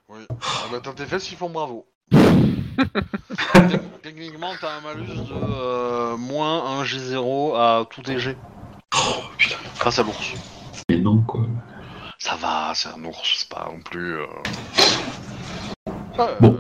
Oui. 0.09 0.19
Ah 0.29 0.65
bah, 0.71 0.79
t'as 0.83 0.93
tes 0.93 1.05
fesses 1.05 1.23
qui 1.27 1.35
font 1.35 1.49
bravo. 1.49 1.85
Tec- 2.11 3.79
Techniquement, 4.03 4.51
t'as 4.59 4.77
un 4.77 4.81
malus 4.81 5.07
de 5.07 5.33
euh, 5.33 6.17
moins 6.17 6.79
1 6.79 6.83
G0 6.83 7.55
à 7.57 7.85
tous 7.89 8.01
tes 8.01 8.19
G. 8.19 8.37
Oh 8.95 9.21
putain. 9.37 9.55
Grâce 9.79 9.99
à 9.99 10.03
l'ours. 10.03 10.33
Mais 10.89 10.97
non, 10.97 11.21
quoi. 11.23 11.45
Ça 12.19 12.35
va, 12.35 12.71
c'est 12.75 12.89
un 12.89 13.03
ours, 13.03 13.35
c'est 13.39 13.49
pas 13.49 13.69
non 13.71 13.79
plus. 13.81 14.17
Euh... 14.19 14.25
Euh, 16.19 16.35
Bon. 16.39 16.57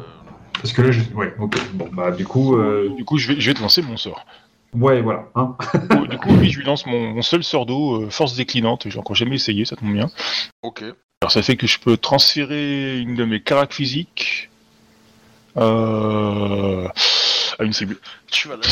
Parce 0.63 0.71
que 0.73 0.81
là, 0.81 0.91
j'ai. 0.91 1.01
Ouais, 1.13 1.35
ok. 1.39 1.55
Bon, 1.73 1.89
bah, 1.91 2.09
du 2.11 2.25
coup. 2.25 2.55
euh, 2.55 2.89
Du 2.95 3.03
coup, 3.03 3.17
je 3.17 3.27
vais, 3.27 3.39
je 3.39 3.49
vais 3.49 3.53
te 3.53 3.61
lancer 3.61 3.81
mon 3.81 3.97
sort. 3.97 4.25
Ouais, 4.73 5.01
voilà. 5.01 5.25
Hein. 5.35 5.55
Du 5.73 5.87
coup, 5.97 6.07
du 6.07 6.17
coup, 6.17 6.29
oui, 6.39 6.49
je 6.49 6.57
lui 6.59 6.65
lance 6.65 6.85
mon, 6.85 7.09
mon 7.13 7.21
seul 7.21 7.43
sort 7.43 7.65
d'eau, 7.65 8.01
euh, 8.03 8.09
force 8.09 8.35
déclinante. 8.35 8.87
J'ai 8.89 8.97
encore 8.97 9.15
jamais 9.15 9.35
essayé, 9.35 9.65
ça 9.65 9.75
tombe 9.75 9.93
bien. 9.93 10.09
Ok. 10.63 10.83
Alors 11.21 11.31
ça 11.31 11.41
fait 11.43 11.57
que 11.57 11.67
je 11.67 11.79
peux 11.79 11.95
transférer 11.97 12.97
une 12.99 13.13
de 13.15 13.23
mes 13.25 13.41
caracs 13.41 13.73
physiques 13.73 14.49
euh, 15.57 16.87
à 17.59 17.63
une 17.63 17.73
cible. 17.73 17.97
Tu 18.31 18.47
vas 18.47 18.55
la. 18.55 18.63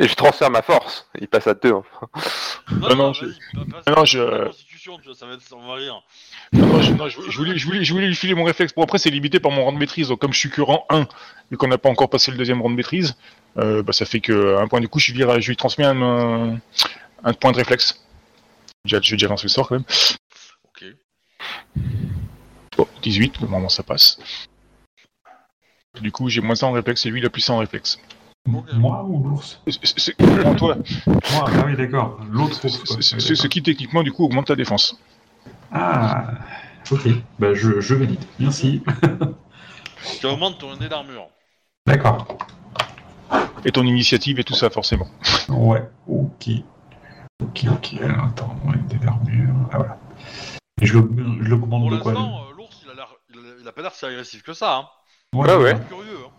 Et 0.00 0.06
je 0.06 0.14
transfère 0.14 0.50
ma 0.50 0.62
force. 0.62 1.08
Il 1.20 1.26
passe 1.28 1.46
à 1.48 1.54
deux. 1.54 1.72
enfin. 1.72 2.06
Non, 2.70 2.88
non, 2.90 2.96
non, 2.96 3.12
je- 3.14 3.26
non, 3.90 4.04
je- 4.04 4.48
tu 4.96 5.04
vois, 5.06 5.14
ça 5.14 5.26
va 5.26 5.34
être. 5.34 5.42
On 5.54 5.66
va 5.66 5.74
rire. 5.74 6.02
Non, 6.52 6.80
je, 6.80 6.92
non, 6.94 7.08
je- 7.08 7.20
je 7.30 7.36
voulais, 7.36 7.58
je, 7.58 7.66
voulais, 7.66 7.84
je 7.84 7.92
voulais 7.92 8.06
lui 8.06 8.14
filer 8.16 8.34
mon 8.34 8.44
réflexe. 8.44 8.74
Bon, 8.74 8.82
après, 8.82 8.98
c'est 8.98 9.10
limité 9.10 9.38
par 9.40 9.52
mon 9.52 9.64
rang 9.64 9.72
de 9.72 9.78
maîtrise. 9.78 10.08
Donc, 10.08 10.20
comme 10.20 10.32
je 10.32 10.38
suis 10.38 10.50
que 10.50 10.62
rang 10.62 10.86
1, 10.88 11.06
vu 11.50 11.56
qu'on 11.56 11.68
n'a 11.68 11.78
pas 11.78 11.90
encore 11.90 12.08
passé 12.08 12.30
le 12.30 12.38
deuxième 12.38 12.62
rang 12.62 12.70
de 12.70 12.74
maîtrise, 12.74 13.16
euh, 13.58 13.82
bah, 13.82 13.92
ça 13.92 14.06
fait 14.06 14.20
que 14.20 14.56
un 14.56 14.66
point 14.68 14.80
du 14.80 14.88
coup, 14.88 14.98
je 14.98 15.12
lui, 15.12 15.20
je 15.40 15.48
lui 15.48 15.56
transmets 15.56 15.84
un, 15.84 16.00
un, 16.00 16.60
un 17.24 17.32
point 17.34 17.52
de 17.52 17.56
réflexe. 17.58 18.02
J'ai 18.84 18.98
déjà 19.00 19.28
lancé 19.28 19.44
le 19.44 19.48
sort 19.50 19.68
quand 19.68 19.74
même. 19.74 19.84
Ok. 20.64 20.84
Bon, 22.76 22.86
18, 23.02 23.40
normalement 23.42 23.68
ça 23.68 23.82
passe. 23.82 24.18
Du 26.00 26.12
coup, 26.12 26.28
j'ai 26.28 26.40
moins 26.40 26.54
100 26.54 26.68
en 26.68 26.72
réflexe 26.72 27.04
et 27.06 27.10
lui, 27.10 27.20
il 27.20 27.26
a 27.26 27.30
plus 27.30 27.40
100 27.42 27.56
en 27.56 27.58
réflexe. 27.58 27.98
Moi 28.46 29.04
ou 29.04 29.22
l'ours 29.28 29.60
C'est- 29.68 29.98
c'est- 29.98 30.20
non, 30.20 30.54
toi, 30.54 30.76
Moi, 31.06 31.16
ah 31.32 31.64
oui, 31.66 31.76
d'accord. 31.76 32.18
L'autre 32.30 32.58
c'est 32.62 32.68
ours. 32.68 33.00
c'est- 33.00 33.20
c'est 33.20 33.34
ce 33.34 33.46
qui 33.46 33.62
techniquement, 33.62 34.02
du 34.02 34.10
coup, 34.12 34.24
augmente 34.24 34.46
ta 34.46 34.56
défense. 34.56 34.98
Ah, 35.70 36.32
ok. 36.90 37.08
Bah, 37.38 37.52
je, 37.54 37.80
je 37.80 37.94
valide. 37.94 38.24
Merci. 38.38 38.82
Tu 40.20 40.26
augmentes 40.26 40.58
ton 40.58 40.74
nez 40.76 40.88
d'armure. 40.88 41.26
D'accord. 41.86 42.26
Et 43.64 43.72
ton 43.72 43.82
initiative 43.84 44.38
et 44.40 44.44
tout 44.44 44.54
ça, 44.54 44.70
forcément. 44.70 45.06
Ouais, 45.48 45.82
ok. 46.06 46.48
Ok, 47.42 47.64
ok. 47.70 47.94
Alors, 48.02 48.24
attends, 48.26 48.56
ouais, 48.66 48.76
des 48.88 49.06
armures. 49.06 49.54
Ah, 49.72 49.76
voilà. 49.78 49.98
Et 50.80 50.86
je 50.86 50.96
le, 50.98 51.10
je 51.42 51.48
le 51.50 51.56
commande 51.58 51.82
Pour 51.82 51.90
de 51.90 51.98
quoi 51.98 52.12
l'instant, 52.14 52.38
euh, 52.38 52.54
l'ours, 52.56 52.80
il 52.84 52.90
a 52.90 52.94
l'air, 52.94 53.08
il 53.30 53.38
a, 53.38 53.42
il 53.62 53.68
a 53.68 53.72
pas 53.72 53.82
l'air 53.82 53.92
si 53.94 54.06
agressif 54.06 54.42
que 54.42 54.52
ça. 54.54 54.76
Hein. 54.76 54.84
Ouais, 55.34 55.48
Ouais, 55.48 55.56
ouais. 55.56 55.72
Il 55.76 55.82
est 55.82 55.88
curieux. 55.88 56.18
Hein. 56.24 56.30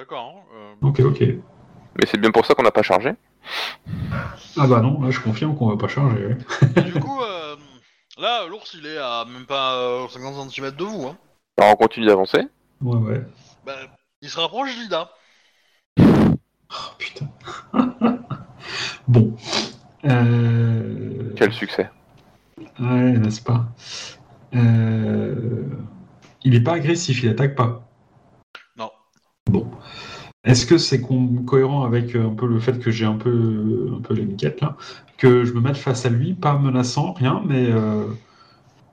D'accord. 0.00 0.34
Hein. 0.34 0.74
Euh, 0.82 0.88
Ok, 0.88 1.00
ok. 1.00 1.20
Mais 1.20 2.06
c'est 2.06 2.16
bien 2.16 2.30
pour 2.30 2.46
ça 2.46 2.54
qu'on 2.54 2.62
n'a 2.62 2.70
pas 2.70 2.80
chargé. 2.82 3.12
Ah 4.56 4.66
bah 4.66 4.80
non, 4.80 4.98
là 5.02 5.10
je 5.10 5.20
confirme 5.20 5.54
qu'on 5.54 5.68
va 5.68 5.76
pas 5.76 5.88
charger. 5.88 6.24
ouais. 6.24 6.82
du 6.84 6.94
coup, 6.98 7.20
euh, 7.20 7.54
là, 8.18 8.46
l'ours, 8.48 8.74
il 8.80 8.86
est 8.86 8.96
à 8.96 9.26
même 9.30 9.44
pas 9.44 9.74
euh, 9.74 10.08
50 10.08 10.50
cm 10.50 10.70
de 10.70 10.84
vous. 10.84 11.06
Hein. 11.06 11.18
Alors 11.58 11.74
on 11.74 11.76
continue 11.76 12.06
d'avancer. 12.06 12.48
Ouais, 12.80 12.96
ouais. 12.96 13.22
Bah, 13.66 13.74
il 14.22 14.30
se 14.30 14.40
rapproche 14.40 14.74
d'Ida. 14.74 15.10
Oh, 15.98 16.94
putain. 16.96 17.28
bon. 19.06 19.36
Euh... 20.06 21.34
Quel 21.36 21.52
succès. 21.52 21.90
Ouais, 22.78 23.12
n'est-ce 23.18 23.42
pas? 23.42 23.66
Euh, 24.54 25.66
Il 26.42 26.54
est 26.54 26.62
pas 26.62 26.72
agressif, 26.72 27.22
il 27.22 27.28
attaque 27.28 27.54
pas. 27.54 27.82
Bon. 29.50 29.66
Est-ce 30.44 30.64
que 30.64 30.78
c'est 30.78 31.02
cohérent 31.02 31.84
avec 31.84 32.14
euh, 32.16 32.26
un 32.28 32.34
peu 32.34 32.46
le 32.46 32.60
fait 32.60 32.78
que 32.78 32.90
j'ai 32.90 33.04
un 33.04 33.16
peu, 33.16 33.92
un 33.98 34.00
peu 34.00 34.14
les 34.14 34.24
miquettes 34.24 34.60
là? 34.62 34.76
Que 35.18 35.44
je 35.44 35.52
me 35.52 35.60
mette 35.60 35.76
face 35.76 36.06
à 36.06 36.08
lui, 36.08 36.32
pas 36.34 36.56
menaçant, 36.56 37.12
rien, 37.12 37.42
mais. 37.46 37.66
euh, 37.70 38.06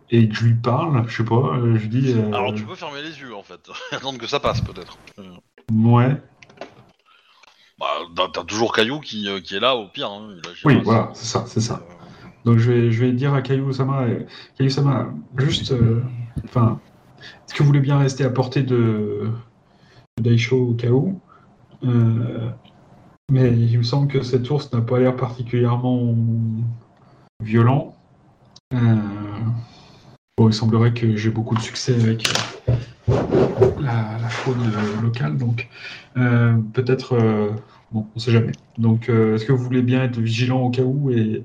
Et 0.10 0.28
que 0.28 0.36
je 0.36 0.46
lui 0.46 0.54
parle, 0.56 1.04
je 1.08 1.18
sais 1.18 1.24
pas, 1.24 1.36
euh, 1.58 1.78
je 1.78 1.88
dis. 1.88 2.14
euh, 2.14 2.28
Alors, 2.34 2.54
tu 2.54 2.64
peux 2.64 2.76
fermer 2.76 3.02
les 3.02 3.18
yeux, 3.20 3.34
en 3.36 3.44
fait. 3.44 3.60
Attendre 3.92 4.18
que 4.18 4.28
ça 4.28 4.40
passe, 4.40 4.62
peut-être. 4.62 4.98
Euh, 5.20 5.24
Ouais, 5.72 6.16
Bah, 7.80 8.28
t'as- 8.34 8.44
toujours 8.44 8.74
Caillou 8.74 9.00
qui, 9.00 9.30
euh, 9.30 9.40
qui 9.40 9.56
est 9.56 9.60
là, 9.60 9.76
au 9.76 9.88
pire. 9.88 10.10
Hein. 10.10 10.30
Oui, 10.66 10.80
voilà, 10.84 11.12
c'est 11.14 11.26
ça, 11.26 11.44
c'est 11.48 11.62
ça. 11.62 11.82
Euh, 11.90 11.94
Donc 12.46 12.58
je 12.58 12.72
vais, 12.72 12.92
je 12.92 13.06
vais 13.06 13.12
dire 13.12 13.34
à 13.34 13.42
Caillou 13.42 13.72
Sama, 13.72 14.04
euh, 14.04 14.24
Caillou 14.58 14.70
Sama, 14.70 15.08
juste, 15.38 15.72
euh, 15.72 16.02
enfin, 16.46 16.80
est-ce 17.46 17.54
que 17.54 17.60
vous 17.64 17.68
voulez 17.68 17.80
bien 17.82 17.98
rester 18.00 18.24
à 18.24 18.30
portée 18.30 18.64
de 18.64 19.30
Daisho 20.20 20.70
au 20.70 20.74
cas 20.74 20.90
où 20.90 21.20
Euh, 21.84 22.50
Mais 23.30 23.50
il 23.52 23.78
me 23.78 23.84
semble 23.84 24.08
que 24.08 24.24
cet 24.24 24.50
ours 24.50 24.72
n'a 24.74 24.82
pas 24.82 25.00
l'air 25.00 25.16
particulièrement 25.16 26.16
violent. 27.44 27.96
Euh, 28.74 28.96
bon, 30.38 30.50
il 30.50 30.54
semblerait 30.54 30.94
que 30.94 31.16
j'ai 31.16 31.30
beaucoup 31.30 31.56
de 31.56 31.62
succès 31.62 31.94
avec 31.94 32.24
la, 33.08 34.18
la 34.20 34.30
faune 34.30 34.72
locale, 35.04 35.38
donc 35.38 35.68
euh, 36.18 36.58
peut-être. 36.74 37.14
euh, 37.14 37.52
bon, 37.92 38.08
on 38.16 38.20
sait 38.20 38.32
jamais. 38.32 38.54
Donc, 38.78 39.10
est-ce 39.10 39.46
que 39.46 39.52
vous 39.52 39.64
voulez 39.64 39.82
bien 39.84 40.04
être 40.04 40.20
vigilant 40.20 40.62
au 40.62 40.70
cas 40.70 40.84
où 40.84 41.12
et 41.12 41.44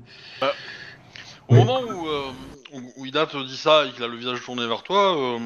Au 1.47 1.55
moment 1.55 1.79
où, 1.81 2.07
où 2.97 3.05
Ida 3.05 3.27
te 3.27 3.37
dit 3.45 3.57
ça 3.57 3.85
et 3.85 3.91
qu'il 3.91 4.03
a 4.03 4.07
le 4.07 4.17
visage 4.17 4.41
tourné 4.43 4.65
vers 4.67 4.83
toi, 4.83 5.37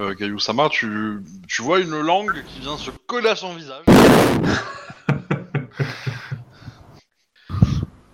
euh, 0.00 0.10
euh, 0.10 0.14
Caillou 0.14 0.38
Sama, 0.38 0.68
tu, 0.68 1.20
tu 1.48 1.62
vois 1.62 1.80
une 1.80 1.98
langue 2.00 2.42
qui 2.46 2.60
vient 2.60 2.76
se 2.76 2.90
coller 3.06 3.28
à 3.30 3.36
son 3.36 3.54
visage. 3.54 3.84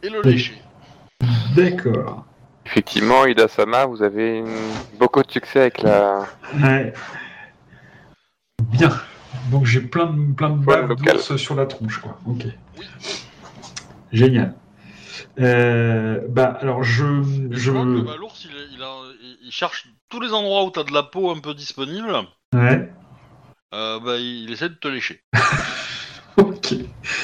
et 0.02 0.09
le 0.09 0.23
lécher. 0.23 0.61
D'accord. 1.55 2.24
Effectivement, 2.66 3.27
Ida 3.27 3.48
Sama, 3.48 3.85
vous 3.86 4.02
avez 4.02 4.39
une- 4.39 4.98
beaucoup 4.98 5.23
de 5.23 5.31
succès 5.31 5.61
avec 5.61 5.82
la. 5.82 6.27
Ouais. 6.62 6.93
Bien. 8.62 8.90
Donc 9.51 9.66
j'ai 9.66 9.81
plein 9.81 10.06
de, 10.06 10.32
plein 10.32 10.51
de 10.51 10.65
local. 10.65 11.16
d'ours 11.16 11.36
sur 11.36 11.55
la 11.55 11.66
tronche, 11.66 11.98
quoi. 11.98 12.19
Ok. 12.27 12.44
Oui. 12.78 12.86
Génial. 14.12 14.55
Euh, 15.40 16.20
bah 16.28 16.56
alors 16.61 16.85
je, 16.85 17.05
je... 17.51 17.65
tu 17.65 17.70
vois 17.70 17.82
que 17.82 18.01
bah, 18.02 18.15
l'ours, 18.19 18.44
il, 18.44 18.51
est- 18.56 18.69
il, 18.73 18.82
a- 18.82 19.02
il- 19.20 19.39
il 19.47 19.51
cherche 19.52 19.89
tous 20.15 20.20
les 20.20 20.32
endroits 20.32 20.65
où 20.65 20.70
t'as 20.70 20.85
de 20.85 20.93
la 20.93 21.03
peau 21.03 21.31
un 21.32 21.41
peu 21.41 21.55
disponible. 21.55 22.12
ouais. 22.55 22.89
euh, 23.74 23.99
bah, 23.99 24.16
il, 24.16 24.53
essaie 24.53 24.69
de 24.69 24.74
te 24.74 24.89
lécher. 24.89 25.23
Ok. 26.36 26.74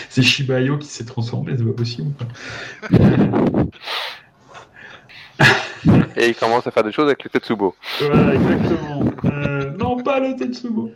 C'est 0.08 0.22
Shiba 0.22 0.60
Inu 0.60 0.78
qui 0.78 0.86
s'est 0.86 1.04
transformé, 1.04 1.56
c'est 1.56 1.64
pas 1.64 1.72
possible. 1.72 2.08
ou 2.08 2.12
pas 2.12 2.26
Et 6.16 6.28
il 6.28 6.34
commence 6.36 6.64
à 6.68 6.70
faire 6.70 6.84
des 6.84 6.92
choses 6.92 7.06
avec 7.06 7.24
le 7.24 7.30
Tetsubo. 7.30 7.74
Voilà, 7.98 8.34
exactement. 8.36 9.04
Euh, 9.24 9.72
non, 9.76 10.00
pas 10.00 10.20
le 10.20 10.36
Tetsubo. 10.36 10.92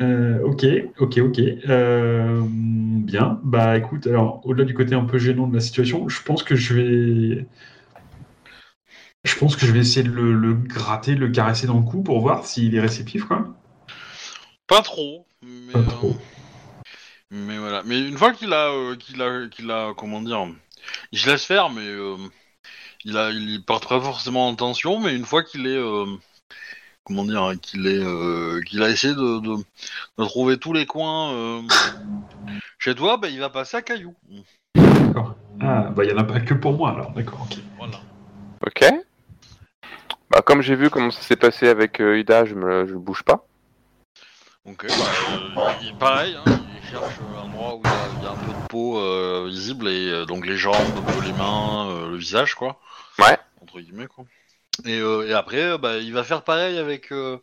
Euh, 0.00 0.40
ok, 0.42 0.66
ok, 0.98 1.18
ok. 1.18 1.38
Euh, 1.68 2.40
bien. 2.42 3.38
Bah 3.44 3.76
écoute, 3.76 4.08
alors 4.08 4.40
au-delà 4.44 4.64
du 4.64 4.74
côté 4.74 4.96
un 4.96 5.04
peu 5.04 5.18
gênant 5.18 5.46
de 5.46 5.54
la 5.54 5.60
situation, 5.60 6.08
je 6.08 6.20
pense 6.22 6.42
que 6.42 6.56
je 6.56 6.74
vais. 6.74 7.46
Je 9.26 9.36
pense 9.36 9.56
que 9.56 9.66
je 9.66 9.72
vais 9.72 9.80
essayer 9.80 10.02
de 10.04 10.10
le, 10.10 10.32
le 10.32 10.54
gratter, 10.54 11.14
de 11.16 11.20
le 11.20 11.28
caresser 11.30 11.66
dans 11.66 11.78
le 11.78 11.82
cou 11.84 12.02
pour 12.02 12.20
voir 12.20 12.46
s'il 12.46 12.74
est 12.74 12.80
réceptif, 12.80 13.24
quoi. 13.24 13.44
Pas 14.66 14.82
trop. 14.82 15.26
Mais, 15.42 15.72
Pas 15.72 15.82
trop. 15.82 16.10
euh, 16.10 16.84
mais 17.30 17.58
voilà. 17.58 17.82
Mais 17.84 18.00
une 18.00 18.16
fois 18.16 18.32
qu'il 18.32 18.52
a, 18.52 18.68
euh, 18.70 18.96
qu'il 18.96 19.20
a, 19.20 19.48
qu'il 19.48 19.70
a, 19.70 19.92
comment 19.96 20.22
dire, 20.22 20.46
il 21.12 21.18
se 21.18 21.28
laisse 21.28 21.44
faire, 21.44 21.70
mais 21.70 21.84
euh, 21.86 22.16
il 23.04 23.16
a, 23.16 23.30
il 23.30 23.62
porte 23.64 23.88
pas 23.88 24.00
forcément 24.00 24.48
en 24.48 24.54
tension. 24.54 25.00
Mais 25.00 25.14
une 25.14 25.24
fois 25.24 25.42
qu'il 25.42 25.66
est, 25.66 25.76
euh, 25.76 26.06
comment 27.04 27.24
dire, 27.24 27.52
qu'il 27.60 27.86
est, 27.86 28.02
euh, 28.02 28.60
qu'il 28.62 28.82
a 28.82 28.90
essayé 28.90 29.14
de, 29.14 29.40
de, 29.40 29.56
de 30.18 30.24
trouver 30.24 30.56
tous 30.58 30.72
les 30.72 30.86
coins 30.86 31.32
euh, 31.32 31.62
chez 32.78 32.94
toi, 32.94 33.16
bah, 33.16 33.28
il 33.28 33.40
va 33.40 33.50
passer 33.50 33.76
à 33.76 33.82
Caillou. 33.82 34.14
D'accord. 34.76 35.34
Ah, 35.60 35.90
bah 35.90 36.04
il 36.04 36.10
y 36.10 36.12
en 36.12 36.18
a 36.18 36.24
pas 36.24 36.40
que 36.40 36.54
pour 36.54 36.74
moi 36.74 36.90
alors, 36.90 37.10
d'accord, 37.12 37.46
ok. 37.50 37.58
Voilà. 37.78 38.00
Ok. 38.66 38.84
Bah, 40.36 40.42
comme 40.42 40.60
j'ai 40.60 40.74
vu 40.76 40.90
comment 40.90 41.10
ça 41.10 41.22
s'est 41.22 41.34
passé 41.36 41.66
avec 41.66 41.98
euh, 41.98 42.18
Ida, 42.18 42.44
je 42.44 42.54
me 42.54 42.86
je 42.86 42.92
bouge 42.94 43.22
pas. 43.22 43.46
Ok. 44.66 44.84
Bah, 44.86 44.92
euh, 45.32 45.48
il- 45.80 45.94
pareil, 45.96 46.36
hein, 46.36 46.44
il 46.76 46.90
cherche 46.90 47.14
un 47.34 47.40
endroit 47.46 47.74
où 47.76 47.80
il 47.82 47.90
y, 47.90 47.94
a- 47.94 48.08
il 48.18 48.22
y 48.22 48.26
a 48.26 48.32
un 48.32 48.36
peu 48.36 48.52
de 48.52 48.66
peau 48.68 48.98
euh, 48.98 49.46
visible 49.48 49.88
et 49.88 50.10
euh, 50.10 50.26
donc 50.26 50.44
les 50.44 50.58
jambes, 50.58 50.94
un 50.94 51.10
peu 51.10 51.24
les 51.24 51.32
mains, 51.32 51.88
euh, 51.88 52.10
le 52.10 52.16
visage, 52.18 52.54
quoi. 52.54 52.78
Ouais. 53.18 53.38
entre 53.62 53.80
guillemets 53.80 54.08
quoi. 54.08 54.26
Et, 54.84 54.98
euh, 55.00 55.26
et 55.26 55.32
après, 55.32 55.62
euh, 55.62 55.78
bah, 55.78 55.96
il 55.96 56.12
va 56.12 56.22
faire 56.22 56.42
pareil 56.44 56.76
avec 56.76 57.12
euh, 57.12 57.38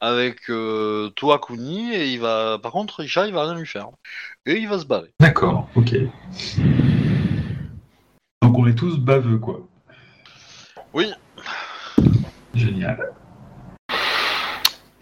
avec 0.00 0.48
euh, 0.48 1.10
toi 1.10 1.38
Kuni 1.38 1.92
et 1.94 2.14
il 2.14 2.20
va, 2.20 2.58
par 2.62 2.72
contre, 2.72 3.04
Isha, 3.04 3.26
il 3.26 3.34
va 3.34 3.42
rien 3.44 3.54
lui 3.56 3.66
faire 3.66 3.88
et 4.46 4.54
il 4.54 4.70
va 4.70 4.78
se 4.78 4.86
barrer. 4.86 5.12
D'accord, 5.20 5.68
ok. 5.76 5.96
Donc 8.40 8.58
on 8.58 8.66
est 8.66 8.74
tous 8.74 8.96
baveux, 8.98 9.36
quoi. 9.36 9.68
Oui. 10.94 11.12
Génial. 12.54 13.12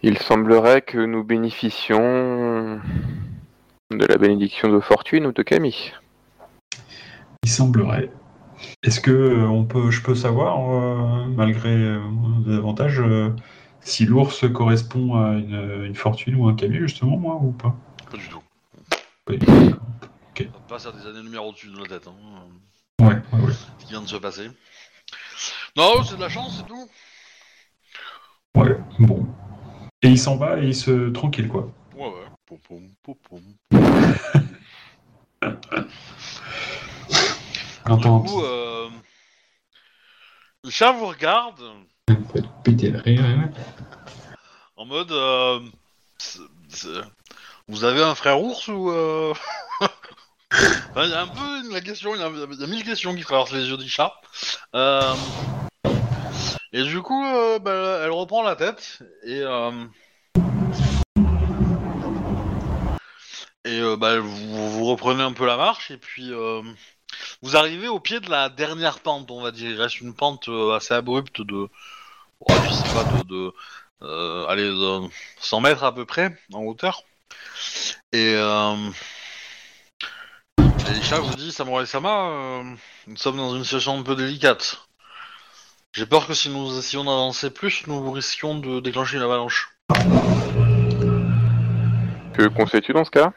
Il 0.02 0.18
semblerait 0.18 0.82
que 0.82 0.98
nous 0.98 1.24
bénéficions 1.24 2.80
de 3.90 4.06
la 4.06 4.16
bénédiction 4.16 4.68
de 4.72 4.80
fortune 4.80 5.26
ou 5.26 5.32
de 5.32 5.42
Camille. 5.42 5.92
Il 7.42 7.50
semblerait. 7.50 8.10
Est-ce 8.82 9.00
que 9.00 9.10
euh, 9.10 9.46
on 9.46 9.64
peut, 9.64 9.90
je 9.90 10.02
peux 10.02 10.14
savoir, 10.14 10.58
euh, 10.70 11.24
malgré 11.26 11.70
euh, 11.70 12.00
des 12.46 12.56
avantages, 12.56 13.00
euh, 13.00 13.30
si 13.80 14.04
l'ours 14.06 14.50
correspond 14.52 15.16
à 15.16 15.32
une, 15.32 15.84
une 15.84 15.94
fortune 15.94 16.34
ou 16.36 16.48
un 16.48 16.54
camion, 16.54 16.80
justement, 16.80 17.16
moi, 17.16 17.38
ou 17.40 17.52
pas? 17.52 17.74
Pas 18.10 18.16
du 18.16 18.28
tout. 18.28 18.42
Pas 19.24 19.32
du 19.32 19.38
tout, 19.38 19.52
d'accord. 19.52 19.78
Ça 20.38 20.44
passe 20.68 20.86
à 20.86 20.92
des 20.92 21.06
années-lumière 21.06 21.44
au-dessus 21.44 21.68
de 21.68 21.78
la 21.78 21.86
tête. 21.86 22.06
Hein, 22.08 22.12
Ouais, 23.00 23.14
ouais, 23.32 23.40
ouais. 23.46 23.52
ce 23.52 23.84
qui 23.84 23.90
vient 23.90 24.02
de 24.02 24.08
se 24.08 24.16
passer. 24.16 24.50
Non, 25.76 26.02
c'est 26.04 26.16
de 26.16 26.20
la 26.20 26.28
chance, 26.28 26.58
c'est 26.58 26.66
tout. 26.66 26.88
Ouais, 28.56 28.76
bon. 28.98 29.26
Et 30.02 30.08
il 30.08 30.18
s'en 30.18 30.36
va 30.36 30.58
et 30.58 30.66
il 30.68 30.74
se 30.74 31.10
tranquille, 31.10 31.48
quoi. 31.48 31.70
Ouais, 31.94 32.06
ouais. 32.06 32.26
Pom, 32.46 32.58
pom, 33.02 33.14
pom. 33.28 33.40
Du 37.86 38.06
coup, 38.06 38.42
euh... 38.44 38.88
Isha 40.64 40.92
vous 40.92 41.06
regarde 41.06 41.60
faut 42.08 42.38
être 42.38 42.52
pété 42.62 42.90
de 42.90 42.98
rire. 42.98 43.24
hein. 43.24 43.50
en 44.76 44.84
mode. 44.84 45.10
euh, 45.12 45.60
c'est- 46.18 46.40
c'est- 46.68 46.88
Vous 47.68 47.84
avez 47.84 48.02
un 48.02 48.14
frère 48.14 48.40
ours 48.42 48.68
ou. 48.68 48.90
euh, 48.90 49.32
Enfin, 50.50 51.04
Il 51.04 51.10
y 51.10 51.14
a 51.14 51.22
un 51.22 51.28
peu 51.28 51.72
la 51.72 51.80
question, 51.80 52.14
il 52.14 52.20
y 52.20 52.24
a, 52.24 52.28
il 52.28 52.60
y 52.60 52.64
a 52.64 52.66
mille 52.66 52.84
questions 52.84 53.14
qui 53.14 53.22
traversent 53.22 53.52
les 53.52 53.68
yeux 53.68 53.76
d'Isha. 53.76 54.12
Euh, 54.74 55.14
Et 56.72 56.82
du 56.84 57.02
coup, 57.02 57.24
euh, 57.24 57.58
bah, 57.58 58.00
elle 58.04 58.10
reprend 58.10 58.42
la 58.42 58.56
tête 58.56 59.00
et. 59.24 59.40
euh, 59.42 59.86
Et 63.64 63.78
euh, 63.80 63.96
bah, 63.96 64.18
vous, 64.18 64.70
vous 64.70 64.84
reprenez 64.86 65.22
un 65.22 65.32
peu 65.32 65.46
la 65.46 65.56
marche 65.56 65.90
et 65.90 65.98
puis 65.98 66.32
euh, 66.32 66.62
vous 67.42 67.56
arrivez 67.56 67.88
au 67.88 68.00
pied 68.00 68.20
de 68.20 68.30
la 68.30 68.48
dernière 68.48 69.00
pente, 69.00 69.30
on 69.30 69.42
va 69.42 69.50
dire. 69.50 69.70
Il 69.70 69.80
reste 69.80 70.00
une 70.00 70.14
pente 70.14 70.48
euh, 70.48 70.74
assez 70.74 70.94
abrupte 70.94 71.42
de, 71.42 71.68
je 72.62 72.72
sais 72.72 72.88
pas, 72.88 73.04
de, 73.04 73.52
allez, 74.48 74.64
de 74.68 75.08
100 75.40 75.60
mètres 75.60 75.84
à 75.84 75.94
peu 75.94 76.06
près 76.06 76.38
en 76.52 76.62
hauteur. 76.64 77.04
Et, 78.12 78.34
et 80.86 80.92
Isha 80.92 81.20
vous 81.20 81.34
dit, 81.34 81.52
Samurai 81.52 81.86
Sama, 81.86 82.62
nous 83.06 83.16
sommes 83.16 83.36
dans 83.36 83.54
une 83.56 83.64
situation 83.64 83.98
un 83.98 84.02
peu 84.02 84.16
délicate. 84.16 84.89
J'ai 85.92 86.06
peur 86.06 86.28
que 86.28 86.34
si 86.34 86.50
nous 86.50 86.78
essayons 86.78 87.02
d'avancer 87.02 87.50
plus, 87.50 87.84
nous 87.88 88.12
risquions 88.12 88.56
de 88.56 88.78
déclencher 88.78 89.16
une 89.16 89.24
avalanche. 89.24 89.76
Que 92.32 92.46
conseilles-tu 92.46 92.92
dans 92.92 93.04
ce 93.04 93.10
cas? 93.10 93.32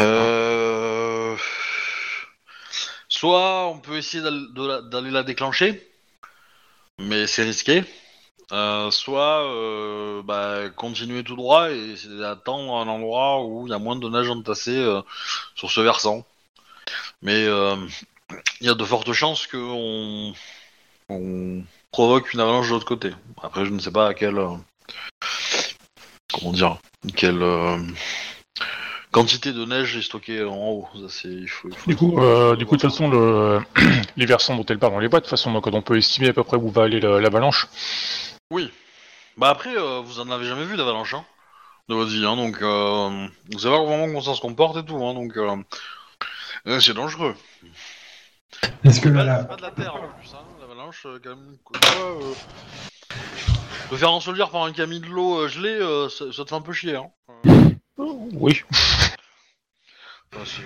Euh... 0.00 1.36
Soit 3.08 3.66
on 3.66 3.78
peut 3.80 3.98
essayer 3.98 4.22
d'aller 4.22 5.10
la 5.10 5.22
déclencher, 5.22 5.86
mais 6.98 7.26
c'est 7.26 7.42
risqué. 7.42 7.84
Euh, 8.52 8.90
soit 8.90 9.44
euh, 9.44 10.22
bah, 10.22 10.70
continuer 10.74 11.22
tout 11.22 11.36
droit 11.36 11.70
et 11.70 11.92
essayer 11.92 12.18
d'attendre 12.18 12.76
un 12.76 12.88
endroit 12.88 13.44
où 13.44 13.66
il 13.66 13.70
y 13.70 13.74
a 13.74 13.78
moins 13.78 13.96
de 13.96 14.08
neige 14.08 14.30
entassée 14.30 14.78
euh, 14.78 15.02
sur 15.54 15.70
ce 15.70 15.82
versant. 15.82 16.24
Mais 17.22 17.44
euh, 17.44 17.76
il 18.60 18.66
y 18.66 18.70
a 18.70 18.74
de 18.74 18.84
fortes 18.84 19.12
chances 19.12 19.46
qu'on 19.46 20.32
on 21.08 21.62
provoque 21.92 22.32
une 22.32 22.40
avalanche 22.40 22.68
de 22.68 22.72
l'autre 22.72 22.86
côté. 22.86 23.10
Après, 23.42 23.64
je 23.64 23.70
ne 23.70 23.78
sais 23.80 23.90
pas 23.90 24.08
à 24.08 24.14
quelle. 24.14 24.38
euh, 24.38 24.56
comment 26.32 26.52
dire 26.52 26.78
Quelle. 27.16 27.42
euh, 27.42 27.78
quantité 29.10 29.52
de 29.52 29.64
neige 29.64 29.96
est 29.96 30.02
stockée 30.02 30.44
en 30.44 30.56
haut. 30.56 30.88
Ça, 30.94 31.08
c'est, 31.08 31.28
il 31.28 31.48
faut, 31.48 31.68
il 31.68 31.74
faut- 31.76 31.90
Du 31.90 31.96
coup, 31.96 32.20
euh, 32.20 32.54
du 32.56 32.64
coup, 32.66 32.76
de 32.76 32.80
toute 32.82 32.90
façon, 32.90 33.08
le... 33.08 33.60
les 34.16 34.26
versants 34.26 34.56
dont 34.56 34.64
elle 34.66 34.78
parle, 34.78 34.94
on 34.94 34.98
les 35.00 35.08
voit 35.08 35.18
de 35.20 35.24
toute 35.24 35.30
façon, 35.30 35.52
donc 35.52 35.66
on 35.66 35.82
peut 35.82 35.96
estimer 35.98 36.28
à 36.28 36.32
peu 36.32 36.44
près 36.44 36.56
où 36.56 36.70
va 36.70 36.84
aller 36.84 37.00
la- 37.00 37.20
l'avalanche. 37.20 37.66
Oui. 38.52 38.70
Bah 39.36 39.48
après, 39.50 39.76
euh, 39.76 40.00
vous 40.00 40.20
en 40.20 40.30
avez 40.30 40.46
jamais 40.46 40.64
vu 40.64 40.76
d'avalanche, 40.76 41.14
hein, 41.14 41.24
de 41.88 41.94
votre 41.94 42.10
vie, 42.10 42.24
hein, 42.26 42.36
donc 42.36 42.60
euh, 42.62 43.26
vous 43.50 43.58
savez 43.58 43.76
vraiment 43.76 44.06
comment 44.06 44.20
ça 44.20 44.34
se 44.34 44.40
comporte 44.40 44.76
et 44.76 44.84
tout, 44.84 44.96
hein, 45.04 45.14
donc 45.14 45.32
c'est 46.80 46.92
dangereux. 46.94 47.34
Est-ce 48.84 49.00
que 49.00 49.08
là, 49.08 49.40
c'est 49.42 49.48
pas 49.48 49.56
de 49.56 49.62
la 49.62 49.70
terre 49.70 49.94
en 49.94 50.08
plus, 50.18 50.34
hein, 50.34 50.44
l'avalanche, 50.60 51.06
euh, 51.06 51.18
quand 51.22 51.30
même. 51.30 51.56
quoi, 51.64 51.78
euh, 51.96 52.34
te 53.90 53.96
faire 53.96 54.12
ensevelir 54.12 54.50
par 54.50 54.64
un 54.64 54.72
camion 54.72 55.00
de 55.00 55.06
l'eau 55.06 55.40
euh, 55.40 55.48
gelée, 55.48 55.68
euh, 55.68 56.08
ça, 56.08 56.32
ça 56.32 56.44
te 56.44 56.48
fait 56.50 56.54
un 56.54 56.60
peu 56.60 56.72
chier. 56.72 56.96
Hein. 56.96 57.10
Euh, 57.46 58.04
Oui. 58.34 58.62
enfin, 60.34 60.62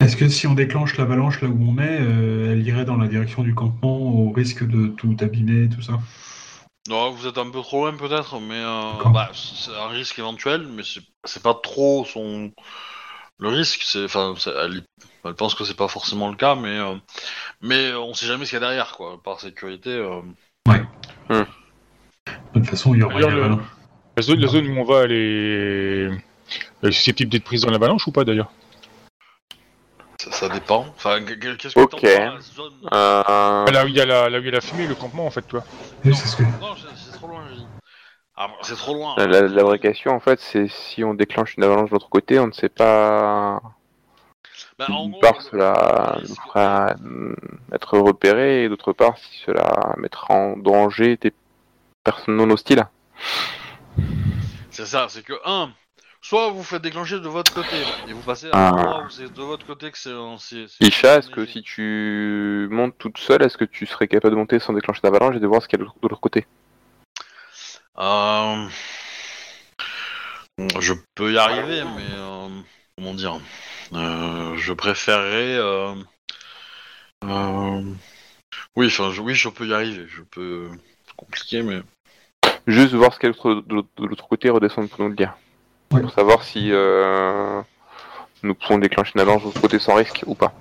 est-ce 0.00 0.16
que 0.16 0.28
si 0.28 0.46
on 0.46 0.54
déclenche 0.54 0.96
l'avalanche 0.96 1.42
là 1.42 1.48
où 1.48 1.58
on 1.60 1.78
est, 1.78 2.00
euh, 2.00 2.52
elle 2.52 2.66
irait 2.66 2.86
dans 2.86 2.96
la 2.96 3.06
direction 3.06 3.42
du 3.42 3.54
campement 3.54 3.98
au 3.98 4.32
risque 4.32 4.66
de 4.66 4.88
tout 4.88 5.16
abîmer, 5.20 5.68
tout 5.68 5.82
ça? 5.82 6.00
Non, 6.88 7.10
vous 7.10 7.26
êtes 7.26 7.36
un 7.38 7.50
peu 7.50 7.60
trop 7.60 7.86
loin 7.86 7.96
peut-être, 7.96 8.40
mais 8.40 8.58
euh, 8.58 9.10
bah, 9.12 9.30
c'est 9.34 9.70
un 9.70 9.88
risque 9.88 10.18
éventuel, 10.18 10.66
mais 10.66 10.82
c'est 11.24 11.42
pas 11.42 11.54
trop 11.54 12.04
son 12.06 12.50
le 13.40 13.48
risque. 13.48 13.82
C'est, 13.84 14.04
enfin, 14.04 14.34
elle, 14.46 14.82
elle 15.24 15.34
pense 15.34 15.54
que 15.54 15.64
c'est 15.64 15.76
pas 15.76 15.88
forcément 15.88 16.28
le 16.28 16.36
cas, 16.36 16.54
mais 16.54 16.78
euh, 16.78 16.94
mais 17.60 17.92
on 17.94 18.14
sait 18.14 18.26
jamais 18.26 18.44
ce 18.44 18.50
qu'il 18.50 18.60
y 18.60 18.62
a 18.62 18.66
derrière, 18.66 18.92
quoi. 18.96 19.20
Par 19.22 19.40
sécurité. 19.40 19.90
euh. 19.90 20.20
De 21.28 21.46
toute 22.54 22.66
façon, 22.68 22.94
il 22.94 23.00
y 23.00 23.02
aura 23.02 23.20
une 23.20 23.30
le-. 23.30 23.56
La 24.16 24.22
zone, 24.22 24.40
la 24.40 24.48
zone 24.48 24.68
où 24.68 24.80
on 24.80 24.84
va, 24.84 25.04
elle 25.04 25.12
est, 25.12 26.04
elle 26.82 26.88
est 26.88 26.92
susceptible 26.92 27.30
d'être 27.30 27.44
prise 27.44 27.62
dans 27.62 27.70
l'avalanche 27.70 28.06
ou 28.06 28.12
pas 28.12 28.24
d'ailleurs? 28.24 28.50
Ça, 30.20 30.32
ça 30.32 30.48
dépend. 30.48 30.86
Enfin, 30.96 31.22
que- 31.24 31.32
que- 31.34 31.54
qu'est-ce 31.54 31.74
que 31.74 31.80
Ok. 31.80 31.90
t'entends 31.90 32.06
par 32.18 32.34
la 32.34 32.40
zone? 32.40 32.72
Euh, 32.92 33.22
Ah, 33.26 33.64
Là 33.72 33.84
où 33.84 33.88
il 33.88 33.94
y 33.94 34.00
a 34.00 34.04
la, 34.04 34.28
là 34.28 34.38
où 34.38 34.42
il 34.42 34.46
y 34.46 34.48
a 34.48 34.52
la 34.52 34.60
fumée, 34.60 34.86
le 34.86 34.94
campement 34.94 35.26
en 35.26 35.30
fait, 35.30 35.42
toi. 35.42 35.64
Oui, 36.04 36.14
c'est 36.14 36.26
ce 36.26 36.36
que... 36.36 36.42
Non, 36.42 36.74
c'est 36.76 36.88
c'est 36.96 37.12
trop 37.16 37.28
loin, 37.28 37.44
j'ai 37.48 37.56
dit. 37.56 37.66
Ah, 38.42 38.48
c'est 38.62 38.74
trop 38.74 38.94
loin. 38.94 39.16
la, 39.18 39.26
la- 39.26 39.42
la 39.42 39.62
vraie 39.64 39.78
question, 39.78 40.12
en 40.12 40.20
fait, 40.20 40.40
c'est 40.40 40.66
si 40.68 41.04
on 41.04 41.12
déclenche 41.12 41.56
une 41.58 41.64
avalanche 41.64 41.90
de 41.90 41.94
l'autre 41.94 42.08
côté, 42.08 42.38
on 42.38 42.46
ne 42.46 42.52
sait 42.52 42.70
pas. 42.70 43.60
Bah, 44.78 44.86
en 44.88 45.02
D'une 45.02 45.10
gros, 45.10 45.20
part, 45.20 45.42
cela 45.42 46.18
nous 46.26 46.34
fera 46.36 46.94
être 47.70 47.98
repéré, 47.98 48.64
et 48.64 48.68
d'autre 48.70 48.94
part, 48.94 49.18
si 49.18 49.42
cela 49.44 49.94
mettra 49.98 50.32
en 50.32 50.56
danger 50.56 51.18
des 51.18 51.34
personnes 52.02 52.36
non 52.36 52.48
hostiles. 52.48 52.86
C'est 54.70 54.86
ça, 54.86 55.08
c'est 55.10 55.22
que 55.22 55.34
un, 55.44 55.70
soit 56.22 56.48
vous 56.50 56.62
faites 56.62 56.80
déclencher 56.80 57.20
de 57.20 57.28
votre 57.28 57.52
côté 57.52 57.76
et 58.08 58.14
vous 58.14 58.22
passez 58.22 58.46
à 58.46 58.52
Ah. 58.54 58.70
l'endroit 58.70 59.02
où 59.04 59.10
c'est 59.10 59.30
de 59.30 59.42
votre 59.42 59.66
côté 59.66 59.90
que 59.90 59.98
c'est. 59.98 60.14
c'est- 60.38 60.66
c'est- 60.66 60.86
Isha, 60.86 61.18
est-ce 61.18 61.28
que 61.28 61.44
si 61.44 61.60
tu 61.60 62.68
montes 62.70 62.96
toute 62.96 63.18
seule, 63.18 63.42
est-ce 63.42 63.58
que 63.58 63.66
tu 63.66 63.84
serais 63.84 64.08
capable 64.08 64.32
de 64.34 64.38
monter 64.38 64.58
sans 64.60 64.72
déclencher 64.72 65.00
d'avalanche 65.02 65.36
et 65.36 65.40
de 65.40 65.46
voir 65.46 65.60
ce 65.62 65.68
qu'il 65.68 65.78
y 65.78 65.82
a 65.82 65.84
de 65.84 65.90
l'autre 66.08 66.20
côté? 66.20 66.46
Euh, 67.98 68.68
Je 70.78 70.94
peux 71.14 71.32
y 71.32 71.38
arriver, 71.38 71.82
mais 71.96 72.06
euh, 72.12 72.48
comment 72.96 73.14
dire 73.14 73.38
Euh, 73.92 74.56
Je 74.56 74.72
préférerais. 74.72 75.56
euh, 75.56 75.94
euh, 77.24 77.82
Oui, 78.76 78.86
enfin, 78.86 79.10
je... 79.12 79.20
oui, 79.20 79.34
je 79.34 79.48
peux 79.48 79.66
y 79.66 79.74
arriver. 79.74 80.06
Je 80.08 80.22
peux. 80.22 80.68
C'est 81.06 81.16
compliqué, 81.16 81.62
mais. 81.62 81.80
Juste 82.66 82.94
voir 82.94 83.12
ce 83.12 83.18
qu'il 83.18 83.28
y 83.28 83.32
a 83.32 83.54
de 83.54 83.74
l'autre- 83.74 84.28
côté 84.28 84.48
et 84.48 84.50
redescendre 84.50 84.88
pour 84.88 85.00
nous 85.00 85.08
le 85.08 85.16
dire. 85.16 85.34
Ouais. 85.92 86.00
Pour 86.02 86.12
savoir 86.12 86.44
si 86.44 86.70
euh, 86.70 87.60
nous 88.42 88.54
pouvons 88.54 88.78
déclencher 88.78 89.12
une 89.14 89.22
avalanche 89.22 89.42
de 89.42 89.46
l'autre 89.48 89.60
côté 89.60 89.78
sans 89.78 89.94
risque 89.94 90.22
ou 90.26 90.34
pas. 90.34 90.52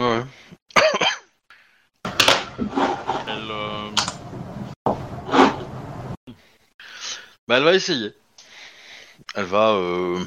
Ouais. 0.00 0.22
elle. 3.26 3.50
euh, 3.50 3.90
Bah, 7.48 7.56
elle 7.56 7.64
va 7.64 7.74
essayer. 7.74 8.12
Elle 9.34 9.44
va. 9.46 9.70
Euh... 9.70 10.22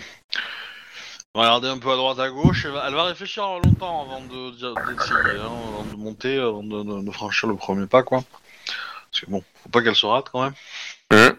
Regarder 1.34 1.69
un 1.69 1.77
peu 1.77 1.89
à 1.91 1.95
droite 1.95 2.19
à 2.19 2.30
gauche, 2.30 2.65
elle 2.65 2.72
va, 2.72 2.84
elle 2.88 2.93
va 2.93 3.06
réfléchir 3.06 3.43
longtemps 3.64 4.02
avant 4.03 4.19
de 4.19 4.52
d'essayer, 4.52 5.39
hein, 5.39 5.45
avant 5.45 5.85
de 5.85 5.95
monter, 5.95 6.38
avant 6.38 6.61
de, 6.64 6.84
de- 6.84 7.06
de 7.06 7.11
franchir 7.11 7.48
le 7.48 7.56
premier 7.56 7.88
pas, 7.88 8.03
quoi. 8.03 8.22
Parce 9.11 9.22
que 9.22 9.30
bon, 9.31 9.41
faut 9.64 9.69
pas 9.69 9.81
qu'elle 9.81 9.95
se 9.95 10.06
rate 10.06 10.27
quand 10.30 10.43
même. 10.43 10.53
Hein 11.11 11.38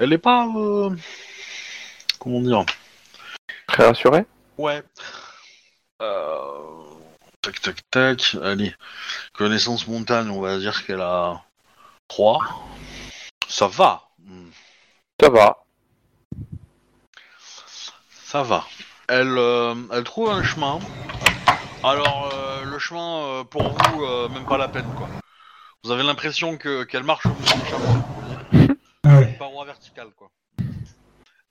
Elle 0.00 0.12
est 0.12 0.18
pas. 0.18 0.48
euh, 0.56 0.90
Comment 2.18 2.40
dire? 2.40 2.64
Très 3.68 3.86
rassuré 3.86 4.24
Ouais. 4.58 4.82
Euh... 6.02 6.82
Tac 7.42 7.60
tac 7.60 7.76
tac. 7.92 8.36
Allez. 8.42 8.74
Connaissance 9.34 9.86
montagne, 9.86 10.30
on 10.30 10.40
va 10.40 10.58
dire 10.58 10.84
qu'elle 10.84 11.00
a 11.00 11.42
3. 12.08 12.40
Ça 13.48 13.66
va. 13.68 14.08
Hmm, 14.18 14.50
Ça 15.20 15.28
va. 15.30 15.64
Ça 18.10 18.42
va. 18.42 18.64
Elle, 19.08 19.36
euh, 19.38 19.74
elle 19.92 20.04
trouve 20.04 20.30
un 20.30 20.42
chemin. 20.42 20.78
Alors, 21.82 22.30
euh, 22.32 22.64
le 22.64 22.78
chemin, 22.78 23.18
euh, 23.18 23.44
pour 23.44 23.62
vous, 23.62 24.04
euh, 24.04 24.28
même 24.30 24.46
pas 24.46 24.56
la 24.56 24.68
peine, 24.68 24.90
quoi. 24.96 25.08
Vous 25.82 25.90
avez 25.90 26.02
l'impression 26.02 26.56
que 26.56 26.84
qu'elle 26.84 27.02
marche 27.02 27.26
au 27.26 27.30
bout 27.30 27.42
du 27.42 27.48
chapeau. 27.66 28.78
Ah 29.04 29.18
ouais. 29.18 29.36
Paroi 29.38 29.66
verticale, 29.66 30.10
quoi. 30.16 30.30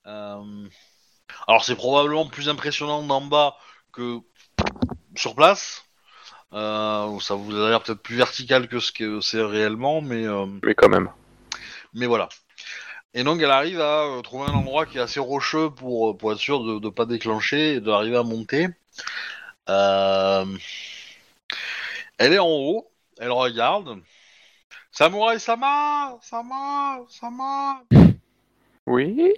Euh, 0.08 0.68
Alors, 1.48 1.64
c'est 1.64 1.76
probablement 1.76 2.28
plus 2.28 2.50
impressionnant 2.50 3.04
d'en 3.04 3.22
bas 3.22 3.56
que 3.92 4.20
sur 5.16 5.36
place. 5.36 5.86
Euh, 6.54 7.20
ça 7.20 7.34
vous 7.34 7.56
a 7.56 7.70
l'air 7.70 7.82
peut-être 7.82 8.02
plus 8.02 8.16
vertical 8.16 8.68
que 8.68 8.80
ce 8.80 8.92
que 8.92 9.22
c'est 9.22 9.42
réellement, 9.42 10.02
mais, 10.02 10.26
euh, 10.28 10.46
Mais 10.64 10.76
quand 10.76 10.90
même. 10.90 11.10
mais 11.94 12.06
voilà. 12.06 12.30
Et 13.16 13.24
donc, 13.24 13.42
elle 13.42 13.52
arrive 13.52 13.82
à 13.82 14.04
euh, 14.04 14.22
trouver 14.22 14.50
un 14.50 14.54
endroit 14.54 14.86
qui 14.86 14.98
est 14.98 15.02
assez 15.02 15.20
rocheux 15.20 15.70
pour, 15.72 16.18
pour 16.18 16.32
être 16.32 16.40
sûr 16.40 16.64
de 16.64 16.80
ne 16.80 16.90
pas 16.90 17.06
déclencher 17.06 17.76
et 17.76 17.82
d'arriver 17.82 18.18
à 18.18 18.24
monter. 18.24 18.68
Elle 22.18 22.34
est 22.34 22.40
en 22.40 22.48
haut, 22.48 22.92
elle 23.20 23.32
regarde. 23.32 24.00
Samouraï 24.92 25.40
Sama 25.40 26.20
Sama 26.22 27.00
Sama 27.10 27.82
Oui 28.86 29.34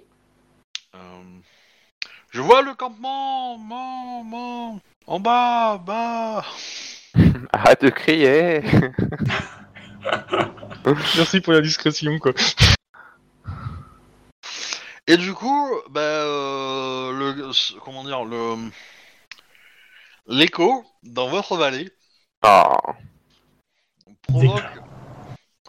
Je 2.30 2.40
vois 2.42 2.60
le 2.60 2.74
campement, 2.74 3.56
man, 3.56 4.28
man, 4.28 4.80
en 5.06 5.20
bas, 5.20 5.78
bas. 5.78 6.44
Arrête 7.52 7.82
de 7.82 7.90
crier. 7.90 8.62
Merci 11.16 11.40
pour 11.40 11.52
la 11.52 11.60
discrétion, 11.60 12.18
quoi. 12.18 12.32
Et 15.08 15.16
du 15.16 15.32
coup, 15.34 15.70
bah, 15.90 16.00
euh, 16.00 17.12
le, 17.12 17.52
comment 17.84 18.02
dire, 18.04 18.24
le, 18.24 18.56
l'écho 20.26 20.84
dans 21.04 21.28
votre 21.28 21.56
vallée 21.56 21.92
Ah, 22.42 22.76
provoque 24.26 24.64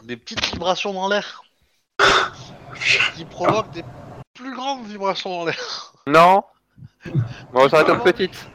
des 0.03 0.17
petites 0.17 0.43
vibrations 0.53 0.93
dans 0.93 1.07
l'air, 1.07 1.43
qui 3.15 3.25
provoquent 3.25 3.71
des 3.71 3.83
plus 4.33 4.55
grandes 4.55 4.87
vibrations 4.87 5.29
dans 5.29 5.45
l'air, 5.45 5.93
non. 6.07 6.41
On 7.53 7.61
va 7.61 7.69
s'arrêter 7.69 7.91
aux 7.91 7.99
petites. 7.99 8.47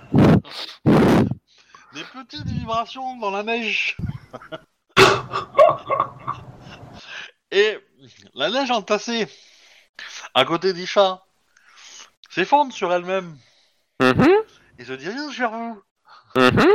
Des 1.95 2.05
petites 2.05 2.47
vibrations 2.47 3.17
dans 3.19 3.31
la 3.31 3.43
neige. 3.43 3.97
Et 7.51 7.79
la 8.35 8.51
neige 8.51 8.71
entassée 8.71 9.29
à 10.35 10.45
côté 10.45 10.73
d'Isha 10.73 11.23
s'effondre 12.31 12.73
sur 12.73 12.93
elle-même 12.93 13.37
Mhm, 14.01 14.27
et 14.79 14.85
se 14.85 14.93
dirige 14.95 15.39
vers 15.39 15.51
vous. 15.53 15.83
mhm. 16.37 16.67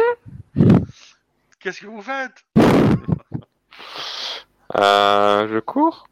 Qu'est-ce 1.60 1.82
que 1.82 1.88
vous 1.88 2.02
faites? 2.02 2.46
Euh, 4.76 5.48
je 5.52 5.60
cours? 5.60 6.08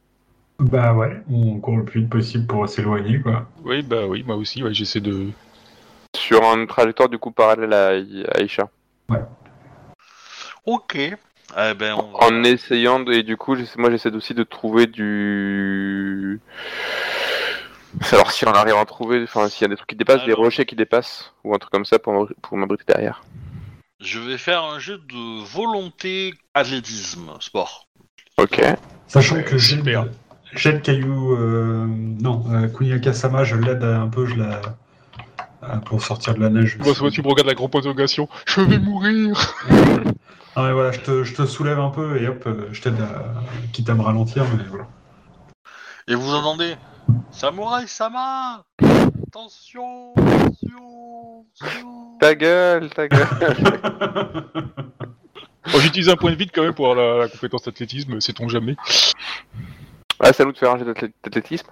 Bah 0.60 0.94
ouais, 0.94 1.22
on 1.30 1.60
court 1.60 1.78
le 1.78 1.86
plus 1.86 2.02
vite 2.02 2.10
possible 2.10 2.48
pour 2.48 2.68
s'éloigner, 2.68 3.22
quoi. 3.22 3.48
Oui, 3.64 3.82
bah 3.84 4.08
oui, 4.08 4.24
moi 4.24 4.36
aussi, 4.36 4.64
ouais, 4.64 4.74
j'essaie 4.74 5.02
de. 5.02 5.28
sur 6.16 6.42
une 6.44 6.66
trajectoire 6.66 7.10
du 7.10 7.18
coup 7.20 7.32
parallèle 7.32 7.74
à, 7.74 7.90
à 7.90 8.40
Aisha. 8.42 8.70
Ok. 10.66 10.96
Eh 10.96 11.74
ben, 11.76 11.94
on 11.96 12.16
En 12.16 12.44
essayant 12.44 13.00
de, 13.00 13.14
et 13.14 13.24
du 13.24 13.38
coup 13.38 13.56
moi 13.78 13.92
j'essaie 13.92 14.12
aussi 14.14 14.34
de 14.34 14.44
trouver 14.44 14.88
du 14.88 16.42
alors 18.12 18.32
si 18.32 18.46
on 18.48 18.52
arrive 18.52 18.76
à 18.76 18.84
trouver 18.86 19.24
enfin 19.24 19.48
s'il 19.48 19.62
y 19.62 19.66
a 19.66 19.68
des 19.70 19.76
trucs 19.78 19.90
qui 19.90 19.96
dépassent 19.96 20.26
des 20.26 20.34
rochers 20.34 20.66
qui 20.66 20.76
dépassent 20.76 21.34
ou 21.44 21.54
un 21.54 21.60
truc 21.60 21.72
comme 21.72 21.86
ça 21.86 22.00
pour 22.00 22.14
m'abri- 22.14 22.34
pour 22.42 22.58
m'abriter 22.58 22.84
derrière 22.88 23.22
je 24.02 24.20
vais 24.20 24.38
faire 24.38 24.64
un 24.64 24.80
jeu 24.80 24.98
de 24.98 25.44
volonté 25.46 26.34
athlétisme 26.54 27.32
sport. 27.40 27.88
ok 28.38 28.62
Sachant 29.08 29.36
Ouais, 29.36 29.44
que 29.46 29.58
j'ai 29.58 29.78
super. 29.78 30.08
j'ai 30.54 30.72
le 30.74 30.80
caillou. 30.80 31.36
euh, 31.38 31.86
non, 31.88 32.44
euh, 32.52 32.68
Kunyaka 32.68 33.14
Sama, 33.14 33.44
je 33.46 33.56
l'aide 33.56 33.84
un 33.84 34.08
peu, 34.08 34.26
je 34.26 34.36
la. 34.36 34.62
Euh, 35.64 35.78
pour 35.78 36.02
sortir 36.04 36.34
de 36.36 36.40
la 36.40 36.50
neige. 36.50 36.78
Moi, 36.80 36.94
soit 36.96 37.12
tu 37.12 37.22
me 37.22 37.28
regardes 37.28 37.48
la 37.48 37.54
grande 37.54 37.76
interrogation, 37.76 38.28
je 38.46 38.62
vais 38.62 38.80
mourir 38.80 39.56
Ah 40.56 40.64
mais 40.68 40.74
voilà, 40.74 40.92
je 40.92 41.00
te, 41.02 41.24
je 41.24 41.34
te 41.36 41.46
soulève 41.46 41.80
un 41.80 41.90
peu 41.90 42.22
et 42.22 42.28
hop, 42.28 42.44
euh, 42.48 42.68
je 42.72 42.82
t'aide 42.82 43.00
à. 43.02 43.34
quitte 43.74 43.90
à 43.90 43.94
me 43.94 44.02
ralentir, 44.02 44.44
mais 44.58 44.64
voilà. 44.70 44.88
Et 46.08 46.16
vous 46.16 46.34
entendez 46.34 46.76
Samouraï 47.32 47.88
Sama 47.88 48.64
Attention 49.28 50.14
Attention 50.16 51.46
attention. 51.62 52.18
ta 52.20 52.36
gueule 52.36 52.90
ta 52.90 53.08
gueule 53.08 53.28
Bon, 55.74 55.80
J'utilise 55.80 56.10
un 56.10 56.16
point 56.16 56.30
de 56.32 56.36
vide 56.36 56.52
quand 56.54 56.62
même 56.62 56.74
pour 56.76 56.92
avoir 56.92 57.18
la, 57.18 57.24
la 57.24 57.28
compétence 57.28 57.68
athlétisme, 57.68 58.22
sait-on 58.22 58.48
jamais. 58.48 58.76
ah 60.20 60.30
à 60.38 60.44
nous 60.46 60.52
de 60.52 60.58
faire 60.58 60.72
un 60.72 60.78
d'athlé- 60.78 61.12
d'athlétisme 61.24 61.68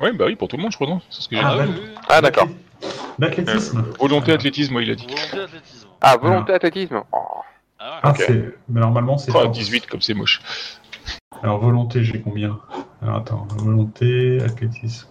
Ouais, 0.00 0.12
bah 0.12 0.26
oui, 0.28 0.36
pour 0.36 0.46
tout 0.46 0.56
le 0.56 0.62
monde, 0.62 0.70
je 0.70 0.76
crois, 0.76 0.86
non? 0.86 1.00
C'est 1.10 1.22
ce 1.22 1.28
que 1.28 1.34
j'ai 1.36 1.42
Ah, 1.44 1.56
bah- 1.56 1.64
oui. 1.66 1.74
Ah, 2.08 2.20
d'accord. 2.20 2.46
L'athlétisme 3.18 3.78
Euh, 3.78 3.92
volonté 3.98 4.32
athlétisme, 4.32 4.72
moi, 4.72 4.82
il 4.82 4.90
a 4.90 4.94
dit. 4.94 5.06
Volonté 5.06 5.40
athlétisme. 5.40 5.88
Ah, 6.00 6.16
volonté 6.16 6.52
athlétisme. 6.52 7.02
Oh. 7.12 7.18
Ah 7.78 7.90
ouais. 7.90 8.00
Ah, 8.02 8.14
c'est. 8.16 8.54
Mais 8.68 8.80
normalement, 8.80 9.18
c'est. 9.18 9.30
Ah, 9.30 9.40
force. 9.42 9.56
18, 9.58 9.86
comme 9.86 10.00
c'est 10.00 10.14
moche. 10.14 10.40
Alors, 11.42 11.58
volonté, 11.58 12.04
j'ai 12.04 12.20
combien 12.20 12.58
Alors, 13.02 13.16
attends, 13.16 13.46
volonté, 13.56 14.38
athlétisme. 14.42 15.08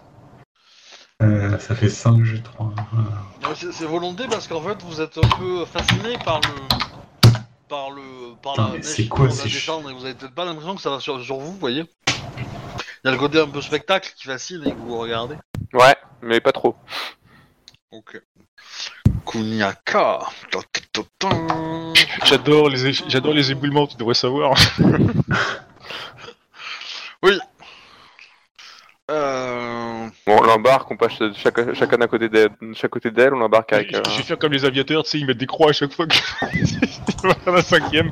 Euh, 1.23 1.57
ça 1.57 1.73
fait 1.73 1.89
5, 1.89 2.23
j'ai 2.23 2.41
3. 2.41 2.73
Non, 3.41 3.49
c'est 3.55 3.71
c'est 3.71 3.85
volonté 3.85 4.25
parce 4.29 4.47
qu'en 4.47 4.61
fait 4.61 4.79
vous 4.84 5.01
êtes 5.01 5.17
un 5.17 5.27
peu 5.39 5.65
fasciné 5.65 6.15
par 6.23 6.39
le 6.41 6.77
par 7.67 7.89
le 7.89 8.35
par 8.39 8.53
Putain, 8.53 8.63
la 8.65 8.71
mais 8.73 8.77
neige 8.77 8.85
c'est 8.85 9.03
qui 9.03 9.09
quoi 9.09 9.25
commence 9.25 9.39
à 9.39 9.43
ces 9.43 9.49
descendre 9.49 9.89
et 9.89 9.93
vous 9.93 10.05
avez 10.05 10.13
peut-être 10.13 10.35
pas 10.35 10.45
l'impression 10.45 10.75
que 10.75 10.81
ça 10.81 10.91
va 10.91 10.99
sur, 10.99 11.19
sur 11.23 11.38
vous, 11.38 11.53
vous 11.53 11.57
voyez. 11.57 11.85
Il 12.07 13.05
y 13.05 13.07
a 13.07 13.11
le 13.11 13.17
côté 13.17 13.39
un 13.39 13.47
peu 13.47 13.61
spectacle 13.61 14.13
qui 14.15 14.25
fascine 14.25 14.61
et 14.63 14.71
que 14.71 14.77
vous 14.77 14.95
regardez. 14.99 15.38
Ouais, 15.73 15.95
mais 16.21 16.39
pas 16.39 16.51
trop. 16.51 16.75
Ok. 17.97 18.21
Kuniaka. 19.25 20.19
J'adore 22.25 22.69
les, 22.69 22.93
j'adore 22.93 23.33
les 23.33 23.51
éboulements, 23.51 23.87
tu 23.87 23.97
devrais 23.97 24.13
savoir. 24.13 24.53
Euh... 29.09 30.09
Bon, 30.25 30.37
on 30.37 30.41
l'embarque, 30.41 30.91
on 30.91 30.97
passe 30.97 31.13
chaque- 31.37 31.73
chacun 31.73 32.01
à 32.01 32.07
côté 32.07 32.27
d'elle, 32.27 32.49
chaque 32.73 32.91
côté 32.91 33.09
d'elle, 33.09 33.33
on 33.33 33.37
l'embarque 33.39 33.71
avec. 33.71 33.91
Je 33.91 33.97
euh, 33.97 34.01
je 34.09 34.17
vais 34.17 34.23
faire 34.23 34.37
comme 34.37 34.51
les 34.51 34.65
aviateurs, 34.65 35.03
tu 35.03 35.11
sais, 35.11 35.19
ils 35.19 35.25
mettent 35.25 35.37
des 35.37 35.45
croix 35.45 35.69
à 35.69 35.73
chaque 35.73 35.93
fois 35.93 36.07
que. 36.07 36.15
Faire 37.43 37.53
la 37.53 37.61
cinquième. 37.61 38.11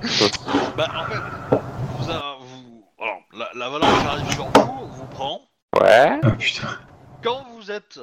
Bah 0.77 0.87
en 0.95 1.05
fait, 1.05 1.57
vous, 1.99 2.09
a- 2.11 2.37
vous- 2.39 2.85
alors, 3.01 3.19
la, 3.33 3.49
la 3.55 3.69
valeur 3.69 3.89
qui 4.01 4.07
arrive 4.07 4.31
sur 4.33 4.45
vous 4.45 4.87
vous 4.87 5.05
prend. 5.07 5.41
Ouais. 5.81 6.17
Ah 6.23 6.31
putain. 6.31 6.67
Quand 7.21 7.45
vous 7.57 7.69
êtes, 7.69 7.99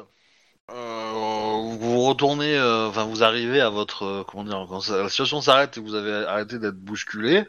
vous 0.69 2.03
retournez, 2.05 2.57
euh, 2.57 2.89
enfin 2.89 3.05
vous 3.05 3.23
arrivez 3.23 3.61
à 3.61 3.69
votre, 3.71 4.05
euh, 4.05 4.25
comment 4.25 4.45
dire, 4.45 4.67
quand 4.69 4.89
la 4.89 5.09
situation 5.09 5.41
s'arrête 5.41 5.77
et 5.77 5.81
vous 5.81 5.95
avez 5.95 6.27
arrêté 6.27 6.59
d'être 6.59 6.77
bousculé, 6.79 7.45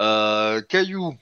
euh, 0.00 0.60
Caillou, 0.62 1.16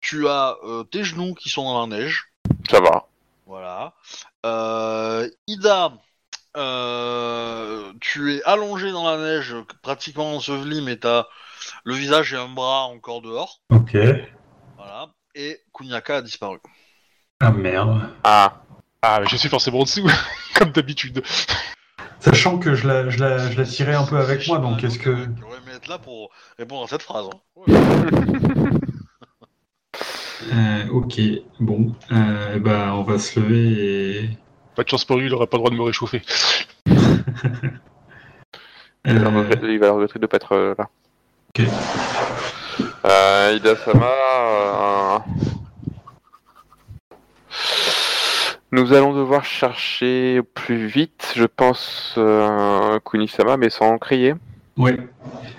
tu 0.00 0.28
as 0.28 0.56
euh, 0.64 0.84
tes 0.84 1.04
genoux 1.04 1.34
qui 1.34 1.48
sont 1.48 1.64
dans 1.64 1.80
la 1.86 1.96
neige, 1.98 2.28
Ça 2.70 2.80
va. 2.80 3.06
voilà. 3.46 3.94
Euh, 4.46 5.28
Ida, 5.46 5.92
euh, 6.56 7.92
tu 8.00 8.34
es 8.34 8.42
allongé 8.44 8.90
dans 8.92 9.08
la 9.08 9.18
neige, 9.18 9.54
pratiquement 9.82 10.34
enseveli, 10.36 10.80
mais 10.82 10.96
t'as 10.96 11.26
le 11.84 11.94
visage 11.94 12.32
et 12.32 12.36
un 12.36 12.48
bras 12.48 12.84
encore 12.84 13.20
dehors, 13.22 13.60
Ok. 13.70 13.96
voilà. 14.76 15.08
Et 15.34 15.60
Kunyaka 15.72 16.16
a 16.16 16.22
disparu. 16.22 16.58
Ah 17.40 17.52
merde. 17.52 18.10
Ah. 18.24 18.62
Ah, 19.02 19.20
je 19.28 19.36
suis 19.36 19.48
forcément 19.48 19.80
en 19.80 19.84
dessous, 19.84 20.08
comme 20.54 20.72
d'habitude. 20.72 21.22
Sachant 22.20 22.58
que 22.58 22.74
je 22.74 22.86
la, 22.86 23.08
je 23.08 23.18
la, 23.18 23.50
je 23.50 23.56
la 23.56 23.64
tirais 23.64 23.94
un 23.94 24.04
peu 24.04 24.18
avec 24.18 24.46
moi, 24.46 24.58
donc 24.58 24.84
est-ce 24.84 24.98
que. 24.98 25.08
Aurais 25.10 25.56
aimé 25.64 25.72
être 25.76 25.88
là 25.88 25.98
pour 25.98 26.30
répondre 26.58 26.84
à 26.84 26.86
cette 26.86 27.02
phrase. 27.02 27.26
hein. 27.32 27.38
Ouais. 27.56 27.74
Euh, 30.52 30.88
ok, 30.90 31.20
bon. 31.60 31.94
Euh, 32.12 32.58
bah, 32.58 32.92
on 32.94 33.02
va 33.02 33.18
se 33.18 33.38
lever 33.38 34.24
et. 34.24 34.30
Pas 34.74 34.82
de 34.84 34.88
chance 34.88 35.04
pour 35.04 35.18
lui, 35.18 35.26
il 35.26 35.34
aura 35.34 35.46
pas 35.46 35.58
le 35.58 35.60
droit 35.60 35.70
de 35.70 35.76
me 35.76 35.82
réchauffer. 35.82 36.22
Il 36.86 36.94
va 39.18 39.28
Euh, 39.28 39.42
regretter- 39.42 39.70
il 39.72 39.78
va 39.78 39.90
regretter 39.92 40.18
de 40.18 40.26
pas 40.26 40.36
être 40.38 40.52
euh, 40.52 40.74
là. 40.78 40.88
Ok. 41.50 41.66
Euh, 43.04 43.52
Ida 43.58 43.76
Sama. 43.76 44.06
euh, 44.06 45.18
Nous 48.72 48.92
allons 48.92 49.12
devoir 49.14 49.44
chercher 49.44 50.40
plus 50.54 50.86
vite, 50.86 51.32
je 51.34 51.44
pense, 51.44 52.14
euh, 52.18 52.98
Kunisama, 53.00 53.56
mais 53.56 53.68
sans 53.70 53.98
crier. 53.98 54.34
Ouais. 54.76 54.96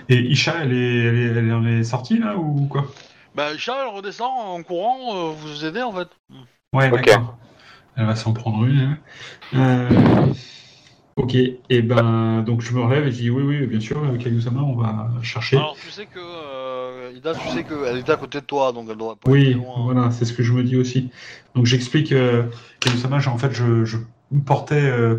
Et 0.08 0.16
Isha, 0.16 0.54
elle 0.62 0.72
est, 0.72 0.98
elle 1.04 1.18
est, 1.18 1.50
elle 1.50 1.68
est 1.80 1.84
sortie 1.84 2.18
là 2.18 2.36
ou 2.36 2.66
quoi? 2.66 2.86
Bah, 3.34 3.52
Isha, 3.52 3.74
elle 3.82 3.94
redescend 3.94 4.30
en 4.34 4.62
courant, 4.62 5.14
euh, 5.14 5.32
vous 5.36 5.64
aider 5.64 5.82
en 5.82 5.92
fait. 5.92 6.08
Ouais, 6.72 6.90
Ok. 6.90 7.04
d'accord. 7.04 7.36
Elle 7.96 8.06
va 8.06 8.16
s'en 8.16 8.32
prendre 8.32 8.64
une. 8.64 8.80
hein. 8.80 8.98
Euh, 9.54 10.32
ok, 11.16 11.34
et 11.34 11.82
ben 11.82 12.42
donc 12.42 12.60
je 12.62 12.72
me 12.72 12.80
relève 12.80 13.06
et 13.06 13.12
je 13.12 13.16
dis 13.16 13.30
oui, 13.30 13.42
oui, 13.42 13.66
bien 13.66 13.80
sûr, 13.80 14.00
Kagusama, 14.18 14.62
on 14.62 14.74
va 14.76 15.10
chercher. 15.22 15.56
Alors, 15.56 15.76
tu 15.82 15.90
sais 15.90 16.06
que 16.06 16.18
euh, 16.18 17.12
Ida, 17.14 17.34
tu 17.34 17.48
sais 17.48 17.64
qu'elle 17.64 17.98
était 17.98 18.12
à 18.12 18.16
côté 18.16 18.40
de 18.40 18.46
toi, 18.46 18.72
donc 18.72 18.88
elle 18.90 18.96
devrait 18.96 19.16
pas 19.16 19.30
Oui, 19.30 19.54
loin. 19.54 19.82
voilà, 19.84 20.10
c'est 20.10 20.24
ce 20.24 20.32
que 20.32 20.42
je 20.42 20.52
me 20.52 20.62
dis 20.62 20.76
aussi. 20.76 21.10
Donc 21.54 21.66
j'explique 21.66 22.12
euh, 22.12 22.44
Kagusama, 22.80 23.18
j'ai- 23.18 23.30
en 23.30 23.38
fait, 23.38 23.52
je, 23.52 23.84
je 23.84 23.98
portais 24.46 24.80
euh, 24.82 25.16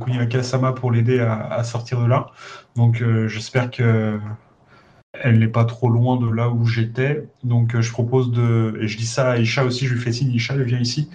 pour 0.76 0.92
l'aider 0.92 1.20
à, 1.20 1.34
à 1.54 1.64
sortir 1.64 2.02
de 2.02 2.08
là. 2.08 2.32
Donc 2.76 3.02
euh, 3.02 3.28
j'espère 3.28 3.70
que 3.72 4.20
elle 5.14 5.38
n'est 5.40 5.48
pas 5.48 5.66
trop 5.66 5.90
loin 5.90 6.18
de 6.18 6.28
là 6.28 6.50
où 6.50 6.66
j'étais. 6.66 7.24
Donc 7.44 7.76
euh, 7.76 7.82
je 7.82 7.92
propose 7.92 8.32
de, 8.32 8.80
et 8.82 8.88
je 8.88 8.98
dis 8.98 9.06
ça 9.06 9.32
à 9.32 9.38
Isha 9.38 9.64
aussi, 9.64 9.86
je 9.86 9.94
lui 9.94 10.02
fais 10.02 10.12
signe, 10.12 10.32
Isha, 10.32 10.56
viens 10.58 10.80
ici. 10.80 11.10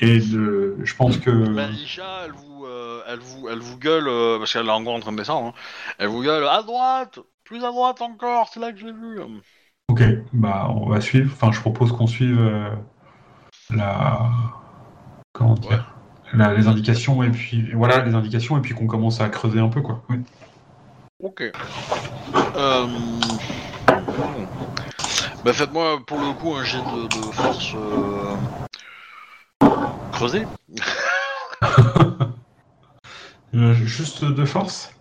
Et 0.00 0.18
de, 0.18 0.76
je 0.82 0.94
pense 0.94 1.16
que. 1.18 1.30
Bah, 1.30 1.68
Isha, 1.70 2.24
elle 2.26 2.32
vous, 2.32 2.52
euh, 2.52 2.53
elle 3.14 3.20
vous, 3.20 3.48
elle 3.48 3.60
vous 3.60 3.78
gueule, 3.78 4.08
euh, 4.08 4.38
parce 4.38 4.52
qu'elle 4.52 4.66
est 4.66 4.70
encore 4.70 4.94
en 4.94 5.00
train 5.00 5.12
de 5.12 5.16
descendre, 5.16 5.48
hein. 5.48 5.54
elle 5.98 6.08
vous 6.08 6.22
gueule 6.22 6.46
à 6.46 6.62
droite, 6.62 7.20
plus 7.44 7.64
à 7.64 7.68
droite 7.68 8.02
encore, 8.02 8.50
c'est 8.52 8.58
là 8.60 8.72
que 8.72 8.78
je 8.78 8.86
l'ai 8.86 8.92
vu. 8.92 9.20
Ok, 9.88 10.02
bah 10.32 10.68
on 10.70 10.88
va 10.88 11.00
suivre. 11.00 11.30
Enfin, 11.32 11.52
je 11.52 11.60
propose 11.60 11.92
qu'on 11.92 12.06
suive 12.06 12.40
euh, 12.40 12.70
la 13.70 14.28
comment 15.32 15.54
dire 15.54 15.94
la- 16.32 16.54
les 16.54 16.66
indications 16.66 17.22
et 17.22 17.30
puis 17.30 17.70
voilà 17.72 18.02
les 18.04 18.14
indications 18.14 18.56
et 18.56 18.60
puis 18.60 18.74
qu'on 18.74 18.86
commence 18.86 19.20
à 19.20 19.28
creuser 19.28 19.60
un 19.60 19.68
peu 19.68 19.82
quoi. 19.82 20.02
Oui. 20.08 20.16
Ok. 21.22 21.42
Euh... 22.56 22.86
Bah 25.44 25.52
faites-moi 25.52 26.00
pour 26.06 26.18
le 26.18 26.32
coup 26.32 26.54
un 26.54 26.64
jet 26.64 26.78
de, 26.78 27.06
de 27.06 27.32
force 27.32 27.76
creusé. 30.12 30.46
Euh, 33.54 33.72
juste 33.74 34.24
de 34.24 34.44
force. 34.44 34.92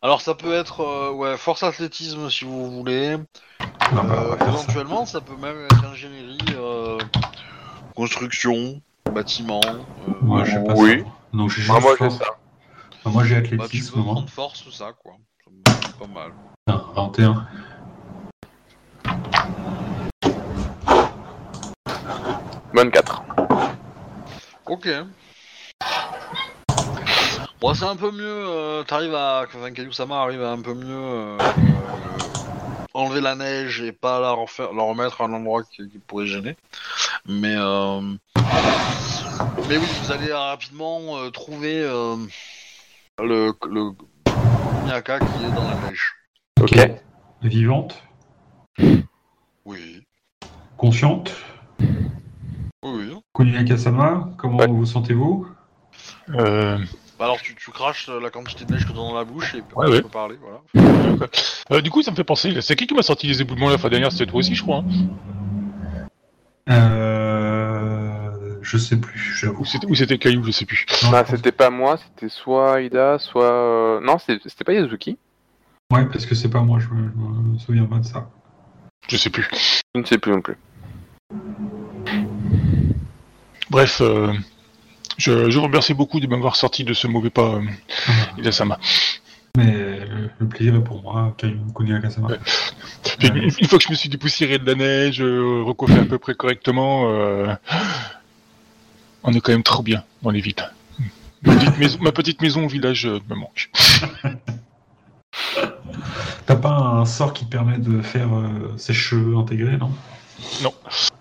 Alors 0.00 0.20
ça 0.20 0.34
peut 0.34 0.52
être 0.54 0.80
euh, 0.80 1.10
ouais 1.12 1.36
force 1.36 1.62
athlétisme 1.62 2.30
si 2.30 2.44
vous 2.44 2.70
voulez. 2.70 3.16
Ah 3.60 4.02
bah, 4.02 4.14
Euh, 4.22 4.38
ça. 4.38 4.44
éventuellement 4.46 5.06
ça 5.06 5.20
peut 5.20 5.36
même 5.36 5.66
être 5.70 5.84
ingénierie, 5.84 6.38
euh, 6.56 6.98
construction, 7.94 8.80
bâtiment. 9.12 9.60
euh, 9.64 10.12
Moi, 10.22 10.44
j'ai 10.44 10.58
pas 10.64 10.74
Oui. 10.74 11.00
ça. 11.00 11.08
Donc 11.32 11.50
j'ai 11.50 11.62
Ah, 11.62 11.64
juste 11.74 11.80
moi, 11.82 11.96
j'ai 11.98 12.10
ça. 12.10 12.24
Ah, 13.04 13.08
moi 13.10 13.24
j'ai 13.24 13.34
bah, 13.34 13.40
tu 13.40 13.56
athlétisme. 13.56 13.94
peux 13.94 14.00
moi. 14.00 14.12
prendre 14.14 14.30
force 14.30 14.64
ou 14.66 14.70
ça 14.70 14.92
quoi. 14.92 15.14
Ça 15.44 15.50
me 15.50 15.82
semble 15.98 16.12
pas 16.14 16.20
mal. 16.20 16.32
Ah, 16.68 16.80
21. 16.94 17.46
Bonne 22.72 22.90
4. 22.90 23.22
Ok. 24.66 24.88
Bon, 27.62 27.74
c'est 27.74 27.84
un 27.84 27.94
peu 27.94 28.10
mieux. 28.10 28.24
Euh, 28.48 28.82
T'arrives 28.82 29.14
à. 29.14 29.44
Enfin, 29.46 29.70
Kayusama 29.70 30.20
arrive 30.20 30.42
à 30.42 30.50
un 30.50 30.60
peu 30.60 30.74
mieux 30.74 30.88
euh, 30.90 31.38
euh, 31.38 32.18
enlever 32.92 33.20
la 33.20 33.36
neige 33.36 33.80
et 33.82 33.92
pas 33.92 34.18
la, 34.18 34.32
refaire, 34.32 34.72
la 34.72 34.82
remettre 34.82 35.20
à 35.20 35.26
un 35.26 35.32
endroit 35.32 35.62
qui, 35.62 35.88
qui 35.88 35.98
pourrait 35.98 36.26
gêner. 36.26 36.56
Mais. 37.24 37.54
euh, 37.56 38.00
Mais 39.68 39.76
oui, 39.78 39.86
vous 40.02 40.10
allez 40.10 40.32
rapidement 40.32 41.18
euh, 41.18 41.30
trouver 41.30 41.80
euh, 41.84 42.16
le, 43.20 43.52
le 43.70 43.90
Nyaka 44.84 45.20
qui 45.20 45.44
est 45.44 45.54
dans 45.54 45.68
la 45.68 45.76
neige. 45.88 46.14
Ok. 46.60 46.76
Vivante, 47.42 48.02
Oui. 49.64 50.04
consciente. 50.76 51.32
Oui, 52.84 53.06
oui. 53.12 53.16
Kunyaka-sama, 53.34 54.30
comment 54.36 54.58
Ouais. 54.58 54.66
vous 54.66 54.84
sentez-vous? 54.86 55.46
Euh, 56.30 56.78
Bah 57.18 57.26
alors, 57.26 57.40
tu, 57.40 57.54
tu 57.54 57.70
craches 57.70 58.08
la 58.08 58.30
quantité 58.30 58.64
de 58.64 58.72
neige 58.72 58.82
que 58.84 58.88
t'as 58.88 58.94
dans 58.94 59.14
la 59.14 59.24
bouche 59.24 59.54
et 59.54 59.62
puis 59.62 59.76
Ouais, 59.76 59.86
tu 59.86 59.92
ouais. 59.92 60.02
peux 60.02 60.08
parler, 60.08 60.36
voilà. 60.40 60.60
euh, 61.70 61.80
du 61.80 61.90
coup, 61.90 62.02
ça 62.02 62.10
me 62.10 62.16
fait 62.16 62.24
penser, 62.24 62.60
c'est 62.60 62.74
qui 62.76 62.86
qui 62.86 62.94
m'a 62.94 63.02
sorti 63.02 63.26
les 63.26 63.40
éboulements 63.42 63.68
la 63.70 63.78
fois 63.78 63.90
dernière? 63.90 64.10
C'était 64.10 64.26
toi 64.26 64.40
aussi, 64.40 64.54
je 64.54 64.62
crois. 64.62 64.78
hein 66.68 66.72
euh... 66.72 68.58
Je 68.62 68.78
sais 68.78 68.96
plus, 68.96 69.18
j'avoue. 69.18 69.62
Ou 69.62 69.64
c'était 69.64 69.86
ou 69.86 69.94
c'était 69.94 70.18
Caillou, 70.18 70.42
je 70.44 70.50
sais 70.52 70.64
plus. 70.64 70.86
Ah, 71.12 71.24
pense- 71.24 71.30
c'était 71.36 71.52
pas 71.52 71.68
moi, 71.70 71.96
c'était 71.98 72.28
soit 72.28 72.80
Ida, 72.80 73.18
soit. 73.18 73.44
euh, 73.52 74.00
Non, 74.00 74.18
c'était 74.18 74.48
c'était 74.48 74.64
pas 74.64 74.72
Yazuki. 74.72 75.18
Ouais, 75.92 76.06
parce 76.06 76.24
que 76.26 76.34
c'est 76.34 76.48
pas 76.48 76.60
moi, 76.62 76.78
je 76.78 76.88
me, 76.88 77.10
je 77.10 77.50
me 77.52 77.58
souviens 77.58 77.84
pas 77.84 77.98
de 77.98 78.04
ça. 78.04 78.30
Je 79.08 79.16
sais 79.16 79.30
plus. 79.30 79.48
Je 79.94 80.00
ne 80.00 80.06
sais 80.06 80.16
plus 80.18 80.32
non 80.32 80.40
plus. 80.40 80.56
Bref, 83.68 84.00
euh, 84.00 84.32
je, 85.18 85.50
je 85.50 85.58
vous 85.58 85.64
remercie 85.64 85.94
beaucoup 85.94 86.20
de 86.20 86.26
m'avoir 86.26 86.56
sorti 86.56 86.84
de 86.84 86.94
ce 86.94 87.06
mauvais 87.06 87.30
pas, 87.30 87.54
euh, 87.56 87.62
Ida-sama. 88.38 88.78
Mais 89.56 89.70
le, 89.70 90.30
le 90.38 90.48
plaisir 90.48 90.74
est 90.76 90.84
pour 90.84 91.02
moi, 91.02 91.36
Kunyaka-sama. 91.76 92.28
Ouais. 92.28 92.38
Puis, 93.18 93.28
une, 93.28 93.36
une 93.36 93.68
fois 93.68 93.78
que 93.78 93.84
je 93.84 93.90
me 93.90 93.94
suis 93.94 94.08
dépoussiéré 94.08 94.58
de 94.58 94.66
la 94.66 94.74
neige, 94.74 95.20
euh, 95.20 95.62
recoiffé 95.62 95.98
à 95.98 96.04
peu 96.04 96.18
près 96.18 96.34
correctement, 96.34 97.10
euh, 97.12 97.54
On 99.24 99.32
est 99.32 99.40
quand 99.40 99.52
même 99.52 99.62
trop 99.62 99.82
bien 99.82 100.02
dans 100.22 100.30
les 100.30 100.40
villes. 100.40 100.54
Ma 101.42 101.54
petite 101.54 101.78
maison, 101.78 101.98
ma 102.00 102.12
petite 102.12 102.40
maison 102.40 102.64
au 102.64 102.68
village 102.68 103.06
euh, 103.06 103.18
me 103.28 103.34
manque. 103.34 103.70
T'as 106.46 106.56
pas 106.56 106.76
un 106.76 107.04
sort 107.04 107.32
qui 107.32 107.44
te 107.44 107.50
permet 107.50 107.78
de 107.78 108.00
faire 108.02 108.34
euh, 108.34 108.74
ses 108.76 108.92
cheveux 108.94 109.36
intégrés, 109.36 109.76
non? 109.76 109.90
Non. 110.62 110.72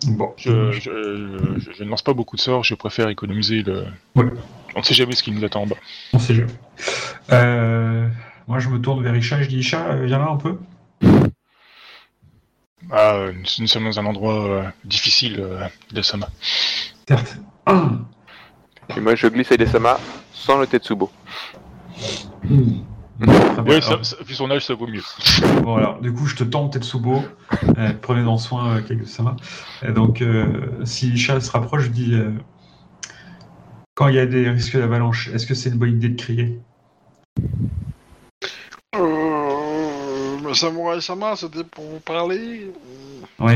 Bon. 0.08 0.34
Je, 0.38 0.72
je- 0.72 0.80
je- 1.60 1.72
je 1.78 1.84
ne 1.84 1.90
lance 1.90 2.02
pas 2.02 2.14
beaucoup 2.14 2.36
de 2.36 2.42
sorts, 2.42 2.64
je 2.64 2.76
préfère 2.76 3.10
économiser 3.10 3.62
le. 3.64 3.86
Ouais. 4.16 4.26
On 4.76 4.80
ne 4.80 4.84
sait 4.86 4.94
jamais 4.94 5.14
ce 5.16 5.24
qui 5.24 5.32
nous 5.32 5.44
attend 5.44 5.62
en 5.64 5.68
bas. 5.68 5.76
On 6.14 6.20
sait 6.20 6.34
jamais. 6.36 6.52
Euh, 7.32 8.08
moi, 8.48 8.60
je 8.60 8.70
me 8.70 8.80
tourne 8.80 9.04
vers 9.04 9.16
Isha, 9.16 9.42
je 9.44 9.48
dis 9.48 9.58
Isha, 9.60 9.86
euh, 9.92 10.06
viens 10.06 10.18
là 10.20 10.30
un 10.30 10.38
peu. 10.38 10.58
Ah, 12.92 13.14
euh, 13.14 13.32
nous, 13.34 13.44
nous 13.60 13.68
sommes 13.68 13.84
dans 13.86 14.00
un 14.00 14.06
endroit 14.06 14.46
euh, 14.46 14.64
difficile 14.86 15.38
euh, 15.40 15.68
de 15.92 16.02
Sama. 16.02 16.28
Certes. 17.08 17.38
Et 18.96 19.00
moi, 19.00 19.16
je 19.16 19.28
glisse 19.28 19.52
Aide-sama 19.52 20.00
sans 20.34 20.58
le 20.58 20.68
Tetsubo. 20.68 21.10
Hmm. 22.44 22.82
Ça, 23.26 24.04
ça- 24.04 24.16
vu 24.26 24.34
son 24.34 24.50
âge, 24.50 24.66
ça 24.66 24.74
vaut 24.74 24.88
mieux. 24.88 25.04
Bon, 25.64 25.76
alors, 25.76 26.00
du 26.02 26.12
coup, 26.14 26.26
je 26.26 26.36
te 26.36 26.44
tente 26.44 26.74
Tetsubo. 26.74 27.24
Euh, 27.78 27.92
prenez 28.02 28.24
dans 28.24 28.38
soin 28.38 28.78
euh, 28.78 28.82
Kaguya-sama. 28.82 29.36
Et 29.84 29.92
donc, 29.92 30.22
euh, 30.22 30.84
si 30.86 31.10
Isha 31.10 31.40
se 31.40 31.52
rapproche, 31.52 31.84
je 31.84 31.90
dis 31.90 32.14
euh, 32.14 32.32
quand 33.94 34.08
il 34.08 34.16
y 34.16 34.20
a 34.20 34.26
des 34.26 34.50
risques 34.50 34.78
d'avalanche, 34.78 35.30
est-ce 35.34 35.46
que 35.46 35.54
c'est 35.54 35.70
une 35.70 35.78
bonne 35.78 35.92
idée 35.92 36.10
de 36.10 36.20
crier? 36.20 36.60
Euh, 38.96 40.54
Samurai 40.54 41.00
Sama, 41.02 41.36
c'était 41.36 41.64
pour 41.64 41.86
vous 41.86 42.00
parler. 42.00 42.72
Oui. 43.40 43.54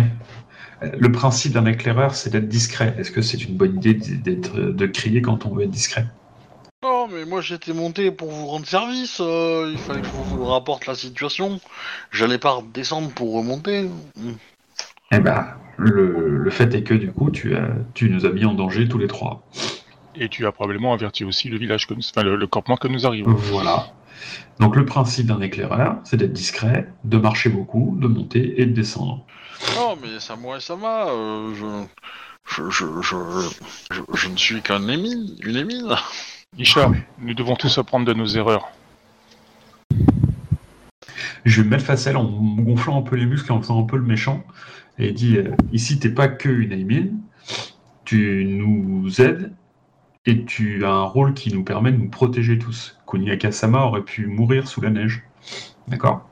Le 0.82 1.12
principe 1.12 1.54
d'un 1.54 1.66
éclaireur, 1.66 2.16
c'est 2.16 2.30
d'être 2.30 2.48
discret. 2.48 2.96
Est-ce 3.00 3.10
que 3.12 3.22
c'est 3.22 3.44
une 3.44 3.56
bonne 3.58 3.78
idée 3.78 3.94
d'être, 3.96 4.60
de 4.60 4.86
crier 4.86 5.22
quand 5.22 5.46
on 5.46 5.56
veut 5.56 5.64
être 5.64 5.72
discret? 5.72 6.06
Non, 6.86 7.08
mais 7.08 7.26
moi 7.26 7.42
j'étais 7.42 7.74
monté 7.74 8.12
pour 8.12 8.30
vous 8.30 8.46
rendre 8.46 8.68
service. 8.68 9.18
euh, 9.20 9.70
il 9.72 9.78
fallait 9.80 10.02
que 10.02 10.06
je 10.08 10.12
vous 10.36 10.46
rapporte 10.46 10.86
la 10.86 10.94
situation. 10.94 11.60
J'allais 12.12 12.38
pas 12.38 12.62
descendre 12.76 13.10
pour 13.10 13.34
remonter. 13.34 13.90
Hmm. 14.16 14.34
Eh 15.12 15.20
ben, 15.20 15.48
le, 15.78 16.38
le 16.38 16.52
fait 16.52 16.76
est 16.76 16.84
que 16.84 16.94
du 16.94 17.12
coup, 17.12 17.32
tu, 17.32 17.56
as, 17.56 17.70
tu 17.96 18.12
nous 18.12 18.28
as 18.28 18.30
mis 18.30 18.46
en 18.46 18.54
danger 18.54 18.88
tous 18.88 19.00
les 19.00 19.08
trois. 19.08 19.44
Et 20.16 20.30
tu 20.30 20.46
as 20.46 20.52
probablement 20.52 20.94
averti 20.94 21.24
aussi 21.26 21.50
le 21.50 21.58
village, 21.58 21.88
que 21.88 21.96
nous- 21.96 22.02
enfin, 22.08 22.22
le, 22.22 22.36
le 22.36 22.46
campement 22.48 22.78
que 22.78 22.88
nous 22.88 23.08
arrivons. 23.08 23.34
Voilà. 23.34 23.88
Donc 24.60 24.76
le 24.76 24.86
principe 24.86 25.26
d'un 25.26 25.42
éclaireur, 25.42 25.98
c'est 26.04 26.18
d'être 26.18 26.34
discret, 26.34 26.88
de 27.04 27.18
marcher 27.18 27.50
beaucoup, 27.50 27.98
de 28.00 28.08
monter 28.08 28.62
et 28.62 28.66
de 28.68 28.74
descendre. 28.74 29.26
Non, 29.76 29.98
mais 30.00 30.20
Samurai 30.20 30.60
Sama, 30.62 31.08
euh, 31.08 31.52
je, 32.46 32.62
je, 32.70 32.70
je, 32.70 33.02
je, 33.02 33.16
je, 33.92 34.02
je 34.14 34.28
ne 34.30 34.38
suis 34.38 34.62
qu'un 34.62 34.88
émine, 34.88 35.36
une 35.44 35.56
émine. 35.58 35.96
Isha, 36.58 36.90
nous 37.20 37.34
devons 37.34 37.56
tous 37.58 37.78
apprendre 37.78 38.06
de 38.06 38.14
nos 38.14 38.28
erreurs. 38.28 38.70
Je 41.44 41.62
vais 41.62 41.66
me 41.66 41.72
mettre 41.72 41.84
facile 41.84 42.16
en 42.16 42.24
me 42.24 42.62
gonflant 42.62 42.98
un 42.98 43.02
peu 43.02 43.18
les 43.18 43.26
muscles, 43.26 43.52
en 43.52 43.62
faisant 43.62 43.82
un 43.82 43.86
peu 43.86 43.98
le 43.98 44.06
méchant, 44.06 44.42
et 44.98 45.12
dit 45.12 45.38
euh, 45.38 45.52
ici 45.74 46.00
t'es 46.00 46.10
pas 46.10 46.30
que 46.30 46.48
une 46.48 46.72
Aimine, 46.72 47.20
tu 48.06 48.46
nous 48.46 49.22
aides 49.22 49.52
et 50.26 50.46
tu 50.46 50.86
as 50.86 50.92
un 50.92 51.04
rôle 51.04 51.34
qui 51.34 51.54
nous 51.54 51.64
permet 51.64 51.92
de 51.92 51.98
nous 51.98 52.10
protéger 52.10 52.58
tous. 52.58 52.98
Kuniaka-sama 53.06 53.82
aurait 53.82 54.04
pu 54.04 54.26
mourir 54.26 54.70
sous 54.70 54.80
la 54.80 54.92
neige, 54.92 55.24
d'accord? 55.90 56.28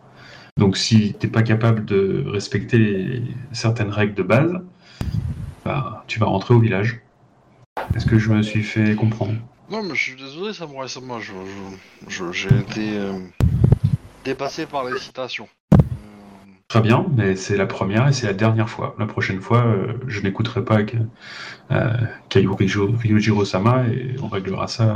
Donc 0.55 0.77
si 0.77 1.15
t'es 1.15 1.27
pas 1.27 1.43
capable 1.43 1.83
de 1.83 2.23
respecter 2.27 3.23
certaines 3.51 3.89
règles 3.89 4.13
de 4.13 4.23
base, 4.23 4.53
bah, 5.65 6.05
tu 6.07 6.17
vas 6.17 6.27
rentrer 6.27 6.53
au 6.53 6.59
village. 6.59 7.01
Est-ce 7.93 8.05
que 8.05 8.17
je 8.17 8.31
me 8.31 8.41
suis 8.41 8.63
fait 8.63 8.95
comprendre? 8.95 9.33
Non, 9.73 9.81
mais 9.81 9.95
je 9.95 10.03
suis 10.03 10.15
désolé, 10.15 10.53
Samurai 10.53 10.87
Sama, 10.87 11.19
je, 11.19 11.33
je, 12.07 12.31
j'ai 12.31 12.55
été 12.59 12.95
euh, 12.95 13.17
dépassé 14.23 14.67
par 14.67 14.83
l'excitation. 14.83 15.47
Euh, 15.73 15.77
Très 16.67 16.81
bien, 16.81 17.07
mais 17.17 17.35
c'est 17.35 17.57
la 17.57 17.65
première 17.65 18.07
et 18.07 18.13
c'est 18.13 18.27
la 18.27 18.33
dernière 18.33 18.69
fois. 18.69 18.95
La 18.99 19.07
prochaine 19.07 19.41
fois, 19.41 19.65
euh, 19.65 19.93
je 20.05 20.21
n'écouterai 20.21 20.63
pas 20.63 20.77
euh, 21.71 21.89
Kaiyurijo- 22.29 22.95
Ryujiro-sama 22.95 23.85
et 23.87 24.15
on 24.21 24.27
réglera 24.27 24.67
ça. 24.67 24.95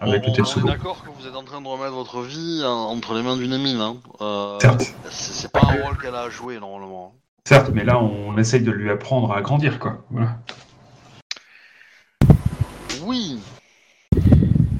on, 0.00 0.04
Avec 0.08 0.22
le 0.24 0.30
on- 0.30 0.32
on 0.32 0.34
Tetsubo. 0.34 0.66
est 0.66 0.70
d'accord 0.72 1.04
que 1.04 1.10
vous 1.16 1.28
êtes 1.28 1.36
en 1.36 1.44
train 1.44 1.60
de 1.60 1.68
remettre 1.68 1.94
votre 1.94 2.22
vie 2.22 2.64
entre 2.64 3.14
les 3.14 3.22
mains 3.22 3.36
d'une 3.36 3.52
émine. 3.52 3.80
Hein. 3.80 3.96
Euh, 4.22 4.58
Certes, 4.58 4.92
c'est 5.08 5.32
c'est 5.34 5.52
pas 5.52 5.60
un 5.62 5.84
rôle 5.84 5.96
qu'elle 5.98 6.16
a 6.16 6.22
à 6.22 6.30
jouer 6.30 6.58
normalement. 6.58 7.14
certes, 7.46 7.70
mais 7.72 7.84
là, 7.84 8.00
on 8.00 8.36
essaye 8.38 8.62
de 8.62 8.72
lui 8.72 8.90
apprendre 8.90 9.32
à 9.32 9.40
grandir, 9.40 9.78
quoi. 9.78 10.04
Voilà. 10.10 10.36
Oui, 13.04 13.38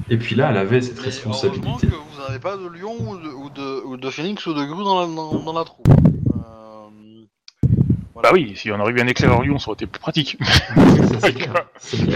Et 0.09 0.17
puis 0.17 0.35
là, 0.35 0.49
elle 0.51 0.57
avait 0.57 0.81
cette 0.81 0.97
mais 0.97 1.03
responsabilité. 1.05 1.87
que 1.87 1.93
vous 1.93 2.21
n'avez 2.25 2.39
pas 2.39 2.55
de 2.57 2.67
lion 2.67 2.95
ou 2.99 3.17
de, 3.17 3.27
ou 3.29 3.49
de, 3.49 3.81
ou 3.85 3.97
de 3.97 4.09
phénix 4.09 4.45
ou 4.45 4.53
de 4.53 4.63
grue 4.63 4.83
dans 4.83 5.01
la, 5.01 5.05
dans, 5.07 5.33
dans 5.39 5.53
la 5.53 5.63
troupe. 5.65 5.87
Euh, 5.89 7.23
voilà. 8.13 8.29
Bah 8.29 8.33
oui, 8.33 8.53
si 8.55 8.71
on 8.71 8.79
arrivait 8.79 9.01
un 9.01 9.07
éclaireur 9.07 9.41
Lyon, 9.41 9.59
ça 9.59 9.69
aurait 9.69 9.75
été 9.75 9.85
plus 9.85 9.99
pratique. 9.99 10.37
Ça, 10.45 11.19
c'est 11.21 11.33
clair. 11.33 11.53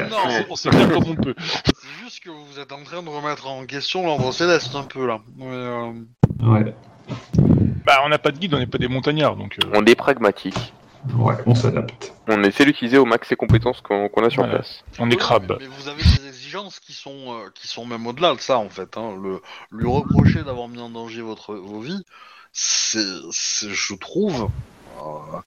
Non, 0.10 0.18
on 0.50 0.56
sait 0.56 0.70
bien 0.70 0.88
comme 0.90 1.04
on 1.08 1.16
peut. 1.16 1.36
c'est 1.38 2.04
juste 2.04 2.24
que 2.24 2.30
vous 2.30 2.60
êtes 2.60 2.72
en 2.72 2.84
train 2.84 3.02
de 3.04 3.10
remettre 3.10 3.48
en 3.48 3.66
question 3.66 4.06
l'ordre 4.06 4.32
céleste 4.34 4.74
un 4.76 4.84
peu 4.84 5.06
là. 5.06 5.20
Mais, 5.38 5.46
euh, 5.48 5.92
Ouais, 6.42 6.74
Bah, 7.86 8.02
on 8.06 8.10
n'a 8.10 8.18
pas 8.20 8.32
de 8.32 8.38
guide, 8.40 8.54
on 8.54 8.60
n'est 8.60 8.66
pas 8.68 8.78
des 8.80 8.88
montagnards, 8.88 9.36
donc. 9.36 9.58
euh, 9.64 9.68
On 9.76 9.86
est 9.86 9.96
pragmatique. 9.96 10.74
ouais, 11.18 11.36
on 11.46 11.56
s'adapte. 11.56 12.14
On 12.28 12.42
essaie 12.44 12.66
d'utiliser 12.66 12.98
au 12.98 13.06
max 13.06 13.30
les 13.30 13.36
compétences 13.36 13.82
qu'on 13.82 14.06
a 14.08 14.30
sur 14.30 14.42
Voilà. 14.44 14.60
place. 14.60 14.84
on 15.00 15.10
est 15.12 15.16
crabe. 15.18 15.58
Mais, 15.60 15.68
mais 15.68 15.76
vous 15.78 15.88
avez 15.88 16.02
des 16.02 16.41
exigences 16.52 16.80
qui 16.80 16.94
sont, 16.94 17.34
euh, 17.34 17.50
qui 17.54 17.68
sont 17.68 17.86
même 17.86 18.06
au-delà 18.08 18.36
de 18.36 18.40
ça 18.40 18.58
en 18.58 18.70
fait. 18.70 18.98
Hein. 18.98 19.18
Le, 19.22 19.42
lui 19.72 19.88
reprocher 19.90 20.44
d'avoir 20.44 20.68
mis 20.68 20.80
en 20.80 20.90
danger 20.90 21.22
votre, 21.22 21.56
vos 21.56 21.80
vies, 21.80 22.04
c'est, 22.52 23.00
je 23.32 23.96
trouve. 23.96 24.50
euh, 25.00 25.38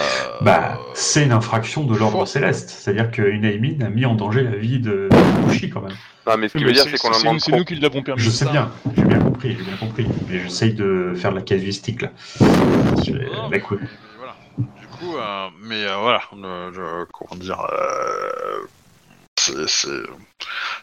euh, 0.00 0.04
Bah, 0.40 0.78
c'est 0.94 1.24
une 1.24 1.32
infraction 1.32 1.84
de 1.84 1.96
l'ordre 1.96 2.24
céleste. 2.26 2.70
C'est-à-dire 2.70 3.10
qu'une 3.10 3.44
Aimine 3.44 3.82
a 3.82 3.90
mis 3.90 4.06
en 4.06 4.14
danger 4.14 4.42
la 4.44 4.56
vie 4.56 4.78
de 4.78 5.08
Kushi, 5.48 5.70
quand 5.70 5.80
même. 5.80 5.96
Non, 6.26 6.36
mais 6.36 6.48
ce 6.48 6.56
qui 6.58 6.64
veut 6.64 6.72
dire, 6.72 6.84
c'est 6.84 6.98
qu'on 6.98 7.08
en 7.08 7.12
c'est 7.14 7.18
nous, 7.18 7.24
demande 7.24 7.40
c'est 7.40 7.50
trop. 7.50 7.58
nous 7.58 7.64
qui 7.64 7.74
l'avons 7.76 8.02
permis. 8.02 8.22
Je 8.22 8.30
sais 8.30 8.44
ça. 8.44 8.52
bien, 8.52 8.70
j'ai 8.96 9.04
bien 9.04 9.20
compris, 9.20 9.56
j'ai 9.56 9.64
bien 9.64 9.76
compris. 9.76 10.06
Mais 10.28 10.40
j'essaye 10.40 10.74
de 10.74 11.14
faire 11.16 11.32
de 11.32 11.36
la 11.36 11.42
casuistique, 11.42 12.02
là. 12.02 12.10
Non, 12.40 13.48
la 13.50 13.58
voilà. 13.58 14.36
Du 14.56 14.86
coup, 14.86 15.16
euh, 15.16 15.48
mais 15.62 15.84
euh, 15.84 15.96
voilà, 15.96 16.20
comment 16.30 17.36
dire, 17.36 17.60
euh, 17.60 18.66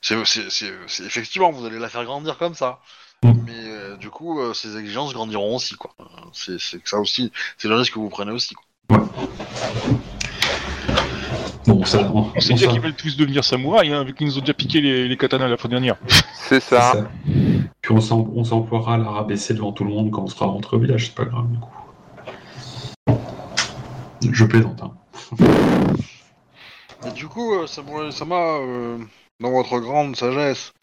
c'est, 0.02 0.66
effectivement, 1.06 1.52
vous 1.52 1.66
allez 1.66 1.80
la 1.80 1.90
faire 1.90 2.06
grandir 2.06 2.38
comme 2.38 2.54
ça. 2.56 2.80
Mm. 3.24 3.32
Mais 3.46 3.54
euh, 3.56 3.98
du 3.98 4.10
coup, 4.10 4.40
euh, 4.40 4.54
ces 4.54 4.78
exigences 4.78 5.14
grandiront 5.14 5.56
aussi, 5.56 5.76
quoi. 5.76 5.92
C'est, 6.34 6.58
ça 6.84 7.00
aussi, 7.00 7.32
c'est 7.58 7.68
le 7.68 7.76
risque 7.76 7.94
que 7.94 8.00
vous 8.00 8.10
prenez 8.10 8.32
aussi, 8.32 8.54
quoi. 8.56 9.08
Bon, 11.68 11.84
ça, 11.84 12.00
on, 12.14 12.32
On 12.36 12.40
sait 12.40 12.56
s'en- 12.56 12.72
qu'ils 12.72 12.82
veulent 12.82 12.94
tous 12.96 13.18
devenir 13.18 13.44
samouraïs, 13.44 13.92
hein, 13.92 14.04
vu 14.04 14.14
qu'ils 14.14 14.28
nous 14.28 14.38
ont 14.38 14.42
déjà 14.42 14.54
piqué 14.54 14.82
les, 14.82 15.08
les 15.08 15.18
katanas 15.18 15.48
la 15.48 15.58
fois 15.58 15.70
dernière. 15.70 15.96
C'est 16.36 16.60
ça. 16.60 16.92
ça. 16.94 17.10
Puis 17.82 17.92
on 17.92 18.44
s'emploiera 18.44 18.96
à 18.96 18.98
la 18.98 19.10
rabaisser 19.10 19.56
devant 19.56 19.72
tout 19.72 19.84
le 19.84 19.90
monde 19.90 20.12
quand 20.12 20.22
on 20.24 20.28
sera 20.28 20.46
rentré 20.46 20.78
au 20.78 20.80
village, 20.80 21.08
c'est 21.08 21.16
pas 21.16 21.26
grave, 21.26 21.48
du 21.50 21.58
coup. 21.58 21.70
Je 24.32 24.46
plaisante, 24.46 24.82
hein. 24.84 24.92
Et 27.08 27.12
du 27.12 27.28
coup, 27.28 27.54
euh, 27.54 27.68
ça, 27.68 27.82
m'a- 27.84 28.12
ça 28.12 28.26
m'a, 28.26 28.58
euh, 28.60 28.98
dans 29.40 29.52
votre 29.52 29.80
grande 29.80 30.16
sagesse, 30.16 30.74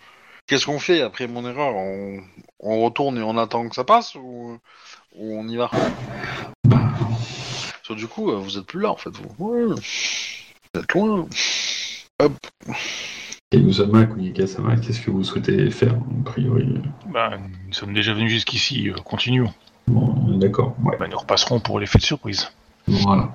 qu'est-ce 0.46 0.66
qu'on 0.66 0.78
fait 0.78 1.00
après 1.02 1.26
mon 1.26 1.46
erreur? 1.48 1.74
On, 1.74 2.20
on 2.60 2.84
retourne 2.84 3.18
et 3.18 3.22
on 3.22 3.36
attend 3.36 3.68
que 3.68 3.74
ça 3.74 3.84
passe 3.84 4.14
ou, 4.14 4.58
ou 5.16 5.38
on 5.38 5.48
y 5.48 5.56
va? 5.56 5.70
Parce 6.68 7.88
que 7.88 7.94
du 7.94 8.06
coup, 8.06 8.30
euh, 8.30 8.36
vous 8.36 8.58
êtes 8.58 8.66
plus 8.66 8.80
là 8.80 8.90
en 8.92 8.96
fait, 8.96 9.10
vous. 9.10 9.34
Ouais. 9.38 9.74
Vous 10.74 10.80
êtes 10.80 10.92
loin. 10.94 11.26
Et 13.50 13.58
Usama, 13.58 14.06
Kunika-sama, 14.06 14.76
qu'est-ce 14.76 15.00
que 15.00 15.10
vous 15.10 15.24
souhaitez 15.24 15.70
faire, 15.70 15.92
a 15.94 16.24
priori? 16.24 16.80
Bah, 17.06 17.36
nous 17.66 17.72
sommes 17.74 17.92
déjà 17.92 18.14
venus 18.14 18.30
jusqu'ici, 18.30 18.90
continuons. 19.04 19.52
Bon, 19.88 20.14
on 20.26 20.34
est 20.34 20.38
d'accord, 20.38 20.74
ouais. 20.84 20.96
Bah, 20.98 21.08
nous 21.08 21.18
repasserons 21.18 21.60
pour 21.60 21.80
l'effet 21.80 21.98
de 21.98 22.04
surprise. 22.04 22.48
Voilà. 22.86 23.34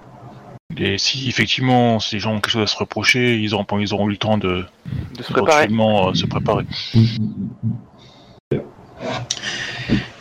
Et 0.75 0.97
si 0.97 1.29
effectivement 1.29 1.99
ces 1.99 2.19
gens 2.19 2.33
ont 2.33 2.41
quelque 2.41 2.51
chose 2.51 2.63
à 2.63 2.67
se 2.67 2.77
reprocher, 2.77 3.37
ils 3.39 3.53
auront, 3.53 3.65
ils 3.79 3.93
auront 3.93 4.07
eu 4.07 4.11
le 4.11 4.17
temps 4.17 4.37
de 4.37 4.65
De 5.15 5.23
se 5.23 5.31
préparer. 5.31 5.67
euh, 5.69 6.13
se 6.13 6.25
préparer. 6.25 6.65
Bien. 8.51 8.61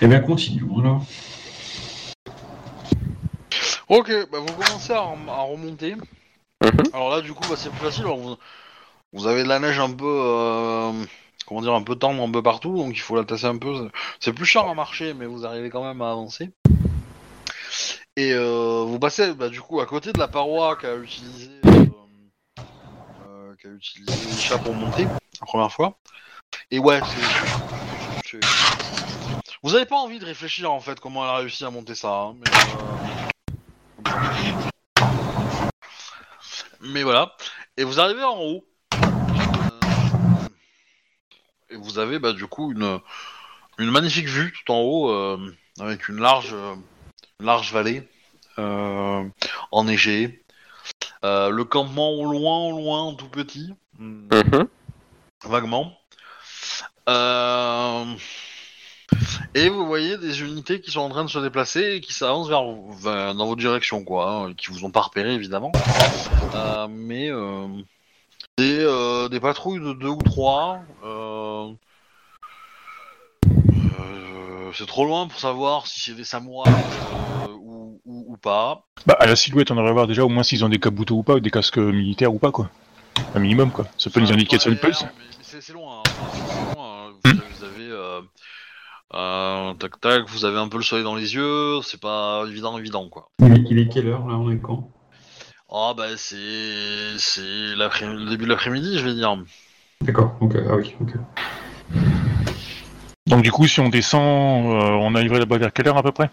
Eh 0.01 0.07
bien, 0.07 0.21
continuons 0.21 0.79
alors. 0.81 1.05
Ok, 3.89 4.11
bah 4.33 4.39
vous 4.41 4.53
commencez 4.53 4.93
à, 4.93 5.01
rem- 5.01 5.29
à 5.29 5.43
remonter. 5.43 5.95
Mhm. 6.63 6.71
Alors 6.93 7.11
là, 7.11 7.21
du 7.21 7.33
coup, 7.33 7.45
bah, 7.49 7.55
c'est 7.57 7.71
plus 7.71 7.85
facile. 7.85 8.05
alors 8.05 8.19
vous, 8.19 8.37
vous 9.13 9.27
avez 9.27 9.43
de 9.43 9.49
la 9.49 9.59
neige 9.59 9.79
un 9.79 9.91
peu, 9.93 10.05
euh, 10.07 10.93
comment 11.47 11.61
dire, 11.61 11.75
un 11.75 11.83
peu 11.83 11.97
tendre 11.97 12.23
un 12.23 12.31
peu 12.31 12.43
partout, 12.43 12.77
donc 12.77 12.97
il 12.97 13.01
faut 13.01 13.17
la 13.17 13.25
tasser 13.25 13.47
un 13.47 13.59
peu. 13.59 13.89
C'est 14.21 14.33
plus 14.33 14.47
cher 14.47 14.67
à 14.67 14.75
marcher, 14.75 15.13
mais 15.15 15.27
vous 15.27 15.45
arrivez 15.45 15.71
quand 15.71 15.85
même 15.85 16.03
à 16.03 16.11
avancer. 16.11 16.51
Et 18.19 18.33
euh, 18.33 18.83
vous 18.87 18.99
passez, 18.99 19.35
bah, 19.35 19.51
du 19.51 19.61
coup, 19.61 19.79
à 19.81 19.85
côté 19.85 20.11
de 20.11 20.19
la 20.19 20.27
paroi 20.27 20.77
qu'a 20.77 20.97
utilisé, 20.97 21.51
euh, 21.67 21.85
euh, 23.29 23.55
qui 23.61 23.67
a 23.67 23.71
utilisé 23.71 24.41
chats 24.41 24.57
pour 24.59 24.73
monter 24.73 25.05
la 25.05 25.47
première 25.47 25.71
fois. 25.71 25.99
Et 26.71 26.79
ouais, 26.79 26.99
c'est. 28.25 28.41
Vous 29.63 29.75
avez 29.75 29.85
pas 29.85 29.97
envie 29.97 30.19
de 30.19 30.25
réfléchir 30.25 30.73
en 30.73 30.81
fait 30.81 30.99
comment 30.99 31.25
elle 31.25 31.31
a 31.31 31.37
réussi 31.37 31.63
à 31.67 31.71
monter 31.71 31.95
ça. 31.95 32.09
hein, 32.09 32.37
mais, 32.39 32.51
euh, 34.09 34.21
mais 36.81 37.03
voilà. 37.03 37.37
Et 37.77 37.85
vous 37.85 38.01
arrivez 38.01 38.25
en 38.25 38.41
haut. 38.41 38.65
Et 41.69 41.77
vous 41.77 41.99
avez 41.99 42.19
bah, 42.19 42.33
du 42.33 42.47
coup 42.47 42.73
une, 42.73 42.99
une 43.79 43.91
magnifique 43.91 44.29
vue 44.29 44.55
tout 44.55 44.73
en 44.73 44.81
haut 44.81 45.11
avec 45.79 46.09
une 46.09 46.21
large, 46.21 46.57
large 47.41 47.73
vallée 47.73 48.09
euh, 48.59 49.25
enneigée. 49.71 50.43
Euh, 51.25 51.51
le 51.51 51.65
campement 51.65 52.11
au 52.11 52.25
loin, 52.25 52.59
au 52.67 52.73
loin, 52.73 53.15
tout 53.15 53.29
petit, 53.29 53.73
hmm, 53.99 54.29
Mhm. 54.33 54.69
vaguement. 55.45 55.93
Euh, 57.09 58.05
Et 59.55 59.69
vous 59.69 59.87
voyez 59.87 60.19
des 60.19 60.43
unités 60.43 60.81
qui 60.81 60.91
sont 60.91 61.01
en 61.01 61.09
train 61.09 61.25
de 61.25 61.31
se 61.31 61.39
déplacer 61.39 61.95
et 61.95 62.01
qui 62.01 62.13
s'avancent 62.13 62.49
vers, 62.49 63.35
dans 63.35 63.47
votre 63.47 63.61
direction, 63.61 64.05
quoi, 64.05 64.31
hein, 64.31 64.55
qui 64.55 64.71
vous 64.71 64.85
ont 64.85 64.91
pas 64.91 65.01
repéré 65.01 65.33
évidemment. 65.33 65.73
Euh, 66.55 66.87
mais 66.91 67.31
euh, 67.31 67.67
des, 68.59 68.81
euh, 68.81 69.29
des 69.29 69.41
patrouilles 69.41 69.81
de 69.81 69.93
deux 69.95 70.09
ou 70.09 70.23
trois. 70.23 70.81
C'est 74.77 74.87
trop 74.87 75.05
loin 75.05 75.27
pour 75.27 75.39
savoir 75.41 75.87
si 75.87 76.01
c'est 76.01 76.15
des 76.15 76.25
samouraïs 76.25 76.99
euh, 77.01 77.55
ou, 77.61 78.01
ou- 78.05 78.27
ou 78.33 78.37
pas. 78.37 78.85
Bah, 79.07 79.17
à 79.21 79.27
la 79.27 79.37
silhouette, 79.37 79.71
on 79.71 79.77
devrait 79.77 79.93
voir 79.93 80.07
déjà 80.07 80.25
au 80.25 80.29
moins 80.29 80.43
s'ils 80.43 80.65
ont 80.65 80.69
des 80.69 80.79
kabuto 80.79 81.15
ou 81.17 81.23
pas, 81.23 81.35
ou 81.35 81.41
des 81.41 81.51
casques 81.51 81.79
militaires 81.79 82.35
ou 82.35 82.39
pas, 82.39 82.51
quoi. 82.51 82.71
Un 83.35 83.41
minimum, 83.41 83.71
quoi. 83.71 83.87
Ça 83.99 84.11
peut 84.11 84.21
nous 84.21 84.33
indiquer 84.33 84.59
ça 84.59 84.71
le 84.71 84.77
pulse. 84.77 85.05
C'est 85.43 85.73
loin. 85.73 86.01
hein. 86.01 86.03
Loin, 86.73 87.09
hein. 87.09 87.13
Vous, 87.13 87.31
Hmm. 87.31 87.35
vous 87.59 87.65
avez. 87.65 87.89
euh, 87.91 88.21
euh, 89.15 89.73
tac 89.75 90.01
tac, 90.01 90.29
vous 90.29 90.45
avez 90.45 90.59
un 90.59 90.69
peu 90.69 90.79
le 90.79 90.83
soleil 90.83 91.05
dans 91.05 91.15
les 91.15 91.35
yeux, 91.35 91.81
c'est 91.83 92.01
pas 92.01 92.45
évident, 92.49 92.77
évident 92.77 93.09
quoi. 93.09 93.29
Il 93.41 93.79
est, 93.79 93.89
quelle 93.89 94.09
heure 94.09 94.27
là 94.27 94.35
On 94.35 94.51
est 94.51 94.59
quand? 94.59 94.91
Ah 95.71 95.95
bah 95.97 96.17
c'est 96.17 97.17
c'est 97.19 97.41
le 97.43 98.29
début 98.29 98.45
de 98.45 98.51
l'après-midi, 98.51 98.99
je 98.99 99.05
vais 99.05 99.15
dire. 99.15 99.37
D'accord, 100.01 100.37
ok, 100.41 100.57
ah 100.69 100.77
oui, 100.77 100.95
ok. 101.01 101.13
Donc, 103.27 103.43
du 103.43 103.51
coup, 103.51 103.67
si 103.67 103.81
on 103.81 103.89
descend, 103.89 104.67
euh, 104.67 104.91
on 105.01 105.15
arriverait 105.15 105.41
là-bas 105.41 105.59
vers 105.59 105.73
quelle 105.73 105.89
heure 105.89 105.97
à 105.97 106.03
peu 106.03 106.13
près? 106.13 106.31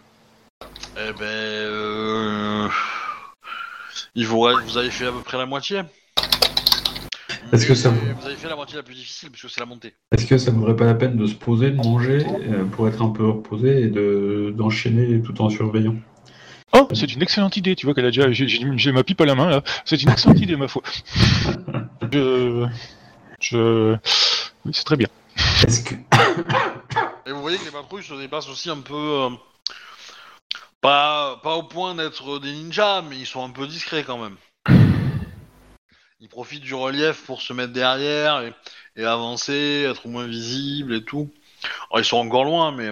Eh 0.96 1.12
ben, 1.14 1.24
euh... 1.26 2.68
il 4.16 4.28
vous, 4.28 4.40
reste- 4.42 4.62
vous 4.66 4.78
avez 4.78 4.92
fait 4.92 5.08
à 5.08 5.12
peu 5.12 5.22
près 5.22 5.38
la 5.38 5.46
moitié? 5.48 5.82
Est-ce 7.52 7.66
que 7.66 7.74
ça- 7.74 7.92
Mais 7.92 8.14
Vous 8.14 8.26
avez 8.28 8.36
fait 8.36 8.48
la 8.48 8.56
moitié 8.56 8.78
la 8.78 8.84
plus 8.84 8.94
difficile 8.94 9.30
puisque 9.32 9.50
c'est 9.50 9.60
la 9.60 9.66
montée. 9.66 9.94
Est-ce 10.16 10.26
que 10.28 10.38
ça 10.38 10.52
ne 10.52 10.58
vaudrait 10.58 10.76
pas 10.76 10.86
la 10.86 10.94
peine 10.94 11.18
de 11.18 11.26
se 11.26 11.34
poser, 11.34 11.72
de 11.72 11.78
manger, 11.78 12.20
euh, 12.48 12.64
pour 12.66 12.88
être 12.88 13.02
un 13.02 13.10
peu 13.10 13.28
reposé 13.28 13.82
et 13.84 13.88
de 13.88 14.54
d'enchaîner 14.56 15.20
tout 15.22 15.40
en 15.42 15.50
surveillant? 15.50 15.96
Oh, 16.74 16.88
c'est 16.94 17.12
une 17.14 17.22
excellente 17.22 17.58
idée, 17.58 17.76
tu 17.76 17.86
vois 17.86 17.94
qu'elle 17.94 18.06
a 18.06 18.12
déjà. 18.12 18.32
J'ai- 18.32 18.48
J'ai 18.48 18.66
j'ai 18.76 18.92
ma 18.92 19.04
pipe 19.04 19.22
à 19.22 19.26
la 19.26 19.36
main, 19.36 19.50
là. 19.50 19.62
C'est 19.86 20.02
une 20.02 20.10
excellente 20.10 20.40
idée, 20.42 20.56
ma 20.56 20.68
foi. 20.68 20.82
Je. 22.12 22.68
Je. 23.40 23.96
Oui, 24.66 24.72
c'est 24.74 24.84
très 24.84 24.96
bien. 24.98 25.08
Est-ce 25.68 25.84
que... 25.84 25.96
Et 27.26 27.32
vous 27.32 27.42
voyez 27.42 27.58
que 27.58 27.66
les 27.66 27.72
patrouilles 27.72 28.04
se 28.04 28.14
déplacent 28.14 28.50
aussi 28.50 28.70
un 28.70 28.82
peu. 28.82 28.94
euh, 28.96 29.30
pas, 30.82 31.40
pas 31.42 31.56
au 31.56 31.64
point 31.64 31.96
d'être 31.96 32.40
des 32.40 32.52
ninjas, 32.52 33.02
mais 33.02 33.18
ils 33.18 33.26
sont 33.26 33.44
un 33.44 33.50
peu 33.50 33.66
discrets 33.68 34.04
quand 34.04 34.18
même. 34.18 34.36
Ils 36.20 36.30
profitent 36.30 36.64
du 36.64 36.76
relief 36.76 37.26
pour 37.26 37.42
se 37.42 37.54
mettre 37.54 37.74
derrière 37.74 38.42
et, 38.42 38.54
et 38.96 39.06
avancer, 39.06 39.88
être 39.90 40.08
moins 40.08 40.26
visibles 40.26 40.94
et 40.96 41.04
tout. 41.04 41.32
Alors, 41.90 42.00
ils 42.02 42.06
sont 42.06 42.18
encore 42.18 42.44
loin, 42.44 42.72
mais. 42.72 42.92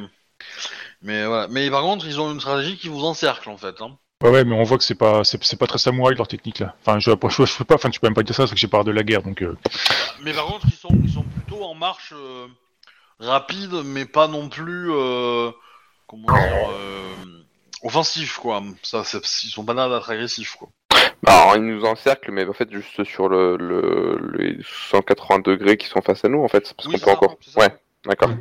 Mais 1.02 1.26
voilà. 1.26 1.48
Mais 1.50 1.70
par 1.70 1.82
contre, 1.82 2.06
ils 2.06 2.20
ont 2.22 2.32
une 2.32 2.40
stratégie 2.40 2.78
qui 2.78 2.88
vous 2.88 3.04
encercle 3.04 3.50
en 3.50 3.58
fait. 3.58 3.82
Hein. 3.82 3.98
Ouais, 4.24 4.30
ouais, 4.30 4.46
mais 4.46 4.56
on 4.56 4.64
voit 4.64 4.78
que 4.78 4.84
c'est 4.84 4.96
pas, 4.96 5.24
c'est 5.24 5.44
c'est 5.44 5.58
pas 5.58 5.66
très 5.68 5.80
samouraï 5.80 6.16
leur 6.16 6.28
technique 6.28 6.60
là. 6.60 6.76
Enfin, 6.82 7.00
je, 7.00 7.10
je, 7.12 7.46
je 7.46 7.58
peux 7.58 7.66
pas, 7.66 7.76
enfin, 7.76 7.90
tu 7.90 8.00
peux 8.00 8.08
même 8.08 8.14
pas 8.14 8.24
dire 8.24 8.36
ça, 8.36 8.46
c'est 8.48 8.54
que 8.54 8.60
j'ai 8.60 8.68
peur 8.68 8.84
de 8.84 8.92
la 8.92 9.04
guerre, 9.04 9.24
donc. 9.24 9.42
euh, 9.42 9.58
Mais 10.22 10.32
par 10.34 10.46
contre, 10.46 10.68
ils 10.68 10.76
sont, 10.78 10.96
ils 11.04 11.12
sont 11.12 11.24
plutôt 11.24 11.64
en 11.64 11.74
marche 11.74 12.14
euh, 12.16 12.48
rapide, 13.22 13.82
mais 13.86 14.06
pas 14.06 14.28
non 14.28 14.50
plus. 14.50 14.92
euh, 14.92 15.52
comment 16.08 16.28
dire. 16.28 16.70
Euh, 16.72 17.16
offensif, 17.84 18.38
quoi. 18.38 18.62
Ça, 18.84 19.04
ils 19.44 19.50
sont 19.50 19.64
pas 19.66 19.74
là 19.74 19.90
d'être 19.90 20.10
agressifs, 20.10 20.56
quoi. 20.56 20.70
Alors, 21.26 21.56
ils 21.56 21.64
nous 21.64 21.84
encerclent, 21.86 22.32
mais 22.32 22.46
en 22.48 22.54
fait, 22.54 22.72
juste 22.72 23.04
sur 23.04 23.30
le, 23.30 23.56
le, 23.58 24.20
les 24.38 24.58
180 24.92 25.40
degrés 25.40 25.78
qui 25.78 25.88
sont 25.88 26.02
face 26.02 26.26
à 26.26 26.30
nous, 26.30 26.44
en 26.44 26.48
fait. 26.48 26.74
Parce 26.76 26.88
Oui, 26.88 26.94
qu'on 26.94 27.00
peut 27.00 27.06
ça, 27.06 27.12
encore. 27.12 27.38
Ouais, 27.58 27.76
d'accord. 28.06 28.32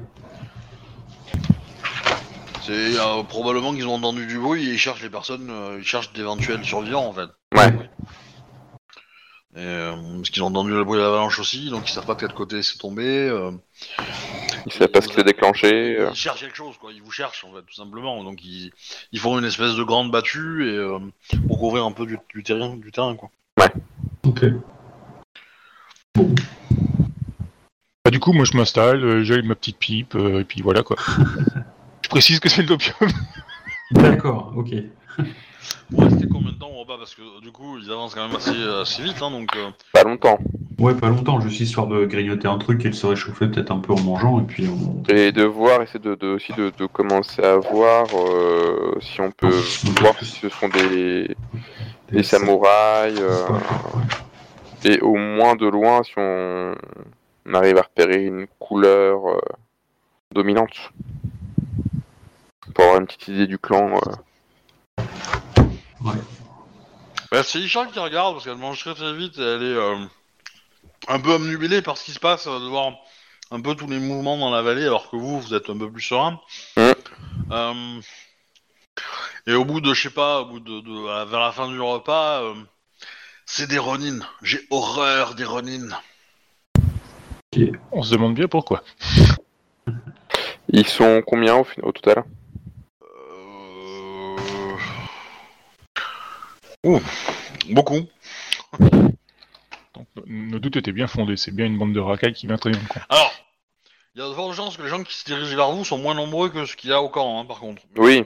C'est 2.63 2.99
euh, 2.99 3.23
probablement 3.23 3.73
qu'ils 3.75 3.87
ont 3.87 3.95
entendu 3.95 4.27
du 4.27 4.39
bruit 4.39 4.69
et 4.69 4.73
ils 4.73 4.79
cherchent 4.79 5.03
les 5.03 5.11
personnes, 5.11 5.49
euh, 5.51 5.77
ils 5.79 5.85
cherchent 5.85 6.13
d'éventuels 6.13 6.65
survivants, 6.65 7.07
en 7.07 7.13
fait. 7.13 7.29
Ouais. 7.55 7.73
Et, 9.57 9.59
euh, 9.59 9.95
parce 10.17 10.31
qu'ils 10.31 10.43
ont 10.43 10.47
entendu 10.47 10.71
le 10.71 10.85
bruit 10.85 10.99
de 10.99 11.03
l'avalanche 11.05 11.39
aussi, 11.39 11.71
donc 11.71 11.89
ils 11.89 11.93
savent 11.93 12.07
pas 12.07 12.15
de 12.15 12.21
quel 12.21 12.33
côté 12.33 12.63
c'est 12.63 12.79
tombé. 12.79 13.29
Euh, 14.61 14.65
Ils 14.67 14.73
savent 14.73 14.89
pas 14.89 15.01
ce 15.01 15.09
qui 15.09 15.15
s'est 15.15 15.25
déclenché. 15.25 15.97
euh. 15.99 16.09
Ils 16.11 16.17
cherchent 16.17 16.41
quelque 16.41 16.57
chose, 16.57 16.77
quoi. 16.79 16.93
Ils 16.93 17.03
vous 17.03 17.11
cherchent, 17.11 17.45
en 17.45 17.53
fait, 17.53 17.63
tout 17.63 17.75
simplement. 17.75 18.23
Donc 18.25 18.45
ils, 18.45 18.71
ils 19.13 19.19
font 19.19 19.39
une 19.39 19.45
espèce 19.45 19.75
de 19.77 19.83
grande 19.83 20.11
battue 20.11 20.69
et 20.69 20.77
euh, 20.77 20.99
pour 21.47 21.59
couvrir 21.59 21.85
un 21.85 21.93
peu 21.93 22.07
du, 22.07 22.19
du 22.35 22.43
terrain, 22.43 22.77
du 22.77 22.91
terrain, 22.93 23.17
quoi. 23.17 23.31
Ok. 24.25 24.45
Bah, 28.05 28.11
du 28.11 28.19
coup, 28.21 28.33
moi, 28.33 28.45
je 28.45 28.57
m'installe, 28.57 29.05
euh, 29.05 29.23
j'ai 29.23 29.43
ma 29.43 29.55
petite 29.55 29.79
pipe, 29.79 30.15
euh, 30.15 30.41
et 30.41 30.45
puis 30.45 30.63
voilà 30.63 30.83
quoi. 30.83 30.97
je 32.03 32.09
précise 32.09 32.41
que 32.41 32.49
c'est 32.49 32.63
de 32.63 32.69
l'opium. 32.69 32.95
D'accord, 33.93 34.53
ok. 34.57 34.69
Vous 35.91 35.99
restez 36.05 36.27
combien 36.29 36.53
de 36.53 36.57
temps 36.59 36.71
au 36.71 36.81
repas 36.81 36.97
Parce 36.97 37.15
que 37.15 37.41
du 37.43 37.53
coup, 37.53 37.79
ils 37.79 37.91
avancent 37.91 38.15
quand 38.15 38.27
même 38.27 38.37
assez, 38.37 38.57
assez 38.81 39.03
vite, 39.03 39.21
hein, 39.21 39.31
donc. 39.31 39.55
euh, 39.57 39.71
Pas 39.93 40.05
longtemps. 40.05 40.39
Ouais, 40.81 40.95
pas 40.95 41.09
longtemps, 41.11 41.39
juste 41.41 41.61
histoire 41.61 41.87
de 41.89 42.07
grignoter 42.07 42.49
un 42.49 42.57
truc 42.57 42.83
et 42.87 42.89
de 42.89 42.95
se 42.95 43.07
réchauffer 43.07 43.49
peut-être 43.49 43.71
un 43.71 43.81
peu 43.81 43.93
en 43.93 44.01
mangeant, 44.01 44.41
et 44.41 44.45
puis 44.45 44.67
on... 44.67 45.03
Et 45.13 45.31
de 45.31 45.45
voir, 45.45 45.83
essayer 45.83 46.01
de, 46.01 46.15
de- 46.15 46.29
aussi 46.29 46.55
de, 46.55 46.73
de 46.79 46.87
commencer 46.87 47.43
à 47.43 47.57
voir 47.57 48.07
euh, 48.15 48.99
si 49.03 49.21
on 49.21 49.31
peut 49.31 49.53
voir 50.01 50.19
si 50.19 50.25
ce 50.41 50.49
sont 50.49 50.69
des, 50.71 51.37
des 52.11 52.23
samouraïs. 52.23 53.19
euh, 53.21 53.47
Ouais. 53.49 54.91
et 54.91 55.01
au 55.01 55.17
moins 55.17 55.55
de 55.55 55.67
loin, 55.67 56.03
si 56.03 56.13
on, 56.17 56.75
on 57.47 57.55
arrive 57.55 57.77
à 57.77 57.83
repérer 57.83 58.25
une 58.25 58.47
couleur 58.59 59.21
euh, 59.29 59.39
dominante. 60.35 60.91
Pour 62.75 62.85
avoir 62.85 63.01
une 63.01 63.07
petite 63.07 63.29
idée 63.29 63.47
du 63.47 63.59
clan. 63.59 63.91
euh. 63.97 65.03
Bah, 67.31 67.43
c'est 67.45 67.59
Isha 67.61 67.85
qui 67.93 67.99
regarde 67.99 68.33
parce 68.35 68.45
qu'elle 68.47 68.57
mange 68.57 68.81
très 68.81 68.95
très 68.95 69.13
vite 69.15 69.39
et 69.39 69.43
elle 69.43 69.63
est 69.63 69.77
euh, 69.77 69.97
un 71.09 71.21
peu 71.21 71.33
omnubilée 71.33 71.83
par 71.83 71.97
ce 71.97 72.05
qui 72.05 72.13
se 72.13 72.21
passe, 72.21 72.47
de 72.47 72.69
voir 72.69 72.93
un 73.51 73.61
peu 73.61 73.75
tous 73.75 73.89
les 73.89 73.99
mouvements 73.99 74.37
dans 74.39 74.51
la 74.51 74.63
vallée 74.63 74.85
alors 74.85 75.11
que 75.11 75.17
vous, 75.17 75.41
vous 75.41 75.55
êtes 75.55 75.71
un 75.71 75.77
peu 75.77 75.91
plus 75.91 76.03
serein. 76.03 76.41
Euh, 76.79 78.01
et 79.47 79.55
au 79.55 79.65
bout 79.65 79.81
de, 79.81 79.93
je 79.95 80.03
sais 80.03 80.11
pas, 80.11 80.43
au 80.43 80.47
bout 80.47 80.61
de, 80.61 80.81
de- 80.81 81.09
à- 81.09 81.25
vers 81.25 81.41
la 81.41 81.53
fin 81.53 81.69
du 81.69 81.81
repas, 81.81 82.43
euh, 82.43 82.55
c'est 83.47 83.67
des 83.67 83.79
Ronin. 83.79 84.21
J'ai 84.43 84.61
horreur 84.71 85.35
des 85.35 85.45
Ronin. 85.45 85.89
On 87.91 88.03
se 88.03 88.13
demande 88.13 88.35
bien 88.35 88.47
pourquoi. 88.47 88.85
Ils 90.69 90.87
sont 90.87 91.23
combien 91.27 91.57
au, 91.57 91.67
au 91.83 91.91
total? 91.91 92.23
Euh... 93.03 94.37
Ouh, 96.85 97.01
beaucoup. 97.71 98.07
Donc, 100.17 100.25
nos 100.27 100.59
doutes 100.59 100.77
étaient 100.77 100.93
bien 100.93 101.07
fondés, 101.07 101.37
c'est 101.37 101.55
bien 101.55 101.67
une 101.67 101.79
bande 101.79 101.93
de 101.93 102.01
racailles 102.01 102.33
qui 102.33 102.47
vient 102.47 102.57
traîner 102.57 102.77
dans 102.77 102.83
le 102.83 102.89
coin. 102.89 103.03
Alors, 103.09 103.33
il 104.15 104.21
y 104.21 104.25
a 104.25 104.29
de 104.29 104.35
fortes 104.35 104.55
chances 104.57 104.77
que 104.77 104.83
les 104.83 104.89
gens 104.89 105.03
qui 105.03 105.15
se 105.15 105.25
dirigent 105.25 105.57
vers 105.57 105.71
vous 105.71 105.85
sont 105.85 105.99
moins 105.99 106.15
nombreux 106.15 106.49
que 106.49 106.65
ce 106.67 106.77
qu'il 106.77 106.91
y 106.91 106.93
a 106.93 107.01
au 107.03 107.09
camp, 107.09 107.41
hein, 107.41 107.45
par 107.45 107.61
contre. 107.61 107.83
Oui. 107.97 108.25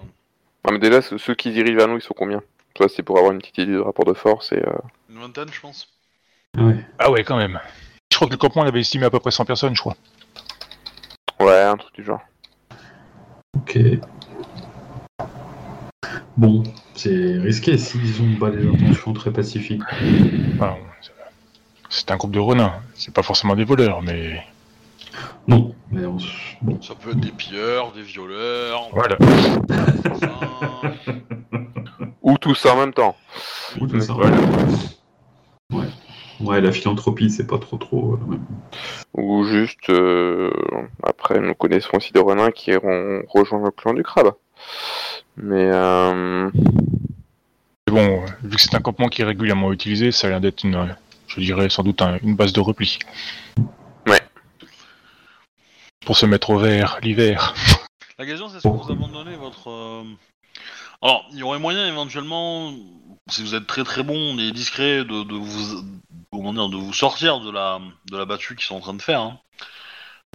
Mais 0.71 0.79
déjà, 0.79 1.03
ceux 1.03 1.35
qui 1.35 1.51
dirigent 1.53 1.77
vers 1.77 1.89
nous, 1.89 1.97
ils 1.99 2.03
sont 2.03 2.15
combien? 2.17 2.43
Toi, 2.75 2.89
c'est 2.89 3.03
pour 3.03 3.19
avoir 3.19 3.33
une 3.33 3.39
petite 3.39 3.59
idée 3.59 3.73
de 3.73 3.79
rapport 3.79 4.05
de 4.07 4.15
force 4.15 4.53
et. 4.53 4.57
euh, 4.59 4.73
Une 5.11 5.19
vingtaine, 5.21 5.49
je 5.53 5.61
pense. 5.61 5.89
Ouais. 6.57 6.77
Ah 6.99 7.11
ouais, 7.11 7.23
quand 7.23 7.37
même. 7.37 7.61
Je 8.11 8.17
crois 8.17 8.29
que 8.29 8.33
le 8.33 8.39
campement 8.39 8.65
l'avait 8.65 8.81
estimé 8.81 9.05
à 9.07 9.11
peu 9.11 9.21
près 9.21 9.31
100 9.31 9.45
personnes, 9.45 9.75
je 9.77 9.81
crois. 9.81 9.97
Ouais, 11.41 11.61
un 11.63 11.77
truc 11.77 11.95
du 11.95 12.05
genre. 12.05 12.21
Ok. 13.57 13.79
Bon, 16.37 16.63
c'est 16.95 17.39
risqué 17.39 17.79
s'ils 17.79 18.21
ont 18.23 18.37
pas 18.39 18.51
des 18.51 18.67
intentions 18.67 19.13
très 19.13 19.33
pacifiques. 19.33 19.83
C'est 19.91 21.14
un 22.11 22.17
groupe 22.17 22.33
de 22.33 22.41
renins. 22.41 22.73
C'est 22.95 23.13
pas 23.15 23.23
forcément 23.23 23.55
des 23.57 23.65
voleurs, 23.65 24.03
mais. 24.03 24.43
Non, 25.47 25.75
mais 25.91 26.05
on... 26.07 26.19
s- 26.19 26.25
bon. 26.63 26.81
Ça 26.83 26.95
peut 26.95 27.11
être 27.11 27.21
des 27.21 27.31
pilleurs, 27.31 27.93
des 27.93 28.03
violeurs, 28.03 28.89
Voilà. 28.93 29.17
Ou 32.23 32.39
tout 32.39 32.55
ça 32.55 32.75
en 32.75 32.79
même 32.79 32.93
temps. 32.95 33.17
Ou 33.81 33.87
tout 33.87 34.01
ça. 34.01 34.13
Voilà. 34.15 34.37
Ouais. 35.73 35.85
Ouais, 36.41 36.61
la 36.61 36.73
philanthropie, 36.73 37.31
c'est 37.31 37.47
pas 37.47 37.59
trop 37.59 37.77
trop. 37.77 38.15
euh, 38.15 38.31
même. 38.31 38.45
Ou 39.15 39.45
juste, 39.45 39.89
euh, 39.91 40.51
après, 41.03 41.39
nous 41.41 41.55
connaissons 41.55 41.97
aussi 41.97 42.13
des 42.13 42.21
renins 42.21 42.51
qui 42.51 42.73
ont 42.75 43.23
rejoint 43.29 43.63
le 43.65 43.71
clan 43.71 43.95
du 43.95 44.03
crabe. 44.03 44.33
Mais 45.37 45.71
euh, 45.73 46.51
Mais 46.55 47.93
bon, 47.93 48.25
vu 48.43 48.57
que 48.57 48.61
c'est 48.63 48.75
un 48.75 48.81
campement 48.81 49.09
qui 49.09 49.23
est 49.23 49.25
régulièrement 49.25 49.73
utilisé, 49.73 50.11
ça 50.11 50.27
a 50.27 50.31
l'air 50.31 50.41
d'être 50.41 50.65
une, 50.65 50.95
je 51.37 51.41
dirais 51.45 51.69
sans 51.71 51.83
doute 51.83 52.01
un- 52.03 52.19
une 52.23 52.37
base 52.37 52.53
de 52.53 52.61
repli. 52.61 52.99
Ouais. 54.07 54.21
Pour 56.07 56.17
se 56.17 56.27
mettre 56.27 56.51
au 56.51 56.59
vert 56.59 56.99
l'hiver. 57.03 57.55
La 58.19 58.27
question, 58.27 58.49
c'est 58.49 58.59
est-ce 58.59 58.63
que 58.69 58.69
vous 58.69 58.93
abandonnez 58.93 59.37
votre. 59.37 59.71
euh, 59.71 60.05
Alors, 61.03 61.27
il 61.33 61.39
y 61.39 61.43
aurait 61.43 61.59
moyen 61.59 61.87
éventuellement, 61.89 62.73
si 63.29 63.43
vous 63.43 63.55
êtes 63.57 63.67
très 63.67 63.83
très 63.85 64.03
bon 64.05 64.39
et 64.39 64.53
discret, 64.53 64.99
de, 65.05 65.25
de 65.25 65.35
vous 65.35 65.83
comment 66.31 66.53
dire, 66.53 66.69
de 66.69 66.77
vous 66.77 66.93
sortir 66.93 67.41
de 67.41 67.51
la 67.51 67.81
de 68.11 68.17
la 68.17 68.25
battue 68.25 68.55
qu'ils 68.55 68.67
sont 68.67 68.77
en 68.77 68.81
train 68.81 68.95
de 68.95 69.03
faire. 69.03 69.21
hein. 69.21 69.39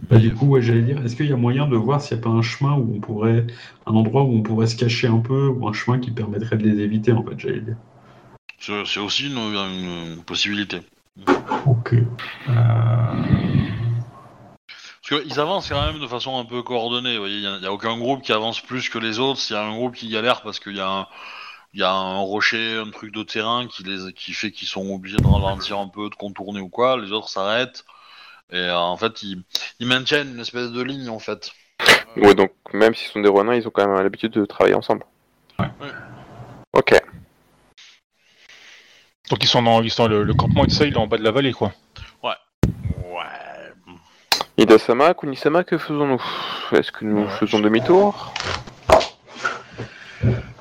Bah, 0.09 0.17
du 0.17 0.33
coup, 0.33 0.45
ouais, 0.47 0.61
j'allais 0.61 0.81
dire, 0.81 1.03
est-ce 1.05 1.15
qu'il 1.17 1.27
y 1.27 1.33
a 1.33 1.37
moyen 1.37 1.67
de 1.67 1.75
voir 1.75 1.99
s'il 2.01 2.15
n'y 2.17 2.21
a 2.21 2.23
pas 2.23 2.29
un 2.29 2.41
chemin 2.41 2.73
où 2.73 2.95
on 2.95 2.99
pourrait, 3.01 3.45
un 3.85 3.91
endroit 3.93 4.23
où 4.23 4.33
on 4.33 4.41
pourrait 4.41 4.67
se 4.67 4.77
cacher 4.77 5.07
un 5.07 5.19
peu, 5.19 5.47
ou 5.47 5.67
un 5.67 5.73
chemin 5.73 5.99
qui 5.99 6.11
permettrait 6.11 6.55
de 6.57 6.63
les 6.69 6.81
éviter, 6.81 7.11
en 7.11 7.21
fait, 7.23 7.37
j'allais 7.37 7.59
dire. 7.59 7.75
C'est 8.59 8.99
aussi 8.99 9.27
une, 9.27 9.37
une 9.37 10.23
possibilité. 10.23 10.81
Ok. 11.65 11.93
Euh, 11.93 12.03
Parce 14.67 15.23
qu'ils 15.23 15.39
avancent 15.39 15.69
quand 15.69 15.85
même 15.85 15.99
de 15.99 16.07
façon 16.07 16.37
un 16.37 16.45
peu 16.45 16.61
coordonnée. 16.61 17.15
Il 17.15 17.59
n'y 17.59 17.65
a, 17.65 17.71
aucun 17.71 17.97
groupe 17.97 18.21
qui 18.21 18.31
avance 18.33 18.59
plus 18.61 18.89
que 18.89 18.99
les 18.99 19.19
autres. 19.19 19.39
S'il 19.39 19.55
y 19.55 19.59
a 19.59 19.63
un 19.63 19.73
groupe 19.73 19.95
qui 19.95 20.09
galère 20.09 20.41
parce 20.41 20.59
qu'il 20.59 20.75
y 20.75 20.81
a 20.81 20.89
un, 20.89 21.07
il 21.73 21.79
y 21.79 21.83
a 21.83 21.91
un 21.91 22.19
rocher, 22.19 22.77
un 22.77 22.91
truc 22.91 23.13
de 23.13 23.23
terrain 23.23 23.67
qui 23.67 23.83
les, 23.83 24.11
qui 24.13 24.33
fait 24.33 24.51
qu'ils 24.51 24.67
sont 24.67 24.87
obligés 24.89 25.17
de 25.17 25.27
ralentir 25.27 25.79
un 25.79 25.87
peu, 25.87 26.09
de 26.09 26.15
contourner 26.15 26.59
ou 26.59 26.69
quoi, 26.69 26.97
les 26.97 27.11
autres 27.11 27.29
s'arrêtent. 27.29 27.85
Et 28.51 28.57
euh, 28.57 28.77
en 28.77 28.97
fait, 28.97 29.23
ils, 29.23 29.43
ils 29.79 29.87
maintiennent 29.87 30.33
une 30.33 30.39
espèce 30.39 30.71
de 30.71 30.81
ligne 30.81 31.09
en 31.09 31.19
fait. 31.19 31.51
Ouais, 32.17 32.33
donc 32.33 32.51
même 32.73 32.95
s'ils 32.95 33.11
sont 33.11 33.21
des 33.21 33.29
renins, 33.29 33.55
ils 33.55 33.67
ont 33.67 33.71
quand 33.71 33.87
même 33.87 34.01
l'habitude 34.01 34.31
de 34.31 34.45
travailler 34.45 34.75
ensemble. 34.75 35.05
Ouais. 35.59 35.67
Ouais. 35.79 35.91
Ok. 36.73 36.99
Donc 39.29 39.43
ils 39.43 39.47
sont 39.47 39.61
dans, 39.61 39.81
ils 39.81 39.91
sont 39.91 40.07
le, 40.07 40.23
le 40.23 40.33
campement 40.33 40.65
et 40.65 40.69
ça, 40.69 40.85
il 40.85 40.93
est 40.93 40.97
en 40.97 41.07
bas 41.07 41.17
de 41.17 41.23
la 41.23 41.31
vallée, 41.31 41.53
quoi. 41.53 41.71
Ouais. 42.23 42.33
Ida-sama, 44.57 45.13
Kunisama, 45.13 45.63
que 45.63 45.77
faisons-nous? 45.77 46.21
Est-ce 46.71 46.91
que 46.91 47.05
nous 47.05 47.21
Ouais. 47.21 47.29
faisons 47.39 47.59
demi-tour? 47.59 48.33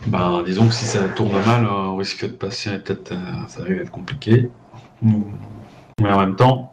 Ben, 0.07 0.43
disons 0.45 0.69
que 0.69 0.74
si 0.74 0.85
ça 0.86 1.09
tourne 1.09 1.32
mal, 1.45 1.65
euh, 1.65 1.70
on 1.70 1.97
risque 1.97 2.24
de 2.24 2.32
passer, 2.32 2.78
peut-être, 2.78 3.12
euh, 3.12 3.16
ça 3.49 3.62
risque 3.62 3.78
d'être 3.78 3.90
compliqué. 3.90 4.51
Mm. 5.03 5.23
Mais 6.01 6.12
en 6.12 6.20
même 6.20 6.36
temps, 6.36 6.73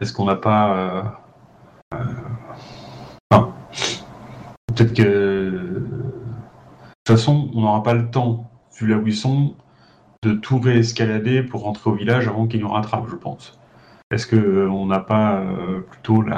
est-ce 0.00 0.12
qu'on 0.12 0.26
n'a 0.26 0.36
pas. 0.36 0.76
euh, 0.76 1.02
euh, 1.94 2.04
enfin, 3.30 3.54
peut-être 4.74 4.92
que. 4.94 5.02
De 5.50 5.86
toute 7.04 7.16
façon, 7.16 7.50
on 7.54 7.62
n'aura 7.62 7.82
pas 7.82 7.94
le 7.94 8.10
temps, 8.10 8.50
vu 8.78 8.86
là 8.86 8.96
où 8.98 9.06
ils 9.06 9.16
sont, 9.16 9.54
de 10.24 10.32
tout 10.32 10.58
réescalader 10.58 11.42
pour 11.42 11.62
rentrer 11.62 11.90
au 11.90 11.94
village 11.94 12.26
avant 12.26 12.46
qu'ils 12.46 12.60
nous 12.60 12.68
rattrapent, 12.68 13.08
je 13.08 13.16
pense. 13.16 13.58
Est-ce 14.10 14.26
qu'on 14.26 14.86
n'a 14.86 14.98
pas 15.00 15.36
euh, 15.36 15.80
plutôt 15.80 16.22
le 16.22 16.32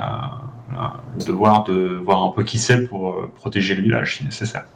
devoir 1.25 1.65
de 1.65 1.99
voir 2.05 2.23
un 2.23 2.31
peu 2.31 2.43
qui 2.43 2.59
c'est 2.59 2.87
pour 2.87 3.13
euh, 3.13 3.31
protéger 3.35 3.75
le 3.75 3.83
village 3.83 4.17
si 4.17 4.25
nécessaire? 4.25 4.67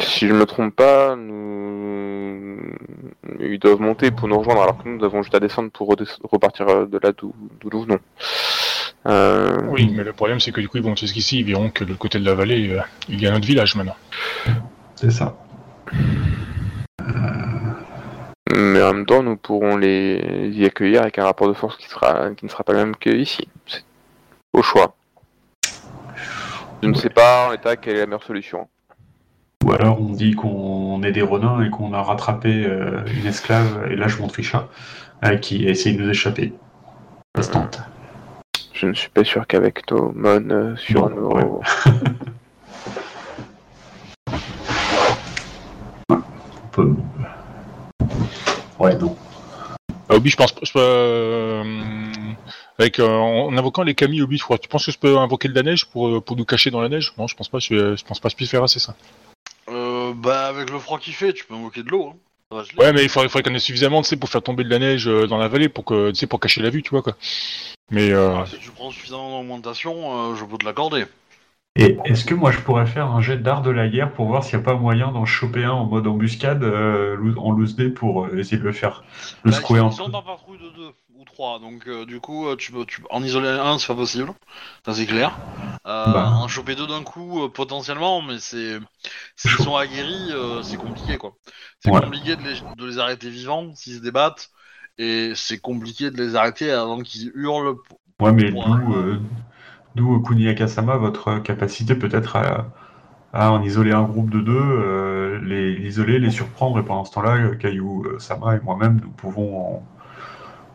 Si 0.00 0.26
je 0.26 0.34
me 0.34 0.44
trompe 0.46 0.74
pas, 0.74 1.14
nous... 1.14 2.58
ils 3.40 3.58
doivent 3.60 3.80
monter 3.80 4.10
pour 4.10 4.26
nous 4.26 4.38
rejoindre 4.38 4.62
alors 4.62 4.82
que 4.82 4.88
nous 4.88 5.04
avons 5.04 5.22
juste 5.22 5.34
à 5.34 5.40
descendre 5.40 5.70
pour 5.70 5.94
repartir 6.24 6.68
euh, 6.68 6.86
de 6.86 6.98
là 7.00 7.12
d'où 7.12 7.32
nous 7.72 7.82
venons. 7.82 8.00
Euh, 9.08 9.58
Oui, 9.68 9.90
mais 9.94 10.04
le 10.04 10.12
problème, 10.12 10.40
c'est 10.40 10.52
que 10.52 10.60
du 10.60 10.68
coup, 10.68 10.76
ils 10.76 10.82
vont 10.82 10.94
jusqu'ici, 10.94 11.40
ils 11.40 11.44
verront 11.44 11.70
que 11.70 11.84
de 11.84 11.90
l'autre 11.90 12.00
côté 12.00 12.18
de 12.18 12.24
la 12.24 12.34
vallée, 12.34 12.70
euh, 12.70 12.80
il 13.08 13.20
y 13.20 13.26
a 13.26 13.30
notre 13.30 13.46
village 13.46 13.74
maintenant. 13.74 13.96
C'est 14.94 15.10
ça. 15.10 15.36
Mais 18.54 18.82
en 18.82 18.92
même 18.92 19.06
temps, 19.06 19.22
nous 19.22 19.36
pourrons 19.36 19.76
les 19.76 20.50
y 20.52 20.64
accueillir 20.64 21.02
avec 21.02 21.18
un 21.18 21.24
rapport 21.24 21.48
de 21.48 21.52
force 21.52 21.76
qui, 21.76 21.88
sera, 21.88 22.30
qui 22.34 22.44
ne 22.44 22.50
sera 22.50 22.64
pas 22.64 22.72
le 22.72 22.78
même 22.78 22.96
qu'ici. 22.96 23.48
C'est 23.66 23.84
au 24.52 24.62
choix. 24.62 24.94
Je 26.82 26.88
ne 26.88 26.94
sais 26.94 27.10
pas 27.10 27.46
en 27.46 27.50
l'état 27.52 27.76
quelle 27.76 27.96
est 27.96 28.00
la 28.00 28.06
meilleure 28.06 28.22
solution. 28.22 28.68
Ou 29.64 29.72
alors 29.72 30.00
on 30.00 30.12
dit 30.12 30.34
qu'on 30.34 31.02
est 31.02 31.12
des 31.12 31.22
renins 31.22 31.62
et 31.62 31.70
qu'on 31.70 31.92
a 31.92 32.02
rattrapé 32.02 32.64
euh, 32.64 33.04
une 33.06 33.26
esclave, 33.26 33.88
et 33.90 33.96
là 33.96 34.08
je 34.08 34.18
montre 34.18 34.36
Richard, 34.36 34.68
euh, 35.24 35.36
qui 35.36 35.66
essaye 35.66 35.96
de 35.96 36.02
nous 36.02 36.10
échapper. 36.10 36.52
Je 38.80 38.86
ne 38.86 38.94
suis 38.94 39.08
pas 39.08 39.24
sûr 39.24 39.44
qu'avec 39.48 39.90
nos 39.90 40.12
mon 40.14 40.50
euh, 40.50 40.76
sur 40.76 41.08
Bon, 41.08 41.16
nos... 41.16 41.34
ouais. 41.34 41.44
On 46.10 46.16
peut- 46.70 46.94
Ouais, 48.78 48.96
non. 48.96 49.16
Ah, 50.08 50.14
Obi, 50.14 50.30
je 50.30 50.36
pense 50.36 50.52
pas. 50.52 50.60
je 50.62 50.70
peux, 50.72 50.78
euh, 50.80 51.64
avec, 52.78 53.00
euh, 53.00 53.08
en 53.08 53.56
invoquant 53.56 53.82
les 53.82 53.96
camis 53.96 54.22
Obi, 54.22 54.38
je 54.38 54.44
crois. 54.44 54.58
Tu 54.58 54.68
penses 54.68 54.86
que 54.86 54.92
je 54.92 54.98
peux 54.98 55.18
invoquer 55.18 55.48
de 55.48 55.54
la 55.56 55.64
neige 55.64 55.86
pour, 55.86 56.06
euh, 56.08 56.20
pour 56.20 56.36
nous 56.36 56.44
cacher 56.44 56.70
dans 56.70 56.80
la 56.80 56.88
neige? 56.88 57.12
Non, 57.18 57.26
je 57.26 57.34
pense 57.34 57.48
pas. 57.48 57.58
Je, 57.58 57.96
je 57.96 58.04
pense 58.04 58.20
pas 58.20 58.28
que 58.28 58.32
je 58.34 58.36
puisse 58.36 58.50
faire 58.50 58.62
assez 58.62 58.78
ça. 58.78 58.94
Euh, 59.68 60.12
bah, 60.14 60.46
avec 60.46 60.70
le 60.70 60.78
froid 60.78 61.00
qu'il 61.00 61.14
fait, 61.14 61.32
tu 61.32 61.44
peux 61.44 61.54
invoquer 61.54 61.82
de 61.82 61.88
l'eau. 61.90 62.10
Hein. 62.14 62.16
Ouais, 62.78 62.92
mais 62.92 63.02
il 63.02 63.08
faudrait, 63.10 63.28
faudrait 63.28 63.42
qu'on 63.50 63.54
ait 63.54 63.58
suffisamment, 63.58 64.00
tu 64.02 64.08
sais, 64.08 64.16
pour 64.16 64.30
faire 64.30 64.42
tomber 64.42 64.64
de 64.64 64.70
la 64.70 64.78
neige 64.78 65.06
euh, 65.06 65.26
dans 65.26 65.36
la 65.36 65.48
vallée 65.48 65.68
pour 65.68 65.84
que, 65.84 66.10
tu 66.10 66.16
sais, 66.16 66.26
pour 66.26 66.40
cacher 66.40 66.62
la 66.62 66.70
vue, 66.70 66.82
tu 66.82 66.90
vois 66.90 67.02
quoi. 67.02 67.14
Mais 67.90 68.10
euh, 68.12 68.36
Ah, 68.38 68.46
si 68.46 68.58
tu 68.58 68.70
prends 68.70 68.90
suffisamment 68.90 69.38
d'augmentation, 69.38 70.32
euh, 70.32 70.34
je 70.34 70.44
peux 70.44 70.56
te 70.56 70.64
l'accorder. 70.64 71.04
Et 71.76 71.96
est-ce 72.06 72.24
que 72.24 72.34
moi 72.34 72.50
je 72.50 72.58
pourrais 72.58 72.86
faire 72.86 73.06
un 73.06 73.20
jet 73.20 73.36
d'art 73.36 73.62
de 73.62 73.70
la 73.70 73.88
guerre 73.88 74.12
pour 74.12 74.26
voir 74.26 74.42
s'il 74.42 74.58
n'y 74.58 74.62
a 74.62 74.64
pas 74.64 74.74
moyen 74.74 75.12
d'en 75.12 75.24
choper 75.24 75.62
un 75.64 75.70
en 75.72 75.84
mode 75.84 76.06
embuscade 76.08 76.64
euh, 76.64 77.16
en 77.36 77.52
loose 77.52 77.76
day 77.76 77.90
pour 77.90 78.26
essayer 78.34 78.56
de 78.58 78.64
le 78.64 78.72
faire 78.72 79.04
le 79.44 79.52
Bah, 79.52 79.56
secouer 79.58 79.80
ils 79.84 79.92
sont 79.92 80.12
en 80.12 80.22
patrouille 80.22 80.58
de 80.58 80.70
2 80.70 80.92
ou 81.28 81.32
3, 81.34 81.58
donc 81.60 81.86
euh, 81.88 82.04
du 82.06 82.20
coup, 82.20 82.48
euh, 82.48 82.56
tu 82.56 82.72
peux, 82.72 82.84
tu, 82.86 83.02
en 83.10 83.22
isoler 83.22 83.48
un, 83.48 83.78
c'est 83.78 83.86
pas 83.88 83.94
possible. 83.94 84.32
Ça, 84.84 84.94
c'est 84.94 85.06
clair. 85.06 85.40
Euh, 85.86 86.12
Bah. 86.12 86.30
En 86.42 86.48
choper 86.48 86.74
deux 86.74 86.86
d'un 86.86 87.02
coup, 87.04 87.48
potentiellement, 87.50 88.22
mais 88.22 88.38
c'est. 88.38 88.78
S'ils 89.36 89.50
sont 89.58 89.76
aguerris, 89.76 90.30
c'est 90.64 90.76
compliqué, 90.76 91.18
quoi. 91.18 91.34
C'est 91.80 91.90
Ouais. 91.90 92.00
compliqué 92.00 92.36
de 92.36 92.42
les, 92.42 92.54
de 92.76 92.86
les 92.86 92.98
arrêter 92.98 93.30
vivants 93.30 93.74
s'ils 93.74 93.96
se 93.96 94.00
débattent, 94.02 94.50
et 94.98 95.32
c'est 95.34 95.58
compliqué 95.60 96.10
de 96.10 96.16
les 96.16 96.34
arrêter 96.36 96.70
avant 96.70 97.00
qu'ils 97.02 97.30
hurlent. 97.34 97.76
pour- 97.82 98.00
Ouais, 98.20 98.32
mais 98.32 98.50
pour 98.50 98.64
d'où, 99.94 100.22
votre 100.98 101.38
capacité 101.38 101.94
peut-être 101.94 102.36
à, 102.36 102.66
à 103.32 103.52
en 103.52 103.62
isoler 103.62 103.92
un 103.92 104.04
groupe 104.04 104.30
de 104.30 104.40
deux, 104.40 104.52
euh, 104.54 105.40
les 105.44 105.76
l'isoler, 105.76 106.18
les 106.18 106.30
surprendre, 106.30 106.78
et 106.80 106.84
pendant 106.84 107.04
ce 107.04 107.12
temps-là, 107.12 107.54
Caillou 107.56 108.06
Sama 108.18 108.56
et 108.56 108.60
moi-même, 108.60 109.00
nous 109.02 109.10
pouvons 109.10 109.76
en, 109.76 109.82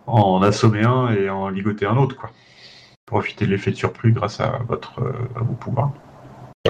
en 0.07 0.41
assommer 0.41 0.83
un 0.83 1.09
et 1.13 1.29
en 1.29 1.49
ligoter 1.49 1.85
un 1.85 1.97
autre, 1.97 2.15
quoi. 2.15 2.31
Profiter 3.05 3.45
de 3.45 3.51
l'effet 3.51 3.71
de 3.71 3.75
surprise 3.75 4.13
grâce 4.13 4.39
à 4.39 4.59
votre 4.67 4.99
euh, 5.01 5.11
à 5.35 5.39
vos 5.39 5.53
pouvoirs. 5.53 5.91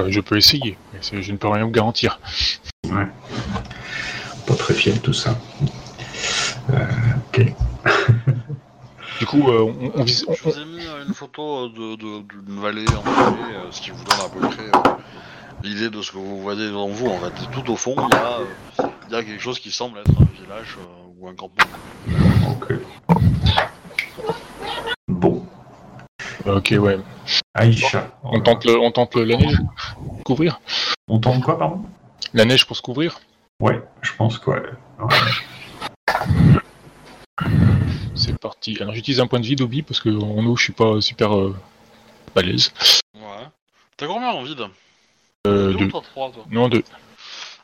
je 0.07 0.19
peux 0.19 0.38
essayer, 0.38 0.77
mais 0.93 1.22
je 1.22 1.31
ne 1.31 1.38
peux 1.38 1.47
rien 1.47 1.64
vous 1.65 1.72
garantir. 1.72 2.19
Pas 4.47 4.55
très 4.57 4.73
fier 4.73 4.93
de 4.95 4.99
tout 4.99 5.14
ça. 5.14 5.38
Euh, 6.72 6.85
ok. 7.30 7.53
Du 9.19 9.27
coup, 9.27 9.47
euh, 9.47 9.61
on, 9.61 9.91
on 10.01 10.03
vise. 10.03 10.26
on- 10.27 10.34
Je 10.34 10.43
vous 10.43 10.57
ai 10.60 10.65
mis 10.65 10.85
une 11.07 11.14
photo 11.14 11.69
de- 11.69 11.95
de- 11.95 12.23
d'une 12.45 12.60
vallée 12.60 12.84
enneigée, 12.89 13.55
euh, 13.55 13.72
ce 13.72 13.80
qui 13.80 13.91
vous 13.91 14.03
donne 14.03 14.19
à 14.19 14.27
peu 14.27 14.39
près 14.39 14.65
euh, 14.65 14.95
l'idée 15.64 15.89
de 15.89 16.01
ce 16.01 16.11
que 16.11 16.18
vous 16.18 16.41
voyez 16.41 16.65
devant 16.68 16.88
vous. 16.88 17.07
En 17.07 17.19
fait, 17.19 17.31
tout 17.51 17.72
au 17.72 17.76
fond, 17.77 17.95
il 17.97 18.15
y, 18.15 18.18
a, 18.18 18.39
il 19.07 19.14
y 19.14 19.15
a 19.15 19.23
quelque 19.23 19.39
chose 19.41 19.60
qui 19.60 19.72
semble 19.72 19.99
être 19.99 20.10
un 20.10 20.26
village 20.43 20.77
euh, 20.80 21.14
ou 21.19 21.27
un 21.30 21.35
campement. 21.35 21.64
Ok. 22.49 22.74
Bon. 25.07 25.45
on- 26.45 26.52
ok, 26.57 26.74
ouais. 26.80 26.99
Aïcha. 27.53 28.11
On 28.24 28.40
tente, 28.41 28.65
le, 28.65 28.78
on 28.80 28.91
tente 28.91 29.15
le- 29.15 29.24
la 29.24 29.38
neige 29.38 29.57
Couvrir 30.26 30.60
On 31.07 31.20
tente 31.20 31.41
quoi, 31.44 31.57
pardon? 31.57 31.84
La 32.34 32.45
neige 32.45 32.65
pour 32.65 32.76
se 32.76 32.82
couvrir 32.82 33.20
Ouais, 33.61 33.82
je 34.02 34.11
pense 34.18 34.40
que 34.40 34.49
ouais. 34.52 34.61
Ouais. 34.99 35.07
C'est 38.15 38.38
parti. 38.40 38.78
Alors 38.82 38.94
j'utilise 38.94 39.20
un 39.20 39.28
point 39.28 39.40
de 39.40 39.45
vie 39.45 39.56
d'Obi 39.56 39.82
parce 39.82 39.99
que 39.99 40.10
en 40.10 40.45
eau 40.45 40.56
je 40.56 40.64
suis 40.64 40.74
pas 40.74 41.02
super 41.02 41.36
euh, 41.36 41.56
balèze. 42.36 42.72
Ouais. 43.15 43.48
T'as 43.98 44.07
combien 44.07 44.30
en 44.30 44.44
vide? 44.44 44.61
Euh, 45.48 45.72
Deux 45.74 45.78
deux. 45.80 45.86
ou 45.86 45.91
t'as 45.91 46.02
trois, 46.02 46.32
toi? 46.32 46.45
Non, 46.49 46.70
deux. 46.70 46.84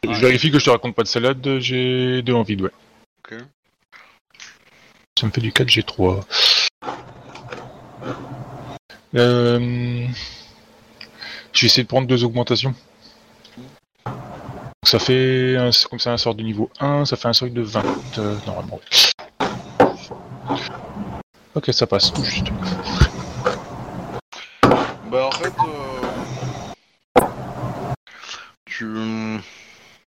Ah, 0.08 0.14
je 0.14 0.20
vérifie 0.22 0.52
que 0.52 0.60
je 0.60 0.66
te 0.66 0.70
raconte 0.70 0.96
pas 0.96 1.04
de 1.04 1.08
salade, 1.08 1.60
j'ai 1.60 2.22
deux 2.22 2.34
en 2.34 2.44
vide, 2.44 2.62
ouais. 2.62 2.72
Ok. 3.26 3.38
Ça 5.20 5.28
me 5.28 5.34
fait 5.34 5.41
du 5.41 5.52
4, 5.52 5.68
j'ai 5.68 5.84
3. 5.84 6.22
Euh... 9.16 10.08
Je 11.52 11.62
vais 11.62 11.68
essayer 11.68 11.84
de 11.84 11.90
prendre 11.90 12.08
deux 12.08 12.24
augmentations. 12.24 12.74
Ça 14.86 14.98
fait, 14.98 15.58
un, 15.58 15.72
comme 15.90 16.00
ça, 16.00 16.14
un 16.14 16.18
sort 16.18 16.36
de 16.36 16.44
niveau 16.44 16.70
1, 16.80 17.04
ça 17.04 17.18
fait 17.18 17.28
un 17.28 17.34
seuil 17.34 17.52
de 17.52 17.62
20, 17.62 17.84
euh, 18.18 18.38
normalement. 18.48 18.80
Ok, 21.54 21.74
ça 21.74 21.86
passe 21.86 22.14
tout 22.14 22.24
juste. 22.24 22.48
Bah 25.12 25.28
en 25.28 25.32
fait, 25.32 25.54
euh, 27.18 27.22
tu... 28.64 29.41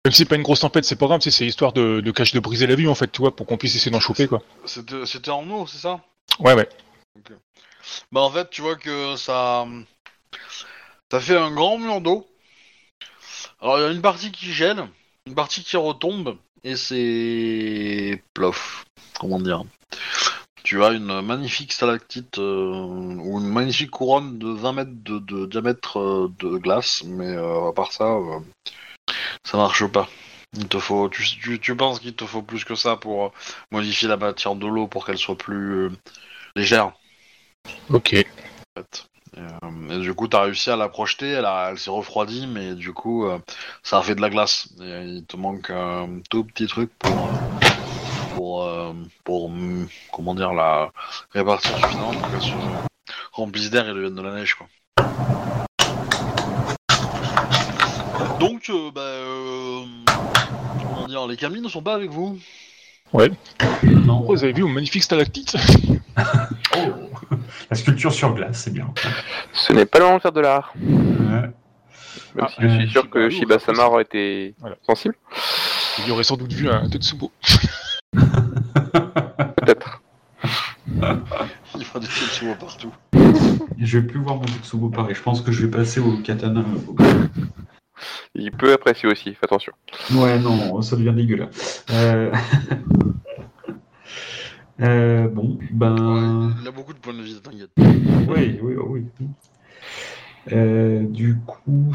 Même 0.04 0.12
si 0.12 0.18
c'est 0.18 0.28
pas 0.28 0.36
une 0.36 0.42
grosse 0.42 0.60
tempête, 0.60 0.84
c'est 0.84 0.96
pas 0.96 1.06
grave, 1.06 1.20
c'est 1.20 1.46
histoire 1.46 1.72
de, 1.72 2.00
de 2.00 2.10
cacher, 2.12 2.36
de 2.36 2.40
briser 2.40 2.66
la 2.66 2.76
vue 2.76 2.88
en 2.88 2.94
fait, 2.94 3.10
tu 3.10 3.20
vois, 3.20 3.34
pour 3.34 3.46
qu'on 3.46 3.56
puisse 3.56 3.74
essayer 3.74 3.90
d'en 3.90 4.00
choper 4.00 4.28
quoi. 4.28 4.42
C'était 4.64 5.30
en 5.30 5.48
eau, 5.50 5.66
c'est 5.66 5.78
ça? 5.78 6.00
Ouais, 6.38 6.54
ouais. 6.54 6.68
Bah 8.12 8.20
en 8.20 8.30
fait, 8.30 8.48
tu 8.50 8.62
vois 8.62 8.76
que 8.76 9.16
ça... 9.16 9.66
Ça 11.10 11.20
fait 11.20 11.36
un 11.36 11.50
grand 11.50 11.78
mur 11.78 12.00
d'eau. 12.00 12.26
Alors 13.60 13.78
il 13.78 13.82
y 13.82 13.84
a 13.86 13.90
une 13.90 14.02
partie 14.02 14.30
qui 14.30 14.52
gèle, 14.52 14.84
une 15.26 15.34
partie 15.34 15.64
qui 15.64 15.76
retombe, 15.76 16.36
et 16.64 16.76
c'est... 16.76 18.22
plof. 18.34 18.84
Comment 19.18 19.40
dire 19.40 19.64
Tu 20.62 20.84
as 20.84 20.90
une 20.90 21.20
magnifique 21.22 21.72
stalactite, 21.72 22.38
euh, 22.38 22.72
ou 22.72 23.40
une 23.40 23.48
magnifique 23.48 23.90
couronne 23.90 24.38
de 24.38 24.48
20 24.48 24.72
mètres 24.72 24.90
de, 24.94 25.18
de 25.18 25.46
diamètre 25.46 25.98
euh, 25.98 26.32
de 26.38 26.56
glace, 26.56 27.02
mais 27.04 27.26
euh, 27.28 27.68
à 27.68 27.72
part 27.72 27.92
ça, 27.92 28.04
euh, 28.04 28.38
ça 29.50 29.56
marche 29.56 29.86
pas. 29.86 30.08
Il 30.54 30.68
te 30.68 30.78
faut, 30.78 31.08
tu, 31.08 31.22
tu, 31.24 31.58
tu 31.60 31.76
penses 31.76 32.00
qu'il 32.00 32.14
te 32.14 32.24
faut 32.24 32.42
plus 32.42 32.64
que 32.64 32.74
ça 32.74 32.96
pour 32.96 33.26
euh, 33.26 33.30
modifier 33.70 34.08
la 34.08 34.16
matière 34.16 34.54
de 34.54 34.66
l'eau 34.66 34.86
pour 34.86 35.04
qu'elle 35.06 35.18
soit 35.18 35.36
plus 35.36 35.86
euh, 35.86 35.90
légère 36.56 36.92
Ok. 37.90 38.14
en 38.76 38.80
fait. 38.80 39.06
Et, 39.36 39.40
euh, 39.40 39.90
et 39.90 40.00
du 40.00 40.14
coup, 40.14 40.28
t'as 40.28 40.42
réussi 40.42 40.70
à 40.70 40.76
la 40.76 40.88
projeter, 40.88 41.28
elle, 41.30 41.44
a- 41.44 41.68
elle 41.70 41.78
s'est 41.78 41.90
refroidie, 41.90 42.46
mais 42.46 42.74
du 42.74 42.92
coup, 42.92 43.26
euh, 43.26 43.38
ça 43.82 43.98
a 43.98 44.02
fait 44.02 44.14
de 44.14 44.20
la 44.20 44.30
glace. 44.30 44.68
Et 44.80 45.02
il 45.04 45.26
te 45.26 45.36
manque 45.36 45.70
un 45.70 46.20
tout 46.30 46.44
petit 46.44 46.66
truc 46.66 46.90
pour, 46.98 47.28
pour, 48.34 48.68
pour, 49.24 49.46
hum, 49.46 49.88
comment 50.12 50.34
dire, 50.34 50.52
la 50.54 50.90
répartir 51.32 51.76
suffisamment 51.78 52.12
pour 52.12 52.30
qu'elle 52.30 52.42
se 52.42 52.52
remplisse 53.32 53.70
d'air 53.70 53.88
et 53.88 53.94
devienne 53.94 54.14
de 54.14 54.22
la 54.22 54.34
neige, 54.34 54.54
quoi. 54.54 54.68
Donc, 58.58 58.70
euh, 58.70 58.90
bah, 58.92 59.00
euh, 59.02 59.84
comment 60.82 61.06
dire, 61.06 61.28
les 61.28 61.36
camis 61.36 61.60
ne 61.60 61.68
sont 61.68 61.80
pas 61.80 61.94
avec 61.94 62.10
vous. 62.10 62.36
Non. 63.84 64.24
Oh, 64.26 64.34
vous 64.34 64.42
avez 64.42 64.52
vu 64.52 64.64
mon 64.64 64.70
magnifique 64.70 65.04
stalactite 65.04 65.54
Oh. 66.76 67.36
La 67.70 67.76
sculpture 67.76 68.12
sur 68.12 68.34
glace, 68.34 68.62
c'est 68.64 68.72
bien. 68.72 68.92
Ce 69.52 69.72
n'est 69.72 69.86
pas 69.86 70.00
le 70.00 70.06
moment 70.06 70.16
de 70.16 70.22
faire 70.22 70.32
de 70.32 70.40
l'art. 70.40 70.72
Ouais. 70.76 70.90
Même 70.90 71.52
Ah, 72.40 72.48
si 72.48 72.62
je 72.62 72.68
suis 72.68 72.82
euh, 72.82 72.88
sûr 72.88 73.08
que 73.08 73.30
Shiba 73.30 73.54
Inu, 73.54 73.60
Shiba 73.60 73.60
Samar 73.60 73.92
aurait 73.92 74.02
été 74.02 74.56
Voilà. 74.58 74.74
sensible. 74.84 75.14
Il 76.04 76.10
aurait 76.10 76.24
sans 76.24 76.36
doute 76.36 76.52
vu 76.52 76.68
un 76.68 76.88
Tetsubo. 76.88 77.30
Peut-être. 78.12 80.02
Il 80.88 80.98
y 81.00 81.04
a 81.04 81.14
des 82.00 82.06
Tetsuo 82.08 82.56
partout. 82.58 82.92
Je 83.78 83.98
vais 83.98 84.06
plus 84.06 84.18
voir 84.18 84.34
mon 84.34 84.46
Tetsubo 84.46 84.88
pareil. 84.88 85.14
Je 85.14 85.22
pense 85.22 85.42
que 85.42 85.52
je 85.52 85.64
vais 85.64 85.70
passer 85.70 86.00
au 86.00 86.16
katana. 86.16 86.64
Il 88.34 88.50
peut 88.52 88.72
apprécier 88.72 89.08
aussi, 89.08 89.34
fais 89.34 89.44
attention. 89.44 89.72
Ouais, 90.12 90.38
non, 90.38 90.80
ça 90.82 90.96
devient 90.96 91.14
dégueulasse. 91.14 91.84
Euh... 91.90 92.32
euh, 94.80 95.28
bon, 95.28 95.58
ben. 95.70 96.54
Il 96.60 96.68
a 96.68 96.70
beaucoup 96.70 96.92
de 96.92 96.98
points 96.98 97.14
de 97.14 97.22
vie, 97.22 97.40
t'inquiète. 97.40 97.70
Oui, 97.76 98.58
oui, 98.62 98.74
oui. 98.76 99.06
Euh, 100.52 101.04
du 101.06 101.38
coup, 101.46 101.94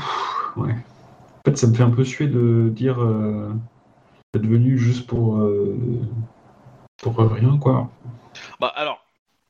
ouais. 0.57 0.73
En 0.73 1.49
fait, 1.49 1.57
ça 1.57 1.67
me 1.67 1.73
fait 1.73 1.83
un 1.83 1.89
peu 1.89 2.03
suer 2.03 2.27
de 2.27 2.69
dire 2.73 3.01
euh, 3.01 3.51
d'être 4.33 4.45
venu 4.45 4.77
juste 4.77 5.07
pour 5.07 5.39
euh, 5.39 5.77
pour 7.01 7.17
rien, 7.17 7.57
quoi. 7.57 7.89
Bah 8.59 8.71
alors, 8.75 9.02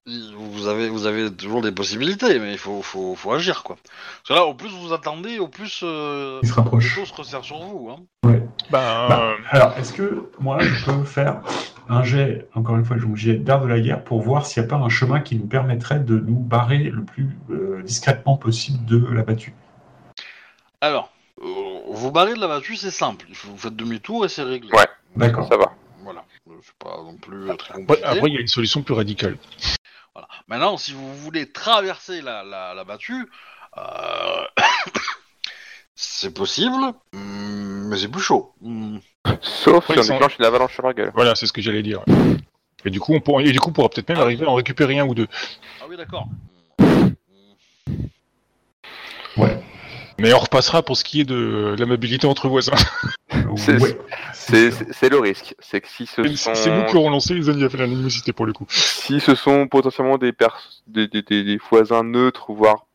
vous 0.05 0.67
avez, 0.67 0.89
vous 0.89 1.05
avez 1.05 1.31
toujours 1.34 1.61
des 1.61 1.71
possibilités, 1.71 2.38
mais 2.39 2.51
il 2.51 2.57
faut, 2.57 2.81
faut, 2.81 3.15
faut 3.15 3.31
agir 3.31 3.63
quoi. 3.63 3.77
Parce 3.84 4.30
que 4.30 4.34
là, 4.34 4.45
au 4.45 4.53
plus 4.53 4.69
vous 4.69 4.91
attendez, 4.93 5.39
au 5.39 5.47
plus 5.47 5.81
euh, 5.84 6.39
Il 6.43 6.49
se 6.49 6.53
les 6.53 6.61
rapproche. 6.61 6.85
choses 6.85 7.07
se 7.09 7.13
resserrent 7.13 7.45
sur 7.45 7.59
vous. 7.59 7.89
Hein. 7.89 8.03
Bah, 8.23 8.30
Bah, 8.69 9.21
euh, 9.21 9.35
alors, 9.49 9.77
est-ce 9.77 9.93
que 9.93 10.30
moi, 10.39 10.59
je 10.59 10.85
peux 10.85 11.03
faire 11.05 11.41
un 11.88 12.03
jet, 12.03 12.47
encore 12.53 12.75
une 12.75 12.84
fois, 12.85 12.97
je 12.97 13.05
jet 13.15 13.35
d'art 13.35 13.61
de 13.61 13.67
la 13.67 13.80
guerre 13.80 14.03
pour 14.03 14.21
voir 14.21 14.45
s'il 14.45 14.61
n'y 14.61 14.67
a 14.67 14.69
pas 14.69 14.75
un 14.84 14.89
chemin 14.89 15.21
qui 15.21 15.38
nous 15.38 15.47
permettrait 15.47 15.99
de 15.99 16.17
nous 16.17 16.38
barrer 16.39 16.80
le 16.80 17.03
plus 17.03 17.30
euh, 17.49 17.81
discrètement 17.84 18.35
possible 18.35 18.84
de 18.85 19.05
la 19.13 19.23
battue? 19.23 19.53
Alors, 20.81 21.11
euh, 21.41 21.45
vous 21.91 22.11
barrez 22.11 22.34
de 22.34 22.39
la 22.41 22.47
battue, 22.47 22.75
c'est 22.75 22.91
simple. 22.91 23.25
Vous 23.45 23.57
faites 23.57 23.75
demi-tour 23.75 24.25
et 24.25 24.30
c'est 24.30 24.43
réglé. 24.43 24.69
Ouais. 24.73 24.88
D'accord. 25.15 25.47
Ça 25.47 25.55
va. 25.57 25.71
Voilà. 26.03 26.25
C'est 26.61 26.73
pas 26.75 26.97
non 27.03 27.15
plus 27.15 27.45
très 27.45 27.51
après, 27.53 27.73
compliqué. 27.73 28.03
après, 28.03 28.30
il 28.30 28.34
y 28.34 28.38
a 28.38 28.41
une 28.41 28.47
solution 28.47 28.81
plus 28.81 28.93
radicale. 28.93 29.38
Voilà. 30.15 30.27
Maintenant, 30.48 30.77
si 30.77 30.94
vous 30.94 31.15
voulez 31.15 31.52
traverser 31.52 32.22
la, 32.22 32.44
la, 32.44 32.73
la 32.73 32.84
battue, 32.84 33.30
euh, 33.77 34.45
c'est 35.95 36.34
possible, 36.34 36.94
mais 37.14 37.98
c'est 37.98 38.10
plus 38.10 38.22
chaud. 38.22 38.53
Sauf 39.41 39.90
Ouais, 39.90 40.02
si 40.02 40.11
on 40.11 40.14
déclenche 40.14 40.38
une 40.38 40.45
avalanche 40.45 40.73
sur 40.73 40.85
la 40.85 40.94
gueule. 40.94 41.11
Voilà, 41.15 41.35
c'est 41.35 41.48
ce 41.48 41.53
que 41.53 41.61
j'allais 41.61 41.84
dire. 41.84 42.02
Et 42.85 42.90
du 42.90 42.99
coup, 42.99 43.14
on 43.14 43.22
pourra, 43.22 43.41
et 43.41 43.52
du 43.52 43.60
coup, 43.60 43.69
on 43.69 43.73
pourra 43.73 43.90
peut-être 43.90 44.10
même 44.10 44.19
arriver 44.19 44.45
à 44.45 44.49
en 44.49 44.56
récupérer 44.56 44.99
un 44.99 45.06
ou 45.06 45.15
deux. 45.15 45.27
Ah 45.81 45.85
oui, 45.90 45.98
d'accord. 45.98 46.27
Mais 50.19 50.34
on 50.34 50.40
repassera 50.40 50.84
pour 50.84 50.95
ce 50.95 51.03
qui 51.03 51.22
est 51.22 51.26
de 51.26 51.76
l'amabilité 51.77 52.27
entre 52.27 52.48
voisins. 52.48 52.72
C'est- 53.57 53.77
Ouais, 55.03 55.09
le 55.09 55.19
risque. 55.19 55.55
C'est 55.59 55.81
que 55.81 55.88
si 55.88 56.05
ce 56.05 56.21
sont, 56.35 56.51
C'est 56.53 56.75
nous 56.75 56.85
qui 56.85 56.95
aurons 56.95 57.09
lancé 57.09 57.34
les 57.34 57.49
amis 57.49 57.63
à 57.63 57.69
faire 57.69 57.81
l'animosité 57.81 58.34
pour 58.34 58.45
le 58.45 58.53
coup. 58.53 58.65
si 58.69 59.19
ce 59.19 59.35
sont 59.35 59.67
potentiellement 59.67 60.17
des, 60.17 60.31
pers- 60.34 60.59
des, 60.88 61.07
des, 61.07 61.21
des- 61.21 61.43
des 61.43 61.57
voisins 61.69 62.03
neutres, 62.03 62.51
voire 62.51 62.85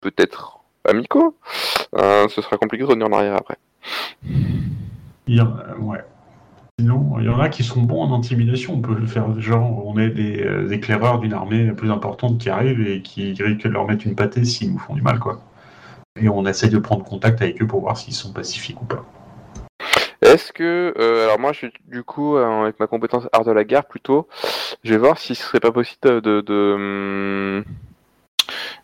peut-être 0.00 0.58
amicaux, 0.88 1.36
euh, 1.96 2.28
ce 2.28 2.42
sera 2.42 2.56
compliqué 2.58 2.84
de 2.84 2.88
revenir 2.88 3.08
en 3.08 3.12
arrière 3.12 3.36
après. 3.36 3.56
Il 5.26 5.36
y 5.36 5.40
en 5.40 5.46
a- 5.56 5.76
ouais. 5.78 5.98
Sinon, 6.78 7.16
il 7.20 7.26
y 7.26 7.28
en 7.28 7.38
a 7.38 7.48
qui 7.48 7.62
sont 7.62 7.82
bons 7.82 8.02
en 8.02 8.14
intimidation. 8.18 8.74
On 8.74 8.80
peut 8.80 8.94
le 8.94 9.06
faire, 9.06 9.38
genre, 9.40 9.86
on 9.86 9.96
est 9.98 10.10
des 10.10 10.42
euh, 10.42 10.68
éclaireurs 10.72 11.20
d'une 11.20 11.32
armée 11.32 11.70
plus 11.72 11.90
importante 11.90 12.38
qui 12.38 12.50
arrive 12.50 12.80
et 12.86 13.00
qui 13.00 13.32
risquent 13.40 13.64
de 13.64 13.68
leur 13.68 13.86
mettre 13.86 14.06
une 14.06 14.16
pâtée 14.16 14.44
s'ils 14.44 14.72
nous 14.72 14.78
font 14.80 14.94
du 14.94 15.02
mal, 15.02 15.18
quoi. 15.20 15.40
Et 16.20 16.28
on 16.28 16.44
essaye 16.46 16.70
de 16.70 16.78
prendre 16.78 17.04
contact 17.04 17.40
avec 17.42 17.62
eux 17.62 17.66
pour 17.66 17.80
voir 17.80 17.96
s'ils 17.96 18.12
sont 18.14 18.32
pacifiques 18.32 18.80
ou 18.82 18.84
pas. 18.86 19.04
Est-ce 20.34 20.52
que, 20.52 20.92
euh, 20.98 21.24
alors 21.26 21.38
moi, 21.38 21.52
je 21.52 21.58
suis 21.58 21.72
du 21.84 22.02
coup 22.02 22.36
euh, 22.36 22.64
avec 22.64 22.80
ma 22.80 22.88
compétence 22.88 23.28
art 23.32 23.44
de 23.44 23.52
la 23.52 23.62
guerre 23.62 23.84
plutôt, 23.84 24.26
je 24.82 24.90
vais 24.92 24.98
voir 24.98 25.16
si 25.16 25.36
ce 25.36 25.44
serait 25.44 25.60
pas 25.60 25.70
possible 25.70 26.20
de, 26.20 26.40
de, 26.40 26.72
hum, 26.74 27.64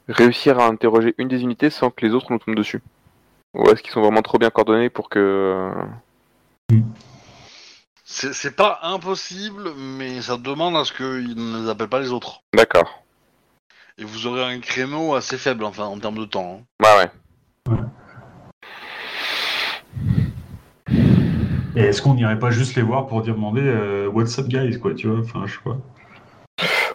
réussir 0.08 0.60
à 0.60 0.66
interroger 0.68 1.12
une 1.18 1.26
des 1.26 1.42
unités 1.42 1.68
sans 1.70 1.90
que 1.90 2.06
les 2.06 2.12
autres 2.14 2.30
nous 2.30 2.38
tombent 2.38 2.54
dessus. 2.54 2.80
Ou 3.54 3.68
est-ce 3.68 3.82
qu'ils 3.82 3.90
sont 3.90 4.00
vraiment 4.00 4.22
trop 4.22 4.38
bien 4.38 4.50
coordonnés 4.50 4.90
pour 4.90 5.08
que 5.08 5.72
C'est 8.04 8.32
c'est 8.32 8.54
pas 8.54 8.78
impossible, 8.82 9.72
mais 9.76 10.20
ça 10.22 10.36
demande 10.36 10.76
à 10.76 10.84
ce 10.84 10.92
qu'ils 10.92 11.34
ne 11.34 11.64
les 11.64 11.68
appellent 11.68 11.88
pas 11.88 11.98
les 11.98 12.12
autres. 12.12 12.42
D'accord. 12.54 13.02
Et 13.98 14.04
vous 14.04 14.28
aurez 14.28 14.44
un 14.44 14.60
créneau 14.60 15.16
assez 15.16 15.36
faible, 15.36 15.64
enfin, 15.64 15.86
en 15.86 15.98
termes 15.98 16.18
de 16.18 16.26
temps. 16.26 16.60
hein. 16.80 16.84
Ouais 16.86 16.96
ouais. 17.74 17.80
Et 21.76 21.80
est-ce 21.82 22.02
qu'on 22.02 22.14
n'irait 22.14 22.38
pas 22.38 22.50
juste 22.50 22.74
les 22.76 22.82
voir 22.82 23.06
pour 23.06 23.22
dire 23.22 23.34
demander 23.34 23.62
euh, 23.64 24.08
What's 24.08 24.38
up, 24.38 24.48
guys, 24.48 24.78
quoi, 24.78 24.94
tu 24.94 25.06
vois 25.08 25.20
Enfin, 25.20 25.44
je 25.46 25.54
sais 25.54 25.60
pas. 25.64 25.76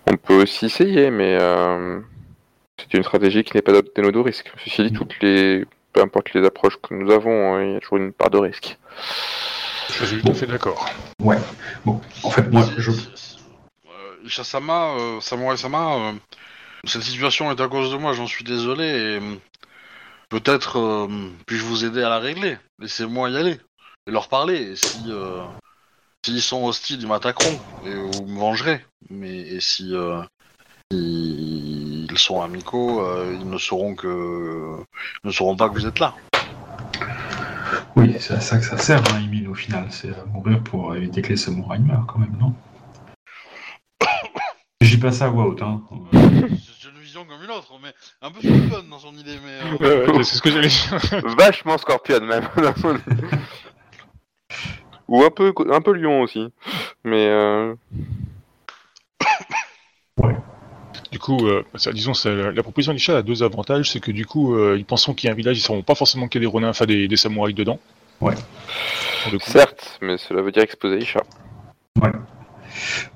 On 0.08 0.18
peut 0.18 0.44
aussi 0.44 0.66
essayer, 0.66 1.10
mais 1.12 1.38
euh, 1.40 2.00
c'est 2.78 2.94
une 2.94 3.04
stratégie 3.04 3.44
qui 3.44 3.56
n'est 3.56 3.62
pas 3.62 3.72
dénuée 3.96 4.12
de 4.12 4.20
risque. 4.20 4.52
Ceci 4.64 4.84
dit, 4.84 4.94
toutes 4.94 5.16
les, 5.22 5.66
peu 5.94 6.02
importe 6.02 6.34
les 6.34 6.46
approches 6.46 6.78
que 6.82 6.94
nous 6.94 7.12
avons, 7.12 7.56
hein, 7.56 7.64
il 7.64 7.74
y 7.74 7.76
a 7.76 7.80
toujours 7.80 7.98
une 7.98 8.12
part 8.12 8.30
de 8.30 8.38
risque. 8.38 8.78
Je 9.94 10.06
suis 10.06 10.22
tout 10.22 10.30
à 10.30 10.34
fait 10.34 10.46
d'accord. 10.48 10.86
Bon, 11.20 12.02
en 12.24 12.30
fait, 12.30 12.52
moi, 12.52 12.64
je. 12.78 12.92
c'est- 12.92 13.38
euh, 13.88 14.28
Shasama, 14.28 14.96
euh, 14.98 15.22
Samurai 15.22 15.58
Sama, 15.58 15.96
euh, 15.96 16.12
cette 16.84 17.04
situation 17.04 17.50
est 17.52 17.62
à 17.62 17.68
cause 17.68 17.92
de 17.92 17.98
moi, 17.98 18.14
j'en 18.14 18.28
suis 18.28 18.44
désolé. 18.44 18.84
Et 18.84 19.20
euh, 19.20 19.36
peut-être 20.30 20.80
euh, 20.80 21.08
puis-je 21.46 21.64
vous 21.64 21.86
aider 21.86 22.04
à 22.04 22.10
la 22.10 22.20
régler. 22.20 22.58
Laissez-moi 22.80 23.30
y 23.30 23.38
aller 23.38 23.58
et 24.08 24.12
leur 24.12 24.28
parler. 24.28 24.72
Et 24.72 24.76
si 24.76 25.04
euh, 25.08 25.44
s'ils 26.26 26.42
sont 26.42 26.66
hostiles, 26.66 27.02
ils 27.02 27.08
m'attaqueront 27.08 27.60
et 27.86 27.94
vous 27.94 28.26
me 28.26 28.40
vengerez. 28.40 28.86
Mais 29.10 29.38
et 29.38 29.60
si 29.60 29.96
euh, 29.96 30.22
ils 30.92 32.08
ils 32.16 32.20
sont 32.20 32.42
amicaux, 32.42 33.02
euh, 33.02 33.38
ils 33.38 33.50
ne 33.50 33.58
sauront 33.58 33.94
que 33.94 34.78
ils 35.24 35.28
ne 35.28 35.32
sauront 35.34 35.58
pas 35.58 35.68
que 35.68 35.74
vous 35.74 35.86
êtes 35.86 36.00
là. 36.00 36.14
Oui, 37.98 38.16
c'est 38.20 38.36
à 38.36 38.40
ça 38.40 38.58
que 38.58 38.64
ça 38.64 38.78
sert, 38.78 39.02
hein, 39.12 39.22
Emile, 39.22 39.50
au 39.50 39.54
final. 39.54 39.88
C'est 39.90 40.12
à 40.12 40.26
mourir 40.26 40.64
pour 40.64 40.96
éviter 40.96 41.22
que 41.22 41.30
les 41.30 41.38
samouraïs 41.38 41.82
meurent, 41.82 42.06
quand 42.08 42.20
même, 42.20 42.38
non 42.40 42.54
J'y 44.82 44.98
passe 44.98 45.22
à 45.22 45.28
voix 45.28 45.46
haute, 45.48 45.62
hein. 45.62 45.82
C'est 46.14 46.90
une 46.90 47.00
vision 47.02 47.26
comme 47.26 47.44
une 47.44 47.52
autre, 47.52 47.74
mais 47.82 47.94
un 48.22 48.32
peu 48.32 48.40
scorpion 48.40 48.90
dans 48.90 49.00
son 49.00 49.14
idée. 49.16 49.38
Mais 49.44 49.86
euh, 49.86 50.06
Ouais, 50.08 50.12
ouais, 50.18 50.24
c'est 50.24 50.38
ce 50.38 50.42
que 50.42 50.52
j'allais 50.52 50.68
dire. 50.68 51.00
Vachement 51.38 51.78
Scorpion 51.78 52.22
même. 52.22 52.48
Ou 55.08 55.24
un 55.24 55.30
peu, 55.30 55.54
un 55.72 55.82
peu 55.82 55.94
Lyon 55.94 56.22
aussi. 56.22 56.48
Mais 57.04 57.28
euh, 57.28 57.74
Du 61.12 61.20
coup, 61.20 61.48
euh, 61.48 61.64
ça- 61.76 61.94
disons, 61.94 62.14
ça- 62.14 62.52
la 62.52 62.62
proposition 62.64 62.94
d'Isha 62.94 63.18
a 63.18 63.22
deux 63.22 63.42
avantages. 63.42 63.90
C'est 63.92 64.00
que 64.02 64.12
du 64.12 64.26
coup, 64.26 64.56
euh, 64.56 64.76
ils 64.78 64.84
penseront 64.86 65.14
qu'il 65.14 65.28
y 65.28 65.30
a 65.30 65.34
un 65.34 65.36
village, 65.36 65.58
ils 65.58 65.62
ne 65.62 65.66
sauront 65.66 65.82
pas 65.82 65.96
forcément 65.96 66.28
qu'il 66.28 66.42
y 66.42 66.44
a 66.46 66.48
des 66.48 66.52
Ronins, 66.52 66.70
enfin 66.70 66.86
des, 66.86 67.08
des 67.08 67.16
samouraïs 67.16 67.56
dedans. 67.56 67.80
Ouais. 68.20 68.34
Certes, 69.42 69.98
mais 70.02 70.18
cela 70.18 70.42
veut 70.42 70.52
dire 70.52 70.64
exposer 70.64 70.98
Isha. 71.00 71.22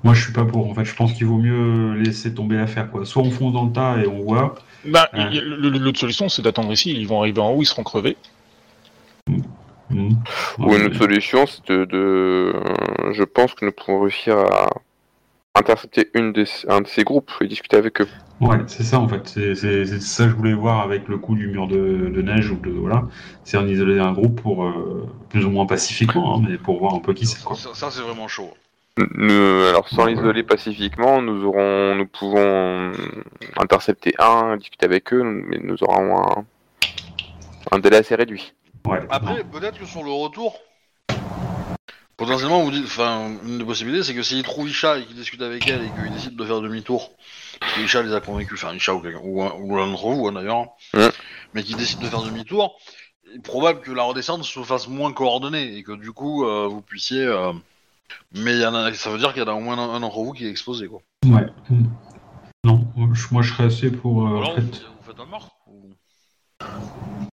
Moi, 0.02 0.14
je 0.14 0.22
suis 0.24 0.32
pas 0.32 0.44
pour. 0.44 0.70
En 0.70 0.74
fait, 0.74 0.84
je 0.86 0.94
pense 0.94 1.12
qu'il 1.12 1.26
vaut 1.26 1.36
mieux 1.36 1.94
laisser 1.94 2.32
tomber 2.34 2.56
l'affaire, 2.56 2.90
quoi. 2.90 3.04
Soit 3.04 3.22
on 3.22 3.30
fonce 3.30 3.52
dans 3.52 3.66
le 3.66 3.72
tas 3.72 3.98
et 3.98 4.06
on 4.06 4.20
voit. 4.22 4.54
Bah, 4.86 5.08
Ouais. 5.12 5.28
l'autre 5.42 5.98
solution, 6.00 6.28
c'est 6.30 6.40
d'attendre 6.42 6.72
ici. 6.72 6.92
Ils 6.92 7.06
vont 7.06 7.20
arriver 7.20 7.40
en 7.40 7.50
haut, 7.50 7.60
ils 7.62 7.66
seront 7.66 7.82
crevés. 7.82 8.16
Mhm. 9.90 10.16
Ou 10.58 10.74
une 10.74 10.86
autre 10.86 10.96
solution, 10.96 11.46
c'est 11.46 11.66
de, 11.66 11.84
de- 11.84 12.52
euh, 12.54 13.12
Je 13.12 13.24
pense 13.24 13.54
que 13.54 13.64
nous 13.64 13.72
pourrons 13.72 14.00
réussir 14.02 14.38
à 14.38 14.68
intercepter 15.56 16.08
une 16.14 16.32
des, 16.32 16.44
un 16.68 16.80
de 16.80 16.86
ces 16.86 17.02
groupes 17.04 17.30
et 17.40 17.48
discuter 17.48 17.76
avec 17.76 18.00
eux. 18.00 18.08
Ouais, 18.40 18.56
c'est 18.68 18.84
ça 18.84 18.98
en 18.98 19.08
fait. 19.08 19.26
C'est 19.26 19.54
ça 20.00 20.24
que 20.24 20.30
je 20.30 20.34
voulais 20.36 20.54
voir 20.54 20.80
avec 20.80 21.08
le 21.08 21.18
coup 21.18 21.34
du 21.34 21.48
mur 21.48 21.66
de, 21.66 22.08
de 22.14 22.22
neige 22.22 22.50
ou 22.50 22.56
de 22.56 22.70
voilà. 22.70 23.02
C'est 23.44 23.58
en 23.58 23.66
isoler 23.66 23.98
un 23.98 24.12
groupe 24.12 24.40
pour 24.40 24.64
euh, 24.64 25.06
plus 25.28 25.44
ou 25.44 25.50
moins 25.50 25.66
pacifiquement, 25.66 26.36
hein, 26.38 26.42
mais 26.48 26.56
pour 26.56 26.78
voir 26.78 26.94
un 26.94 27.00
peu 27.00 27.12
qui 27.12 27.26
c'est. 27.26 27.38
Ça, 27.40 27.74
ça, 27.74 27.90
c'est 27.90 28.00
vraiment 28.02 28.28
chaud. 28.28 28.50
Nous, 29.14 29.64
alors 29.68 29.88
sans 29.88 30.06
l'isoler 30.06 30.42
pacifiquement, 30.42 31.20
nous 31.22 31.44
aurons, 31.44 31.94
nous 31.94 32.06
pouvons 32.06 32.92
intercepter 33.58 34.14
un, 34.18 34.56
discuter 34.56 34.86
avec 34.86 35.12
eux, 35.12 35.22
mais 35.22 35.58
nous 35.62 35.82
aurons 35.82 36.18
un, 36.18 36.44
un 37.72 37.78
délai 37.78 37.98
assez 37.98 38.14
réduit. 38.14 38.52
Ouais. 38.86 39.00
Après, 39.10 39.44
peut-être 39.44 39.78
que 39.78 39.86
sur 39.86 40.02
le 40.02 40.10
retour, 40.10 40.58
potentiellement, 42.16 42.62
vous 42.62 42.70
dites, 42.70 42.84
enfin, 42.86 43.30
une 43.44 43.58
des 43.58 43.64
possibilités, 43.64 44.02
c'est 44.02 44.14
que 44.14 44.22
s'il 44.22 44.42
trouve 44.42 44.68
Isha 44.68 44.98
et 44.98 45.04
qu'il 45.04 45.16
discute 45.16 45.42
avec 45.42 45.66
elle 45.68 45.82
et 45.82 45.90
qu'il 45.90 46.12
décide 46.12 46.36
de 46.36 46.44
faire 46.44 46.60
demi-tour, 46.60 47.10
parce 47.60 47.72
que 47.74 47.80
Isha 47.82 48.02
les 48.02 48.14
a 48.14 48.20
convaincus, 48.20 48.62
enfin 48.62 48.74
Isha 48.74 48.94
ou, 48.94 49.00
quelqu'un- 49.00 49.20
ou, 49.22 49.42
un- 49.42 49.52
ou 49.54 49.76
l'un 49.76 49.86
d'entre 49.86 50.08
vous 50.08 50.26
hein, 50.28 50.32
d'ailleurs, 50.32 50.66
Ouais. 50.94 51.10
mais 51.54 51.62
qu'il 51.62 51.76
décide 51.76 52.00
de 52.00 52.06
faire 52.06 52.22
demi-tour, 52.22 52.78
il 53.26 53.36
est 53.36 53.42
probable 53.42 53.80
que 53.80 53.92
la 53.92 54.02
redescente 54.02 54.44
se 54.44 54.60
fasse 54.62 54.88
moins 54.88 55.12
coordonnée 55.12 55.76
et 55.76 55.82
que 55.82 55.92
du 55.92 56.12
coup, 56.12 56.44
euh, 56.46 56.66
vous 56.68 56.82
puissiez. 56.82 57.22
euh, 57.22 57.52
Mais 58.34 58.54
il 58.54 58.60
y 58.60 58.66
en 58.66 58.74
a, 58.74 58.92
ça 58.92 59.08
veut 59.10 59.18
dire 59.18 59.32
qu'il 59.32 59.42
y 59.42 59.44
en 59.44 59.48
a 59.48 59.54
au 59.54 59.60
moins 59.60 59.78
un, 59.78 59.94
un 59.94 60.00
d'entre 60.00 60.20
vous 60.20 60.32
qui 60.32 60.44
est 60.46 60.50
exposé, 60.50 60.88
quoi. 60.88 61.00
Ouais. 61.26 61.46
Non, 62.64 62.84
moi 62.96 63.08
je, 63.12 63.26
moi, 63.30 63.40
je 63.42 63.52
serais 63.52 63.64
assez 63.64 63.90
pour. 63.90 64.26
euh, 64.26 64.30
Ou 64.32 64.42
en 64.42 64.54
fait. 64.56 64.60
vous, 64.62 64.66
vous 64.72 65.04
faites 65.06 65.20
un 65.20 65.26
mort 65.26 65.56
ou- 65.68 65.92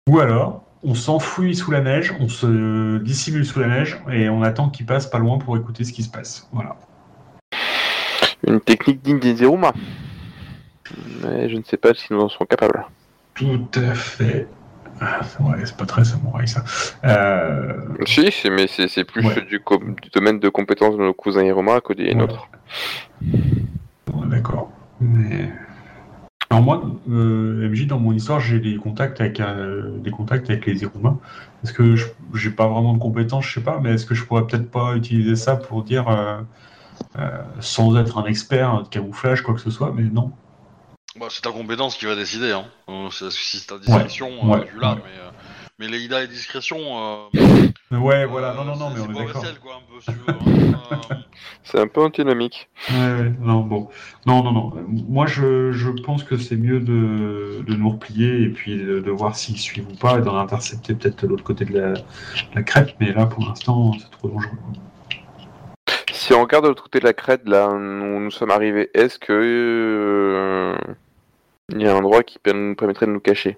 Ou 0.09 0.19
alors, 0.19 0.64
on 0.85 0.93
s'enfuit 0.93 1.55
sous 1.55 1.71
la 1.71 1.81
neige, 1.81 2.13
on 2.19 2.29
se 2.29 2.97
dissimule 2.99 3.45
sous 3.45 3.59
la 3.59 3.67
neige 3.67 3.99
et 4.11 4.29
on 4.29 4.43
attend 4.43 4.69
qu'il 4.69 4.85
passe 4.85 5.07
pas 5.07 5.17
loin 5.17 5.39
pour 5.39 5.57
écouter 5.57 5.83
ce 5.83 5.91
qui 5.91 6.03
se 6.03 6.09
passe. 6.09 6.47
Voilà. 6.53 6.75
Une 8.47 8.61
technique 8.61 9.01
digne 9.01 9.19
des. 9.19 9.35
Mais 11.23 11.49
je 11.49 11.57
ne 11.57 11.63
sais 11.63 11.77
pas 11.77 11.93
si 11.95 12.13
nous 12.13 12.19
en 12.19 12.29
serons 12.29 12.45
capables. 12.45 12.85
Tout 13.33 13.67
à 13.75 13.95
fait. 13.95 14.47
Ah, 15.01 15.19
c'est 15.23 15.75
pas 15.75 15.85
très 15.85 16.05
samouraï 16.05 16.47
ça. 16.47 16.63
Euh, 17.03 17.73
Si, 18.05 18.31
mais 18.49 18.67
c'est 18.67 19.03
plus 19.03 19.25
Ouais. 19.25 19.41
du, 19.41 19.61
domaine 20.13 20.39
de 20.39 20.49
compétences 20.49 20.95
de 20.95 21.01
nos 21.03 21.13
cousins 21.13 21.43
Hiroma 21.43 21.81
que 21.81 21.93
des 21.93 22.05
Ouais. 22.09 22.15
nôtres. 22.15 22.47
Ouais, 23.21 24.27
D'accord. 24.27 24.71
Mais... 25.01 25.51
Alors 26.55 26.63
moi, 26.63 26.83
euh, 27.09 27.65
MJ, 27.65 27.85
dans 27.85 27.99
mon 27.99 28.13
histoire, 28.13 28.39
j'ai 28.39 28.59
des 28.59 28.77
contacts 28.77 29.19
avec 29.19 29.41
euh, 29.41 29.97
des 29.99 30.09
contacts 30.09 30.49
avec 30.49 30.65
les 30.65 30.83
Iruma. 30.83 31.17
Est-ce 31.61 31.73
que 31.73 31.97
je- 31.97 32.05
j'ai 32.33 32.49
pas 32.49 32.67
vraiment 32.69 32.93
de 32.93 32.99
compétences, 32.99 33.45
je 33.45 33.55
sais 33.55 33.61
pas, 33.61 33.81
mais 33.81 33.91
est-ce 33.95 34.05
que 34.05 34.15
je 34.15 34.23
pourrais 34.23 34.47
peut-être 34.47 34.71
pas 34.71 34.95
utiliser 34.95 35.35
ça 35.35 35.57
pour 35.57 35.83
dire, 35.83 36.07
euh, 36.07 36.37
sans 37.59 37.97
être 37.97 38.17
un 38.19 38.25
expert 38.25 38.83
de 38.83 38.87
camouflage, 38.87 39.41
quoi 39.41 39.53
que 39.53 39.59
ce 39.59 39.69
soit, 39.69 39.91
mais 39.93 40.03
non. 40.03 40.31
Bah, 41.19 41.27
c'est 41.29 41.41
ta 41.41 41.51
compétence 41.51 41.97
qui 41.97 42.05
va 42.05 42.15
décider. 42.15 42.51
Hein. 42.51 42.65
Si 43.11 43.29
c'est 43.31 43.67
ta 43.67 43.77
discrétion, 43.77 44.29
ouais, 44.49 44.65
tu 44.65 44.79
l'as. 44.79 44.93
ouais. 44.93 45.01
Mais, 45.05 45.19
mais 45.79 45.87
les 45.87 46.03
Ida 46.05 46.23
et 46.23 46.27
discrétion. 46.27 46.77
euh, 46.79 47.27
Ouais, 47.91 48.25
voilà, 48.25 48.53
non, 48.53 48.61
euh, 48.61 48.65
non, 48.65 48.75
non, 48.77 48.89
c'est- 48.89 48.95
mais 48.95 49.01
on 49.01 49.05
c'est 49.05 49.23
est 49.23 49.27
d'accord. 49.27 49.45
quoi, 49.61 49.75
un 49.75 49.93
peu, 49.93 50.01
si 50.01 50.11
hein. 50.11 50.15
Euh, 51.11 51.15
C'est 51.63 51.79
un 51.79 51.87
peu 51.87 52.01
antinomique. 52.01 52.69
Ouais, 52.89 52.95
ouais, 52.95 53.33
non, 53.39 53.61
bon. 53.61 53.89
Non, 54.25 54.43
non, 54.43 54.51
non. 54.51 54.73
Moi, 54.87 55.25
je, 55.27 55.71
je 55.71 55.89
pense 55.89 56.23
que 56.23 56.37
c'est 56.37 56.55
mieux 56.57 56.79
de, 56.79 57.63
de 57.65 57.75
nous 57.75 57.89
replier 57.89 58.43
et 58.43 58.49
puis 58.49 58.77
de, 58.77 58.99
de 58.99 59.11
voir 59.11 59.35
s'ils 59.35 59.57
suivent 59.57 59.87
ou 59.91 59.95
pas 59.95 60.19
et 60.19 60.21
d'en 60.21 60.37
intercepter 60.37 60.93
peut-être 60.95 61.23
de 61.23 61.27
l'autre 61.29 61.43
côté 61.43 61.65
de 61.65 61.73
la, 61.77 61.93
de 61.93 62.01
la 62.55 62.63
crête, 62.63 62.95
mais 62.99 63.11
là, 63.13 63.25
pour 63.25 63.43
l'instant, 63.47 63.93
c'est 63.99 64.09
trop 64.11 64.29
dangereux. 64.29 64.57
Si 66.11 66.33
on 66.33 66.41
regarde 66.41 66.63
de 66.65 66.69
l'autre 66.69 66.83
côté 66.83 66.99
de 66.99 67.05
la 67.05 67.13
crête, 67.13 67.41
là 67.47 67.67
où 67.69 67.77
nous 67.79 68.31
sommes 68.31 68.51
arrivés, 68.51 68.89
est-ce 68.93 69.19
que 69.19 69.31
euh, 69.33 70.75
il 71.69 71.81
y 71.81 71.87
a 71.87 71.93
un 71.93 71.97
endroit 71.97 72.23
qui 72.23 72.39
nous 72.53 72.75
permettrait 72.75 73.05
de 73.05 73.11
nous 73.11 73.19
cacher? 73.19 73.57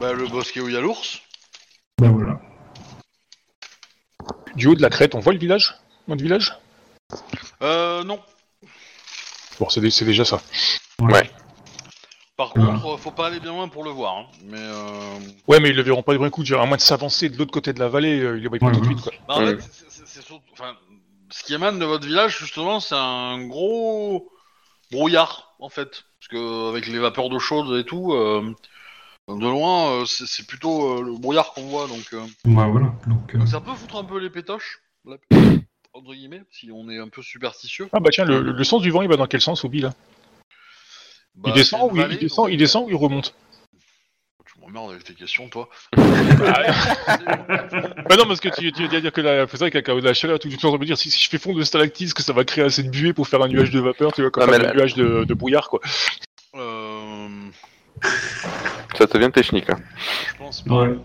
Bah, 0.00 0.12
le 0.12 0.26
bosquet 0.26 0.60
où 0.60 0.68
il 0.68 0.74
y 0.74 0.76
a 0.76 0.80
l'ours. 0.80 1.20
Ben 2.00 2.10
voilà. 2.10 2.40
Du 4.56 4.66
haut 4.68 4.74
de 4.74 4.82
la 4.82 4.90
crête, 4.90 5.14
on 5.14 5.20
voit 5.20 5.32
le 5.32 5.38
village? 5.38 5.74
Notre 6.08 6.22
village? 6.22 6.52
Euh, 7.62 8.04
non. 8.04 8.20
Bon, 9.58 9.68
c'est 9.68 9.80
dé- 9.80 9.90
c'est 9.90 10.04
déjà 10.04 10.24
ça. 10.24 10.40
Par 12.36 12.50
contre, 12.50 12.86
euh, 12.94 12.96
faut 12.96 13.12
pas 13.12 13.28
aller 13.28 13.38
bien 13.38 13.52
loin 13.52 13.68
pour 13.68 13.84
le 13.84 13.90
voir. 13.90 14.16
Hein. 14.18 14.26
Mais 14.44 14.58
euh... 14.58 15.18
Ouais, 15.46 15.60
mais 15.60 15.70
ils 15.70 15.76
le 15.76 15.82
verront 15.82 16.02
pas 16.02 16.12
du 16.12 16.18
premier 16.18 16.30
coup. 16.32 16.44
je 16.44 16.54
À 16.54 16.66
moins 16.66 16.76
de 16.76 16.82
s'avancer 16.82 17.28
de 17.28 17.38
l'autre 17.38 17.52
côté 17.52 17.72
de 17.72 17.78
la 17.78 17.88
vallée, 17.88 18.18
euh, 18.20 18.36
ils 18.36 18.42
le 18.42 18.48
voient 18.48 18.58
pas 18.58 18.66
Ouais, 18.66 18.72
tout 18.72 18.80
de 18.80 18.86
ouais. 18.88 18.94
suite. 18.94 19.02
Quoi. 19.04 19.12
bah, 19.28 19.34
en 19.36 19.44
Ouais. 19.44 19.56
fait, 19.56 19.62
c'est- 19.62 19.84
c'est 19.88 20.06
c'est 20.06 20.22
surtout. 20.22 20.44
Enfin, 20.52 20.74
ce 21.30 21.44
qui 21.44 21.54
émane 21.54 21.78
de 21.78 21.84
votre 21.84 22.06
village, 22.06 22.36
justement, 22.38 22.80
c'est 22.80 22.96
un 22.96 23.46
gros 23.46 24.32
brouillard, 24.90 25.54
en 25.60 25.68
fait. 25.68 26.04
Parce 26.18 26.28
que 26.30 26.68
avec 26.70 26.86
les 26.88 26.98
vapeurs 26.98 27.28
d'eau 27.28 27.38
chaude 27.38 27.78
et 27.78 27.84
tout, 27.84 28.12
euh, 28.14 28.52
de 29.28 29.48
loin, 29.48 29.90
euh, 29.90 30.04
c'est 30.06 30.26
c'est 30.26 30.46
plutôt 30.46 30.98
euh, 30.98 31.02
le 31.02 31.12
brouillard 31.18 31.52
qu'on 31.54 31.66
voit. 31.66 31.86
Donc, 31.88 32.04
euh, 32.12 32.24
Ben 32.44 32.68
voilà. 32.68 32.92
Donc, 33.06 33.34
euh, 33.34 33.38
donc 33.38 33.48
ça 33.48 33.60
peut 33.60 33.74
foutre 33.74 33.96
un 33.96 34.04
peu 34.04 34.18
les 34.18 34.30
pétoches, 34.30 34.80
là, 35.06 35.16
entre 35.92 36.12
guillemets, 36.12 36.42
si 36.50 36.70
on 36.72 36.88
est 36.90 36.98
un 36.98 37.08
peu 37.08 37.22
superstitieux. 37.22 37.88
Ah 37.92 38.00
bah 38.00 38.10
tiens, 38.12 38.24
le, 38.24 38.40
le 38.40 38.64
sens 38.64 38.82
du 38.82 38.90
vent, 38.90 39.02
il 39.02 39.08
va 39.08 39.16
dans 39.16 39.26
quel 39.26 39.40
sens, 39.40 39.64
Obi, 39.64 39.80
là? 39.80 39.92
Bah, 41.36 41.50
il, 41.50 41.54
descend 41.54 41.80
c'est 41.80 41.86
ou 41.86 41.96
il, 41.96 42.02
vallée, 42.02 42.14
il 42.14 42.20
descend, 42.20 42.44
donc- 42.44 42.52
il 42.52 42.58
descend 42.58 42.86
ou 42.86 42.90
il 42.90 42.96
remonte? 42.96 43.34
Tu 44.46 44.60
m'emmerdes 44.60 44.90
avec 44.92 45.04
tes 45.04 45.14
questions, 45.14 45.48
toi. 45.48 45.68
Bah 45.96 48.16
non, 48.16 48.26
parce 48.26 48.40
que 48.40 48.48
tu, 48.50 48.70
tu 48.72 48.86
viens 48.86 48.98
de 48.98 49.00
dire 49.00 49.12
que 49.12 49.20
la, 49.20 49.46
c'est 49.48 49.56
vrai 49.56 49.70
qu'avec 49.70 49.88
la, 49.88 49.94
la 50.00 50.14
chaleur, 50.14 50.38
tout 50.38 50.48
le 50.48 50.56
temps, 50.56 50.72
on 50.72 50.78
me 50.78 50.84
dire 50.84 50.98
si, 50.98 51.10
si 51.10 51.22
je 51.24 51.28
fais 51.30 51.38
fondre 51.38 51.58
le 51.58 51.64
stalactite, 51.64 52.12
que 52.14 52.22
ça 52.22 52.32
va 52.32 52.44
créer 52.44 52.64
assez 52.64 52.82
de 52.82 52.90
buée 52.90 53.12
pour 53.12 53.26
faire 53.26 53.42
un 53.42 53.48
nuage 53.48 53.70
de 53.70 53.80
vapeur, 53.80 54.12
tu 54.12 54.20
vois, 54.20 54.30
comme 54.30 54.44
Ah, 54.44 54.58
mais 54.58 54.66
un 54.66 54.74
nuage 54.74 54.94
de, 54.94 55.24
de 55.24 55.34
brouillard, 55.34 55.68
quoi. 55.68 55.80
Euh, 56.54 57.28
Ça 58.96 59.06
devient 59.06 59.30
technique 59.32 59.68
là. 59.68 59.76
je 60.32 60.38
pense 60.38 60.62
pas. 60.62 60.82
ouais. 60.82 60.98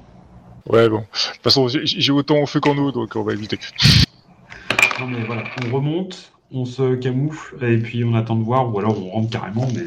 Ouais, 0.67 0.87
bon. 0.89 0.99
De 0.99 1.01
toute 1.01 1.43
façon, 1.43 1.67
j'ai 1.67 2.11
autant 2.11 2.37
au 2.37 2.45
feu 2.45 2.59
qu'en 2.59 2.77
eau, 2.77 2.91
donc 2.91 3.15
on 3.15 3.23
va 3.23 3.33
éviter. 3.33 3.57
Non, 4.99 5.07
mais 5.07 5.23
voilà. 5.23 5.43
On 5.65 5.73
remonte, 5.73 6.31
on 6.51 6.65
se 6.65 6.95
camoufle 6.95 7.63
et 7.63 7.77
puis 7.77 8.03
on 8.03 8.13
attend 8.13 8.35
de 8.35 8.43
voir, 8.43 8.73
ou 8.73 8.77
alors 8.79 9.01
on 9.01 9.09
rentre 9.09 9.29
carrément, 9.31 9.67
mais. 9.73 9.85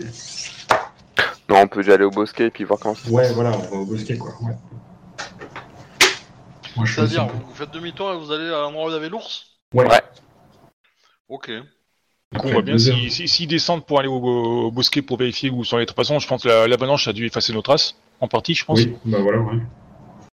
Non, 1.49 1.61
on 1.61 1.69
peut 1.69 1.83
déjà 1.83 1.95
aller 1.95 2.05
au 2.05 2.11
bosquet 2.11 2.47
et 2.47 2.51
puis 2.51 2.65
voir 2.65 2.81
comment 2.81 2.95
ça 2.95 3.05
se 3.05 3.11
Ouais, 3.11 3.33
voilà, 3.33 3.51
on 3.51 3.59
va 3.59 3.77
au 3.77 3.85
bosquet, 3.85 4.17
quoi. 4.17 4.33
Ouais. 4.43 4.55
Moi, 6.77 6.87
je 6.87 6.93
fais 6.93 7.01
C'est-à-dire, 7.03 7.27
vous 7.27 7.55
faites 7.55 7.71
demi-tour 7.71 8.13
et 8.13 8.17
vous 8.17 8.33
allez 8.33 8.47
à 8.47 8.63
l'endroit 8.63 8.87
où 8.87 8.89
il 8.89 8.95
y 8.95 8.97
avait 8.97 9.11
l'ours? 9.11 9.47
Ouais. 9.75 9.87
Ouais. 9.87 10.01
Ok. 11.29 11.51
Du 12.33 12.39
coup, 12.39 12.47
on 12.49 12.53
voit 12.53 12.63
bien, 12.63 12.79
s'ils 12.79 13.11
si, 13.11 13.29
s'ils 13.29 13.47
descendent 13.47 13.85
pour 13.85 13.99
aller 13.99 14.09
au, 14.09 14.15
au 14.15 14.71
bosquet 14.71 15.03
pour 15.03 15.19
vérifier 15.19 15.51
où 15.51 15.65
sont 15.65 15.77
les 15.77 15.85
traces, 15.87 16.09
je 16.19 16.27
pense 16.27 16.43
que 16.43 16.49
la- 16.49 16.67
l'avalanche 16.67 17.07
a 17.07 17.13
dû 17.13 17.27
effacer 17.27 17.53
nos 17.53 17.61
traces, 17.61 17.95
en 18.21 18.29
partie, 18.29 18.55
je 18.55 18.65
pense. 18.65 18.79
Oui, 18.79 18.95
bah 19.05 19.21
voilà, 19.21 19.39
ouais. 19.41 19.59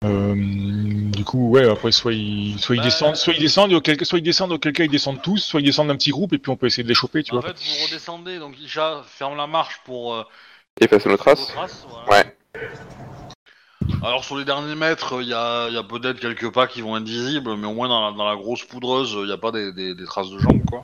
Euh, 0.06 0.36
du 0.36 1.24
coup, 1.24 1.50
ouais, 1.52 1.70
après, 1.70 1.92
soit 1.92 2.14
ils, 2.14 2.60
soit 2.60 2.76
ils 2.76 2.80
Bah, 2.80 2.86
descendent, 2.86 3.16
soit 3.16 3.34
ils 3.34 3.40
descendent, 3.40 3.72
et 3.72 3.76
auquel, 3.76 4.04
soit 4.06 4.18
ils 4.20 4.24
descendent, 4.24 4.52
auquel 4.52 4.74
cas 4.74 4.84
ils 4.84 4.90
descendent 4.90 5.22
tous, 5.22 5.38
soit 5.38 5.62
ils 5.62 5.66
descendent 5.66 5.88
d'un 5.90 5.96
petit 5.96 6.10
groupe 6.10 6.34
et 6.34 6.40
puis 6.40 6.52
on 6.52 6.56
peut 6.58 6.66
essayer 6.66 6.84
de 6.84 6.90
les 6.90 6.96
choper, 6.96 7.24
tu 7.24 7.32
en 7.36 7.40
vois. 7.40 7.50
fait, 7.50 7.56
vous 7.58 7.86
redescendez, 7.86 8.40
donc 8.40 8.60
Isha 8.60 9.04
ferme 9.06 9.38
la 9.38 9.48
marche 9.48 9.80
pour. 9.86 10.16
euh, 10.16 10.24
Effacer 10.82 11.08
nos 11.08 11.18
traces 11.18 11.48
traces, 11.54 11.86
voilà. 11.88 12.10
Ouais. 12.10 12.38
Alors, 14.02 14.26
sur 14.26 14.36
les 14.38 14.44
derniers 14.46 14.76
mètres, 14.76 15.22
il 15.22 15.28
y 15.30 15.34
a, 15.34 15.68
il 15.70 15.76
y 15.76 15.78
a 15.78 15.84
peut-être 15.84 16.20
quelques 16.20 16.52
pas 16.52 16.68
qui 16.68 16.82
vont 16.82 16.98
être 16.98 17.04
visibles, 17.08 17.56
mais 17.56 17.68
au 17.68 17.74
moins 17.74 17.88
dans 17.88 18.10
la, 18.10 18.18
dans 18.18 18.28
la 18.28 18.36
grosse 18.36 18.64
poudreuse, 18.64 19.12
il 19.20 19.26
n'y 19.28 19.32
a 19.32 19.38
pas 19.38 19.52
des, 19.52 19.72
des- 19.72 19.94
des 19.96 20.06
traces 20.06 20.30
de 20.32 20.40
jambes, 20.40 20.66
quoi. 20.66 20.84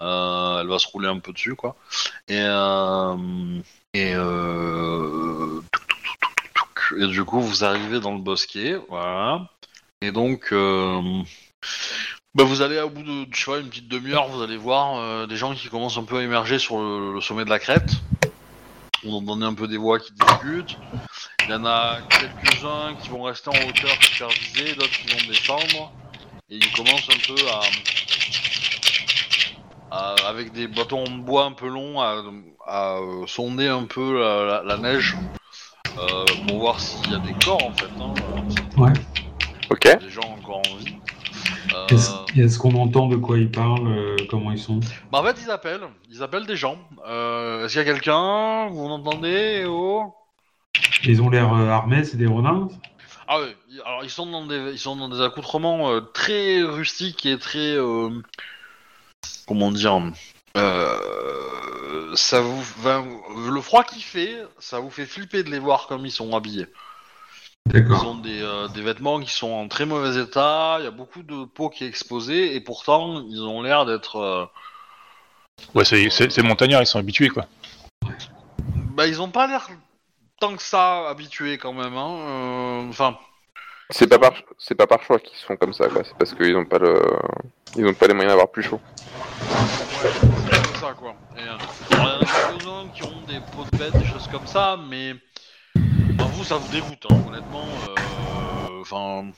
Euh, 0.00 0.60
elle 0.60 0.68
va 0.68 0.78
se 0.78 0.86
rouler 0.88 1.08
un 1.08 1.18
peu 1.18 1.32
dessus, 1.32 1.54
quoi. 1.54 1.76
Et. 2.28 2.40
Euh, 2.40 3.60
et. 3.94 4.12
Euh. 4.14 5.60
Et 6.98 7.06
du 7.06 7.24
coup, 7.24 7.40
vous 7.40 7.64
arrivez 7.64 8.00
dans 8.00 8.12
le 8.12 8.20
bosquet, 8.20 8.76
voilà. 8.88 9.48
Et 10.00 10.10
donc. 10.10 10.52
bah 12.34 12.44
vous 12.44 12.62
allez 12.62 12.80
au 12.80 12.88
bout 12.88 13.02
de, 13.02 13.26
sais 13.34 13.44
pas, 13.50 13.58
une 13.58 13.68
petite 13.68 13.88
demi-heure, 13.88 14.28
vous 14.28 14.42
allez 14.42 14.56
voir 14.56 15.26
des 15.26 15.36
gens 15.36 15.54
qui 15.54 15.68
commencent 15.68 15.98
un 15.98 16.04
peu 16.04 16.18
à 16.18 16.22
émerger 16.22 16.58
sur 16.58 16.78
le, 16.78 17.20
sommet 17.20 17.44
de 17.44 17.50
la 17.50 17.58
crête. 17.58 17.90
On 19.04 19.12
entendait 19.12 19.44
un 19.44 19.54
peu 19.54 19.68
des 19.68 19.76
voix 19.76 19.98
qui 19.98 20.12
discutent. 20.12 20.76
Il 21.44 21.50
y 21.50 21.54
en 21.54 21.64
a 21.66 21.98
quelques-uns 22.08 22.94
qui 23.02 23.10
vont 23.10 23.22
rester 23.22 23.50
en 23.50 23.68
hauteur 23.68 24.02
supervisée, 24.02 24.74
d'autres 24.74 24.90
qui 24.90 25.08
vont 25.08 25.28
descendre. 25.28 25.92
Et 26.50 26.56
ils 26.56 26.72
commencent 26.72 27.08
un 27.10 27.34
peu 27.34 27.48
à, 27.48 27.60
à- 29.90 30.14
avec 30.26 30.52
des 30.52 30.66
bâtons 30.68 31.04
de 31.04 31.20
bois 31.22 31.44
un 31.44 31.52
peu 31.52 31.68
longs, 31.68 32.00
à, 32.00 32.22
à, 32.66 32.96
euh, 32.98 33.26
sonder 33.26 33.66
un 33.68 33.84
peu 33.84 34.18
la, 34.20 34.44
la- 34.44 34.62
la 34.62 34.76
neige 34.78 35.16
euh, 35.98 36.24
pour 36.46 36.58
voir 36.58 36.80
s'il 36.80 37.10
y 37.10 37.14
a 37.14 37.18
des 37.18 37.32
corps 37.44 37.64
en 37.64 37.72
fait. 37.72 37.90
Hein, 38.00 38.14
Ouais. 38.76 38.92
Ok. 39.70 39.98
des 40.00 40.10
gens 40.10 40.20
encore 40.38 40.58
en 40.70 40.76
vie. 40.76 40.94
Euh, 41.74 41.86
Est-ce 42.36 42.58
qu'on 42.58 42.74
entend 42.76 43.08
de 43.08 43.16
quoi 43.16 43.36
ils 43.38 43.50
parlent 43.50 43.86
euh, 43.88 44.16
Comment 44.30 44.52
ils 44.52 44.58
sont? 44.58 44.80
Bah 45.12 45.20
en 45.20 45.24
fait 45.24 45.36
ils 45.42 45.50
appellent, 45.50 45.82
ils 46.10 46.22
appellent 46.22 46.46
des 46.46 46.56
gens. 46.56 46.78
Euh, 47.06 47.64
Est-ce 47.64 47.74
qu'il 47.78 47.86
y 47.86 47.90
a 47.90 47.92
quelqu'un? 47.92 48.68
Vous 48.68 48.88
m'entendez 48.88 49.64
Oh? 49.66 50.14
Ils 51.04 51.20
ont 51.22 51.28
l'air 51.28 51.52
euh, 51.52 51.68
armés, 51.68 52.04
c'est 52.04 52.16
des 52.16 52.26
renards 52.26 52.68
Ah 53.26 53.40
oui, 53.40 53.48
ils- 53.70 53.80
alors 53.84 54.04
ils 54.04 54.10
sont 54.10 54.26
dans 54.26 54.46
des, 54.46 54.72
ils 54.72 54.78
sont 54.78 54.96
dans 54.96 55.08
des 55.08 55.20
accoutrements 55.20 55.90
euh, 55.90 56.00
très 56.00 56.62
rustiques 56.62 57.26
et 57.26 57.38
très, 57.38 57.76
euh, 57.76 58.10
comment 59.48 59.72
dire, 59.72 60.00
euh, 60.56 62.14
ça 62.14 62.40
vous, 62.40 62.62
ben, 62.84 63.04
le 63.50 63.60
froid 63.60 63.82
qui 63.82 64.00
fait, 64.02 64.36
ça 64.58 64.78
vous 64.78 64.90
fait 64.90 65.06
flipper 65.06 65.42
de 65.42 65.50
les 65.50 65.58
voir 65.58 65.86
comme 65.86 66.04
ils 66.06 66.12
sont 66.12 66.36
habillés. 66.36 66.66
Ils 67.74 68.06
ont 68.06 68.16
des, 68.16 68.42
euh, 68.42 68.68
des 68.68 68.82
vêtements 68.82 69.20
qui 69.20 69.30
sont 69.30 69.50
en 69.50 69.68
très 69.68 69.86
mauvais 69.86 70.22
état, 70.22 70.76
il 70.80 70.84
y 70.84 70.86
a 70.86 70.90
beaucoup 70.90 71.22
de 71.22 71.44
peau 71.44 71.68
qui 71.70 71.84
est 71.84 71.88
exposée 71.88 72.54
et 72.54 72.60
pourtant 72.60 73.24
ils 73.28 73.42
ont 73.42 73.62
l'air 73.62 73.84
d'être, 73.86 74.16
euh, 74.16 74.46
Ouais, 75.74 75.84
c'est 75.84 76.08
c'est- 76.10 76.36
ils 76.36 76.86
sont 76.86 76.98
habitués 76.98 77.28
quoi. 77.28 77.46
bah 78.94 79.06
ils 79.06 79.20
ont 79.20 79.30
pas 79.30 79.46
l'air 79.46 79.68
tant 80.40 80.56
que 80.56 80.62
ça 80.62 81.08
habitués 81.08 81.58
quand 81.58 81.72
même, 81.72 81.96
hein. 81.96 82.90
Euh. 83.90 83.94
C'est 83.94 84.06
pas 84.06 84.18
par, 84.18 84.32
c'est 84.58 84.74
pas 84.74 84.86
par 84.86 85.02
choix 85.02 85.18
qu'ils 85.18 85.36
sont 85.38 85.56
comme 85.56 85.72
ça, 85.72 85.88
quoi. 85.88 86.02
C'est 86.04 86.16
parce 86.16 86.34
qu'ils 86.34 86.56
ont 86.56 86.64
pas 86.64 86.78
le, 86.78 87.00
ils 87.76 87.86
ont 87.86 87.94
pas 87.94 88.06
les 88.06 88.14
moyens 88.14 88.32
d'avoir 88.32 88.50
plus 88.50 88.62
chaud. 88.62 88.80
Ouais, 88.82 90.10
c'est 90.10 90.62
comme 90.62 90.80
ça 90.80 90.94
quoi. 90.94 91.14
Et, 91.36 91.40
euh, 91.40 91.56
alors, 91.56 91.68
il 91.90 91.96
y 91.96 92.00
en 92.00 92.20
a 92.20 92.24
quelques-uns 92.24 92.88
qui 92.94 93.02
ont 93.04 93.22
des 93.26 93.40
peaux 93.40 93.64
de 93.70 93.78
bête, 93.78 93.96
des 93.96 94.06
choses 94.06 94.28
comme 94.28 94.46
ça, 94.46 94.76
mais 94.88 95.14
bah, 95.74 96.24
vous 96.32 96.44
ça 96.44 96.56
vous 96.56 96.68
dégoûte, 96.72 97.06
hein, 97.10 97.16
honnêtement. 97.28 97.66
euh, 97.88 98.80
Enfin, 98.80 99.30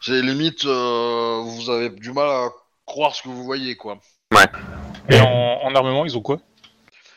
c'est 0.00 0.20
limite, 0.20 0.64
euh, 0.64 1.40
vous 1.42 1.70
avez 1.70 1.90
du 1.90 2.12
mal 2.12 2.28
à 2.28 2.48
croire 2.84 3.14
ce 3.14 3.22
que 3.22 3.28
vous 3.28 3.44
voyez 3.44 3.76
quoi. 3.76 3.98
Et 5.08 5.20
en, 5.20 5.60
en 5.62 5.74
armement, 5.74 6.04
ils 6.04 6.16
ont 6.18 6.22
quoi? 6.22 6.38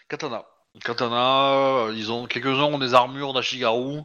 Katana. 0.08 0.46
Katana, 0.84 1.54
euh, 1.54 1.94
ils 1.96 2.12
ont 2.12 2.28
quelques-uns 2.28 2.64
ont 2.64 2.78
des 2.78 2.94
armures 2.94 3.34
d'Ashigaru. 3.34 4.02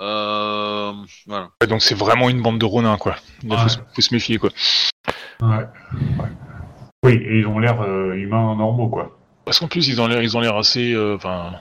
Euh, 0.00 0.92
voilà. 1.26 1.48
Ouais, 1.60 1.66
Donc 1.66 1.82
c'est 1.82 1.94
vraiment 1.94 2.28
une 2.28 2.40
bande 2.42 2.58
de 2.58 2.64
ronins 2.64 2.96
quoi. 2.98 3.16
Il 3.42 3.50
Ouais. 3.50 3.58
faut, 3.58 3.68
se- 3.68 3.78
faut 3.94 4.00
se 4.02 4.14
méfier 4.14 4.38
quoi. 4.38 4.50
Ouais. 5.42 5.48
ouais. 5.58 6.28
Oui, 7.04 7.12
et 7.14 7.38
ils 7.38 7.46
ont 7.46 7.58
l'air 7.58 7.80
euh, 7.82 8.14
humains 8.14 8.54
normaux, 8.56 8.88
quoi. 8.88 9.16
Parce 9.44 9.58
qu'en 9.60 9.68
plus 9.68 9.86
ils 9.88 10.00
ont 10.00 10.06
l'air, 10.08 10.20
ils 10.22 10.36
ont 10.36 10.40
l'air 10.40 10.56
assez, 10.56 10.92
euh, 10.92 11.14
enfin, 11.16 11.52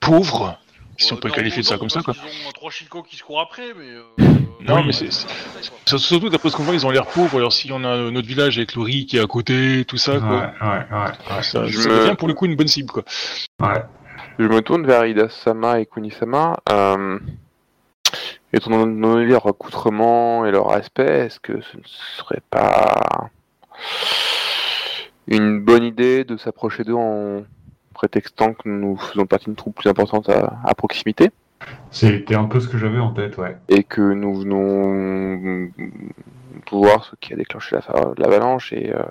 pauvres, 0.00 0.58
si 0.98 1.12
on 1.12 1.16
peut 1.16 1.28
non, 1.28 1.34
qualifier 1.34 1.62
de 1.62 1.66
ça 1.66 1.74
non, 1.74 1.80
comme 1.80 1.90
ça 1.90 2.02
quoi. 2.02 2.12
qu'ils 2.14 2.22
ont 2.46 2.52
trois 2.52 2.70
chicots 2.70 3.02
qui 3.02 3.16
se 3.16 3.22
courent 3.22 3.40
après, 3.40 3.72
mais. 3.78 3.86
euh, 3.88 4.24
Non, 4.66 4.82
mais 4.84 4.92
c'est-. 4.92 5.26
Surtout 5.86 6.28
d'après 6.28 6.50
ce 6.50 6.56
qu'on 6.56 6.62
voit, 6.64 6.74
ils 6.74 6.86
ont 6.86 6.90
l'air 6.90 7.06
pauvres. 7.06 7.38
Alors 7.38 7.52
si 7.52 7.70
on 7.72 7.82
a 7.84 8.10
notre 8.10 8.26
village 8.28 8.56
avec 8.58 8.74
le 8.74 8.82
riz 8.82 9.06
qui 9.06 9.16
est 9.16 9.20
à 9.20 9.26
côté, 9.26 9.84
tout 9.86 9.96
ça 9.96 10.18
quoi. 10.18 10.28
ouais, 10.28 10.68
ouais. 10.68 10.98
ouais. 10.98 11.42
Ça, 11.42 11.66
Je 11.66 11.80
ça 11.80 11.88
me- 11.88 11.98
devient 12.00 12.14
pour 12.16 12.28
le 12.28 12.34
coup 12.34 12.46
une 12.46 12.56
bonne 12.56 12.68
cible 12.68 12.90
quoi. 12.90 13.04
ouais. 13.62 13.82
Je 14.38 14.44
me 14.46 14.60
tourne 14.62 14.84
vers 14.86 15.06
Ida-sama 15.06 15.80
et 15.80 15.86
Kunisama. 15.86 16.56
Euh, 16.70 17.18
étant 18.56 18.86
donné 18.86 19.24
leur 19.26 19.46
accoutrement 19.46 20.44
et 20.46 20.50
leur 20.50 20.70
aspect, 20.72 21.26
est-ce 21.26 21.40
que 21.40 21.60
ce 21.60 21.76
ne 21.76 21.82
serait 21.84 22.42
pas 22.50 23.30
une 25.26 25.60
bonne 25.60 25.84
idée 25.84 26.24
de 26.24 26.36
s'approcher 26.36 26.84
d'eux 26.84 26.94
en 26.94 27.42
prétextant 27.94 28.52
que 28.54 28.68
nous 28.68 28.96
faisons 28.96 29.26
partie 29.26 29.46
d'une 29.46 29.56
troupe 29.56 29.76
plus 29.76 29.88
importante 29.88 30.28
à, 30.28 30.58
à 30.64 30.74
proximité? 30.74 31.30
C'était 31.90 32.34
un 32.34 32.44
peu 32.44 32.60
ce 32.60 32.68
que 32.68 32.76
j'avais 32.76 32.98
en 32.98 33.12
tête, 33.12 33.38
ouais. 33.38 33.56
et 33.68 33.84
que 33.84 34.00
nous 34.02 34.34
venons 34.40 35.70
voir 36.70 37.04
ce 37.04 37.16
qui 37.20 37.32
a 37.32 37.36
déclenché 37.36 37.76
la- 37.76 38.12
l'avalanche 38.18 38.72
et, 38.72 38.92
euh, 38.92 39.02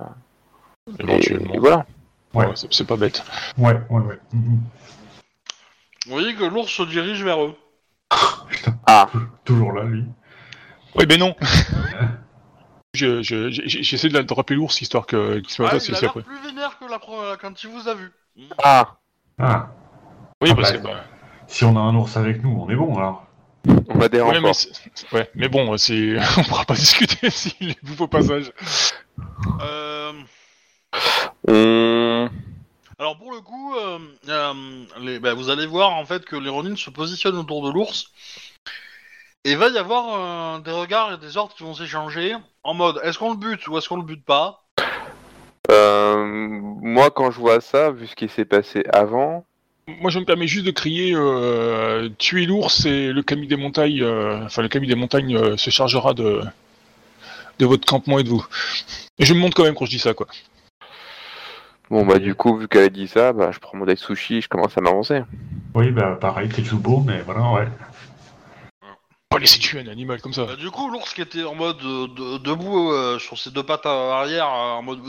et- 1.00 1.04
Éventuellement. 1.04 1.54
et 1.54 1.58
voilà. 1.60 1.86
Ouais. 2.36 2.46
Ouais, 2.48 2.54
c'est 2.70 2.88
pas 2.88 2.96
bête. 2.98 3.24
Ouais, 3.58 3.74
ouais, 3.90 4.02
ouais. 4.02 4.20
Vous 4.34 4.60
voyez 6.12 6.36
que 6.36 6.44
l'ours 6.44 6.70
se 6.70 6.84
dirige 6.84 7.24
vers 7.24 7.44
eux. 7.44 7.56
Putain, 8.50 8.76
Ah, 8.88 9.10
toujours 9.46 9.72
là, 9.74 9.84
lui. 9.84 10.06
Oui, 10.96 11.06
mais 11.08 11.18
non. 11.18 11.36
Je- 12.96 13.24
je- 13.24 13.50
j'ai- 13.50 13.82
J'essaie 13.84 14.08
de, 14.10 14.14
la- 14.14 14.22
de 14.22 14.32
rappeler 14.34 14.56
l'ours 14.56 14.80
histoire 14.80 15.08
que- 15.08 15.40
qu'il 15.40 15.50
se 15.50 15.64
mette 15.64 15.72
Ah, 15.74 15.78
il 15.88 15.96
a 15.96 16.00
l'air 16.00 16.14
plus 16.14 16.24
vénère 16.46 16.78
que 16.78 16.86
la 16.86 16.98
pre- 16.98 17.38
quand 17.42 17.64
il 17.64 17.70
vous 17.72 17.88
a 17.88 17.96
vu. 17.96 18.12
Ah, 18.64 18.98
Ah, 19.40 19.70
Oui, 20.42 20.50
Ah, 20.52 20.56
parce 20.56 20.74
bah, 20.74 20.78
que 20.78 20.84
bah, 20.84 21.04
si 21.48 21.66
on 21.66 21.76
a 21.76 21.80
un 21.80 21.96
ours 21.96 22.16
avec 22.18 22.44
nous, 22.44 22.52
on 22.52 22.70
est 22.70 22.76
bon, 22.76 22.96
alors. 22.96 23.26
on 23.90 24.00
a 24.00 24.10
des 24.10 24.22
ouais, 24.22 24.40
mais, 24.42 24.52
ouais, 25.12 25.50
bon, 25.50 25.76
c'est 25.78 26.16
on 26.38 26.44
pourra 26.44 26.66
pas 26.66 26.76
discuter 26.76 27.30
s'il 27.32 27.72
est 27.72 27.80
vous 27.82 28.04
au 28.04 28.08
passage. 28.08 28.52
Euh, 29.62 30.12
On... 31.48 32.30
alors 33.04 33.18
pour 33.18 33.34
le 33.34 33.42
coup, 33.42 33.76
euh, 33.76 34.00
euh, 34.30 34.54
les- 35.02 35.20
bah, 35.20 35.34
vous 35.34 35.50
allez 35.50 35.66
voir 35.66 35.92
en 35.92 36.06
fait 36.06 36.24
que 36.24 36.38
les 36.38 36.50
Ronin 36.50 36.78
se 36.78 36.90
positionnent 36.90 37.36
autour 37.38 37.62
de 37.68 37.70
l'ours. 37.70 38.06
Et 39.44 39.52
il 39.52 39.58
va 39.58 39.68
y 39.68 39.78
avoir 39.78 40.56
euh, 40.56 40.60
des 40.60 40.72
regards 40.72 41.14
et 41.14 41.18
des 41.18 41.36
ordres 41.36 41.54
qui 41.54 41.64
vont 41.64 41.74
s'échanger 41.74 42.34
en 42.64 42.74
mode 42.74 43.02
est-ce 43.04 43.20
qu'on 43.20 43.32
le 43.32 43.38
bute 43.38 43.68
ou 43.68 43.78
est-ce 43.78 43.90
qu'on 43.90 43.98
le 43.98 44.04
bute 44.04 44.24
pas? 44.24 44.64
Euh, 45.70 46.26
moi, 46.26 47.12
quand 47.12 47.30
je 47.30 47.40
vois 47.42 47.60
ça, 47.60 47.92
vu 47.92 48.08
ce 48.08 48.16
qui 48.16 48.30
s'est 48.30 48.46
passé 48.46 48.86
avant, 48.94 49.46
Moi, 50.00 50.10
je 50.10 50.20
me 50.20 50.24
permets 50.24 50.48
juste 50.48 50.66
de 50.66 50.72
crier 50.72 51.14
euh, 51.14 52.08
tuez 52.20 52.46
l'ours 52.46 52.86
et 52.86 53.12
le 53.12 53.22
Camille 53.22 53.50
des 53.50 53.58
montagnes, 53.58 54.02
euh, 54.02 54.46
enfin 54.46 54.62
le 54.62 54.70
Camille 54.70 54.88
des 54.88 54.96
montagnes 54.96 55.36
euh, 55.36 55.58
se 55.58 55.70
chargera 55.72 56.14
de 56.14 56.42
de 57.60 57.66
votre 57.66 57.86
campement 57.86 58.18
et 58.18 58.24
de 58.24 58.30
vous. 58.30 58.46
Et 59.20 59.26
je 59.26 59.34
me 59.34 59.40
montre 59.40 59.58
quand 59.58 59.66
même 59.66 59.76
quand 59.76 59.84
je 59.84 59.92
dis 59.92 60.00
ça, 60.00 60.14
quoi. 60.14 60.28
Bon 61.94 62.06
bah 62.06 62.20
du 62.20 62.34
coup, 62.36 62.58
vu 62.58 62.68
qu'elle 62.68 62.84
a 62.86 62.90
dit 62.90 63.08
ça, 63.08 63.34
bah 63.34 63.52
je 63.52 63.60
prends 63.60 63.78
mon 63.78 63.86
deck 63.86 64.00
sushi, 64.00 64.42
je 64.42 64.50
commence 64.50 64.78
à 64.78 64.82
m'avancer. 64.82 65.24
Oui, 65.76 65.92
bah 65.92 66.18
pareil, 66.20 66.50
Tetsubo, 66.50 67.02
mais 67.06 67.22
voilà, 67.22 67.52
ouais. 67.52 67.68
Pas 69.30 69.40
laisser 69.40 69.60
tuer 69.60 69.80
un 69.82 69.88
animal 69.88 70.22
comme 70.22 70.34
ça. 70.34 70.46
Bah, 70.46 70.56
Du 70.56 70.70
coup, 70.70 70.90
l'ours 70.90 71.14
qui 71.14 71.22
était 71.22 71.44
en 71.44 71.56
mode 71.56 71.82
euh, 71.84 72.08
de- 72.08 72.38
debout 72.40 72.92
euh, 72.92 73.18
sur 73.20 73.38
ses 73.40 73.52
deux 73.52 73.64
pattes 73.64 73.86
arrière, 73.86 74.46
euh, 74.48 74.72
en 74.74 74.82
mode 74.84 75.00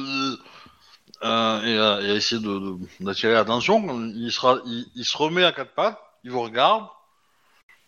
euh, 1.23 1.62
et, 1.62 1.78
euh, 1.78 2.02
et 2.02 2.16
essayer 2.16 2.40
de- 2.40 2.59
de- 2.59 3.05
d'attirer 3.05 3.35
l'attention, 3.35 3.82
il, 4.15 4.31
sera, 4.31 4.59
il, 4.65 4.86
il 4.94 5.05
se 5.05 5.16
remet 5.16 5.44
à 5.44 5.52
quatre 5.52 5.74
pattes, 5.74 5.98
il 6.23 6.31
vous 6.31 6.40
regarde, 6.40 6.86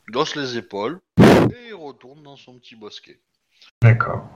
il 0.09 0.16
hausse 0.16 0.36
les 0.36 0.56
épaules 0.59 1.01
et 1.18 1.68
il 1.68 1.74
retourne 1.74 2.23
dans 2.23 2.36
son 2.36 2.59
petit 2.59 2.77
bosquet. 2.77 3.18
D'accord. 3.82 4.27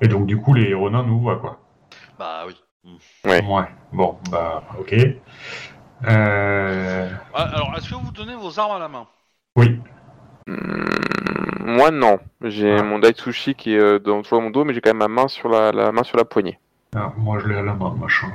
Et 0.00 0.08
donc, 0.08 0.26
du 0.26 0.38
coup, 0.38 0.54
les 0.54 0.72
renins 0.74 1.02
nous 1.02 1.20
voient, 1.20 1.38
quoi. 1.38 1.60
Bah 2.18 2.44
oui. 2.46 2.54
Ouais. 3.24 3.44
Ouais. 3.44 3.64
Bon, 3.92 4.18
bah, 4.30 4.62
ok. 4.78 4.94
Euh... 6.04 7.08
Ah, 7.34 7.42
alors, 7.42 7.74
est-ce 7.76 7.90
que 7.90 7.94
vous 7.94 8.10
tenez 8.10 8.34
vos 8.34 8.58
armes 8.58 8.72
à 8.76 8.78
la 8.78 8.88
main? 8.88 9.06
Oui. 9.56 9.80
Hmm, 10.48 11.64
moi 11.64 11.90
non, 11.92 12.18
j'ai 12.42 12.78
Ah. 12.78 12.82
mon 12.82 12.98
deck 12.98 13.18
sushi 13.18 13.54
qui 13.54 13.74
est 13.74 13.78
euh, 13.78 13.98
dans 14.00 14.22
toujours 14.22 14.38
dans 14.38 14.44
mon 14.44 14.50
dos, 14.50 14.64
mais 14.64 14.74
j'ai 14.74 14.80
quand 14.80 14.90
même 14.90 14.98
ma 14.98 15.08
main 15.08 15.28
sur 15.28 15.48
la, 15.48 15.70
la 15.70 15.92
main 15.92 16.02
sur 16.02 16.16
la 16.16 16.24
poignée. 16.24 16.58
Ah, 16.96 17.12
moi, 17.16 17.38
je 17.38 17.46
l'ai 17.46 17.56
à 17.56 17.62
la 17.62 17.74
main, 17.74 17.94
machin. 17.94 18.32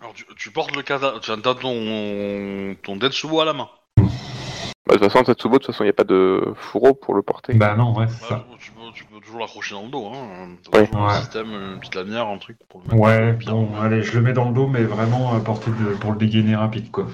Alors, 0.00 0.12
tu, 0.14 0.24
tu 0.36 0.50
portes 0.50 0.74
le 0.74 0.82
kata, 0.82 1.14
tu 1.22 1.30
as 1.30 1.36
ton, 1.36 2.74
ton 2.82 2.96
Detsubo 2.96 3.40
à 3.40 3.44
la 3.44 3.52
main? 3.52 3.68
Bah, 3.96 4.96
de 4.96 4.98
toute 4.98 5.12
façon, 5.12 5.22
Tatsubo, 5.24 5.58
de 5.58 5.58
toute 5.58 5.66
façon, 5.72 5.84
il 5.84 5.86
n'y 5.86 5.90
a 5.90 5.94
pas 5.94 6.04
de 6.04 6.52
fourreau 6.56 6.94
pour 6.94 7.14
le 7.14 7.22
porter. 7.22 7.54
Bah 7.54 7.76
non, 7.76 7.94
ouais, 7.96 8.06
c'est 8.08 8.22
Ouais, 8.24 8.40
ça. 8.40 8.44
tu, 8.58 8.72
peux, 8.72 8.80
tu 8.92 9.04
peux 9.04 9.09
toujours 9.30 9.40
l'accrocher 9.42 9.74
dans 9.76 9.82
le 9.82 9.88
dos. 9.90 10.10
Hein. 10.12 10.56
Ouais. 10.74 10.90
un 10.92 11.06
Ouais. 11.06 11.14
système, 11.20 11.50
une 11.52 11.78
petite 11.78 11.94
lanière, 11.94 12.26
un 12.26 12.38
truc 12.38 12.56
pour 12.68 12.80
le 12.80 12.86
mettre. 12.86 12.96
Ouais, 12.98 13.32
Bien. 13.34 13.52
bon, 13.52 13.80
allez, 13.80 14.02
je 14.02 14.12
le 14.14 14.22
mets 14.22 14.32
dans 14.32 14.46
le 14.48 14.54
dos, 14.54 14.66
mais 14.66 14.82
vraiment 14.82 15.34
à 15.36 15.40
portée 15.40 15.70
de... 15.70 15.94
pour 15.94 16.10
le 16.12 16.18
dégainer 16.18 16.56
rapide, 16.56 16.90
quoi. 16.90 17.06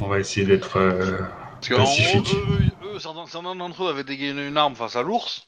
On 0.00 0.08
va 0.08 0.18
essayer 0.20 0.44
d'être... 0.46 0.76
euh, 0.76 1.22
gros, 1.70 1.78
Pacifique. 1.78 2.34
eux, 2.84 2.98
certains, 2.98 3.24
certains 3.26 3.54
d'entre 3.54 3.84
eux 3.84 3.88
avaient 3.88 4.04
dégainé 4.04 4.46
une 4.46 4.58
arme 4.58 4.74
face 4.74 4.96
à 4.96 5.02
l'ours. 5.02 5.46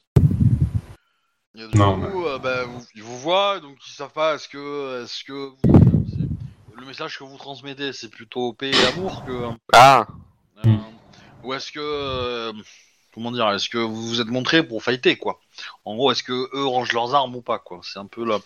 Et 1.55 1.67
du 1.67 1.77
Non, 1.77 1.99
coup, 2.01 2.25
euh, 2.25 2.39
bah, 2.39 2.63
vous- 2.65 2.83
ils 2.95 3.03
vous 3.03 3.19
voient, 3.19 3.59
donc 3.59 3.77
ils 3.87 3.91
savent 3.91 4.11
pas 4.11 4.33
est-ce 4.33 4.47
que, 4.47 5.03
est-ce 5.03 5.23
que 5.23 5.33
vous- 5.33 6.35
le 6.75 6.85
message 6.87 7.19
que 7.19 7.23
vous 7.23 7.37
transmettez, 7.37 7.93
c'est 7.93 8.09
plutôt 8.09 8.53
paix 8.53 8.71
et 8.71 8.85
amour 8.97 9.23
que, 9.23 9.49
Ah 9.71 10.07
euh, 10.65 10.69
Hmm. 10.69 10.79
ou 11.43 11.53
est-ce 11.53 11.71
que, 11.71 11.79
euh, 11.79 12.53
comment 13.13 13.31
dire, 13.31 13.49
est-ce 13.51 13.69
que 13.69 13.77
vous 13.77 14.07
vous 14.07 14.21
êtes 14.21 14.27
montré 14.27 14.63
pour 14.63 14.83
fighter 14.83 15.15
quoi 15.15 15.39
En 15.85 15.95
gros, 15.95 16.11
est-ce 16.11 16.23
que 16.23 16.49
eux 16.55 16.65
rangent 16.65 16.93
leurs 16.93 17.15
armes 17.15 17.35
ou 17.35 17.41
pas 17.41 17.59
quoi 17.59 17.81
C'est 17.83 17.99
un 17.99 18.05
peu 18.05 18.25
là, 18.25 18.39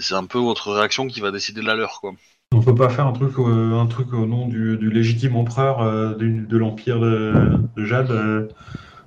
c'est 0.00 0.14
un 0.14 0.26
peu 0.26 0.38
votre 0.38 0.72
réaction 0.72 1.06
qui 1.06 1.20
va 1.20 1.30
décider 1.30 1.60
de 1.60 1.66
la 1.66 1.74
leur 1.74 2.00
quoi. 2.00 2.12
On 2.52 2.60
peut 2.60 2.74
pas 2.74 2.88
faire 2.88 3.06
un 3.06 3.12
truc, 3.12 3.38
euh, 3.38 3.78
un 3.78 3.86
truc 3.86 4.12
au 4.12 4.26
nom 4.26 4.48
du, 4.48 4.76
du 4.76 4.90
légitime 4.90 5.36
empereur 5.36 5.82
euh, 5.82 6.14
de 6.14 6.56
l'empire 6.56 6.98
de, 6.98 7.60
de 7.76 7.84
Jade. 7.84 8.10
euh, 8.10 8.48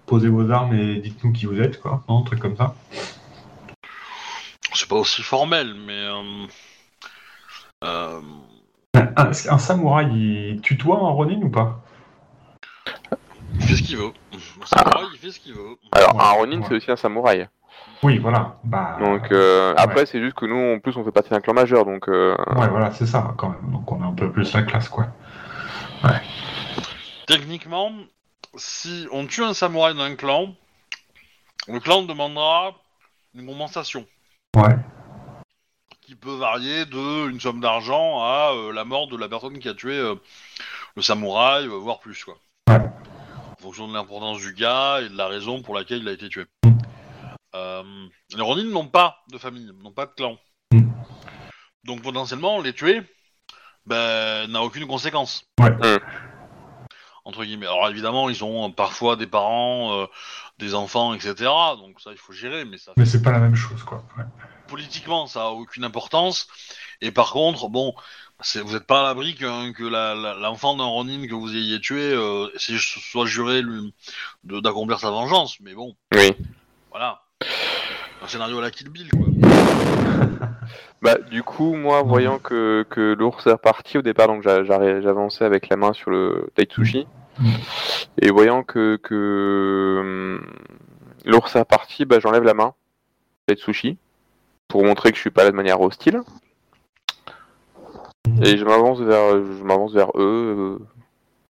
posez 0.05 0.29
vos 0.29 0.49
armes 0.49 0.73
et 0.73 0.99
dites-nous 0.99 1.33
qui 1.33 1.45
vous 1.45 1.59
êtes, 1.59 1.81
quoi. 1.81 2.03
Non, 2.07 2.19
un 2.19 2.23
truc 2.23 2.39
comme 2.39 2.55
ça. 2.55 2.75
C'est 4.73 4.87
pas 4.87 4.95
aussi 4.95 5.21
formel, 5.21 5.73
mais. 5.85 6.07
Un, 7.81 9.33
samouraï, 9.33 10.53
il 10.53 10.61
tutoie 10.61 10.97
un 10.97 11.09
Ronin 11.09 11.41
ou 11.41 11.49
pas? 11.49 11.83
il 13.55 13.61
fait 13.61 13.75
ce 13.75 13.83
qu'il 13.83 13.97
veut. 13.97 14.13
C'est 14.65 14.79
vrai, 14.83 15.03
il 15.13 15.19
fait 15.19 15.31
ce 15.31 15.39
qu'il 15.39 15.53
veut. 15.53 15.77
Alors, 15.91 16.15
Ouais, 16.15 16.21
un 16.23 16.31
Ronin, 16.31 16.59
ouais. 16.59 16.65
c'est 16.67 16.75
aussi 16.75 16.91
un 16.91 16.95
samouraï. 16.95 17.47
Oui, 18.03 18.17
voilà. 18.17 18.57
Bah, 18.63 18.97
Donc, 18.99 19.31
euh, 19.31 19.73
après, 19.77 20.05
c'est 20.05 20.19
juste 20.21 20.35
que 20.35 20.45
nous, 20.45 20.75
en 20.75 20.79
plus, 20.79 20.95
on 20.97 21.03
fait 21.03 21.11
partie 21.11 21.29
d'un 21.29 21.39
clan 21.41 21.53
majeur, 21.53 21.85
donc... 21.85 22.07
euh, 22.09 22.35
Ouais, 22.55 22.67
voilà, 22.67 22.91
c'est 22.91 23.05
ça, 23.05 23.33
quand 23.37 23.49
même. 23.49 23.71
Donc 23.71 23.91
on 23.91 24.01
a 24.01 24.05
un 24.05 24.13
peu 24.13 24.31
plus 24.31 24.53
la 24.53 24.63
classe, 24.63 24.89
quoi. 24.89 25.07
Techniquement, 27.27 27.91
si 28.55 29.07
on 29.11 29.25
tue 29.25 29.43
un 29.43 29.53
samouraï 29.53 29.95
d'un 29.95 30.15
clan, 30.15 30.53
le 31.67 31.79
clan 31.79 32.03
demandera 32.03 32.73
une 33.35 33.45
compensation 33.47 34.05
Ouais. 34.55 34.75
qui 36.01 36.15
peut 36.15 36.35
varier 36.35 36.85
de 36.85 37.29
une 37.29 37.39
somme 37.39 37.61
d'argent 37.61 38.19
à 38.21 38.51
euh, 38.53 38.73
la 38.73 38.83
mort 38.83 39.07
de 39.07 39.17
la 39.17 39.29
personne 39.29 39.57
qui 39.59 39.69
a 39.69 39.73
tué 39.73 39.97
euh, 39.97 40.15
le 40.95 41.01
samouraï, 41.01 41.67
voire 41.67 41.99
plus 41.99 42.23
quoi. 42.25 42.35
Ouais. 42.69 42.81
Fonction 43.63 43.87
de 43.87 43.93
l'importance 43.93 44.41
du 44.41 44.53
gars 44.53 44.99
et 44.99 45.07
de 45.07 45.15
la 45.15 45.27
raison 45.27 45.61
pour 45.61 45.73
laquelle 45.73 45.99
il 45.99 46.07
a 46.09 46.11
été 46.11 46.27
tué. 46.27 46.43
Euh, 47.55 47.81
les 48.35 48.41
Ronin 48.41 48.65
n'ont 48.65 48.87
pas 48.89 49.23
de 49.31 49.37
famille, 49.37 49.71
n'ont 49.81 49.93
pas 49.93 50.05
de 50.05 50.11
clan. 50.11 50.37
Donc 51.85 52.01
potentiellement, 52.01 52.59
les 52.59 52.73
tuer 52.73 53.03
ben, 53.85 54.51
n'a 54.51 54.61
aucune 54.63 54.85
conséquence. 54.85 55.45
Ouais. 55.61 55.69
Mm. 55.69 55.99
Entre 57.23 57.45
guillemets. 57.45 57.67
Alors 57.67 57.87
évidemment, 57.87 58.29
ils 58.29 58.43
ont 58.43 58.69
parfois 58.69 59.15
des 59.15 59.27
parents, 59.27 59.97
euh, 59.97 60.07
des 60.57 60.75
enfants, 60.75 61.13
etc. 61.13 61.33
Donc 61.77 62.01
ça, 62.01 62.11
il 62.11 62.17
faut 62.17 62.33
gérer, 62.33 62.65
mais 62.65 62.77
ça 62.77 62.91
Mais 62.97 63.05
c'est 63.05 63.21
pas 63.21 63.31
la 63.31 63.39
même 63.39 63.55
chose, 63.55 63.81
quoi. 63.83 64.03
Ouais. 64.17 64.25
politiquement, 64.67 65.25
ça 65.25 65.43
a 65.43 65.49
aucune 65.51 65.85
importance. 65.85 66.49
Et 66.99 67.11
par 67.11 67.31
contre, 67.31 67.69
bon, 67.69 67.95
vous 68.63 68.73
n'êtes 68.73 68.85
pas 68.87 69.01
à 69.01 69.03
l'abri 69.03 69.35
que, 69.35 69.71
que 69.71 69.83
la- 69.83 70.15
la- 70.15 70.35
l'enfant 70.35 70.75
d'un 70.75 70.83
Ronin 70.85 71.27
que 71.27 71.33
vous 71.33 71.55
ayez 71.55 71.79
tué 71.79 72.13
euh, 72.13 72.47
soit 72.57 73.25
juré 73.25 73.61
lui, 73.61 73.93
de- 74.43 74.59
d'accomplir 74.59 74.99
sa 74.99 75.09
vengeance. 75.11 75.59
Mais 75.61 75.73
bon, 75.73 75.95
Oui. 76.13 76.35
voilà. 76.91 77.21
Un 78.21 78.27
scénario 78.27 78.59
à 78.59 78.61
la 78.61 78.71
Kill 78.71 78.89
Bill, 78.89 79.09
quoi. 79.09 79.25
Bah, 81.01 81.15
du 81.17 81.43
coup, 81.43 81.73
moi, 81.75 82.01
voyant 82.01 82.39
que, 82.39 82.85
que 82.89 83.13
l'ours 83.19 83.45
est 83.47 83.51
reparti 83.51 83.97
au 83.97 84.01
départ, 84.01 84.27
donc 84.27 84.41
j'avançais 84.41 85.43
avec 85.43 85.67
la 85.67 85.75
main 85.75 85.91
sur 85.91 86.09
le 86.11 86.47
Taitsushi, 86.55 87.05
et 88.21 88.31
voyant 88.31 88.63
que, 88.63 88.95
que 89.03 89.97
hum, 89.99 90.53
l'ours 91.25 91.53
est 91.55 91.59
reparti, 91.59 92.05
bah, 92.05 92.19
j'enlève 92.21 92.43
la 92.43 92.53
main, 92.53 92.73
Taitsushi, 93.47 93.97
pour 94.69 94.85
montrer 94.85 95.09
que 95.11 95.17
je 95.17 95.21
suis 95.21 95.29
pas 95.29 95.43
là 95.43 95.51
de 95.51 95.55
manière 95.57 95.81
hostile, 95.81 96.21
et 98.41 98.57
je 98.57 98.63
m'avance 98.65 98.99
vers, 98.99 99.31
je 99.31 99.63
m'avance 99.63 99.93
vers 99.93 100.09
eux. 100.15 100.79
euh, 100.81 100.85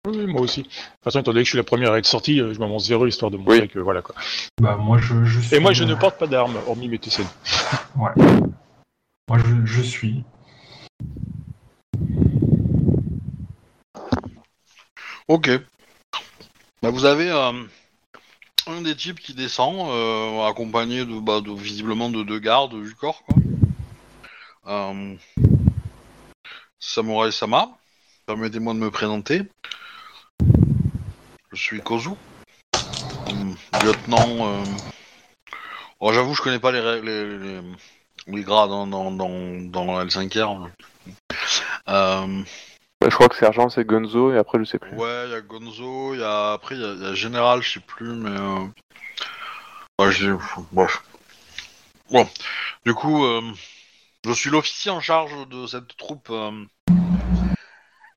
Oui, 0.08 0.26
moi 0.28 0.42
aussi. 0.42 0.62
De 0.64 0.68
toute 0.68 0.74
façon, 1.04 1.20
étant 1.20 1.32
donné 1.32 1.42
que 1.42 1.46
je 1.46 1.52
suis 1.52 1.58
la 1.58 1.64
première 1.64 1.92
à 1.94 1.98
être 1.98 2.06
sortie, 2.06 2.40
euh, 2.42 2.54
je 2.54 2.60
m'avance 2.60 2.88
vers 2.88 3.04
eux 3.04 3.08
histoire 3.08 3.32
de 3.32 3.38
montrer 3.38 3.62
Oui. 3.62 3.68
que 3.70 3.80
voilà 3.80 4.02
quoi. 4.02 4.16
Bah, 4.62 4.76
moi, 4.78 4.98
je, 5.00 5.26
je 5.26 5.40
suis. 5.40 5.56
Et 5.56 5.60
moi, 5.60 5.74
je 5.74 5.84
ne 5.84 5.96
porte 5.96 6.18
pas 6.20 6.28
d'armes, 6.28 6.56
hormis 6.68 6.88
mes 6.88 7.00
TCN. 7.00 7.26
Ouais. 7.98 8.12
Moi, 9.28 9.38
je, 9.40 9.66
je 9.66 9.82
suis. 9.82 10.24
Ok. 15.28 15.50
Bah, 16.82 16.90
vous 16.92 17.06
avez 17.06 17.30
euh, 17.30 17.52
un 18.68 18.82
des 18.82 18.96
types 18.96 19.20
qui 19.20 19.34
descend, 19.34 19.76
euh, 19.90 20.48
accompagné 20.48 21.06
de, 21.06 21.20
bah, 21.20 21.42
de 21.42 21.52
visiblement 21.52 22.10
de 22.10 22.24
deux 22.24 22.40
gardes 22.40 22.82
du 22.82 22.96
corps, 22.96 23.24
quoi. 23.26 23.36
Euh, 24.68 25.16
Samurai 26.80 27.32
Sama. 27.32 27.70
Permettez-moi 28.26 28.74
de 28.74 28.80
me 28.80 28.92
présenter. 28.92 29.44
Je 31.52 31.62
suis 31.62 31.82
Kozu. 31.82 32.12
Hum, 33.28 33.56
lieutenant. 33.74 34.26
euh, 34.48 34.66
oh, 36.00 36.14
J'avoue, 36.14 36.34
je 36.34 36.42
connais 36.42 36.60
pas 36.60 36.72
les, 36.72 37.02
les, 37.02 37.38
les, 37.38 37.62
les 38.28 38.44
grades 38.44 38.70
dans, 38.70 38.88
dans, 38.88 39.12
dans, 39.12 39.30
dans 39.62 40.02
L5R. 40.06 40.70
Euh, 41.88 42.44
bah, 43.02 43.08
je 43.10 43.16
crois 43.16 43.30
que 43.30 43.36
sergent 43.36 43.70
c'est 43.70 43.86
Gonzo, 43.86 44.32
et 44.34 44.38
après 44.38 44.60
je 44.60 44.64
sais 44.64 44.80
plus. 44.80 44.96
Ouais, 44.96 45.26
il 45.26 45.32
y 45.32 45.36
a 45.36 45.42
Gonzo, 45.42 46.14
il 46.14 46.20
y 46.20 46.24
a 46.24 46.54
après 46.54 46.76
il 46.76 46.82
y, 46.82 46.86
a- 46.86 46.94
il 46.94 47.02
y 47.02 47.06
a 47.06 47.14
Général, 47.14 47.62
je 47.64 47.74
sais 47.74 47.80
plus, 47.80 48.14
mais 48.14 48.30
euh... 48.30 48.66
ouais, 50.00 50.12
je... 50.12 50.32
bref. 50.72 51.04
Bon, 52.12 52.28
du 52.86 52.94
coup, 52.94 53.24
euh, 53.26 53.42
je 54.26 54.34
suis 54.34 54.50
l'officier 54.50 54.92
en 54.92 55.00
charge 55.00 55.32
de 55.50 55.66
cette 55.68 55.96
troupe. 55.98 56.30
euh. 56.30 56.66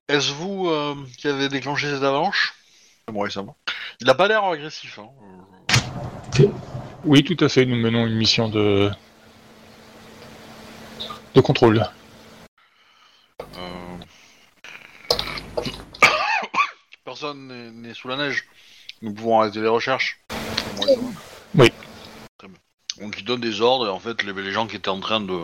Est-ce 0.09 0.31
vous 0.33 0.67
euh, 0.69 0.95
qui 1.17 1.27
avez 1.27 1.47
déclenché 1.49 1.87
cette 1.89 2.03
avalanche? 2.03 2.53
Ça 3.29 3.41
va. 3.41 3.53
Il 3.99 4.09
a 4.09 4.15
pas 4.15 4.27
l'air 4.27 4.43
agressif. 4.43 4.99
Hein. 4.99 5.09
Oui, 7.05 7.23
tout 7.23 7.37
à 7.43 7.49
fait. 7.49 7.65
Nous 7.65 7.75
menons 7.75 8.05
une 8.05 8.15
mission 8.15 8.49
de 8.49 8.89
de 11.35 11.41
contrôle. 11.41 11.85
Euh... 13.57 13.97
Personne 17.05 17.47
n'est- 17.47 17.71
n'est 17.71 17.93
sous 17.93 18.07
la 18.07 18.17
neige. 18.17 18.45
Nous 19.01 19.13
pouvons 19.13 19.39
arrêter 19.41 19.59
les 19.61 19.67
recherches. 19.67 20.19
Moi. 20.77 20.85
Oui. 21.55 21.71
Très 22.37 22.47
bien. 22.47 22.57
Donc 22.99 23.15
il 23.19 23.25
donne 23.25 23.41
des 23.41 23.61
ordres 23.61 23.87
et 23.87 23.89
en 23.89 23.99
fait 23.99 24.21
les, 24.23 24.33
les 24.33 24.51
gens 24.51 24.67
qui 24.67 24.75
étaient 24.75 24.89
en 24.89 24.99
train 24.99 25.19
de 25.21 25.39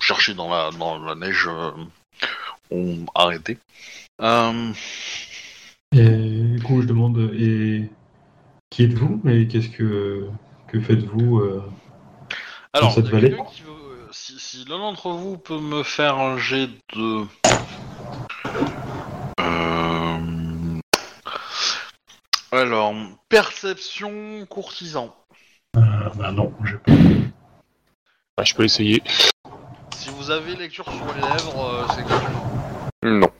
chercher 0.00 0.34
dans 0.34 0.50
la, 0.50 0.70
dans 0.70 0.98
la 0.98 1.14
neige 1.14 1.46
euh, 1.48 1.70
ont 2.70 3.04
arrêté. 3.14 3.58
Euh, 4.20 4.72
Et 5.92 6.08
du 6.08 6.62
coup, 6.62 6.82
je 6.82 6.86
demande, 6.86 7.18
et 7.38 7.88
qui 8.70 8.84
êtes-vous 8.84 9.20
Et 9.28 9.46
qu'est-ce 9.46 9.68
que, 9.68 10.28
que 10.68 10.80
faites-vous 10.80 11.38
euh 11.40 11.62
alors, 12.72 12.92
cette 12.92 13.06
vallée? 13.06 13.30
quelqu'un 13.30 13.44
qui 13.44 13.62
veut- 13.62 14.08
si, 14.10 14.38
si 14.40 14.64
l'un 14.64 14.78
d'entre 14.78 15.10
vous 15.10 15.38
peut 15.38 15.60
me 15.60 15.84
faire 15.84 16.18
un 16.18 16.38
jet 16.38 16.68
de... 16.94 17.24
Euh, 19.40 20.80
Alors, 22.50 22.94
perception 23.28 24.44
courtisan. 24.46 25.14
euh, 25.76 25.80
Bah 26.16 26.32
non, 26.32 26.52
j'ai 26.64 26.78
pas. 26.78 26.92
Ouais, 26.92 28.44
je 28.44 28.54
peux 28.56 28.64
essayer. 28.64 29.02
Si 30.04 30.10
vous 30.10 30.30
avez 30.30 30.54
lecture 30.54 30.84
sur 30.84 31.14
les 31.14 31.22
lèvres, 31.22 31.64
euh, 31.64 31.86
c'est 31.96 32.02
gratuit. 32.02 32.36
Non. 33.04 33.32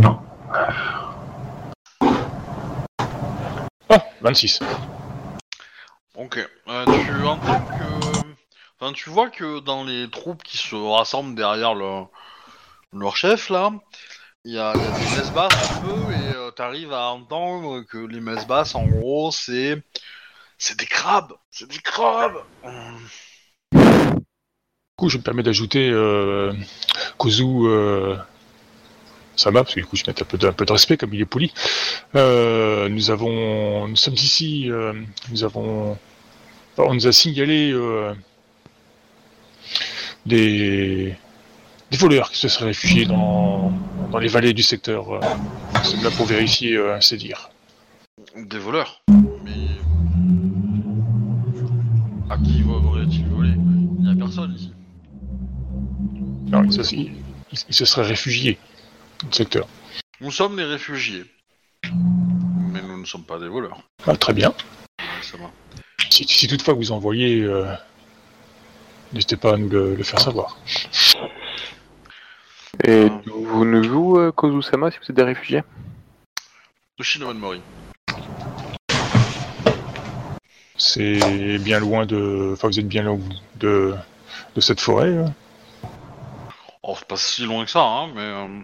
Non. 0.00 0.20
Ah, 3.90 4.02
26. 4.22 4.60
Ok. 6.14 6.38
Euh, 6.68 6.84
tu 6.86 7.22
entends 7.26 7.60
que... 7.60 8.18
Enfin, 8.80 8.94
tu 8.94 9.10
vois 9.10 9.28
que 9.28 9.60
dans 9.60 9.84
les 9.84 10.08
troupes 10.08 10.42
qui 10.42 10.56
se 10.56 10.74
rassemblent 10.74 11.34
derrière 11.34 11.74
le- 11.74 12.04
leur 12.94 13.16
chef, 13.16 13.50
là, 13.50 13.70
il 14.46 14.54
y 14.54 14.58
a, 14.58 14.72
il 14.74 14.80
y 14.80 14.86
a 14.86 14.90
des 14.90 15.16
messes 15.18 15.32
basses 15.32 15.70
un 15.70 15.80
peu, 15.82 16.12
et 16.14 16.34
euh, 16.34 16.50
t'arrives 16.50 16.94
à 16.94 17.08
entendre 17.10 17.82
que 17.82 17.98
les 17.98 18.20
messes 18.20 18.46
basses, 18.46 18.74
en 18.74 18.86
gros, 18.86 19.30
c'est... 19.32 19.82
C'est 20.56 20.78
des 20.78 20.86
crabes 20.86 21.34
C'est 21.50 21.68
des 21.68 21.78
crabes 21.78 22.42
coup, 24.98 25.08
je 25.08 25.16
me 25.16 25.22
permets 25.22 25.44
d'ajouter 25.44 25.88
euh, 25.90 26.52
Kozu 27.18 27.44
euh, 27.44 28.16
Sama, 29.36 29.62
parce 29.62 29.76
que 29.76 29.80
du 29.80 29.86
coup, 29.86 29.94
je 29.94 30.02
mets 30.06 30.20
un 30.20 30.24
peu, 30.24 30.36
de, 30.36 30.48
un 30.48 30.52
peu 30.52 30.64
de 30.64 30.72
respect, 30.72 30.96
comme 30.96 31.14
il 31.14 31.20
est 31.20 31.24
poli. 31.24 31.52
Euh, 32.16 32.88
nous 32.88 33.10
avons, 33.12 33.86
nous 33.86 33.94
sommes 33.94 34.14
ici, 34.14 34.68
euh, 34.68 34.92
nous 35.30 35.44
avons, 35.44 35.96
on 36.76 36.94
nous 36.94 37.06
a 37.06 37.12
signalé 37.12 37.70
euh, 37.72 38.12
des, 40.26 41.16
voleurs 41.92 42.32
qui 42.32 42.38
se 42.38 42.48
seraient 42.48 42.66
réfugiés 42.66 43.06
dans, 43.06 43.72
les 44.20 44.28
vallées 44.28 44.52
du 44.52 44.64
secteur. 44.64 45.20
Sommes 45.84 46.02
là 46.02 46.10
pour 46.10 46.26
vérifier 46.26 46.76
ces 47.00 47.16
dires. 47.16 47.50
Des 48.36 48.58
voleurs? 48.58 49.00
Mais... 49.44 49.52
À 52.28 52.36
qui 52.38 52.64
auraient-ils 52.64 53.26
volé 53.28 53.52
Il 53.98 54.04
n'y 54.04 54.10
a 54.10 54.16
personne 54.16 54.52
ici. 54.54 54.72
Non, 56.48 56.64
ils, 56.64 56.72
se- 56.72 56.94
ils- 56.94 57.12
ils 57.52 57.74
se 57.74 57.84
seraient 57.84 58.06
réfugiés 58.06 58.58
dans 59.22 59.28
le 59.28 59.34
secteur. 59.34 59.68
Nous 60.20 60.30
sommes 60.30 60.56
des 60.56 60.64
réfugiés. 60.64 61.24
Mais 62.72 62.82
nous 62.82 62.98
ne 63.00 63.04
sommes 63.04 63.24
pas 63.24 63.38
des 63.38 63.48
voleurs. 63.48 63.78
Ah, 64.06 64.16
très 64.16 64.32
bien. 64.32 64.50
Ouais, 65.00 65.06
ça 65.22 65.36
va. 65.36 65.50
Si, 66.10 66.24
si 66.26 66.46
toutefois 66.48 66.74
vous 66.74 66.90
envoyez, 66.92 67.42
euh, 67.42 67.66
n'hésitez 69.12 69.36
pas 69.36 69.54
à 69.54 69.56
nous 69.56 69.68
le, 69.68 69.94
le 69.94 70.02
faire 70.02 70.20
savoir. 70.20 70.58
Et 72.84 72.90
Euh, 72.90 73.08
vous 73.26 73.64
nous 73.64 73.82
jouez, 73.82 74.20
euh, 74.24 74.32
Kozu-sama, 74.32 74.90
si 74.90 74.98
vous 74.98 75.10
êtes 75.10 75.16
des 75.16 75.22
réfugiés? 75.22 75.62
De 76.98 77.32
Mori. 77.34 77.60
C'est 80.76 81.58
bien 81.58 81.78
loin 81.80 82.06
de. 82.06 82.50
Enfin, 82.54 82.68
vous 82.68 82.78
êtes 82.80 82.88
bien 82.88 83.02
loin 83.02 83.18
de, 83.56 83.94
de 84.54 84.60
cette 84.60 84.80
forêt. 84.80 85.16
hein. 85.16 85.32
Oh, 86.90 86.94
c'est 86.98 87.06
pas 87.06 87.18
si 87.18 87.42
loin 87.44 87.66
que 87.66 87.70
ça, 87.70 87.82
hein, 87.82 88.08
mais. 88.14 88.22
euh, 88.22 88.60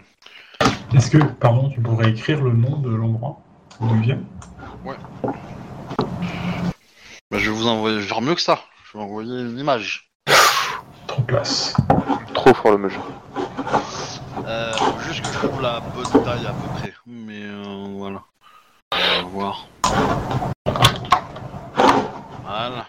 Est-ce 0.95 1.11
que, 1.11 1.19
pardon, 1.19 1.69
tu 1.69 1.79
pourrais 1.79 2.09
écrire 2.09 2.41
le 2.41 2.53
nom 2.53 2.77
de 2.77 2.89
l'endroit 2.89 3.39
d'où 3.79 3.93
il 3.97 4.01
vient 4.01 4.19
bah, 4.83 4.95
je 7.37 7.51
vais 7.51 7.55
vous 7.55 7.67
envoyer. 7.67 7.97
Je 7.97 8.01
vais 8.01 8.07
faire 8.07 8.21
mieux 8.21 8.33
que 8.33 8.41
ça. 8.41 8.61
Je 8.91 8.97
vais 8.97 9.03
envoyer 9.03 9.29
une 9.29 9.59
image. 9.59 10.09
Trop 11.05 11.21
classe. 11.21 11.75
Trop 12.33 12.51
fort 12.55 12.79
le 12.79 12.89
jeu. 12.89 12.99
Euh, 14.43 14.73
faut 14.73 14.99
juste 15.01 15.21
que 15.21 15.27
je 15.27 15.33
trouve 15.47 15.61
la 15.61 15.81
bonne 15.81 16.23
taille 16.23 16.47
à 16.47 16.53
peu 16.53 16.67
près. 16.79 16.93
Mais 17.05 17.43
euh, 17.43 17.85
voilà. 17.91 18.23
On 18.91 18.97
va 18.97 19.21
voir. 19.29 19.67
Voilà. 22.43 22.87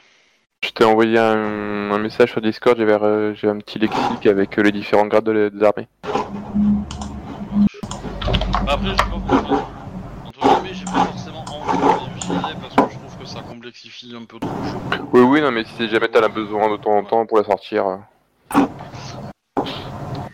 T'ai 0.77 0.85
envoyé 0.85 1.19
un, 1.19 1.91
un 1.91 1.99
message 1.99 2.33
sur 2.33 2.43
Discord, 2.43 2.77
j'avais 2.77 2.93
euh, 2.93 3.35
j'ai 3.35 3.49
un 3.49 3.57
petit 3.57 3.79
lexique 3.79 4.27
avec 4.27 4.59
euh, 4.59 4.63
les 4.63 4.73
différents 4.73 5.07
grades 5.07 5.25
de 5.25 5.49
des 5.49 5.65
armées. 5.65 5.89
Bah, 6.03 6.11
après, 8.69 8.89
je 8.89 8.91
sais 8.91 8.97
pas 8.97 9.23
pourquoi. 9.27 9.71
Entre 10.27 10.39
guillemets, 10.39 10.75
j'ai 10.75 10.85
pas 10.85 11.07
forcément 11.07 11.45
envie 11.49 11.79
de 11.79 12.15
l'utiliser 12.15 12.55
parce 12.61 12.75
que 12.75 12.83
je 12.93 12.99
trouve 12.99 13.17
que 13.19 13.25
ça 13.25 13.41
complexifie 13.41 14.15
un 14.15 14.27
peu 14.27 14.39
trop 14.39 14.51
le 14.51 14.69
jeu. 14.69 14.77
Oui, 15.15 15.21
oui, 15.23 15.41
non, 15.41 15.51
mais 15.51 15.65
si 15.65 15.89
jamais 15.89 16.09
t'en 16.09 16.23
as 16.23 16.29
besoin 16.29 16.71
de 16.71 16.77
temps 16.77 16.99
en 16.99 17.05
temps 17.05 17.25
pour 17.25 17.39
la 17.39 17.45
sortir. 17.45 17.87
euh. 17.87 17.97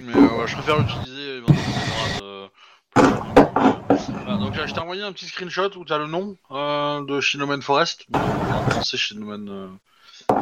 Mais 0.01 0.17
euh, 0.17 0.39
ouais, 0.41 0.47
je 0.49 0.55
préfère 0.57 0.77
l'utiliser 0.81 1.37
éventuellement 1.37 2.19
euh. 2.25 2.49
Voilà, 2.97 4.39
donc 4.39 4.57
là, 4.57 4.67
je 4.67 4.75
t'ai 4.75 4.81
envoyé 4.81 5.03
un 5.05 5.13
petit 5.13 5.27
screenshot 5.27 5.71
où 5.77 5.85
t'as 5.85 5.99
le 5.99 6.09
nom 6.09 6.37
euh, 6.51 7.01
de 7.05 7.21
Shinomen 7.21 7.63
Forest. 7.63 8.07
Donc, 8.09 8.23
En 8.23 8.71
français, 8.71 8.97
Shinomen 8.97 9.49
euh, 9.49 9.69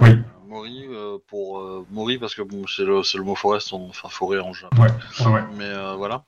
Oui. 0.01 0.09
euh, 0.11 0.17
Mori 0.47 0.87
euh, 0.89 1.19
pour 1.29 1.59
euh, 1.61 1.87
Mori 1.91 2.19
parce 2.19 2.35
que 2.35 2.43
bon, 2.43 2.67
c'est 2.67 2.85
le, 2.85 3.03
c'est 3.03 3.19
le 3.19 3.25
mot 3.25 3.35
forest, 3.35 3.73
en- 3.73 3.87
enfin 3.89 4.09
forêt 4.09 4.39
en 4.41 4.53
japonais. 4.53 4.91
Ouais. 5.27 5.43
Mais 5.57 5.65
euh, 5.65 5.95
voilà. 5.95 6.25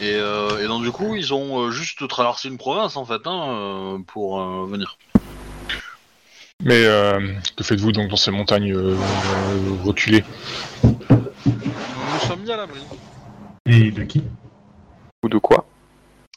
Et, 0.00 0.14
euh, 0.14 0.62
et 0.62 0.66
donc 0.66 0.82
du 0.82 0.90
coup, 0.90 1.14
ils 1.14 1.32
ont 1.32 1.60
euh, 1.62 1.70
juste 1.70 2.06
traversé 2.08 2.48
une 2.48 2.58
province 2.58 2.96
en 2.96 3.04
fait 3.04 3.26
hein, 3.26 3.48
euh, 3.48 3.98
pour 4.06 4.40
euh, 4.40 4.66
venir. 4.66 4.98
Mais 6.62 6.84
euh, 6.84 7.34
que 7.56 7.62
faites-vous 7.64 7.92
donc 7.92 8.08
dans 8.08 8.16
ces 8.16 8.30
montagnes 8.30 8.72
euh, 8.74 8.96
euh, 8.96 9.76
reculées? 9.84 10.24
Nous 10.82 12.18
sommes 12.26 12.40
mis 12.42 12.50
à 12.50 12.56
l'abri 12.56 12.80
Et 13.66 13.90
de 13.90 14.02
qui? 14.04 14.22
Ou 15.22 15.28
de 15.28 15.38
quoi? 15.38 15.66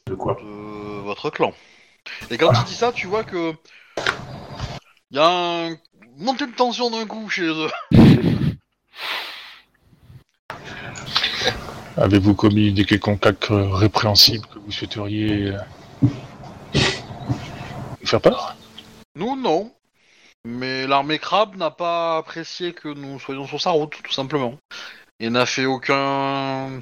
De 0.08 0.16
quoi? 0.16 0.36
De 0.42 1.02
votre 1.02 1.30
clan. 1.30 1.54
Et 2.30 2.38
quand 2.38 2.52
tu 2.54 2.64
dis 2.66 2.76
ça, 2.76 2.92
tu 2.92 3.08
vois 3.08 3.24
que 3.24 3.54
il 5.12 5.18
y 5.18 5.20
a 5.20 5.28
un... 5.28 5.76
montée 6.20 6.46
de 6.46 6.52
tension 6.52 6.92
d'un 6.92 7.06
coup 7.06 7.30
chez 7.30 7.48
eux. 7.48 7.72
Avez-vous 11.98 12.36
commis 12.36 12.72
des 12.72 12.86
quelconques 12.86 13.26
actes 13.26 13.52
euh, 13.52 13.74
répréhensibles 13.74 14.46
que 14.48 14.60
vous 14.60 14.72
souhaiteriez 14.72 15.48
euh, 15.48 15.58
nous 16.74 18.08
faire 18.08 18.22
part 18.22 18.56
Nous, 19.16 19.36
non. 19.36 19.74
Mais 20.46 20.88
l'armée 20.88 21.20
crabe 21.20 21.58
n'a 21.58 21.72
pas 21.72 22.18
apprécié 22.18 22.72
que 22.74 22.88
nous 22.88 23.20
soyons 23.20 23.46
sur 23.46 23.60
sa 23.60 23.72
route, 23.72 23.96
tout 24.02 24.14
simplement. 24.14 24.56
Et 25.20 25.30
n'a 25.30 25.46
fait 25.46 25.66
aucun 25.66 26.80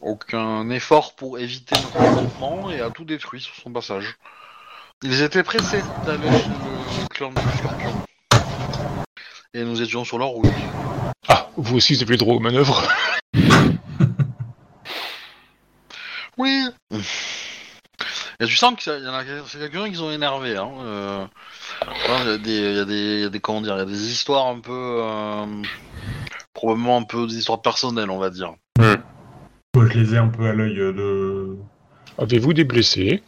aucun 0.00 0.70
effort 0.70 1.14
pour 1.16 1.38
éviter 1.38 1.74
notre 1.76 1.96
affrontement 1.96 2.70
et 2.70 2.80
a 2.80 2.90
tout 2.90 3.04
détruit 3.04 3.40
sur 3.40 3.54
son 3.56 3.72
passage. 3.72 4.16
Ils 5.02 5.22
étaient 5.22 5.42
pressés 5.42 5.82
d'aller 6.06 6.30
chez 6.30 6.48
le 6.48 7.08
clan 7.08 7.30
du 7.30 7.58
Scorpion. 7.58 7.83
Et 9.56 9.62
nous 9.62 9.80
étions 9.80 10.04
sur 10.04 10.18
leur 10.18 10.30
route. 10.30 10.50
Ah, 11.28 11.48
vous 11.56 11.76
aussi 11.76 11.94
vous 11.94 12.02
avez 12.02 12.14
le 12.14 12.16
droit 12.18 12.34
aux 12.34 12.40
manœuvres 12.40 12.82
Oui. 16.36 16.66
Et 18.40 18.46
tu 18.46 18.56
sens 18.56 18.74
qu'il 18.74 18.92
y 18.92 19.08
en 19.08 19.14
a 19.14 19.22
c'est 19.46 19.58
quelques-uns 19.58 19.88
qui 19.88 19.94
sont 19.94 20.10
énervés. 20.10 20.56
Hein. 20.56 20.72
euh, 20.80 21.24
Il 21.84 22.26
y 22.26 22.30
a 22.30 22.38
des, 22.38 22.50
il 22.50 22.74
y 22.74 22.80
a 22.80 22.84
des, 22.84 22.94
il 22.94 23.20
y 23.20 23.24
a 23.24 23.28
des, 23.28 23.38
comment 23.38 23.60
dire, 23.60 23.76
il 23.76 23.78
y 23.78 23.82
a 23.82 23.84
des 23.84 24.10
histoires 24.10 24.48
un 24.48 24.58
peu, 24.58 24.98
euh, 25.00 25.46
probablement 26.52 26.96
un 26.96 27.04
peu 27.04 27.28
des 27.28 27.36
histoires 27.38 27.62
personnelles, 27.62 28.10
on 28.10 28.18
va 28.18 28.30
dire. 28.30 28.54
Moi, 28.80 29.86
je 29.88 29.98
les 30.00 30.14
ai 30.14 30.18
un 30.18 30.26
peu 30.28 30.48
à 30.48 30.52
l'œil 30.52 30.74
de. 30.74 31.56
Avez-vous 32.18 32.52
des 32.54 32.64
blessés? 32.64 33.22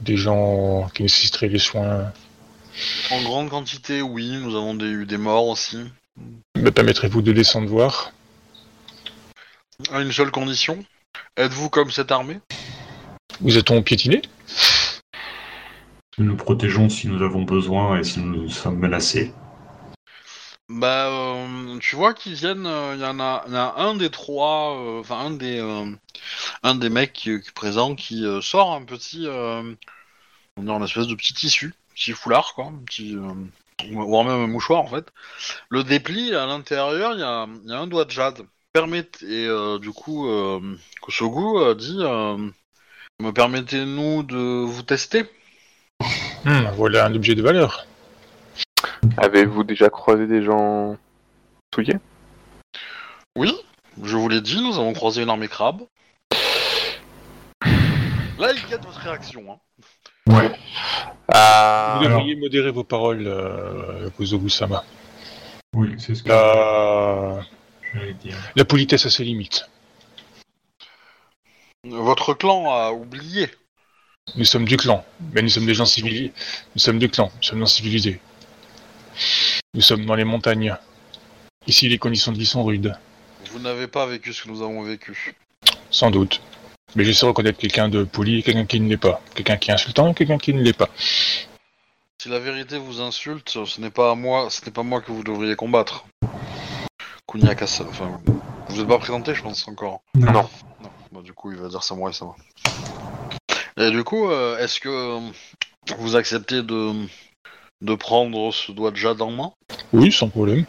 Des 0.00 0.16
gens 0.16 0.88
qui 0.94 1.02
nécessiteraient 1.02 1.50
des 1.50 1.58
soins 1.58 2.12
En 3.10 3.22
grande 3.22 3.50
quantité, 3.50 4.02
oui. 4.02 4.36
Nous 4.42 4.56
avons 4.56 4.74
des, 4.74 4.86
eu 4.86 5.06
des 5.06 5.16
morts 5.18 5.48
aussi. 5.48 5.78
Me 6.56 6.70
permettrez-vous 6.70 7.22
de 7.22 7.32
descendre 7.32 7.68
voir 7.68 8.12
À 9.90 10.00
une 10.00 10.12
seule 10.12 10.30
condition. 10.30 10.84
Êtes-vous 11.36 11.70
comme 11.70 11.90
cette 11.90 12.10
armée? 12.10 12.40
Vous 13.40 13.58
êtes-on 13.58 13.82
piétiné? 13.82 14.22
Nous 16.18 16.24
nous 16.24 16.36
protégeons 16.36 16.88
si 16.88 17.08
nous 17.08 17.22
avons 17.22 17.42
besoin 17.42 17.98
et 17.98 18.04
si 18.04 18.20
nous 18.20 18.48
sommes 18.48 18.78
menacés. 18.78 19.34
Bah, 20.68 21.08
euh, 21.08 21.78
tu 21.78 21.94
vois 21.94 22.14
qu'ils 22.14 22.34
viennent. 22.34 22.66
euh, 22.66 22.94
Il 22.96 23.00
y 23.00 23.04
en 23.04 23.18
y 23.18 23.20
en 23.20 23.54
a 23.54 23.74
un 23.76 23.94
des 23.94 24.10
trois, 24.10 24.76
euh, 24.76 25.00
enfin 25.00 25.18
un 25.18 25.30
des, 25.30 25.60
euh, 25.60 25.84
un 26.62 26.74
des 26.74 26.88
mecs 26.88 27.12
qui, 27.12 27.40
qui 27.40 27.48
est 27.48 27.54
présent 27.54 27.94
qui 27.94 28.24
euh, 28.24 28.40
sort 28.40 28.72
un 28.72 28.84
petit, 28.84 29.26
euh, 29.26 29.74
on 30.56 30.62
dirait 30.62 30.76
une 30.76 30.84
espèce 30.84 31.06
de 31.06 31.14
petit 31.14 31.34
tissu, 31.34 31.74
petit 31.96 32.12
foulard 32.12 32.52
quoi, 32.54 32.66
un 32.66 32.84
petit, 32.84 33.16
euh, 33.16 33.32
voire 33.92 34.24
même 34.24 34.44
un 34.44 34.46
mouchoir 34.46 34.80
en 34.80 34.86
fait. 34.86 35.06
Le 35.70 35.82
déplie 35.82 36.34
à 36.34 36.46
l'intérieur, 36.46 37.14
il 37.14 37.20
y 37.20 37.22
a, 37.22 37.46
y 37.64 37.72
a 37.72 37.78
un 37.78 37.86
doigt 37.86 38.04
de 38.04 38.10
jade. 38.10 38.42
Permettez, 38.72 39.26
et 39.26 39.46
euh, 39.46 39.78
du 39.78 39.90
coup, 39.90 40.28
euh, 40.28 40.60
Kosogu 41.00 41.58
euh, 41.58 41.74
dit, 41.74 41.98
euh, 42.00 42.36
me 43.20 43.30
permettez-nous 43.32 44.22
de 44.22 44.64
vous 44.64 44.82
tester 44.82 45.24
Hmm, 46.44 46.68
Voilà 46.76 47.06
un 47.06 47.14
objet 47.14 47.34
de 47.34 47.42
valeur. 47.42 47.86
Avez-vous 49.16 49.64
déjà 49.64 49.88
croisé 49.88 50.26
des 50.26 50.44
gens 50.44 50.98
souillés? 51.74 51.96
Oui, 53.36 53.54
je 54.02 54.16
vous 54.16 54.28
l'ai 54.28 54.42
dit, 54.42 54.60
nous 54.60 54.74
avons 54.74 54.92
croisé 54.92 55.22
une 55.22 55.30
armée 55.30 55.48
crabe. 55.48 55.80
Là, 58.38 58.52
il 58.52 58.66
guette 58.68 58.84
votre 58.84 59.00
réaction. 59.00 59.50
Hein. 59.50 59.58
Ouais. 60.28 60.50
Ah, 61.32 61.96
Vous 61.98 62.06
alors- 62.06 62.18
devriez 62.18 62.36
modérer 62.36 62.70
vos 62.70 62.84
paroles, 62.84 63.26
euh, 63.26 64.10
Kozobu-sama. 64.10 64.84
Oui, 65.74 65.94
c'est 65.98 66.14
ce 66.14 66.22
que 66.22 66.28
La... 66.28 67.40
j'allais 67.94 68.14
dire. 68.14 68.34
la 68.54 68.64
politesse 68.64 69.06
a 69.06 69.10
ses 69.10 69.24
limites. 69.24 69.68
Votre 71.84 72.34
clan 72.34 72.70
a 72.72 72.90
oublié. 72.92 73.48
Nous 74.36 74.44
sommes 74.44 74.64
du 74.64 74.76
clan, 74.76 75.04
mais 75.32 75.42
nous 75.42 75.48
sommes 75.48 75.66
des 75.66 75.74
gens 75.74 75.86
civilisés. 75.86 76.32
Nous 76.74 76.80
sommes 76.80 76.98
du 76.98 77.08
clan, 77.08 77.30
nous 77.36 77.42
sommes 77.42 77.60
non 77.60 77.66
civilisés. 77.66 78.20
Nous 79.74 79.80
sommes 79.82 80.04
dans 80.04 80.16
les 80.16 80.24
montagnes. 80.24 80.74
Ici, 81.68 81.88
les 81.88 81.98
conditions 81.98 82.32
de 82.32 82.38
vie 82.38 82.46
sont 82.46 82.64
rudes, 82.64 82.96
Vous 83.52 83.58
n'avez 83.60 83.86
pas 83.86 84.06
vécu 84.06 84.32
ce 84.32 84.42
que 84.44 84.48
nous 84.48 84.62
avons 84.62 84.82
vécu. 84.82 85.34
sans 85.90 86.10
doute. 86.10 86.40
Mais 86.94 87.04
je 87.04 87.12
sais 87.12 87.26
reconnaître 87.26 87.58
quelqu'un 87.58 87.88
de 87.88 88.04
poli 88.04 88.38
et 88.38 88.42
quelqu'un 88.42 88.64
qui 88.64 88.80
ne 88.80 88.88
l'est 88.88 88.96
pas. 88.96 89.20
Quelqu'un 89.34 89.56
qui 89.56 89.70
est 89.70 89.74
insultant 89.74 90.10
et 90.10 90.14
quelqu'un 90.14 90.38
qui 90.38 90.54
ne 90.54 90.62
l'est 90.62 90.72
pas. 90.72 90.88
Si 92.22 92.28
la 92.28 92.38
vérité 92.38 92.78
vous 92.78 93.00
insulte, 93.00 93.64
ce 93.64 93.80
n'est 93.80 93.90
pas 93.90 94.12
à 94.12 94.14
moi, 94.14 94.48
ce 94.50 94.64
n'est 94.64 94.72
pas 94.72 94.82
moi 94.82 95.00
que 95.00 95.12
vous 95.12 95.22
devriez 95.22 95.56
combattre. 95.56 96.06
Kuniakasa, 97.30 97.84
enfin, 97.88 98.20
vous 98.68 98.76
n'êtes 98.78 98.88
pas 98.88 98.98
présenté, 98.98 99.34
je 99.34 99.42
pense 99.42 99.66
encore. 99.68 100.00
Non. 100.14 100.32
Non, 100.32 100.48
bah, 101.12 101.20
du 101.22 101.32
coup, 101.32 101.52
il 101.52 101.58
va 101.58 101.68
dire 101.68 101.82
ça 101.82 101.94
moi 101.94 102.10
et 102.10 102.12
ça 102.12 102.24
va. 102.24 102.34
Et 103.84 103.90
du 103.90 104.04
coup, 104.04 104.30
euh, 104.30 104.58
est-ce 104.58 104.80
que 104.80 104.88
euh, 104.88 105.20
vous 105.98 106.16
acceptez 106.16 106.62
de 106.62 106.92
de 107.82 107.94
prendre 107.94 108.52
ce 108.52 108.72
doigt 108.72 108.90
de 108.90 108.96
jade 108.96 109.20
en 109.20 109.30
main? 109.30 109.52
Oui, 109.92 110.10
sans 110.10 110.28
problème. 110.28 110.64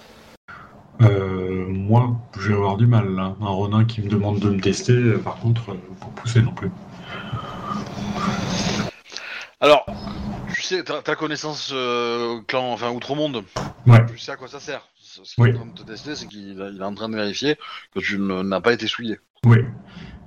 Euh, 1.02 1.66
moi, 1.68 2.16
je 2.40 2.50
vais 2.50 2.56
avoir 2.56 2.78
du 2.78 2.88
mal 2.88 3.14
là. 3.14 3.36
Un 3.42 3.48
Ronin 3.50 3.86
qui 3.86 4.02
me 4.02 4.10
demande 4.10 4.40
de 4.40 4.50
me 4.50 4.60
tester, 4.60 4.94
euh, 4.94 5.18
par 5.20 5.36
contre, 5.38 5.72
euh, 5.72 5.76
pour 6.00 6.10
pousser 6.12 6.42
non 6.42 6.54
plus. 6.54 6.72
Alors, 9.60 9.86
tu 10.54 10.62
sais, 10.62 10.84
ta, 10.84 11.02
ta 11.02 11.16
connaissance 11.16 11.72
euh, 11.74 12.40
clan, 12.48 12.72
enfin 12.72 12.92
outre-monde, 12.92 13.44
Ouais. 13.88 14.06
tu 14.08 14.18
sais 14.18 14.32
à 14.32 14.36
quoi 14.36 14.48
ça 14.48 14.60
sert. 14.60 14.88
Ce 15.00 15.34
qu'il 15.36 15.44
Oui. 15.44 15.50
est 15.50 15.54
en 15.54 15.58
train 15.58 15.66
de 15.68 15.72
te 15.80 15.84
tester, 15.84 16.16
c'est 16.16 16.28
qu'il 16.28 16.60
est 16.60 16.84
en 16.84 16.94
train 16.94 17.10
de 17.10 17.16
vérifier 17.16 17.56
que 17.94 18.00
tu 18.00 18.20
n'as 18.20 18.62
pas 18.62 18.74
été 18.74 18.86
souillé. 18.88 19.20
Oui. 19.46 19.58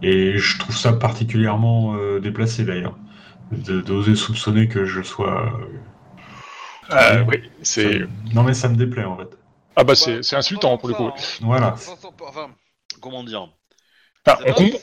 Et 0.02 0.38
je 0.38 0.58
trouve 0.58 0.76
ça 0.76 0.92
particulièrement 0.92 1.94
euh, 1.96 2.18
déplacé 2.20 2.64
d'ailleurs. 2.64 2.96
D'oser 3.52 4.14
soupçonner 4.14 4.68
que 4.68 4.84
je 4.84 5.02
sois. 5.02 5.52
Euh, 6.92 7.24
oui, 7.28 7.42
c'est. 7.62 8.02
Non 8.32 8.42
mais 8.44 8.54
ça 8.54 8.68
me 8.68 8.76
déplaît 8.76 9.04
en 9.04 9.16
fait. 9.16 9.36
Ah 9.76 9.84
bah 9.84 9.94
c'est 9.94 10.22
c'est 10.22 10.36
insultant 10.36 10.76
pour 10.78 10.88
le 10.88 10.94
coup. 10.94 11.10
Voilà. 11.42 11.74
enfin, 12.28 12.50
comment 13.00 13.24
dire? 13.24 13.48
Enfin, 14.26 14.38
C'est 14.44 14.60
on 14.60 14.78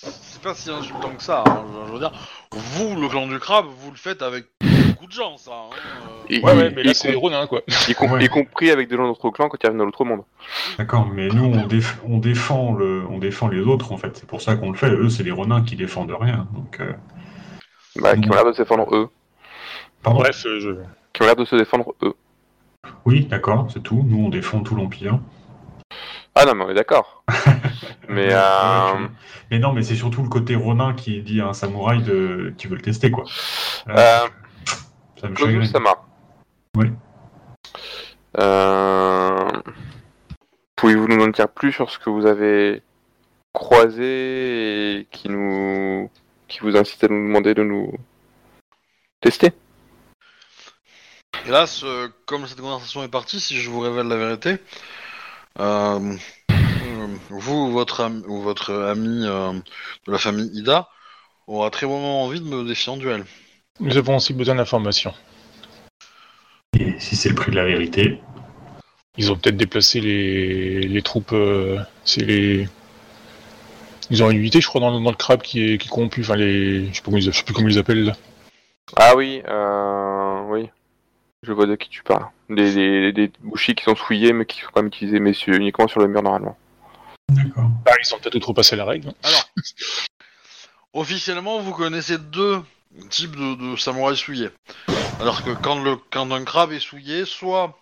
c'est 0.00 0.42
pas 0.42 0.54
si 0.54 0.70
insultant 0.70 1.10
que 1.16 1.22
ça. 1.22 1.42
hein. 1.46 1.64
Je, 1.86 1.92
veux 1.92 1.98
dire, 1.98 2.12
vous, 2.52 2.94
le 3.00 3.08
clan 3.08 3.26
du 3.26 3.38
crabe, 3.40 3.66
vous 3.66 3.90
le 3.90 3.96
faites 3.96 4.22
avec 4.22 4.46
beaucoup 4.60 5.06
de 5.08 5.12
gens, 5.12 5.36
ça. 5.36 5.50
hein. 5.52 5.70
Euh, 5.74 6.24
Et- 6.28 6.40
Ouais, 6.40 6.54
ouais, 6.54 6.70
mais 6.70 6.84
là, 6.84 6.94
c'est 6.94 7.08
les 7.10 7.16
Ronins, 7.16 7.46
quoi. 7.48 7.62
y 7.88 7.94
com- 7.94 8.12
Ouais. 8.12 8.24
y 8.24 8.28
compris 8.28 8.70
avec 8.70 8.88
des 8.88 8.96
gens 8.96 9.02
de 9.02 9.08
notre 9.08 9.30
clan 9.30 9.48
quand 9.48 9.58
ils 9.60 9.66
arrivent 9.66 9.78
dans 9.78 9.84
l'autre 9.84 10.04
monde. 10.04 10.22
D'accord, 10.78 11.06
mais 11.06 11.26
nous, 11.28 11.44
on, 11.44 11.66
déf- 11.66 11.96
on, 12.06 12.18
défend 12.18 12.72
le... 12.74 13.04
on 13.10 13.18
défend 13.18 13.48
les 13.48 13.60
autres, 13.60 13.90
en 13.92 13.96
fait. 13.96 14.16
C'est 14.16 14.26
pour 14.28 14.40
ça 14.40 14.54
qu'on 14.54 14.70
le 14.70 14.76
fait. 14.78 14.90
Eux, 14.90 15.08
c'est 15.10 15.24
les 15.24 15.32
renins 15.32 15.62
qui 15.62 15.74
défendent 15.74 16.14
rien. 16.18 16.46
Donc, 16.52 16.78
euh, 16.80 16.92
Bah, 17.96 18.16
qui 18.16 18.28
ont 18.30 18.32
l'air 18.34 18.44
de 18.44 18.52
se 18.52 18.62
défendre 18.62 18.94
eux. 18.94 19.10
pardon? 20.02 20.20
Bref, 20.20 20.46
euh, 20.46 20.60
je... 20.60 20.70
Qui 21.12 21.22
ont 21.22 21.26
l'air 21.26 21.36
de 21.36 21.44
se 21.44 21.56
défendre 21.56 21.92
eux. 22.02 22.14
Oui, 23.04 23.26
d'accord, 23.26 23.68
c'est 23.72 23.82
tout. 23.82 24.04
Nous, 24.06 24.24
on 24.24 24.28
défend 24.28 24.60
tout 24.60 24.74
l'Empire. 24.74 25.18
Ah 26.34 26.44
non, 26.44 26.54
mais 26.54 26.64
on 26.64 26.70
est 26.70 26.74
d'accord. 26.74 27.24
mais 28.08 28.28
euh, 28.30 29.08
Mais 29.50 29.58
non, 29.58 29.72
mais 29.72 29.82
c'est 29.82 29.96
surtout 29.96 30.22
le 30.22 30.28
côté 30.28 30.54
ronin 30.54 30.94
qui 30.94 31.20
dit 31.22 31.40
à 31.40 31.48
un 31.48 31.52
samouraï 31.52 32.02
de... 32.02 32.54
qui 32.56 32.66
veut 32.66 32.76
le 32.76 32.82
tester, 32.82 33.10
quoi. 33.10 33.24
Euh, 33.88 33.96
euh, 33.96 34.28
ça 35.20 35.28
me. 35.28 35.64
Sama. 35.64 35.96
Oui. 36.76 36.92
Euh, 38.38 39.48
Pouvez-vous 40.76 41.08
nous 41.08 41.24
en 41.24 41.28
dire 41.28 41.48
plus 41.48 41.72
sur 41.72 41.90
ce 41.90 41.98
que 41.98 42.08
vous 42.08 42.24
avez 42.24 42.82
croisé 43.52 45.00
et 45.00 45.08
qui 45.10 45.28
nous 45.28 46.08
qui 46.46 46.60
vous 46.60 46.76
incite 46.76 47.02
à 47.02 47.08
nous 47.08 47.26
demander 47.26 47.52
de 47.54 47.64
nous 47.64 47.92
tester? 49.20 49.52
Hélas, 51.48 51.80
euh, 51.82 52.08
comme 52.26 52.46
cette 52.46 52.60
conversation 52.60 53.02
est 53.02 53.08
partie, 53.08 53.40
si 53.40 53.56
je 53.56 53.70
vous 53.70 53.80
révèle 53.80 54.06
la 54.06 54.16
vérité, 54.16 54.56
euh, 55.58 56.14
euh, 56.50 57.06
vous 57.30 57.72
votre 57.72 58.02
ami, 58.02 58.22
ou 58.28 58.42
votre 58.42 58.74
ami 58.74 59.24
euh, 59.24 59.52
de 60.06 60.12
la 60.12 60.18
famille 60.18 60.50
Ida 60.52 60.90
aura 61.46 61.70
très 61.70 61.86
vraiment 61.86 62.24
envie 62.24 62.40
de 62.40 62.44
me 62.44 62.68
défier 62.68 62.92
en 62.92 62.98
duel. 62.98 63.24
Nous 63.80 63.96
avons 63.96 64.16
aussi 64.16 64.34
besoin 64.34 64.56
d'informations. 64.56 65.14
Et 66.78 66.92
si 66.98 67.16
c'est 67.16 67.30
le 67.30 67.34
prix 67.34 67.50
de 67.50 67.56
la 67.56 67.64
vérité, 67.64 68.20
Ils 69.16 69.32
ont 69.32 69.36
peut-être 69.36 69.56
déplacé 69.56 70.00
les, 70.00 70.82
les 70.82 71.02
troupes. 71.02 71.32
euh, 71.32 71.78
c'est 72.04 72.26
les. 72.26 72.68
Ils 74.10 74.22
ont 74.22 74.30
une 74.30 74.38
unité, 74.38 74.60
je 74.60 74.66
crois, 74.68 74.80
dans, 74.82 74.96
le- 74.96 75.02
dans 75.02 75.10
le 75.10 75.16
crabe 75.16 75.40
qui 75.42 75.64
est, 75.64 75.78
qui 75.78 75.88
est 75.88 75.90
corrompu. 75.90 76.20
Enfin, 76.20 76.36
les. 76.36 76.88
Je 76.88 76.94
sais, 76.94 77.00
pas 77.00 77.04
comment 77.06 77.16
ils, 77.16 77.22
je 77.22 77.30
sais 77.30 77.42
plus 77.42 77.54
comment 77.54 77.68
ils 77.68 77.72
les 77.72 77.78
appellent 77.78 78.04
là. 78.04 78.16
Ah 78.96 79.16
oui, 79.16 79.42
euh, 79.46 79.48
oui. 79.48 80.17
Je 81.42 81.52
vois 81.52 81.66
de 81.66 81.76
qui 81.76 81.88
tu 81.88 82.02
parles. 82.02 82.26
Des, 82.50 82.74
des, 82.74 83.12
des 83.12 83.32
bouchis 83.40 83.74
qui 83.74 83.84
sont 83.84 83.94
souillés 83.94 84.32
mais 84.32 84.44
qui 84.44 84.60
sont 84.60 84.68
quand 84.72 84.80
même 84.82 84.88
utilisés 84.88 85.20
messieurs 85.20 85.54
uniquement 85.54 85.86
sur 85.86 86.00
le 86.00 86.08
mur 86.08 86.22
normalement. 86.22 86.56
d'accord. 87.30 87.70
Ah, 87.86 87.92
ils 88.02 88.14
ont 88.14 88.18
peut-être 88.18 88.34
outrepassé 88.34 88.74
la 88.74 88.84
règle. 88.84 89.12
Alors, 89.22 89.44
officiellement, 90.94 91.60
vous 91.60 91.72
connaissez 91.72 92.18
deux 92.18 92.62
types 93.10 93.36
de, 93.36 93.54
de 93.72 93.76
samouraïs 93.76 94.18
souillés. 94.18 94.50
Alors 95.20 95.44
que 95.44 95.50
quand, 95.50 95.80
le, 95.82 95.96
quand 96.10 96.30
un 96.32 96.44
crabe 96.44 96.72
est 96.72 96.80
souillé, 96.80 97.24
soit 97.24 97.78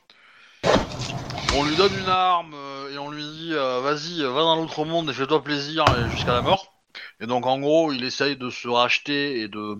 on 1.55 1.65
lui 1.65 1.77
donne 1.77 1.93
une 1.99 2.09
arme 2.09 2.53
euh, 2.55 2.93
et 2.93 2.99
on 2.99 3.11
lui 3.11 3.23
dit 3.23 3.51
euh, 3.53 3.81
vas-y, 3.81 4.23
va 4.23 4.41
dans 4.41 4.57
l'autre 4.57 4.85
monde 4.85 5.09
et 5.09 5.13
fais-toi 5.15 5.43
plaisir 5.43 5.85
et 5.97 6.11
jusqu'à 6.11 6.33
la 6.35 6.43
mort. 6.43 6.75
Et 7.21 7.27
donc 7.27 7.47
en 7.47 7.59
gros, 7.59 7.93
il 7.93 8.05
essaye 8.05 8.37
de 8.37 8.51
se 8.51 8.69
racheter 8.69 9.41
et 9.41 9.49
de 9.49 9.79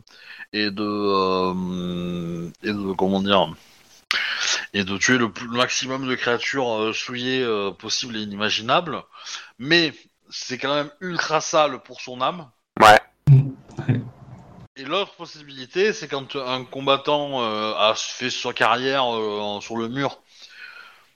et 0.53 0.71
de 0.71 0.83
euh, 0.83 2.51
et 2.63 2.73
de 2.73 2.93
comment 2.95 3.21
dire 3.21 3.53
et 4.73 4.85
de 4.85 4.97
tuer 4.97 5.19
le, 5.19 5.31
plus- 5.31 5.47
le 5.47 5.57
maximum 5.57 6.07
de 6.07 6.15
créatures 6.15 6.71
euh, 6.71 6.93
souillées 6.93 7.43
euh, 7.43 7.71
possibles 7.71 8.17
et 8.17 8.21
inimaginables. 8.21 9.03
Mais 9.59 9.93
c'est 10.31 10.59
quand 10.59 10.75
même 10.75 10.91
ultra 11.01 11.41
sale 11.41 11.83
pour 11.83 12.01
son 12.01 12.21
âme. 12.21 12.51
Ouais. 12.81 13.01
Et 14.77 14.85
l'autre 14.85 15.15
possibilité, 15.15 15.93
c'est 15.93 16.09
quand 16.09 16.37
un 16.37 16.65
combattant 16.65 17.43
euh, 17.43 17.75
a 17.75 17.95
fait 17.95 18.31
sa 18.31 18.53
carrière 18.53 19.05
sur 19.63 19.77
le 19.77 19.89
mur, 19.89 20.21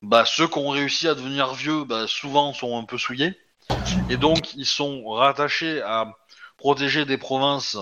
bah, 0.01 0.25
ceux 0.25 0.49
qui 0.49 0.59
ont 0.59 0.71
réussi 0.71 1.09
à 1.09 1.15
devenir 1.15 1.53
vieux, 1.53 1.85
bah, 1.85 2.07
souvent 2.07 2.55
sont 2.55 2.79
un 2.79 2.85
peu 2.85 2.97
souillés. 2.97 3.39
Et 4.09 4.17
donc, 4.17 4.55
ils 4.55 4.67
sont 4.67 5.09
rattachés 5.09 5.83
à 5.83 6.13
protéger 6.57 7.05
des 7.05 7.17
provinces 7.17 7.79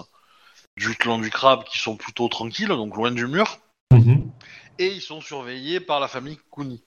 du 0.77 0.94
clan 0.94 1.19
du 1.19 1.31
crabe 1.31 1.65
qui 1.65 1.78
sont 1.78 1.97
plutôt 1.97 2.28
tranquilles, 2.28 2.69
donc 2.69 2.97
loin 2.97 3.10
du 3.10 3.27
mur. 3.27 3.59
Mhm. 3.93 4.31
Et 4.78 4.86
ils 4.86 5.01
sont 5.01 5.20
surveillés 5.20 5.81
par 5.81 6.01
la 6.01 6.09
famille 6.09 6.39
Kuni, 6.52 6.82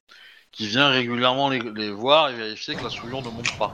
qui 0.52 0.68
vient 0.68 0.90
régulièrement 0.90 1.50
les, 1.50 1.60
les 1.60 1.92
voir 1.92 2.30
et 2.30 2.36
vérifier 2.36 2.76
que 2.76 2.84
la 2.84 2.90
souillure 2.90 3.22
ne 3.22 3.30
monte 3.30 3.58
pas. 3.58 3.74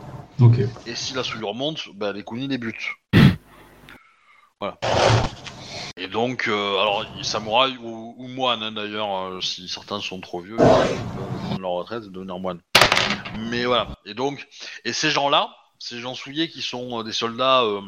Et 0.86 0.96
si 0.96 1.14
la 1.14 1.24
souillure 1.24 1.54
monte, 1.54 1.90
bah, 1.96 2.14
les 2.14 2.24
Kuni 2.24 2.48
les 2.48 2.58
butent. 2.58 2.96
Voilà. 4.60 4.80
Et 5.98 6.08
donc, 6.08 6.48
euh, 6.48 6.80
alors, 6.80 7.06
samouraï 7.24 7.78
ou, 7.78 8.16
ou 8.18 8.28
moine 8.28 8.64
hein, 8.64 8.72
d'ailleurs, 8.72 9.16
euh, 9.16 9.42
si 9.42 9.68
certains 9.68 10.00
sont 10.00 10.20
trop 10.20 10.42
vieux, 10.42 10.56
ils 10.56 10.58
peuvent 10.58 11.42
prendre 11.44 11.62
leur 11.62 11.72
retraite 11.72 12.04
et 12.06 12.10
devenir 12.10 12.40
moine. 12.40 12.62
Mais 13.38 13.66
voilà. 13.66 13.90
Et 14.06 14.14
donc, 14.14 14.48
et 14.86 14.94
ces 14.94 15.10
gens-là, 15.10 15.56
ces 15.80 16.00
gens 16.00 16.16
souillés 16.16 16.50
qui 16.50 16.62
sont 16.62 17.00
euh, 17.00 17.04
des 17.04 17.12
soldats 17.12 17.64
euh, 17.64 17.82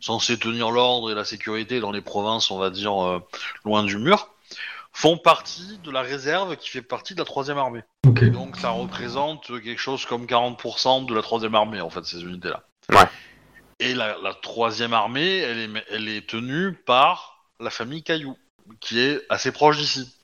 censés 0.00 0.38
tenir 0.38 0.70
l'ordre 0.70 1.10
et 1.10 1.14
la 1.14 1.24
sécurité 1.24 1.80
dans 1.80 1.92
les 1.92 2.00
provinces, 2.00 2.50
on 2.50 2.58
va 2.58 2.70
dire, 2.70 3.04
euh, 3.04 3.20
loin 3.64 3.84
du 3.84 3.98
mur, 3.98 4.28
font 4.92 5.18
partie 5.18 5.78
de 5.82 5.90
la 5.90 6.02
réserve 6.02 6.56
qui 6.56 6.70
fait 6.70 6.82
partie 6.82 7.14
de 7.14 7.18
la 7.18 7.24
troisième 7.24 7.58
armée. 7.58 7.82
Donc 8.04 8.56
ça 8.56 8.70
représente 8.70 9.46
quelque 9.62 9.80
chose 9.80 10.06
comme 10.06 10.26
40% 10.26 11.06
de 11.06 11.14
la 11.14 11.22
troisième 11.22 11.54
armée, 11.54 11.80
en 11.80 11.90
fait, 11.90 12.04
ces 12.04 12.22
unités-là. 12.22 12.62
Ouais. 12.90 13.08
Et 13.80 13.94
la, 13.94 14.16
la 14.22 14.34
troisième 14.34 14.92
armée, 14.92 15.38
elle 15.38 15.58
est, 15.58 15.84
elle 15.90 16.08
est 16.08 16.28
tenue 16.28 16.74
par 16.74 17.44
la 17.58 17.70
famille 17.70 18.02
Caillou, 18.02 18.36
qui 18.80 19.00
est 19.00 19.20
assez 19.28 19.50
proche 19.50 19.78
d'ici, 19.78 20.14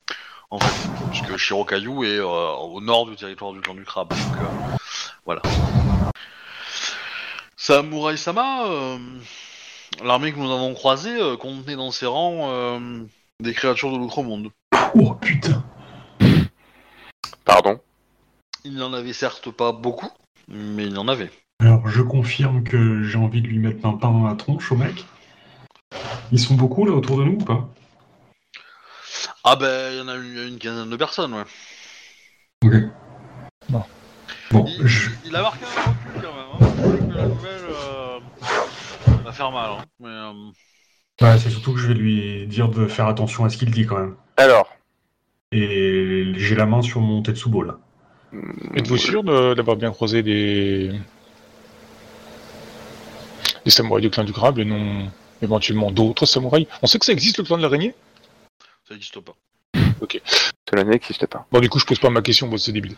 en 0.51 0.59
fait. 0.59 0.89
Puisque 1.11 1.37
Shiro 1.37 1.65
Caillou 1.65 2.05
est 2.05 2.19
euh, 2.19 2.53
au 2.57 2.81
nord 2.81 3.07
du 3.07 3.17
territoire 3.17 3.53
du 3.53 3.61
clan 3.61 3.75
du 3.75 3.85
crabe. 3.85 4.11
Donc, 4.11 4.37
euh, 4.37 4.77
voilà. 5.25 5.43
Samurai 7.57 8.17
Sama, 8.17 8.67
euh, 8.67 8.99
l'armée 10.03 10.33
que 10.33 10.39
nous 10.39 10.51
avons 10.51 10.75
croisée 10.75 11.21
euh, 11.21 11.37
contenait 11.37 11.77
dans 11.77 11.91
ses 11.91 12.07
rangs 12.07 12.49
euh, 12.51 13.05
des 13.41 13.53
créatures 13.53 13.93
de 13.93 13.99
l'outre-monde. 13.99 14.51
Oh 14.95 15.15
putain. 15.15 15.63
Pardon? 17.45 17.79
Il 18.65 18.75
n'y 18.75 18.83
en 18.83 18.93
avait 18.93 19.13
certes 19.13 19.51
pas 19.51 19.73
beaucoup, 19.73 20.11
mais 20.49 20.87
il 20.87 20.95
y 20.95 20.99
en 20.99 21.09
avait. 21.09 21.31
Alors, 21.61 21.89
je 21.89 22.03
confirme 22.03 22.65
que 22.65 23.03
j'ai 23.03 23.19
envie 23.19 23.43
de 23.43 23.47
lui 23.47 23.59
mettre 23.59 23.85
un 23.87 23.93
pain 23.93 24.25
à 24.25 24.31
la 24.31 24.35
tronche 24.35 24.73
au 24.73 24.77
mec. 24.77 25.05
Ils 26.33 26.39
sont 26.39 26.55
beaucoup 26.55 26.87
là 26.87 26.93
autour 26.93 27.19
de 27.19 27.25
nous 27.25 27.35
ou 27.35 27.45
pas? 27.45 27.69
Ah 29.43 29.57
ben, 29.57 29.93
il 29.93 29.99
y 29.99 30.01
en 30.03 30.09
a 30.09 30.17
une, 30.17 30.59
quinzaine 30.59 30.91
de 30.91 30.97
personnes, 30.97 31.33
ouais. 31.33 31.45
Ok. 32.65 32.75
Bon. 33.71 33.83
Bon, 34.51 34.65
Il, 34.67 34.87
je... 34.87 35.11
il 35.25 35.35
a 35.35 35.43
marqué 35.43 35.65
un 35.65 35.83
recul 35.91 36.23
quand 36.23 36.35
même, 36.35 36.47
hein. 36.53 36.59
Je 36.61 36.91
sais 36.91 37.07
que 37.07 37.15
la 37.15 37.27
nouvelle 37.27 37.65
euh, 37.71 38.19
va 39.25 39.33
faire 39.33 39.51
mal, 39.51 39.71
hein. 39.71 39.85
Mais, 39.99 40.09
euh, 40.09 40.33
ouais, 41.23 41.39
c'est 41.39 41.51
surtout 41.51 41.73
que 41.73 41.81
je 41.81 41.89
vais 41.89 41.95
lui 41.95 42.47
dire 42.49 42.69
de 42.69 42.87
faire 42.87 43.07
attention 43.07 43.45
à 43.45 43.49
ce 43.49 43.57
qu'il 43.57 43.71
dit 43.71 43.87
quand 43.87 43.99
même. 43.99 44.17
Alors. 44.37 44.69
Et 45.53 46.33
j'ai 46.37 46.55
la 46.55 46.67
main 46.67 46.83
sur 46.83 47.01
mon 47.01 47.23
Tetsubo 47.23 47.63
là. 47.63 47.79
Êtes-vous 48.77 48.99
sûr 48.99 49.25
de- 49.25 49.55
d'avoir 49.55 49.77
bien 49.77 49.91
croisé 49.91 50.23
des. 50.23 50.93
des 53.65 53.71
samouraïs 53.71 54.03
du 54.03 54.11
clan 54.11 54.25
du 54.25 54.33
crabe 54.33 54.59
et 54.59 54.65
non 54.65 55.11
éventuellement 55.43 55.91
d'autres 55.91 56.27
samouraïs? 56.27 56.67
On 56.83 56.87
sait 56.87 56.99
que 56.99 57.07
ça 57.07 57.13
existe 57.13 57.39
le 57.39 57.45
clan 57.45 57.57
de 57.57 57.63
l'araignée? 57.63 57.95
Ça 58.91 58.95
n'existe 58.95 59.21
pas. 59.21 59.35
Cela 60.69 60.83
n'existe 60.83 61.27
pas. 61.27 61.47
Bon, 61.53 61.61
du 61.61 61.69
coup, 61.69 61.79
je 61.79 61.85
pose 61.85 62.01
pas 62.01 62.11
ma 62.11 62.23
question, 62.23 62.49
bon, 62.49 62.57
c'est 62.57 62.73
débile. 62.73 62.97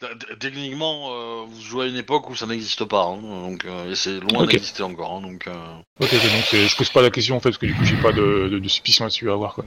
Techniquement, 0.40 1.10
euh, 1.12 1.44
vous 1.46 1.60
jouez 1.60 1.84
à 1.84 1.88
une 1.88 1.96
époque 1.96 2.30
où 2.30 2.34
ça 2.34 2.46
n'existe 2.46 2.84
pas, 2.86 3.04
hein, 3.04 3.18
donc, 3.20 3.64
euh, 3.66 3.90
et 3.90 3.94
c'est 3.94 4.20
loin 4.20 4.44
Ok. 4.44 4.52
d'exister 4.52 4.82
encore, 4.84 5.12
hein, 5.16 5.20
donc... 5.20 5.46
euh, 5.48 5.52
Ok, 6.00 6.08
ok, 6.14 6.22
donc 6.22 6.44
je 6.52 6.76
pose 6.76 6.88
pas 6.90 7.02
la 7.02 7.10
question 7.10 7.36
en 7.36 7.40
fait, 7.40 7.50
parce 7.50 7.58
que 7.58 7.66
du 7.66 7.74
coup, 7.74 7.84
j'ai 7.84 7.96
pas 8.00 8.12
de, 8.12 8.48
de, 8.48 8.58
de 8.58 8.68
suspicion 8.68 9.04
là-dessus 9.04 9.28
à 9.28 9.34
avoir 9.34 9.54
quoi. 9.54 9.64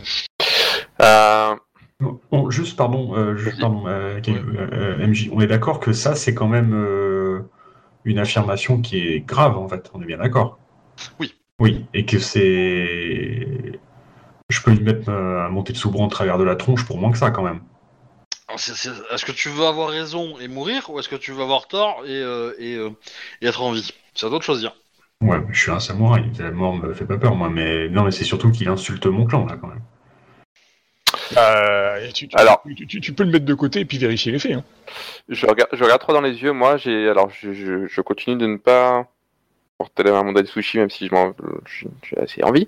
Euh, 1.02 1.56
Bon, 2.00 2.20
bon, 2.32 2.50
juste, 2.50 2.76
pardon, 2.76 3.16
euh, 3.16 3.36
juste, 3.36 3.60
pardon 3.60 3.86
euh, 3.86 4.20
euh, 4.28 4.98
euh, 5.00 5.08
MJ, 5.08 5.30
on 5.32 5.42
est 5.42 5.46
d'accord 5.48 5.80
que 5.80 5.94
ça, 5.94 6.16
c'est 6.16 6.34
quand 6.34 6.48
même 6.48 6.74
euh, 6.74 7.42
une 8.06 8.18
affirmation 8.18 8.82
qui 8.82 8.98
est 8.98 9.20
grave, 9.20 9.56
en 9.58 9.68
fait, 9.70 9.92
on 9.94 10.02
est 10.02 10.06
bien 10.08 10.18
d'accord 10.18 10.58
Oui. 11.20 11.36
Oui, 11.60 11.86
et 11.94 12.06
que 12.08 12.18
c'est... 12.18 13.71
Je 14.52 14.62
peux 14.62 14.72
lui 14.72 14.82
mettre 14.84 15.10
euh, 15.10 15.46
un 15.46 15.50
monté 15.50 15.72
de 15.72 15.78
soubron 15.78 16.04
en 16.04 16.08
travers 16.10 16.38
de 16.38 16.44
la 16.44 16.56
tronche 16.58 16.86
pour 16.86 16.98
moins 16.98 17.12
que 17.12 17.18
ça, 17.18 17.32
quand 17.32 17.42
même. 17.44 17.62
Est-ce 18.54 19.26
que 19.26 19.32
tu 19.32 19.48
veux 19.48 19.66
avoir 19.66 19.90
raison 19.90 20.38
et 20.40 20.50
mourir, 20.50 20.90
ou 20.90 21.00
est-ce 21.00 21.08
que 21.08 21.16
tu 21.16 21.32
veux 21.32 21.42
avoir 21.42 21.68
tort 21.70 22.04
et, 22.06 22.10
euh, 22.22 22.54
et, 22.60 22.76
euh, 22.76 22.90
et 23.42 23.48
être 23.48 23.62
en 23.62 23.72
vie? 23.72 23.94
C'est 24.14 24.26
à 24.26 24.30
toi 24.30 24.40
de 24.40 24.44
choisir. 24.44 24.76
Ouais, 25.22 25.42
je 25.52 25.60
suis 25.62 25.72
un 25.72 25.80
samouraï, 25.80 26.30
la 26.38 26.52
mort 26.52 26.76
me 26.76 26.94
fait 26.94 27.06
pas 27.06 27.18
peur, 27.18 27.36
moi, 27.36 27.50
mais 27.50 27.88
non, 27.88 28.04
mais 28.04 28.12
c'est 28.12 28.26
surtout 28.26 28.52
qu'il 28.52 28.68
insulte 28.68 29.06
mon 29.06 29.26
clan, 29.26 29.46
là, 29.46 29.56
quand 29.60 29.68
même. 29.68 29.82
Euh, 31.38 32.10
tu, 32.14 32.28
tu- 32.28 32.36
Alors. 32.36 32.62
tu, 32.76 32.88
tu- 32.88 33.00
tu 33.00 33.14
peux 33.14 33.24
le 33.24 33.32
mettre 33.32 33.46
de 33.46 33.54
côté 33.54 33.80
et 33.80 33.86
puis 33.86 33.98
vérifier 33.98 34.34
les 34.34 34.40
faits. 34.40 34.54
Hein. 34.54 34.64
je 35.30 35.46
regarde, 35.46 35.70
je 35.72 35.82
regarde 35.84 36.02
trop 36.02 36.12
dans 36.14 36.22
les 36.22 36.42
yeux. 36.42 36.52
Moi, 36.52 36.76
j'ai 36.76 37.08
alors 37.08 37.30
je, 37.30 37.54
je, 37.54 37.88
je 37.88 38.02
continue 38.02 38.36
de 38.36 38.48
ne 38.48 38.58
pas 38.58 39.08
porter 39.78 40.04
la 40.04 40.12
main 40.12 40.20
à 40.20 40.24
mon 40.24 40.32
daddy 40.34 40.50
sushi, 40.52 40.78
même 40.80 40.90
si 40.90 41.08
je 41.08 41.14
m'en- 41.16 41.34
je- 41.66 41.88
j'ai 42.04 42.18
assez 42.20 42.44
envie. 42.44 42.68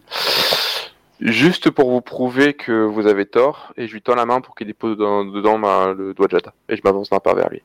Juste 1.20 1.70
pour 1.70 1.90
vous 1.92 2.02
prouver 2.02 2.54
que 2.54 2.84
vous 2.86 3.08
avez 3.08 3.26
tort, 3.26 3.72
et 3.78 3.88
je 3.88 3.94
lui 3.94 4.02
tends 4.02 4.16
la 4.16 4.26
main 4.26 4.42
pour 4.42 4.56
qu'il 4.56 4.68
dépose 4.68 4.98
dans- 4.98 5.24
dedans 5.26 5.58
ma- 5.58 5.94
le 5.94 6.14
doigt 6.14 6.28
de 6.28 6.32
Jada. 6.32 6.54
Et 6.70 6.76
je 6.76 6.82
m'avance 6.84 7.10
d'un 7.10 7.20
pas 7.20 7.34
vers 7.34 7.50
lui. 7.50 7.62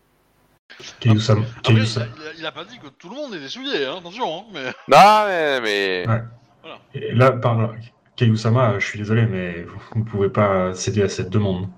Kayusama. 1.00 1.42
Après, 1.58 1.72
il, 1.72 1.80
a, 1.80 1.82
il 1.82 1.98
a- 2.02 2.06
il 2.40 2.46
a 2.46 2.52
pas 2.52 2.64
dit 2.64 2.78
que 2.78 2.88
tout 2.88 3.08
le 3.08 3.16
monde 3.16 3.34
était 3.34 3.48
souillé, 3.48 3.86
hein, 3.86 3.96
attention, 3.98 4.26
hein, 4.26 4.42
mais... 4.52 4.64
Non, 4.88 5.24
mais. 5.26 5.60
mais... 5.60 6.06
Ouais. 6.08 6.22
Et 6.94 7.14
là, 7.14 7.32
par 7.32 7.72
Kayusama, 8.16 8.78
je 8.78 8.86
suis 8.86 8.98
désolé, 8.98 9.26
mais 9.26 9.62
vous 9.62 9.98
ne 10.00 10.04
pouvez 10.04 10.28
pas 10.28 10.74
céder 10.74 11.02
à 11.02 11.08
cette 11.08 11.30
demande. 11.30 11.68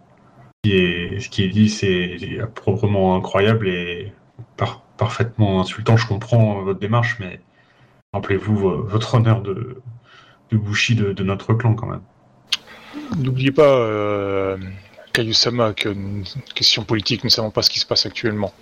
Ce 0.64 0.68
qui 0.70 0.76
est, 0.76 1.20
ce 1.20 1.28
qui 1.30 1.44
est 1.44 1.48
dit, 1.48 1.68
c'est 1.70 2.16
proprement 2.54 3.14
incroyable 3.16 3.68
et 3.68 4.12
par- 4.56 4.82
parfaitement 4.98 5.60
insultant. 5.60 5.96
Je 5.96 6.06
comprends 6.06 6.60
votre 6.62 6.80
démarche, 6.80 7.16
mais 7.20 7.40
rappelez-vous 8.12 8.56
vo- 8.56 8.82
votre 8.82 9.14
honneur 9.14 9.40
de, 9.40 9.80
de 10.52 11.12
de, 11.12 11.22
notre 11.22 11.54
clan 11.54 11.74
quand 11.74 11.86
même. 11.86 12.02
N'oubliez 13.18 13.52
pas, 13.52 13.62
euh, 13.62 14.56
Kayusama, 15.12 15.72
qu'une 15.74 16.24
question 16.54 16.84
politique, 16.84 17.22
nous 17.24 17.28
ne 17.28 17.32
savons 17.32 17.50
pas 17.50 17.62
ce 17.62 17.70
qui 17.70 17.78
se 17.80 17.86
passe 17.86 18.06
actuellement. 18.06 18.52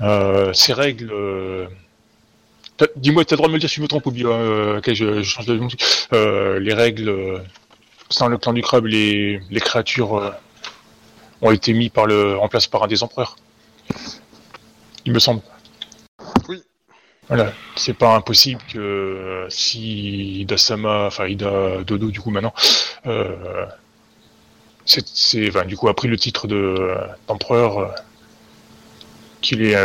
Euh, 0.00 0.52
ces 0.52 0.72
règles. 0.72 1.10
euh, 1.12 1.66
Dis-moi, 2.96 3.24
tu 3.24 3.34
as 3.34 3.36
le 3.36 3.38
droit 3.38 3.48
de 3.48 3.54
me 3.54 3.58
dire 3.58 3.68
si 3.68 3.76
je 3.76 3.82
me 3.82 3.88
trompe 3.88 4.06
ou 4.06 4.12
bien. 4.12 4.28
euh, 4.28 4.80
je, 4.86 5.22
change 5.22 5.46
de 5.46 6.58
les 6.58 6.74
règles. 6.74 7.42
Dans 8.18 8.28
le 8.28 8.38
clan 8.38 8.52
du 8.54 8.62
crabe, 8.62 8.86
les, 8.86 9.40
les 9.50 9.60
créatures 9.60 10.32
ont 11.42 11.50
été 11.50 11.72
mis 11.74 11.90
par 11.90 12.06
le, 12.06 12.38
en 12.38 12.48
place 12.48 12.66
par 12.66 12.84
un 12.84 12.86
des 12.86 13.02
empereurs. 13.02 13.36
Il 15.04 15.12
me 15.12 15.18
semble. 15.18 15.42
Voilà, 17.28 17.52
c'est 17.76 17.92
pas 17.92 18.14
impossible 18.16 18.60
que 18.72 18.78
euh, 18.78 19.50
si 19.50 20.40
Ida-sama, 20.40 21.06
enfin 21.06 21.26
Ida 21.26 21.82
Dodo 21.84 22.10
du 22.10 22.20
coup 22.20 22.30
maintenant, 22.30 22.54
euh, 23.06 23.66
c'est, 24.86 25.48
enfin, 25.48 25.66
du 25.66 25.76
coup 25.76 25.88
a 25.88 25.94
pris 25.94 26.08
le 26.08 26.16
titre 26.16 26.46
de 26.46 26.56
euh, 26.56 26.96
d'empereur, 27.26 27.78
euh, 27.78 27.88
qu'il 29.42 29.62
ait 29.62 29.76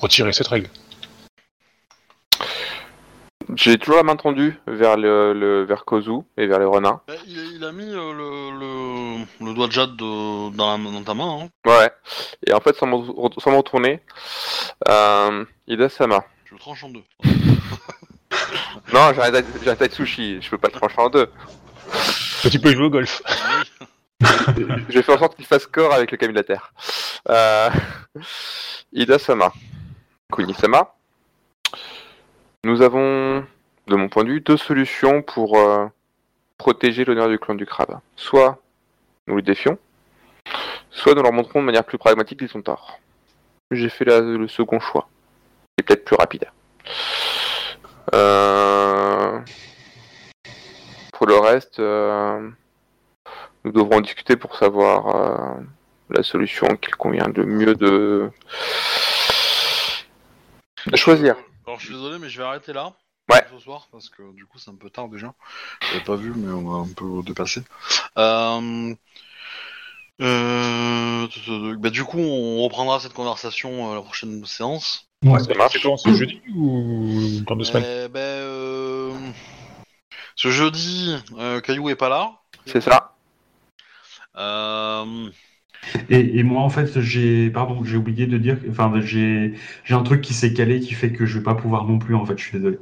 retiré 0.00 0.32
cette 0.32 0.46
règle. 0.48 0.68
J'ai 3.54 3.78
toujours 3.78 3.96
la 3.96 4.02
main 4.02 4.16
tendue 4.16 4.58
vers 4.66 4.96
le, 4.96 5.32
le 5.32 5.64
vers 5.64 5.84
Kozu 5.84 6.20
et 6.36 6.46
vers 6.46 6.58
les 6.58 6.64
renards. 6.66 7.00
Bah, 7.08 7.14
il, 7.26 7.56
il 7.56 7.64
a 7.64 7.72
mis 7.72 7.88
euh, 7.88 8.12
le, 8.12 8.58
le, 8.58 9.46
le 9.46 9.54
doigt 9.54 9.66
de 9.68 9.72
jade 9.72 9.96
de- 9.96 10.54
dans, 10.54 10.76
la- 10.76 10.90
dans 10.92 11.02
ta 11.02 11.14
main, 11.14 11.40
hein. 11.44 11.48
Ouais. 11.66 11.90
Et 12.46 12.52
en 12.52 12.60
fait, 12.60 12.76
sans 12.76 12.86
me, 12.86 12.94
re- 12.96 13.40
sans 13.40 13.50
me 13.50 13.56
retourner, 13.56 14.02
euh, 14.88 15.44
Ida 15.66 15.88
Sama. 15.88 16.24
Je 16.44 16.54
le 16.54 16.60
tranche 16.60 16.84
en 16.84 16.90
deux. 16.90 17.02
Non, 18.92 19.00
un 19.18 19.74
tête 19.76 19.92
sushi, 19.92 20.40
je 20.40 20.50
peux 20.50 20.58
pas 20.58 20.68
le 20.68 20.78
trancher 20.78 20.94
en 20.98 21.08
deux. 21.10 21.30
Tu 22.50 22.58
peux 22.60 22.72
jouer 22.72 22.84
au 22.86 22.90
golf. 22.90 23.20
Oui. 24.20 24.26
J'ai 24.88 25.02
fait 25.02 25.12
en 25.12 25.18
sorte 25.18 25.36
qu'il 25.36 25.44
fasse 25.46 25.66
corps 25.66 25.92
avec 25.92 26.10
le 26.10 26.16
Camille 26.16 26.34
de 26.34 26.38
la 26.40 26.44
Terre. 26.44 26.72
Euh... 27.28 27.68
Ida 28.92 29.18
Sama. 29.18 29.52
Kuni 30.32 30.54
Sama. 30.54 30.94
Nous 32.68 32.82
avons, 32.82 33.46
de 33.86 33.96
mon 33.96 34.10
point 34.10 34.24
de 34.24 34.28
vue, 34.28 34.40
deux 34.42 34.58
solutions 34.58 35.22
pour 35.22 35.56
euh, 35.56 35.86
protéger 36.58 37.06
l'honneur 37.06 37.30
du 37.30 37.38
clan 37.38 37.54
du 37.54 37.64
crabe. 37.64 37.98
Soit 38.14 38.58
nous 39.26 39.36
les 39.38 39.42
défions, 39.42 39.78
soit 40.90 41.14
nous 41.14 41.22
leur 41.22 41.32
montrons 41.32 41.60
de 41.60 41.64
manière 41.64 41.84
plus 41.84 41.96
pragmatique 41.96 42.40
qu'ils 42.40 42.54
ont 42.58 42.60
tort. 42.60 43.00
J'ai 43.70 43.88
fait 43.88 44.04
le 44.04 44.46
second 44.48 44.80
choix. 44.80 45.08
C'est 45.78 45.86
peut-être 45.86 46.04
plus 46.04 46.16
rapide. 46.16 46.44
Euh, 48.14 49.38
Pour 51.14 51.26
le 51.26 51.38
reste, 51.38 51.80
euh, 51.80 52.50
nous 53.64 53.72
devrons 53.72 54.02
discuter 54.02 54.36
pour 54.36 54.56
savoir 54.56 55.56
la 56.10 56.22
solution 56.22 56.66
qu'il 56.76 56.96
convient 56.96 57.28
le 57.34 57.46
mieux 57.46 57.74
de... 57.74 58.30
de 60.86 60.96
choisir. 60.96 61.34
Alors 61.68 61.80
je 61.80 61.84
suis 61.84 61.94
désolé, 61.94 62.18
mais 62.18 62.30
je 62.30 62.38
vais 62.38 62.44
arrêter 62.44 62.72
là. 62.72 62.94
Ouais. 63.30 63.44
Ce 63.52 63.58
soir, 63.58 63.88
parce 63.92 64.08
que 64.08 64.34
du 64.34 64.46
coup 64.46 64.58
c'est 64.58 64.70
un 64.70 64.74
peu 64.74 64.88
tard 64.88 65.10
déjà. 65.10 65.34
J'avais 65.82 66.02
pas 66.02 66.16
vu, 66.16 66.32
mais 66.34 66.50
on 66.50 66.66
va 66.66 66.78
un 66.78 66.94
peu 66.94 67.22
dépasser. 67.22 67.62
Euh... 68.16 68.94
Euh... 70.22 71.26
Bah, 71.76 71.90
du 71.90 72.04
coup, 72.04 72.20
on 72.20 72.62
reprendra 72.62 73.00
cette 73.00 73.12
conversation 73.12 73.92
à 73.92 73.96
la 73.96 74.00
prochaine 74.00 74.46
séance. 74.46 75.10
Ouais. 75.22 75.40
Ça 75.40 75.52
marche. 75.52 75.74
C'est 75.74 75.82
quand 75.82 75.98
ce 75.98 76.14
jeudi 76.14 76.40
ou 76.56 77.42
dans 77.46 77.54
deux 77.54 77.64
semaines 77.64 77.84
Eh 78.06 78.08
ben, 78.08 78.18
euh... 78.18 79.30
Ce 80.36 80.50
jeudi, 80.50 81.14
euh, 81.36 81.60
Caillou 81.60 81.90
est 81.90 81.96
pas 81.96 82.08
là. 82.08 82.32
C'est 82.64 82.80
ça. 82.80 83.14
Euh... 84.38 85.28
Et, 86.10 86.38
et 86.38 86.42
moi, 86.42 86.62
en 86.62 86.68
fait, 86.70 87.00
j'ai, 87.00 87.50
pardon, 87.50 87.82
j'ai 87.84 87.96
oublié 87.96 88.26
de 88.26 88.38
dire, 88.38 88.60
que- 88.60 88.68
enfin, 88.70 88.92
j'ai, 89.00 89.54
j'ai 89.84 89.94
un 89.94 90.02
truc 90.02 90.20
qui 90.20 90.34
s'est 90.34 90.52
calé 90.52 90.80
qui 90.80 90.94
fait 90.94 91.12
que 91.12 91.24
je 91.26 91.38
vais 91.38 91.44
pas 91.44 91.54
pouvoir 91.54 91.84
non 91.84 91.98
plus. 91.98 92.14
En 92.14 92.24
fait, 92.26 92.36
je 92.38 92.44
suis 92.44 92.58
désolé. 92.58 92.78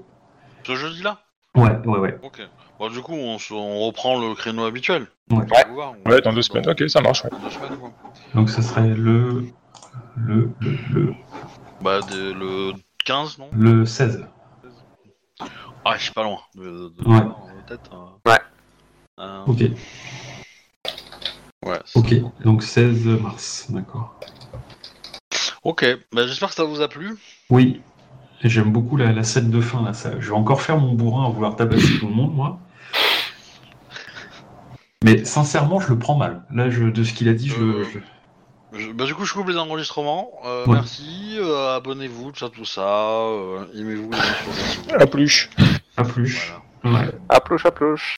Ce 0.67 0.75
jeudi-là? 0.75 1.21
Ouais, 1.55 1.77
ouais, 1.87 1.99
ouais. 1.99 2.19
Ok. 2.23 2.41
Bon, 2.79 2.91
du 2.91 3.01
coup, 3.01 3.15
on, 3.15 3.39
se- 3.39 3.55
on 3.55 3.81
reprend 3.87 4.19
le 4.21 4.35
créneau 4.35 4.65
habituel. 4.65 5.07
Ouais. 5.31 5.39
Ouais. 5.39 5.71
Voir, 5.73 5.95
dans 6.23 6.33
deux 6.33 6.43
semaines. 6.43 6.69
Ok, 6.69 6.89
ça 6.89 7.01
marche. 7.01 7.25
ouais. 7.25 7.31
Dans 7.31 7.39
deux 7.39 7.51
semaines, 7.51 7.79
quoi. 7.79 7.93
Donc, 8.35 8.51
ce 8.51 8.63
serait 8.63 8.89
le, 8.95 9.47
le, 10.17 10.51
le, 10.61 10.79
le, 10.93 11.15
Bah, 11.81 12.01
le 12.11 12.73
15, 13.05 13.39
non? 13.39 13.49
Le 13.53 13.85
16. 13.87 14.25
Ah, 15.85 15.95
je 15.97 16.03
suis 16.03 16.13
pas 16.13 16.25
loin. 16.25 16.39
De, 16.57 16.63
de, 16.63 17.09
Ouais. 17.09 17.21
Peut-être. 17.67 17.91
euh, 17.95 18.31
Ouais. 18.31 18.39
Ok, 19.47 19.63
euh, 19.63 19.69
ouais. 21.65 21.79
ok. 21.95 22.15
Donc 22.45 22.63
16 22.63 23.07
mars, 23.21 23.67
d'accord. 23.71 24.19
Ok. 25.63 25.85
Bah, 26.13 26.27
j'espère 26.27 26.49
que 26.51 26.55
ça 26.55 26.65
vous 26.65 26.81
a 26.81 26.89
plu. 26.89 27.17
Oui. 27.51 27.81
Et 28.43 28.49
j'aime 28.49 28.71
beaucoup 28.71 28.97
la, 28.97 29.13
la 29.13 29.25
scène 29.25 29.51
de 29.51 29.61
fin 29.61 29.83
là. 29.83 29.95
Ça, 29.95 30.13
je 30.21 30.29
vais 30.31 30.37
encore 30.37 30.61
faire 30.61 30.77
mon 30.79 30.93
bourrin 30.93 31.27
à 31.27 31.31
vouloir 31.31 31.57
tabasser 31.57 31.99
tout 31.99 32.07
le 32.07 32.15
monde, 32.15 32.35
moi. 32.35 32.59
Mais 35.05 35.25
sincèrement, 35.25 35.81
je 35.81 35.89
le 35.89 35.99
prends 35.99 36.17
mal. 36.17 36.43
Là, 36.51 36.69
je, 36.71 36.85
de 36.85 37.05
ce 37.05 37.13
qu'il 37.13 37.29
a 37.29 37.33
dit, 37.35 37.49
je, 37.49 37.63
Euh, 37.63 37.85
je- 37.93 37.99
Je- 38.79 38.91
bah, 38.93 39.05
du 39.05 39.15
coup, 39.15 39.25
je 39.25 39.33
coupe 39.33 39.49
les 39.49 39.57
enregistrements. 39.57 40.33
Euh, 40.45 40.67
Ouais. 40.67 40.75
Merci. 40.75 41.37
euh, 41.39 41.77
Abonnez-vous, 41.77 42.33
tout 42.33 42.41
ça, 42.41 42.49
tout 42.51 42.65
ça. 42.65 42.83
euh, 42.83 43.65
Aimez-vous. 43.75 44.11
À 44.99 45.07
plus. 45.07 45.49
pas 45.97 46.05
plus. 46.05 46.53
Voilà. 46.85 47.05
Ouais. 47.07 47.13
Approche, 47.29 47.65
approche. 47.65 48.15